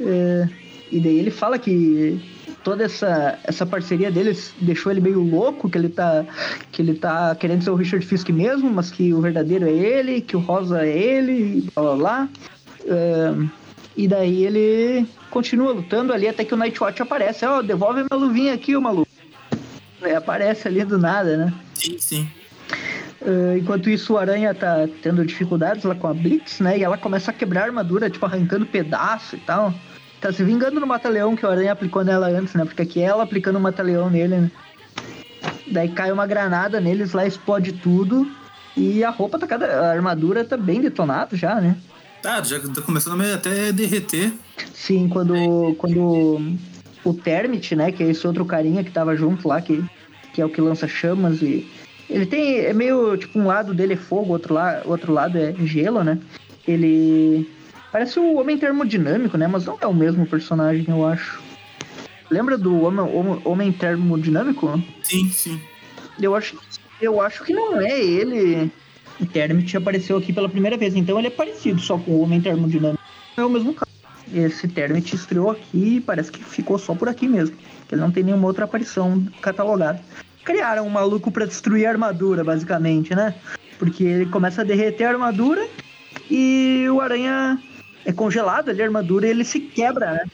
É, 0.00 0.48
e 0.90 1.00
daí 1.00 1.18
ele 1.18 1.30
fala 1.30 1.58
que 1.58 2.20
toda 2.62 2.84
essa, 2.84 3.38
essa 3.44 3.64
parceria 3.64 4.10
deles 4.10 4.52
deixou 4.60 4.92
ele 4.92 5.00
meio 5.00 5.20
louco, 5.20 5.68
que 5.68 5.78
ele 5.78 5.88
tá 5.88 6.24
que 6.70 6.82
ele 6.82 6.94
tá 6.94 7.34
querendo 7.34 7.62
ser 7.62 7.70
o 7.70 7.74
Richard 7.74 8.04
Fisk 8.04 8.28
mesmo, 8.30 8.70
mas 8.70 8.90
que 8.90 9.12
o 9.12 9.20
verdadeiro 9.20 9.66
é 9.66 9.72
ele, 9.72 10.20
que 10.20 10.36
o 10.36 10.40
Rosa 10.40 10.84
é 10.84 10.96
ele, 10.96 11.68
blá 11.74 11.82
blá 11.82 11.96
blá. 11.96 12.28
É, 12.86 13.34
e 13.96 14.08
daí 14.08 14.44
ele 14.44 15.06
continua 15.30 15.72
lutando 15.72 16.12
ali 16.12 16.28
até 16.28 16.44
que 16.44 16.54
o 16.54 16.56
Nightwatch 16.56 17.02
aparece. 17.02 17.44
Ó, 17.44 17.62
devolve 17.62 18.02
minha 18.02 18.20
luvinha 18.20 18.54
aqui, 18.54 18.76
ô 18.76 18.80
maluco. 18.80 19.10
É, 20.02 20.14
aparece 20.14 20.66
ali 20.66 20.84
do 20.84 20.98
nada, 20.98 21.36
né? 21.36 21.52
Sim, 21.74 21.98
sim. 21.98 22.28
Uh, 23.20 23.58
enquanto 23.58 23.90
isso, 23.90 24.14
o 24.14 24.18
Aranha 24.18 24.54
tá 24.54 24.88
tendo 25.02 25.24
dificuldades 25.24 25.84
lá 25.84 25.94
com 25.94 26.06
a 26.06 26.14
Blitz, 26.14 26.60
né? 26.60 26.78
E 26.78 26.82
ela 26.82 26.96
começa 26.96 27.30
a 27.30 27.34
quebrar 27.34 27.62
a 27.62 27.64
armadura, 27.66 28.08
tipo, 28.08 28.24
arrancando 28.24 28.64
pedaço 28.64 29.36
e 29.36 29.40
tal. 29.40 29.74
Tá 30.20 30.32
se 30.32 30.42
vingando 30.42 30.80
no 30.80 30.86
mata-leão 30.86 31.36
que 31.36 31.44
o 31.44 31.48
Aranha 31.48 31.72
aplicou 31.72 32.04
nela 32.04 32.28
antes, 32.28 32.54
né? 32.54 32.64
Porque 32.64 32.82
aqui 32.82 33.00
é 33.00 33.04
ela 33.04 33.22
aplicando 33.22 33.56
o 33.56 33.60
mata-leão 33.60 34.08
nele, 34.08 34.36
né? 34.36 34.50
Daí 35.70 35.88
cai 35.88 36.10
uma 36.10 36.26
granada 36.26 36.80
neles 36.80 37.12
lá, 37.12 37.26
explode 37.26 37.72
tudo. 37.72 38.30
E 38.76 39.04
a 39.04 39.10
roupa 39.10 39.38
tá 39.38 39.46
cada. 39.46 39.66
A 39.66 39.90
armadura 39.90 40.44
tá 40.44 40.56
bem 40.56 40.80
detonada 40.80 41.36
já, 41.36 41.60
né? 41.60 41.76
Tá, 42.22 42.42
já 42.42 42.60
tá 42.60 42.82
começando 42.82 43.20
a 43.22 43.34
até 43.34 43.72
derreter. 43.72 44.32
Sim, 44.74 45.08
quando, 45.08 45.74
quando 45.78 46.58
o 47.02 47.14
Termit, 47.14 47.74
né, 47.74 47.90
que 47.92 48.02
é 48.02 48.10
esse 48.10 48.26
outro 48.26 48.44
carinha 48.44 48.84
que 48.84 48.90
tava 48.90 49.16
junto 49.16 49.48
lá, 49.48 49.60
que, 49.60 49.82
que 50.32 50.40
é 50.40 50.44
o 50.44 50.50
que 50.50 50.60
lança 50.60 50.86
chamas 50.86 51.40
e... 51.40 51.66
Ele 52.10 52.26
tem, 52.26 52.58
é 52.58 52.72
meio, 52.72 53.16
tipo, 53.16 53.38
um 53.38 53.46
lado 53.46 53.72
dele 53.72 53.94
é 53.94 53.96
fogo, 53.96 54.32
outro, 54.32 54.52
la, 54.52 54.82
outro 54.84 55.12
lado 55.12 55.38
é 55.38 55.54
gelo, 55.64 56.02
né? 56.02 56.18
Ele 56.66 57.48
parece 57.92 58.18
o 58.18 58.36
Homem 58.36 58.58
Termodinâmico, 58.58 59.38
né, 59.38 59.46
mas 59.46 59.64
não 59.64 59.78
é 59.80 59.86
o 59.86 59.94
mesmo 59.94 60.26
personagem, 60.26 60.84
eu 60.88 61.06
acho. 61.06 61.40
Lembra 62.28 62.58
do 62.58 62.82
Homem, 62.82 63.00
Homem, 63.00 63.40
Homem 63.44 63.72
Termodinâmico? 63.72 64.82
Sim, 65.04 65.30
sim. 65.30 65.60
Eu 66.20 66.34
acho, 66.34 66.58
eu 67.00 67.20
acho 67.20 67.44
que 67.44 67.52
não 67.52 67.80
é 67.80 68.00
ele. 68.00 68.70
O 69.20 69.26
Termit 69.26 69.76
apareceu 69.76 70.16
aqui 70.16 70.32
pela 70.32 70.48
primeira 70.48 70.76
vez, 70.76 70.96
então 70.96 71.18
ele 71.18 71.28
é 71.28 71.30
parecido 71.30 71.80
só 71.80 71.96
com 71.96 72.10
o 72.10 72.22
Homem 72.22 72.40
Termodinâmico. 72.40 73.02
Não 73.36 73.44
é 73.44 73.46
o 73.46 73.50
mesmo 73.50 73.72
caso. 73.72 73.90
Esse 74.32 74.66
Termit 74.66 75.14
estreou 75.14 75.50
aqui 75.50 75.96
e 75.96 76.00
parece 76.00 76.30
que 76.30 76.42
ficou 76.42 76.78
só 76.78 76.94
por 76.94 77.08
aqui 77.08 77.28
mesmo. 77.28 77.56
Que 77.88 77.94
ele 77.94 78.02
não 78.02 78.10
tem 78.10 78.22
nenhuma 78.22 78.46
outra 78.46 78.64
aparição 78.64 79.26
catalogada. 79.40 80.00
Criaram 80.44 80.86
um 80.86 80.90
maluco 80.90 81.30
pra 81.30 81.46
destruir 81.46 81.86
a 81.86 81.90
armadura, 81.90 82.42
basicamente, 82.42 83.14
né? 83.14 83.34
Porque 83.78 84.04
ele 84.04 84.26
começa 84.26 84.62
a 84.62 84.64
derreter 84.64 85.04
a 85.04 85.10
armadura 85.10 85.66
e 86.30 86.86
o 86.90 87.00
aranha 87.00 87.58
é 88.04 88.12
congelado 88.12 88.70
ali, 88.70 88.82
a 88.82 88.86
armadura, 88.86 89.26
e 89.26 89.30
ele 89.30 89.44
se 89.44 89.60
quebra, 89.60 90.12
né? 90.12 90.24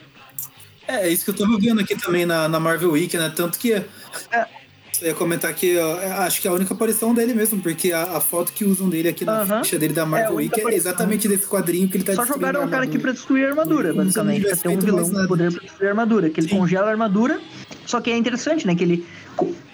É, 0.89 1.07
é 1.07 1.09
isso 1.09 1.25
que 1.25 1.31
eu 1.31 1.37
tava 1.47 1.59
vendo 1.59 1.81
aqui 1.81 1.97
também 1.97 2.25
na, 2.25 2.49
na 2.49 2.61
Marvel 2.61 2.93
Week, 2.93 3.17
né? 3.17 3.33
Tanto 3.35 3.59
que. 3.59 3.83
Eu 5.03 5.09
ia 5.09 5.15
comentar 5.15 5.53
que 5.53 5.77
ó, 5.77 6.01
é, 6.01 6.11
acho 6.11 6.41
que 6.41 6.49
é 6.49 6.51
a 6.51 6.55
única 6.55 6.73
aparição 6.73 7.13
dele 7.13 7.35
mesmo, 7.35 7.61
porque 7.61 7.93
a, 7.93 8.17
a 8.17 8.21
foto 8.21 8.53
que 8.53 8.65
usam 8.65 8.89
dele 8.89 9.09
aqui 9.09 9.27
na 9.27 9.43
Aham. 9.43 9.63
ficha 9.63 9.79
dele 9.79 9.93
da 9.93 10.03
É 10.03 10.05
Marvel 10.07 10.37
única 10.37 10.57
Week 10.57 10.75
é 10.75 10.75
exatamente 10.75 11.29
desse 11.29 11.47
quadrinho 11.47 11.89
que 11.89 11.99
ele 11.99 12.05
tá 12.05 12.15
Só 12.15 12.25
jogaram 12.25 12.65
o 12.65 12.69
cara 12.71 12.85
aqui 12.85 12.99
pra 12.99 13.13
destruir 13.13 13.45
a 13.45 13.51
armadura, 13.51 13.93
não 13.93 14.05
basicamente. 14.05 14.47
Pra 14.47 14.57
ter 14.57 14.69
um 14.69 14.79
vilão 14.79 15.11
com 15.11 15.27
poder 15.27 15.53
pra 15.53 15.61
destruir 15.61 15.87
a 15.89 15.91
armadura. 15.91 16.31
Que 16.31 16.41
ele 16.41 16.49
Sim. 16.49 16.57
congela 16.57 16.87
a 16.87 16.91
armadura, 16.91 17.41
só 17.85 18.01
que 18.01 18.11
é 18.11 18.17
interessante, 18.17 18.67
né? 18.67 18.75
Que 18.75 18.85
ele, 18.85 19.07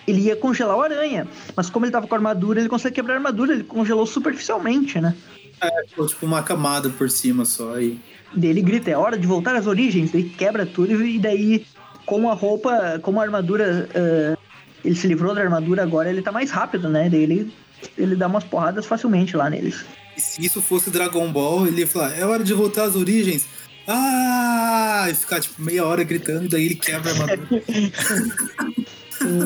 ele 0.06 0.22
ia 0.22 0.36
congelar 0.36 0.76
o 0.76 0.82
aranha. 0.82 1.26
Mas 1.56 1.70
como 1.70 1.84
ele 1.84 1.92
tava 1.92 2.06
com 2.06 2.14
a 2.14 2.18
armadura, 2.18 2.60
ele 2.60 2.68
consegue 2.68 2.94
quebrar 2.94 3.14
a 3.14 3.16
armadura. 3.16 3.52
Ele 3.52 3.64
congelou 3.64 4.06
superficialmente, 4.06 5.00
né? 5.00 5.14
É, 5.60 5.88
ficou, 5.88 6.06
tipo 6.06 6.26
uma 6.26 6.42
camada 6.42 6.88
por 6.90 7.10
cima 7.10 7.44
só. 7.44 7.74
Aí. 7.74 7.98
Daí 8.34 8.50
ele 8.50 8.62
grita, 8.62 8.90
é 8.90 8.96
hora 8.96 9.18
de 9.18 9.26
voltar 9.26 9.54
às 9.54 9.66
origens. 9.66 10.10
Daí 10.10 10.24
quebra 10.24 10.66
tudo 10.66 11.04
e 11.04 11.18
daí, 11.18 11.66
como 12.04 12.30
a 12.30 12.34
roupa, 12.34 12.98
como 13.02 13.20
a 13.20 13.22
armadura... 13.22 13.88
ah, 13.94 14.38
ele 14.84 14.94
se 14.94 15.06
livrou 15.06 15.34
da 15.34 15.40
armadura 15.40 15.82
agora, 15.82 16.10
ele 16.10 16.22
tá 16.22 16.32
mais 16.32 16.50
rápido, 16.50 16.88
né? 16.88 17.08
Daí 17.08 17.22
ele, 17.22 17.52
ele 17.96 18.16
dá 18.16 18.26
umas 18.26 18.44
porradas 18.44 18.86
facilmente 18.86 19.36
lá 19.36 19.48
neles. 19.48 19.84
E 20.16 20.20
se 20.20 20.44
isso 20.44 20.60
fosse 20.60 20.90
Dragon 20.90 21.30
Ball, 21.30 21.66
ele 21.66 21.80
ia 21.80 21.86
falar: 21.86 22.16
é 22.18 22.26
hora 22.26 22.44
de 22.44 22.52
voltar 22.52 22.84
às 22.84 22.96
origens. 22.96 23.46
Ah! 23.86 25.06
E 25.08 25.14
ficar 25.14 25.40
tipo 25.40 25.60
meia 25.60 25.84
hora 25.84 26.04
gritando, 26.04 26.48
daí 26.48 26.66
ele 26.66 26.74
quebra 26.74 27.10
a 27.10 27.14
armadura. 27.14 27.62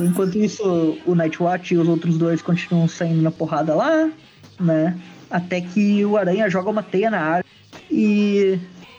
Enquanto 0.05 0.39
isso, 0.39 0.99
o 1.05 1.15
Nightwatch 1.15 1.75
e 1.75 1.79
os 1.79 1.89
outros 1.89 2.17
dois 2.19 2.43
continuam 2.43 2.89
saindo 2.89 3.23
na 3.23 3.31
porrada 3.31 3.75
lá, 3.75 4.11
né? 4.59 4.97
Até 5.31 5.61
que 5.61 6.05
o 6.05 6.17
Aranha 6.17 6.49
joga 6.49 6.71
uma 6.71 6.83
teia 6.83 7.11
na 7.11 7.21
área 7.21 7.45
e, 7.91 8.59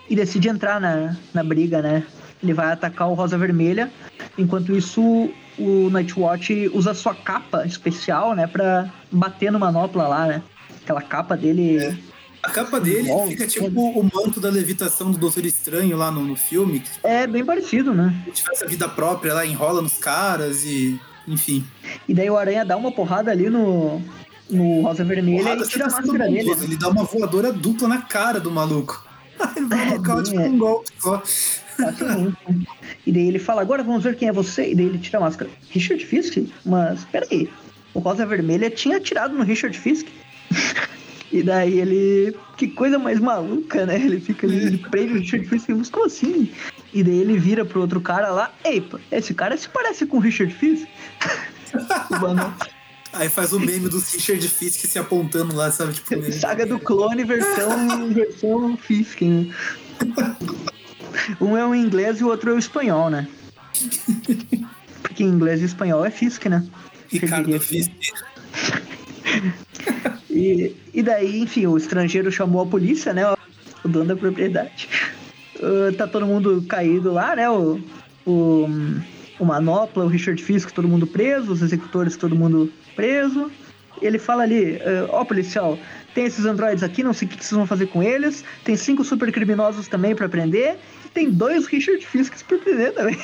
e 0.09 0.15
decide 0.15 0.49
entrar 0.49 0.79
na, 0.79 1.15
na 1.33 1.43
briga, 1.43 1.81
né? 1.81 2.03
Ele 2.43 2.53
vai 2.53 2.71
atacar 2.71 3.09
o 3.09 3.13
Rosa 3.13 3.37
Vermelha. 3.37 3.91
Enquanto 4.37 4.75
isso, 4.75 5.29
o 5.57 5.89
Nightwatch 5.89 6.69
usa 6.73 6.93
sua 6.93 7.15
capa 7.15 7.65
especial, 7.65 8.35
né? 8.35 8.45
Pra 8.45 8.89
bater 9.11 9.51
no 9.51 9.59
manopla 9.59 10.07
lá, 10.07 10.27
né? 10.27 10.41
Aquela 10.83 11.01
capa 11.01 11.35
dele. 11.35 11.77
É. 11.77 11.97
A 12.43 12.49
capa 12.49 12.79
dele 12.79 13.07
Bom, 13.09 13.27
fica 13.27 13.47
tipo 13.47 13.67
o 13.67 14.03
manto 14.03 14.39
da 14.39 14.49
levitação 14.49 15.11
do 15.11 15.17
Doutor 15.17 15.45
Estranho 15.45 15.97
lá 15.97 16.11
no, 16.11 16.23
no 16.23 16.35
filme, 16.35 16.79
que 16.79 16.89
É 17.03 17.27
bem 17.27 17.43
parecido, 17.43 17.93
né? 17.93 18.13
tivesse 18.33 18.63
a 18.63 18.67
vida 18.67 18.87
própria 18.87 19.33
lá, 19.33 19.45
enrola 19.45 19.81
nos 19.81 19.97
caras 19.97 20.63
e. 20.63 20.99
Enfim. 21.27 21.65
E 22.07 22.13
daí 22.13 22.29
o 22.29 22.37
Aranha 22.37 22.63
dá 22.63 22.77
uma 22.77 22.89
porrada 22.91 23.29
ali 23.31 23.49
no, 23.49 24.01
no 24.49 24.81
Rosa 24.83 25.03
Vermelha 25.03 25.43
Porrada, 25.43 25.63
e 25.65 25.67
tira 25.67 25.85
a 25.87 25.89
máscara 25.89 26.25
dele. 26.29 26.51
Ele 26.61 26.77
dá 26.77 26.87
uma 26.87 27.03
voadora 27.03 27.51
dupla 27.51 27.87
na 27.87 28.01
cara 28.01 28.39
do 28.39 28.49
maluco. 28.49 29.05
Ele 29.57 29.65
vai 29.65 29.87
É, 29.87 29.97
nocaute 29.97 30.31
com 30.31 30.39
é. 30.39 30.47
um 30.47 30.57
golpe 30.57 30.89
só. 30.99 31.21
E 33.05 33.11
daí 33.11 33.27
ele 33.27 33.39
fala, 33.39 33.61
agora 33.61 33.83
vamos 33.83 34.03
ver 34.03 34.15
quem 34.15 34.29
é 34.29 34.31
você. 34.31 34.71
E 34.71 34.75
daí 34.75 34.85
ele 34.85 34.97
tira 34.97 35.17
a 35.19 35.21
máscara. 35.21 35.51
Richard 35.69 36.03
Fisk? 36.05 36.37
Mas 36.65 37.03
peraí. 37.05 37.49
O 37.93 37.99
Rosa 37.99 38.25
Vermelha 38.25 38.69
tinha 38.71 38.97
atirado 38.97 39.35
no 39.35 39.43
Richard 39.43 39.77
Fisk. 39.77 40.07
e 41.31 41.43
daí 41.43 41.79
ele. 41.79 42.35
Que 42.55 42.67
coisa 42.67 42.97
mais 42.97 43.19
maluca, 43.19 43.85
né? 43.85 43.95
Ele 43.99 44.19
fica 44.19 44.47
ali, 44.47 44.57
ele 44.57 44.77
prende 44.77 45.13
o 45.13 45.17
Richard 45.19 45.47
Fisk. 45.47 45.67
Como 45.91 46.05
assim? 46.05 46.51
E 46.93 47.03
daí 47.03 47.19
ele 47.19 47.37
vira 47.37 47.63
pro 47.65 47.81
outro 47.81 48.01
cara 48.01 48.29
lá. 48.31 48.51
Ei, 48.63 48.81
pô, 48.81 48.99
esse 49.11 49.33
cara 49.33 49.55
se 49.57 49.69
parece 49.69 50.05
com 50.05 50.17
o 50.17 50.19
Richard 50.19 50.53
Fisk? 50.53 50.87
Aí 53.13 53.29
faz 53.29 53.51
o 53.53 53.59
meme 53.59 53.89
do 53.89 53.99
Richard 53.99 54.47
Fisk 54.47 54.85
se 54.85 54.99
apontando 54.99 55.55
lá, 55.55 55.71
sabe? 55.71 55.93
Tipo, 55.93 56.13
ele- 56.15 56.31
Saga 56.31 56.65
do 56.65 56.77
clone 56.79 57.23
versão, 57.23 58.09
versão 58.13 58.77
Fisk, 58.77 59.21
né? 59.21 59.53
Um 61.41 61.57
é 61.57 61.65
o 61.65 61.73
inglês 61.73 62.19
e 62.19 62.23
o 62.23 62.27
outro 62.27 62.51
é 62.51 62.53
o 62.53 62.59
espanhol, 62.59 63.09
né? 63.09 63.27
Porque 65.01 65.23
em 65.23 65.27
inglês 65.27 65.61
e 65.61 65.65
espanhol 65.65 66.05
é 66.05 66.11
Fisk, 66.11 66.45
né? 66.45 66.65
Ricardo 67.09 67.59
Fisk. 67.59 67.91
E, 70.29 70.75
e 70.93 71.01
daí, 71.01 71.41
enfim, 71.41 71.65
o 71.65 71.77
estrangeiro 71.77 72.31
chamou 72.31 72.61
a 72.61 72.65
polícia, 72.65 73.11
né? 73.11 73.23
O 73.83 73.87
dono 73.87 74.05
da 74.05 74.15
propriedade. 74.15 74.87
Ah, 75.61 75.91
tá 75.97 76.07
todo 76.07 76.25
mundo 76.25 76.63
caído 76.67 77.11
lá, 77.11 77.35
né? 77.35 77.49
O, 77.49 77.79
o, 78.25 78.69
o 79.39 79.45
Manopla, 79.45 80.05
o 80.05 80.07
Richard 80.07 80.41
Fisk, 80.41 80.71
todo 80.71 80.87
mundo 80.87 81.07
preso, 81.07 81.51
os 81.51 81.61
executores, 81.61 82.15
todo 82.15 82.35
mundo 82.35 82.71
preso. 82.95 83.51
Ele 84.01 84.19
fala 84.19 84.43
ali, 84.43 84.79
ó 85.09 85.21
oh, 85.21 85.25
policial, 85.25 85.77
tem 86.13 86.25
esses 86.25 86.45
androides 86.45 86.83
aqui, 86.83 87.03
não 87.03 87.13
sei 87.13 87.27
o 87.27 87.31
que 87.31 87.43
vocês 87.43 87.57
vão 87.57 87.65
fazer 87.65 87.87
com 87.87 88.03
eles. 88.03 88.45
Tem 88.63 88.75
cinco 88.75 89.03
super 89.03 89.31
criminosos 89.31 89.87
também 89.87 90.15
para 90.15 90.29
prender. 90.29 90.77
E 91.05 91.09
tem 91.09 91.31
dois 91.31 91.65
Richard 91.65 92.05
Fisks 92.05 92.43
pra 92.43 92.59
prender 92.59 92.93
também. 92.93 93.17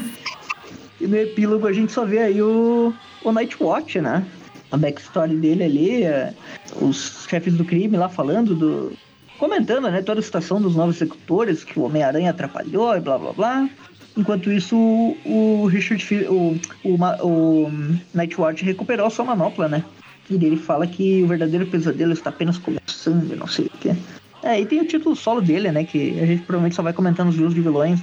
e 1.00 1.06
no 1.06 1.16
epílogo 1.16 1.66
a 1.66 1.72
gente 1.72 1.90
só 1.90 2.04
vê 2.04 2.18
aí 2.18 2.42
o, 2.42 2.92
o 3.24 3.32
Nightwatch, 3.32 4.00
né? 4.00 4.26
A 4.70 4.76
backstory 4.76 5.36
dele 5.36 5.64
ali, 5.64 6.02
é, 6.04 6.34
os 6.80 7.26
chefes 7.28 7.54
do 7.54 7.64
crime 7.64 7.96
lá 7.96 8.08
falando 8.08 8.54
do. 8.54 8.92
comentando, 9.38 9.90
né, 9.90 10.02
toda 10.02 10.20
a 10.20 10.22
situação 10.22 10.60
dos 10.60 10.76
novos 10.76 10.96
executores, 10.96 11.64
que 11.64 11.78
o 11.78 11.84
Homem-Aranha 11.84 12.30
atrapalhou 12.30 12.96
e 12.96 13.00
blá 13.00 13.18
blá 13.18 13.32
blá. 13.32 13.70
Enquanto 14.16 14.50
isso, 14.50 14.76
o 15.24 15.66
Richard, 15.66 16.04
o, 16.28 16.58
o, 16.84 16.98
o 17.24 17.72
Nightwatch 18.12 18.64
recuperou 18.64 19.06
a 19.06 19.10
sua 19.10 19.24
manopla, 19.24 19.68
né? 19.68 19.84
E 20.28 20.34
ele 20.34 20.56
fala 20.56 20.86
que 20.86 21.22
o 21.22 21.28
verdadeiro 21.28 21.66
pesadelo 21.66 22.12
está 22.12 22.28
apenas 22.28 22.58
começando, 22.58 23.34
não 23.36 23.46
sei 23.46 23.66
o 23.66 23.70
que. 23.70 23.96
É, 24.42 24.60
e 24.60 24.66
tem 24.66 24.80
o 24.80 24.86
título 24.86 25.16
solo 25.16 25.40
dele, 25.40 25.70
né? 25.72 25.84
Que 25.84 26.20
a 26.20 26.26
gente 26.26 26.42
provavelmente 26.42 26.74
só 26.74 26.82
vai 26.82 26.92
comentando 26.92 27.28
os 27.28 27.36
views 27.36 27.54
de 27.54 27.60
vilões. 27.60 28.00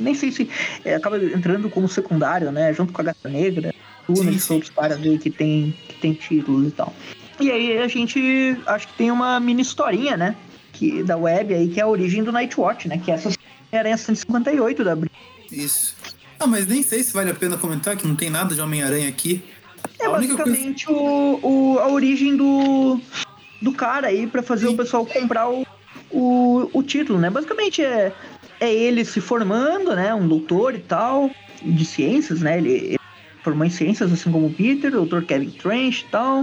Nem 0.00 0.14
sei 0.14 0.32
se 0.32 0.48
é, 0.84 0.94
acaba 0.94 1.22
entrando 1.22 1.70
como 1.70 1.88
secundário, 1.88 2.50
né? 2.50 2.72
Junto 2.72 2.92
com 2.92 3.00
a 3.00 3.04
Gata 3.04 3.28
Negra, 3.28 3.74
Tuna 4.06 4.30
e 4.30 4.52
outros 4.52 4.70
caras 4.70 4.98
aí 4.98 5.18
que 5.18 5.30
tem, 5.30 5.74
que 5.88 5.94
tem 5.96 6.12
títulos 6.14 6.68
e 6.68 6.70
tal. 6.70 6.92
E 7.40 7.50
aí 7.50 7.78
a 7.78 7.88
gente 7.88 8.56
acho 8.66 8.88
que 8.88 8.94
tem 8.94 9.10
uma 9.10 9.40
mini 9.40 9.62
historinha, 9.62 10.16
né? 10.16 10.36
Que, 10.72 11.02
da 11.02 11.16
web 11.16 11.52
aí, 11.54 11.68
que 11.68 11.80
é 11.80 11.82
a 11.82 11.88
origem 11.88 12.22
do 12.22 12.32
Nightwatch, 12.32 12.88
né? 12.88 13.00
Que 13.02 13.10
é 13.10 13.14
essa 13.14 13.30
Aranha 13.72 13.96
158 13.96 14.84
da 14.84 14.92
Abril. 14.92 15.10
Isso. 15.50 15.96
Ah, 16.38 16.46
mas 16.46 16.66
nem 16.66 16.82
sei 16.82 17.02
se 17.02 17.12
vale 17.12 17.30
a 17.30 17.34
pena 17.34 17.56
comentar 17.56 17.96
que 17.96 18.06
não 18.06 18.16
tem 18.16 18.28
nada 18.28 18.54
de 18.54 18.60
Homem-Aranha 18.60 19.08
aqui. 19.08 19.42
É 19.98 20.06
a 20.06 20.10
basicamente 20.10 20.86
coisa... 20.86 21.00
o, 21.00 21.74
o, 21.74 21.78
a 21.78 21.88
origem 21.88 22.36
do, 22.36 23.00
do 23.60 23.72
cara 23.72 24.08
aí 24.08 24.26
para 24.26 24.42
fazer 24.42 24.66
Sim. 24.66 24.74
o 24.74 24.76
pessoal 24.76 25.06
comprar 25.06 25.48
o, 25.48 25.66
o, 26.10 26.70
o 26.72 26.82
título, 26.82 27.18
né? 27.18 27.30
Basicamente 27.30 27.82
é, 27.82 28.12
é 28.60 28.72
ele 28.72 29.04
se 29.04 29.20
formando, 29.20 29.94
né? 29.94 30.14
Um 30.14 30.26
doutor 30.26 30.74
e 30.74 30.80
tal, 30.80 31.30
de 31.62 31.84
ciências, 31.84 32.40
né? 32.40 32.58
Ele, 32.58 32.72
ele 32.72 33.01
formou 33.42 33.66
em 33.66 33.70
ciências, 33.70 34.12
assim 34.12 34.30
como 34.30 34.46
o 34.46 34.54
Peter, 34.54 34.90
o 34.90 34.98
doutor 34.98 35.24
Kevin 35.24 35.50
Trench 35.50 36.02
e 36.02 36.10
tal. 36.10 36.42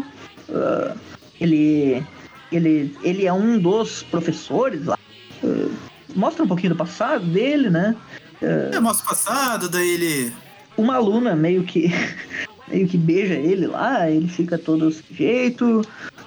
Uh, 0.49 0.97
ele, 1.39 2.03
ele, 2.51 2.95
ele 3.03 3.26
é 3.26 3.34
um 3.34 3.57
dos 3.59 4.03
professores 4.03 4.85
lá. 4.85 4.97
Uh, 5.43 5.71
mostra 6.15 6.43
um 6.43 6.47
pouquinho 6.47 6.73
do 6.73 6.77
passado 6.77 7.26
dele, 7.26 7.69
né? 7.69 7.95
É, 8.41 8.76
é 8.76 8.80
mostra 8.80 9.05
o 9.05 9.09
passado, 9.09 9.69
daí 9.69 9.89
ele. 9.89 10.34
Uma 10.77 10.95
aluna 10.95 11.35
meio 11.35 11.63
que. 11.63 11.91
meio 12.67 12.88
que 12.88 12.97
beija 12.97 13.34
ele 13.34 13.67
lá, 13.67 14.09
ele 14.09 14.27
fica 14.27 14.57
todo 14.57 14.89
desse 14.89 15.03
jeito, 15.11 15.81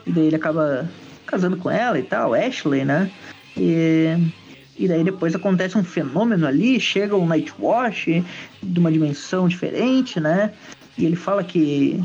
e 0.05 0.11
daí 0.11 0.27
ele 0.27 0.37
acaba 0.37 0.89
casando 1.25 1.57
com 1.57 1.71
ela 1.71 1.99
e 1.99 2.03
tal, 2.03 2.35
Ashley, 2.35 2.85
né? 2.85 3.11
E, 3.57 4.17
e 4.79 4.89
daí 4.89 5.05
depois 5.05 5.35
acontece 5.35 5.77
um 5.77 5.85
fenômeno 5.85 6.47
ali, 6.47 6.81
chega 6.81 7.17
o 7.17 7.27
Nightwatch 7.27 8.25
de 8.63 8.81
uma 8.81 8.91
dimensão 8.91 9.47
diferente, 9.47 10.19
né? 10.19 10.53
E 10.97 11.05
ele 11.05 11.17
fala 11.17 11.45
que 11.45 12.03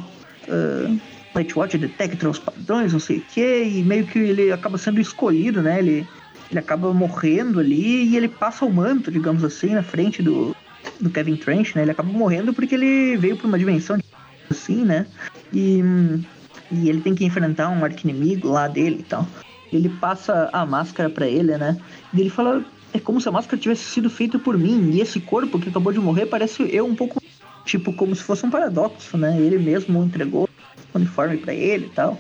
uh, 0.48 1.00
Nightwatch 1.34 1.78
detecta 1.78 2.30
os 2.30 2.40
padrões, 2.40 2.94
não 2.94 3.00
sei 3.00 3.18
o 3.18 3.24
quê, 3.34 3.64
e 3.64 3.84
meio 3.84 4.06
que 4.06 4.20
ele 4.20 4.52
acaba 4.52 4.78
sendo 4.78 5.00
escolhido, 5.00 5.62
né? 5.62 5.80
Ele 5.80 6.08
ele 6.50 6.60
acaba 6.60 6.94
morrendo 6.94 7.60
ali 7.60 8.06
e 8.06 8.16
ele 8.16 8.28
passa 8.28 8.66
o 8.66 8.74
manto, 8.74 9.12
digamos 9.12 9.44
assim, 9.44 9.74
na 9.74 9.84
frente 9.84 10.24
do, 10.24 10.56
do 11.00 11.10
Kevin 11.10 11.36
Trench, 11.36 11.76
né? 11.76 11.82
Ele 11.82 11.92
acaba 11.92 12.10
morrendo 12.10 12.54
porque 12.54 12.76
ele 12.76 13.18
veio 13.18 13.38
para 13.38 13.48
uma 13.48 13.60
dimensão 13.60 13.98
assim, 14.50 14.86
né? 14.86 15.06
E, 15.52 15.82
e 16.72 16.90
ele 16.90 17.02
tem 17.02 17.14
que 17.14 17.26
enfrentar 17.26 17.70
um 17.70 17.84
arquinimigo 17.84 18.50
lá 18.50 18.68
dele 18.68 18.98
e 19.00 19.04
tal. 19.04 19.28
Ele 19.72 19.90
passa 19.90 20.50
a 20.54 20.66
máscara 20.66 21.10
para 21.10 21.28
ele, 21.28 21.58
né? 21.58 21.78
E 22.14 22.22
ele 22.22 22.30
fala: 22.30 22.64
é 22.94 23.00
como 23.00 23.20
se 23.20 23.28
a 23.28 23.32
máscara 23.32 23.62
tivesse 23.62 23.84
sido 23.84 24.10
feita 24.10 24.40
por 24.40 24.58
mim 24.58 24.92
e 24.92 25.02
esse 25.02 25.20
corpo 25.20 25.60
que 25.60 25.70
acabou 25.70 25.92
de 25.92 26.00
morrer 26.00 26.26
parece 26.26 26.64
eu 26.74 26.86
um 26.86 26.96
pouco 26.96 27.22
tipo 27.66 27.92
como 27.94 28.16
se 28.16 28.24
fosse 28.24 28.46
um 28.46 28.50
paradoxo, 28.50 29.18
né? 29.18 29.40
Ele 29.40 29.58
mesmo 29.58 30.04
entregou 30.04 30.50
o 30.94 30.98
uniforme 30.98 31.38
para 31.38 31.54
ele 31.54 31.86
e 31.86 31.90
tal. 31.90 32.20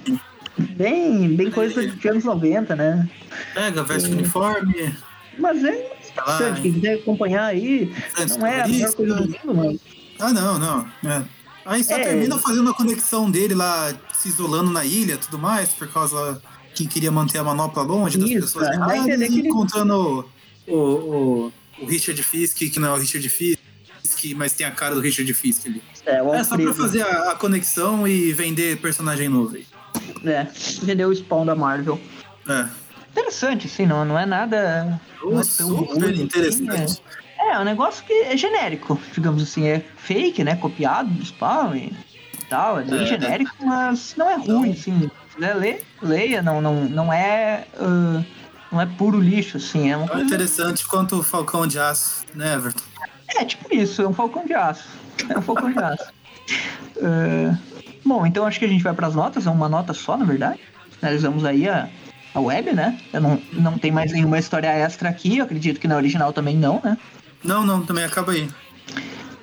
Bem, 0.57 1.35
bem 1.35 1.51
coisa 1.51 1.87
de 1.87 2.07
anos 2.07 2.23
90, 2.23 2.75
né? 2.75 3.09
Pega, 3.53 3.83
veste 3.83 4.09
é. 4.09 4.13
uniforme. 4.13 4.95
Mas 5.37 5.63
é 5.63 5.97
interessante, 6.11 6.61
quem 6.61 6.73
quiser 6.73 6.95
acompanhar 6.95 7.45
aí, 7.45 7.93
não 8.37 8.47
é 8.47 8.61
a 8.61 8.67
melhor 8.67 8.93
coisa 8.93 9.15
do 9.15 9.29
mundo, 9.29 9.55
mas... 9.55 9.79
Ah, 10.19 10.33
não, 10.33 10.57
não. 10.57 10.87
É. 11.05 11.23
Aí 11.63 11.83
só 11.83 11.95
é, 11.95 12.03
termina 12.03 12.37
fazendo 12.39 12.71
a 12.71 12.73
conexão 12.73 13.29
dele 13.29 13.53
lá, 13.53 13.93
se 14.13 14.29
isolando 14.29 14.71
na 14.71 14.83
ilha 14.83 15.17
tudo 15.17 15.37
mais, 15.37 15.73
por 15.73 15.87
causa 15.89 16.41
que 16.77 16.87
queria 16.87 17.11
manter 17.11 17.39
a 17.39 17.43
manopla 17.43 17.81
longe 17.81 18.19
das 18.19 18.29
pessoas 18.29 18.67
erradas, 18.69 19.07
e 19.07 19.11
ele... 19.11 19.47
encontrando 19.49 20.29
o, 20.67 20.73
o, 20.73 21.53
o, 21.81 21.85
Richard 21.87 22.21
Fisk, 22.21 22.57
que 22.57 22.79
não 22.79 22.89
é 22.89 22.91
o 22.91 22.97
Richard 22.97 23.27
Fisk, 23.29 23.57
mas 24.35 24.53
tem 24.53 24.67
a 24.67 24.71
cara 24.71 24.93
do 24.93 25.01
Richard 25.01 25.33
Fisk 25.33 25.65
ali. 25.65 25.81
É, 26.05 26.17
é 26.17 26.43
só 26.43 26.55
pra 26.55 26.73
fazer 26.73 27.01
a, 27.01 27.31
a, 27.31 27.35
conexão 27.35 28.07
e 28.07 28.31
vender 28.31 28.77
personagem 28.77 29.27
novo. 29.27 29.57
É, 30.23 30.47
vendeu 30.83 31.09
o 31.09 31.15
spawn 31.15 31.45
da 31.45 31.55
Marvel. 31.55 31.99
É. 32.47 32.67
Interessante, 33.11 33.67
sim, 33.67 33.87
não, 33.87 34.05
não 34.05 34.17
é 34.17 34.25
nada. 34.25 35.01
Oh, 35.23 35.43
super 35.43 36.11
assim, 36.11 36.21
interessante. 36.21 37.01
é, 37.39 37.53
é 37.53 37.59
um 37.59 37.63
negócio 37.63 38.05
que 38.05 38.13
é 38.13 38.37
genérico, 38.37 38.99
digamos 39.13 39.41
assim, 39.41 39.65
é 39.65 39.83
fake, 39.97 40.43
né? 40.43 40.55
Copiado 40.55 41.09
do 41.09 41.25
spawn 41.25 41.75
e 41.75 41.91
tal, 42.49 42.79
é 42.79 42.83
bem 42.83 43.03
é, 43.03 43.05
genérico, 43.05 43.55
mas 43.59 44.15
não 44.17 44.29
é 44.29 44.35
ruim, 44.35 44.71
assim. 44.71 45.09
Né? 45.37 45.53
Le, 45.53 45.81
leia, 46.01 46.41
não, 46.41 46.61
não, 46.61 46.85
não 46.85 47.13
é. 47.13 47.65
Uh, 47.75 48.25
não 48.71 48.81
é 48.81 48.85
puro 48.85 49.19
lixo, 49.19 49.57
assim. 49.57 49.91
É, 49.91 49.97
uma 49.97 50.19
é 50.19 50.21
interessante 50.21 50.85
quanto 50.85 51.19
o 51.19 51.23
Falcão 51.23 51.65
de 51.65 51.79
Aço, 51.79 52.25
né, 52.33 52.55
Everton? 52.55 52.83
É, 53.35 53.45
tipo 53.45 53.73
isso, 53.73 54.01
é 54.01 54.07
um 54.07 54.13
Falcão 54.13 54.45
de 54.45 54.53
Aço. 54.53 54.87
É 55.29 55.37
um 55.37 55.41
Falcão 55.41 55.71
de 55.71 55.79
Aço. 55.79 56.11
Uh, 56.97 57.57
Bom, 58.07 58.25
então 58.25 58.45
acho 58.45 58.57
que 58.57 58.63
a 58.63 58.69
gente 58.69 58.83
vai 58.83 58.93
para 58.93 59.07
as 59.07 59.15
notas, 59.15 59.45
é 59.45 59.49
uma 59.49 59.67
nota 59.67 59.93
só, 59.93 60.15
na 60.15 60.23
verdade. 60.23 60.61
Finalizamos 60.97 61.43
aí 61.43 61.67
a, 61.67 61.89
a 62.33 62.39
web, 62.39 62.71
né? 62.71 62.97
Eu 63.11 63.19
não, 63.19 63.41
não 63.51 63.77
tem 63.77 63.91
mais 63.91 64.13
nenhuma 64.13 64.39
história 64.39 64.69
extra 64.69 65.09
aqui, 65.09 65.39
eu 65.39 65.43
acredito 65.43 65.77
que 65.77 65.89
na 65.89 65.97
original 65.97 66.31
também 66.31 66.55
não, 66.55 66.79
né? 66.81 66.97
Não, 67.43 67.65
não, 67.65 67.85
também 67.85 68.05
acaba 68.05 68.31
aí. 68.31 68.49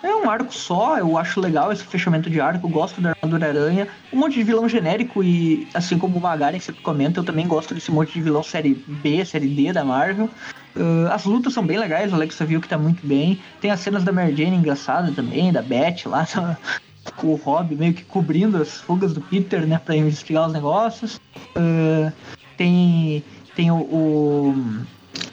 É 0.04 0.14
um 0.14 0.28
arco 0.28 0.52
só, 0.52 0.98
eu 0.98 1.16
acho 1.16 1.40
legal 1.40 1.72
esse 1.72 1.82
fechamento 1.82 2.28
de 2.28 2.38
arco, 2.38 2.68
gosto 2.68 3.00
da 3.00 3.12
armadura 3.12 3.48
aranha, 3.48 3.88
um 4.12 4.18
monte 4.18 4.34
de 4.34 4.42
vilão 4.42 4.68
genérico 4.68 5.24
e, 5.24 5.66
assim 5.72 5.98
como 5.98 6.18
o 6.18 6.20
Magaren 6.20 6.60
sempre 6.60 6.82
comenta, 6.82 7.20
eu 7.20 7.24
também 7.24 7.48
gosto 7.48 7.72
desse 7.72 7.90
monte 7.90 8.12
de 8.12 8.20
vilão 8.20 8.42
série 8.42 8.74
B, 8.74 9.24
série 9.24 9.48
D 9.48 9.72
da 9.72 9.82
Marvel. 9.82 10.28
Uh, 10.76 11.10
as 11.10 11.24
lutas 11.24 11.54
são 11.54 11.64
bem 11.64 11.78
legais, 11.78 12.12
o 12.12 12.16
Alex 12.16 12.38
viu 12.40 12.60
que 12.60 12.68
tá 12.68 12.76
muito 12.76 13.06
bem. 13.06 13.40
Tem 13.62 13.70
as 13.70 13.80
cenas 13.80 14.04
da 14.04 14.12
Mary 14.12 14.36
Jane 14.36 14.54
engraçada 14.54 15.10
também, 15.10 15.50
da 15.50 15.62
Beth 15.62 16.04
lá, 16.04 16.28
com 17.16 17.28
o 17.28 17.36
Rob 17.36 17.74
meio 17.74 17.94
que 17.94 18.04
cobrindo 18.04 18.60
as 18.60 18.82
fugas 18.82 19.14
do 19.14 19.22
Peter, 19.22 19.66
né, 19.66 19.80
para 19.82 19.96
investigar 19.96 20.48
os 20.48 20.52
negócios. 20.52 21.18
Uh, 21.56 22.12
tem 22.58 23.24
tem 23.56 23.70
o, 23.70 23.76
o, 23.76 24.54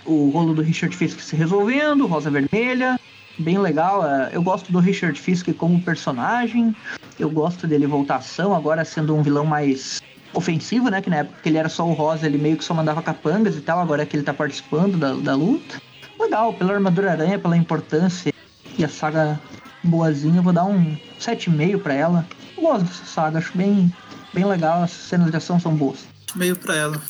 o, 0.06 0.30
rolo 0.30 0.53
do 0.53 0.61
Richard 0.61 0.95
Fisk 0.95 1.19
se 1.19 1.35
resolvendo, 1.35 2.07
Rosa 2.07 2.30
Vermelha, 2.30 2.98
bem 3.41 3.57
legal. 3.57 4.01
Uh, 4.01 4.30
eu 4.31 4.41
gosto 4.41 4.72
do 4.72 4.80
Richard 4.80 5.19
Fisk 5.19 5.51
como 5.53 5.81
personagem, 5.81 6.76
eu 7.19 7.30
gosto 7.30 7.68
dele 7.68 7.88
voltar 7.88 8.15
à 8.15 8.18
ação, 8.18 8.55
agora 8.55 8.85
sendo 8.85 9.15
um 9.15 9.22
vilão 9.22 9.45
mais 9.45 10.01
ofensivo, 10.34 10.89
né, 10.89 11.01
que 11.01 11.09
na 11.09 11.18
época 11.18 11.39
que 11.43 11.49
ele 11.49 11.57
era 11.57 11.69
só 11.69 11.85
o 11.85 11.93
Rosa, 11.93 12.26
ele 12.26 12.38
meio 12.38 12.57
que 12.57 12.63
só 12.63 12.73
mandava 12.73 13.01
capangas 13.01 13.55
e 13.55 13.61
tal, 13.61 13.80
agora 13.80 14.05
que 14.05 14.15
ele 14.15 14.23
tá 14.23 14.34
participando 14.34 14.97
da, 14.97 15.13
da 15.13 15.35
luta. 15.35 15.81
Legal, 16.19 16.53
pela 16.53 16.73
armadura 16.73 17.11
aranha, 17.11 17.38
pela 17.38 17.57
importância 17.57 18.34
e 18.77 18.85
a 18.85 18.89
saga 18.89 19.39
boazinha, 19.84 20.38
eu 20.38 20.43
vou 20.43 20.53
dar 20.53 20.65
um 20.65 20.95
7,5 21.19 21.81
para 21.81 21.93
ela. 21.93 22.27
Eu 22.55 22.63
gosto 22.63 22.85
dessa 22.85 23.05
saga, 23.05 23.39
acho 23.39 23.57
bem, 23.57 23.93
bem 24.34 24.45
legal, 24.45 24.84
as 24.84 24.91
cenas 24.91 25.31
de 25.31 25.38
ação 25.38 25.59
são 25.59 25.76
boas. 25.76 26.05
Meio 26.35 26.55
para 26.55 26.76
ela. 26.76 27.01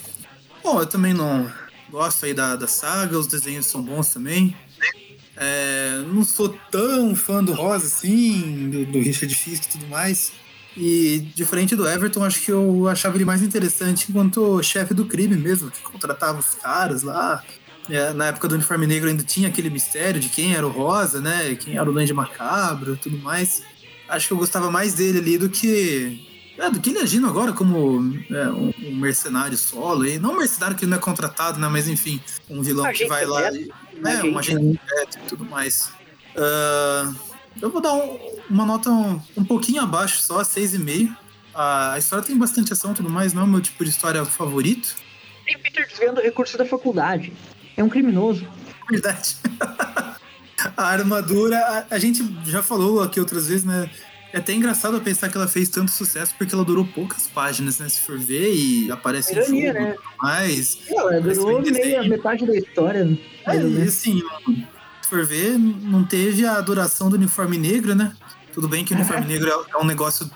Bom, 0.63 0.79
eu 0.79 0.87
também 0.87 1.13
não 1.13 1.51
gosto 1.89 2.25
aí 2.25 2.33
da, 2.33 2.55
da 2.55 2.67
saga, 2.67 3.17
os 3.17 3.27
desenhos 3.27 3.65
são 3.65 3.81
bons 3.81 4.13
também. 4.13 4.55
É, 5.43 6.03
não 6.05 6.23
sou 6.23 6.55
tão 6.69 7.15
fã 7.15 7.43
do 7.43 7.51
Rosa 7.51 7.87
assim, 7.87 8.69
do, 8.69 8.85
do 8.85 8.99
Richard 8.99 9.33
Fisk 9.33 9.63
e 9.63 9.69
tudo 9.69 9.87
mais. 9.87 10.31
E 10.77 11.27
diferente 11.35 11.75
do 11.75 11.89
Everton, 11.89 12.23
acho 12.23 12.41
que 12.41 12.51
eu 12.51 12.87
achava 12.87 13.17
ele 13.17 13.25
mais 13.25 13.41
interessante 13.41 14.05
enquanto 14.07 14.61
chefe 14.61 14.93
do 14.93 15.05
crime 15.05 15.35
mesmo, 15.35 15.71
que 15.71 15.81
contratava 15.81 16.39
os 16.39 16.53
caras 16.53 17.01
lá, 17.01 17.43
é, 17.89 18.13
na 18.13 18.27
época 18.27 18.47
do 18.47 18.53
uniforme 18.53 18.85
negro 18.85 19.09
ainda 19.09 19.23
tinha 19.23 19.47
aquele 19.47 19.71
mistério 19.71 20.21
de 20.21 20.29
quem 20.29 20.53
era 20.53 20.65
o 20.65 20.69
Rosa, 20.69 21.19
né? 21.19 21.55
Quem 21.55 21.75
era 21.75 21.89
o 21.89 21.91
Duende 21.91 22.13
Macabro 22.13 22.95
tudo 22.95 23.17
mais. 23.17 23.63
Acho 24.07 24.27
que 24.27 24.33
eu 24.33 24.37
gostava 24.37 24.69
mais 24.69 24.93
dele 24.93 25.17
ali 25.17 25.37
do 25.39 25.49
que. 25.49 26.30
É, 26.61 26.69
do 26.69 26.79
que 26.79 26.91
ele 26.91 26.99
agindo 26.99 27.25
agora 27.25 27.51
como 27.51 28.15
é, 28.29 28.49
um, 28.49 28.71
um, 28.83 28.95
mercenário 28.97 29.57
solo. 29.57 30.05
E 30.05 30.19
não 30.19 30.33
um 30.33 30.37
mercenário 30.37 30.77
que 30.77 30.85
não 30.85 30.95
é 30.95 30.99
contratado, 30.99 31.59
né? 31.59 31.67
Mas 31.67 31.87
enfim, 31.87 32.21
um 32.47 32.61
vilão 32.61 32.91
que 32.93 33.07
vai 33.07 33.25
lá. 33.25 33.51
E, 33.51 33.67
é, 34.05 34.23
um 34.23 34.37
agente 34.37 34.79
e 35.15 35.27
tudo 35.27 35.43
mais. 35.43 35.91
Uh, 36.35 37.15
Eu 37.59 37.71
vou 37.71 37.81
dar 37.81 37.93
um, 37.93 38.15
uma 38.47 38.63
nota 38.63 38.91
um, 38.91 39.19
um, 39.35 39.43
pouquinho 39.43 39.81
abaixo, 39.81 40.21
só 40.21 40.43
6,5. 40.43 41.17
A, 41.51 41.93
a 41.93 41.97
história 41.97 42.23
tem 42.23 42.37
bastante 42.37 42.71
ação 42.71 42.91
e 42.91 42.93
tudo 42.93 43.09
mais, 43.09 43.33
não 43.33 43.41
é 43.41 43.45
o 43.45 43.47
meu 43.47 43.59
tipo 43.59 43.83
de 43.83 43.89
história 43.89 44.23
favorito. 44.23 44.95
Tem 45.43 45.57
Peter 45.57 45.87
desviando 45.87 46.21
recursos 46.21 46.55
da 46.55 46.65
faculdade. 46.65 47.33
É 47.75 47.83
um 47.83 47.89
criminoso. 47.89 48.47
Verdade. 48.87 49.35
a 50.77 50.83
armadura, 50.83 51.57
a, 51.57 51.95
a, 51.95 51.97
gente 51.97 52.23
já 52.45 52.61
falou 52.61 53.01
aqui 53.01 53.19
outras 53.19 53.47
vezes, 53.47 53.65
né? 53.65 53.89
É 54.33 54.37
até 54.37 54.53
engraçado 54.53 54.99
pensar 55.01 55.29
que 55.29 55.37
ela 55.37 55.47
fez 55.47 55.67
tanto 55.67 55.91
sucesso 55.91 56.33
porque 56.37 56.55
ela 56.55 56.63
durou 56.63 56.85
poucas 56.85 57.27
páginas, 57.27 57.79
né? 57.79 57.89
Se 57.89 57.99
for 58.01 58.17
ver 58.17 58.53
e 58.53 58.89
aparece 58.89 59.33
Ironia, 59.33 59.71
em 59.71 59.73
jogo, 59.73 59.79
né? 59.79 59.95
mas 60.21 60.79
ela 60.89 61.19
durou 61.19 61.61
meio 61.61 61.99
a 61.99 62.03
metade 62.03 62.45
da 62.45 62.55
história. 62.55 63.19
É, 63.45 63.57
e 63.57 63.81
assim, 63.81 64.21
se 65.01 65.09
for 65.09 65.25
ver, 65.25 65.57
não 65.57 66.05
teve 66.05 66.45
a 66.45 66.61
duração 66.61 67.09
do 67.09 67.17
uniforme 67.17 67.57
negro, 67.57 67.93
né? 67.93 68.13
Tudo 68.53 68.67
bem 68.69 68.85
que 68.85 68.93
o 68.93 68.95
uniforme 68.95 69.25
negro 69.25 69.49
é, 69.49 69.77
é 69.77 69.77
um 69.77 69.85
negócio 69.85 70.29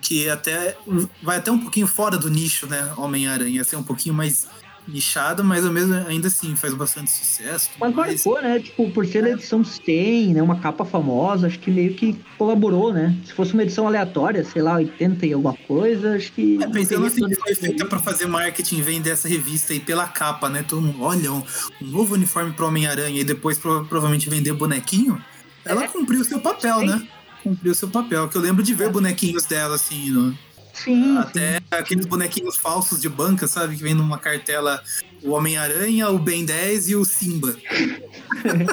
que 0.00 0.28
até 0.28 0.76
vai 1.22 1.38
até 1.38 1.50
um 1.50 1.58
pouquinho 1.58 1.86
fora 1.86 2.16
do 2.16 2.28
nicho, 2.28 2.66
né? 2.66 2.92
Homem-Aranha, 2.96 3.62
ser 3.62 3.76
um 3.76 3.82
pouquinho 3.82 4.14
mais 4.14 4.48
nichado, 4.88 5.44
mas 5.44 5.64
ao 5.64 5.72
mesmo, 5.72 5.94
ainda 6.06 6.28
assim 6.28 6.56
faz 6.56 6.72
bastante 6.74 7.10
sucesso. 7.10 7.70
Mas 7.78 7.94
marcou, 7.94 8.42
né? 8.42 8.58
Tipo, 8.58 8.90
por 8.90 9.06
ser 9.06 9.24
a 9.24 9.30
edição 9.30 9.62
100, 9.62 10.34
né? 10.34 10.42
Uma 10.42 10.58
capa 10.58 10.84
famosa, 10.84 11.46
acho 11.46 11.58
que 11.58 11.70
meio 11.70 11.94
que 11.94 12.16
colaborou, 12.38 12.92
né? 12.92 13.14
Se 13.24 13.32
fosse 13.32 13.52
uma 13.52 13.62
edição 13.62 13.86
aleatória, 13.86 14.42
sei 14.44 14.62
lá, 14.62 14.76
80 14.76 15.26
e 15.26 15.32
alguma 15.32 15.54
coisa, 15.54 16.16
acho 16.16 16.32
que. 16.32 16.58
É, 16.62 16.66
pensando 16.66 17.06
assim, 17.06 17.28
que 17.28 17.34
foi 17.36 17.54
feita 17.54 17.84
pra 17.84 17.98
fazer 17.98 18.26
marketing, 18.26 18.80
vender 18.80 19.10
essa 19.10 19.28
revista 19.28 19.72
aí 19.72 19.80
pela 19.80 20.06
capa, 20.06 20.48
né? 20.48 20.64
Todo 20.66 20.80
mundo, 20.80 21.02
olha, 21.02 21.32
um, 21.32 21.42
um 21.82 21.86
novo 21.86 22.14
uniforme 22.14 22.52
pro 22.52 22.66
Homem-Aranha 22.66 23.20
e 23.20 23.24
depois 23.24 23.58
provavelmente 23.58 24.30
vender 24.30 24.52
bonequinho. 24.54 25.22
Ela 25.64 25.84
é. 25.84 25.88
cumpriu 25.88 26.20
o 26.20 26.24
seu 26.24 26.40
papel, 26.40 26.80
Sim. 26.80 26.86
né? 26.86 27.08
Cumpriu 27.42 27.72
o 27.72 27.74
seu 27.74 27.88
papel. 27.88 28.28
Que 28.28 28.36
eu 28.36 28.42
lembro 28.42 28.62
de 28.62 28.74
ver 28.74 28.88
é. 28.88 28.90
bonequinhos 28.90 29.44
dela, 29.44 29.74
assim, 29.74 30.10
no, 30.10 30.36
Sim. 30.84 31.18
Até 31.18 31.54
sim. 31.54 31.60
aqueles 31.70 32.06
bonequinhos 32.06 32.56
falsos 32.56 33.00
de 33.00 33.08
banca, 33.08 33.46
sabe? 33.46 33.76
Que 33.76 33.82
vem 33.82 33.94
numa 33.94 34.18
cartela 34.18 34.82
o 35.22 35.30
Homem-Aranha, 35.30 36.08
o 36.10 36.18
Ben 36.18 36.44
10 36.44 36.90
e 36.90 36.96
o 36.96 37.04
Simba. 37.04 37.56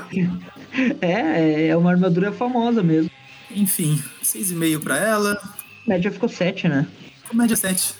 é, 1.01 1.67
é 1.67 1.77
uma 1.77 1.91
armadura 1.91 2.31
famosa 2.31 2.83
mesmo. 2.83 3.09
Enfim, 3.49 4.01
6,5 4.23 4.83
pra 4.83 4.97
ela. 4.97 5.41
Média 5.87 6.11
ficou 6.11 6.29
7, 6.29 6.67
né? 6.67 6.87
Média 7.33 7.55
7. 7.55 7.95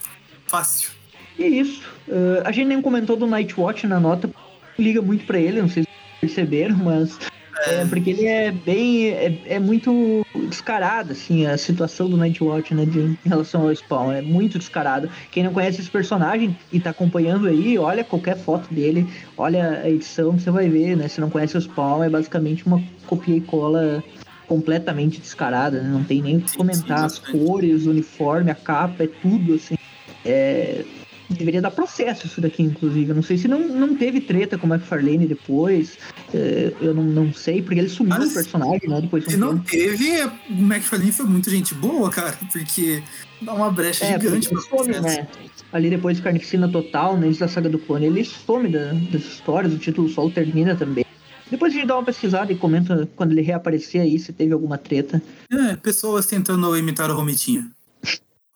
Fácil. 0.48 0.90
E 1.38 1.44
é 1.44 1.48
isso. 1.48 1.82
Uh, 2.08 2.42
a 2.44 2.52
gente 2.52 2.68
nem 2.68 2.82
comentou 2.82 3.18
do 3.18 3.28
Nightwatch 3.28 3.88
na 3.88 4.00
nota. 4.00 4.30
Liga 4.78 5.02
muito 5.02 5.26
pra 5.26 5.40
ele, 5.40 5.62
não 5.62 5.70
sei 5.70 5.84
se 5.84 5.90
perceberam, 6.20 6.76
mas 6.78 7.18
é, 7.64 7.86
porque 7.86 8.10
ele 8.10 8.26
é 8.26 8.52
bem. 8.52 9.10
É, 9.10 9.42
é, 9.46 9.60
muito 9.60 10.26
descarado, 10.50 11.14
assim, 11.14 11.46
a 11.46 11.58
situação 11.58 12.10
do 12.10 12.18
Nightwatch, 12.18 12.74
né, 12.74 12.86
de, 12.86 13.00
em 13.00 13.18
relação 13.24 13.64
ao 13.64 13.72
Spawn. 13.74 14.12
É 14.12 14.22
muito 14.22 14.60
descarado. 14.60 15.10
Quem 15.32 15.44
não 15.44 15.54
conhece 15.54 15.80
esse 15.80 15.90
personagem 15.90 16.56
e 16.72 16.80
tá 16.80 16.90
acompanhando 16.90 17.48
aí, 17.48 17.78
olha 17.78 18.04
qualquer 18.04 18.38
foto 18.38 18.74
dele, 18.74 19.08
olha 19.38 19.82
a 19.84 19.90
edição, 19.90 20.38
você 20.38 20.52
vai 20.52 20.70
ver, 20.70 20.98
né? 20.98 21.08
Se 21.08 21.22
não 21.22 21.30
conhece 21.30 21.58
o 21.58 21.62
Spawn, 21.62 22.04
é 22.04 22.10
basicamente 22.10 22.66
uma 22.66 22.82
copia 23.08 23.38
e 23.38 23.42
cola 23.42 24.04
completamente 24.48 25.20
descarada, 25.20 25.82
né? 25.82 25.90
Não 25.90 26.04
tem 26.04 26.22
nem 26.22 26.38
o 26.38 26.42
que 26.42 26.56
comentar. 26.56 27.06
As 27.06 27.18
cores, 27.18 27.86
o 27.86 27.92
uniforme, 27.92 28.52
a 28.52 28.56
capa, 28.56 29.04
é 29.04 29.08
tudo, 29.08 29.56
assim. 29.56 29.76
É, 30.24 30.84
deveria 31.30 31.62
dar 31.62 31.72
processo 31.72 32.28
isso 32.28 32.42
daqui, 32.42 32.64
inclusive. 32.64 33.10
Eu 33.10 33.16
não 33.16 33.24
sei 33.24 33.38
se 33.38 33.48
não, 33.48 33.68
não 33.68 33.96
teve 33.96 34.22
treta 34.22 34.58
com 34.58 34.68
o 34.68 34.74
McFarlane 34.74 35.28
depois. 35.28 35.98
É, 36.34 36.74
eu 36.82 36.94
não, 36.94 37.04
não 37.04 37.34
sei, 37.34 37.62
porque 37.62 37.80
ele 37.80 37.90
sumiu 37.90 38.18
Mas, 38.18 38.32
o 38.32 38.34
personagem, 38.34 38.90
né? 38.90 39.02
Depois 39.02 39.26
se 39.26 39.38
não 39.38 39.58
teve, 39.58 40.24
o 40.50 40.62
McFarlane 40.62 41.12
foi 41.12 41.26
muito 41.26 41.50
gente 41.50 41.74
boa, 41.74 42.10
cara, 42.10 42.38
porque 42.52 43.02
dá 43.42 43.54
uma 43.54 43.72
brecha 43.72 44.06
é, 44.06 44.20
gigante 44.20 44.50
pra 44.50 44.62
some, 44.62 45.00
né? 45.00 45.28
Ali 45.72 45.90
depois 45.90 46.18
de 46.18 46.24
Carnificina 46.24 46.68
Total, 46.68 47.18
né, 47.18 47.30
da 47.32 47.48
saga 47.48 47.70
do 47.70 47.80
clone, 47.80 48.06
ele 48.06 48.24
some 48.24 48.70
da, 48.70 48.94
das 49.12 49.24
histórias, 49.24 49.74
o 49.74 49.78
título 49.78 50.08
solo 50.10 50.32
termina 50.32 50.76
também. 50.76 51.06
Depois 51.50 51.74
a 51.74 51.76
gente 51.76 51.88
dá 51.88 51.96
uma 51.96 52.04
pesquisada 52.04 52.52
e 52.52 52.56
comenta 52.56 53.08
quando 53.16 53.32
ele 53.32 53.42
reaparecer 53.42 54.02
aí 54.02 54.18
se 54.18 54.34
teve 54.34 54.54
alguma 54.54 54.78
treta. 54.78 55.22
É, 55.52 55.76
pessoas 55.76 56.26
tentando 56.26 56.76
imitar 56.76 57.10
o 57.12 57.16
Romitinha. 57.16 57.70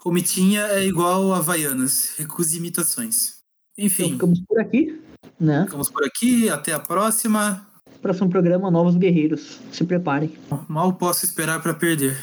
Romitinha 0.10 0.62
é 0.70 0.84
igual 0.84 1.32
a 1.32 1.38
Havaianas, 1.38 2.16
recuse 2.18 2.58
imitações. 2.58 3.36
Enfim. 3.78 4.06
Então, 4.06 4.14
ficamos 4.14 4.40
por 4.40 4.60
aqui, 4.60 5.00
né? 5.40 5.66
Ficamos 5.66 5.88
por 5.88 6.04
aqui, 6.04 6.50
até 6.50 6.74
a 6.74 6.80
próxima. 6.80 7.64
Próximo 8.02 8.28
programa, 8.28 8.72
Novos 8.72 8.96
Guerreiros. 8.96 9.60
Se 9.72 9.84
preparem. 9.84 10.36
Mal 10.68 10.94
posso 10.94 11.26
esperar 11.26 11.62
para 11.62 11.76
perder. 11.76 12.18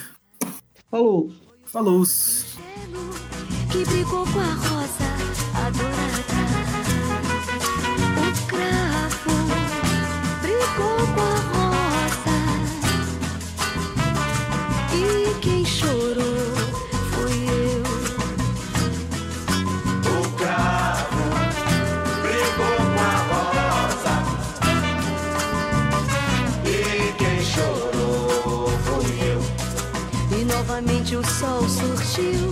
Falou. 0.90 1.32
Falou. 1.64 2.02
Que 3.70 3.84
brigou 3.84 4.26
com 4.32 4.40
a 4.40 4.54
rosa 4.54 5.06
adorada. 5.54 6.26
O 8.18 8.32
cravo 8.48 9.30
brigou 10.42 11.06
com 11.14 11.20
a 11.22 11.38
rosa. 11.54 12.36
E 14.92 15.38
quem 15.40 15.64
chorou? 15.64 16.35
O 31.14 31.24
sol 31.24 31.62
surgiu, 31.68 32.50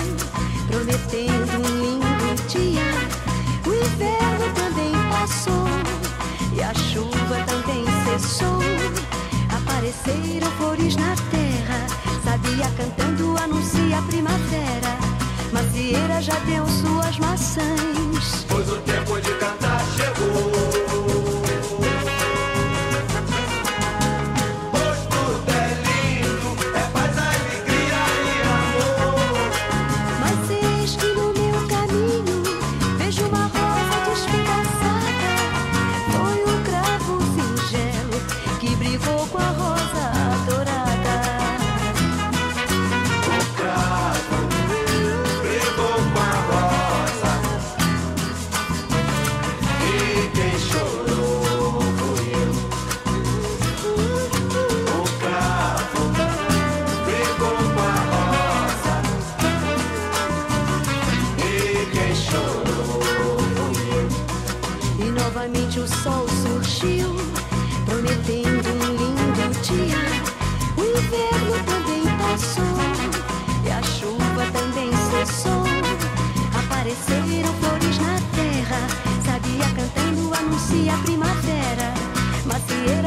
prometendo 0.68 1.58
um 1.58 1.82
lindo 1.82 2.42
dia. 2.48 2.82
O 3.66 3.74
inverno 3.74 4.54
também 4.54 4.92
passou 5.10 5.66
e 6.56 6.62
a 6.62 6.72
chuva 6.72 7.44
também 7.46 7.84
cessou. 8.06 8.60
Apareceram 9.54 10.50
flores 10.52 10.94
na 10.94 11.16
terra, 11.30 11.86
sabia 12.24 12.70
cantando 12.76 13.36
anuncia 13.36 13.98
a 13.98 14.02
primavera. 14.02 14.96
Macieira 15.52 16.22
já 16.22 16.38
deu 16.46 16.64
suas 16.68 17.18
maçãs, 17.18 18.46
pois 18.48 18.70
o 18.70 18.76
tempo 18.78 19.20
de 19.20 19.34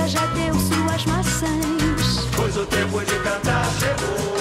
já 0.07 0.25
deu 0.27 0.53
suas 0.53 1.05
maçãs. 1.05 2.27
Pois 2.35 2.55
o 2.55 2.65
tempo 2.65 2.99
de 2.99 3.19
cantar 3.19 3.65
chegou. 3.77 4.36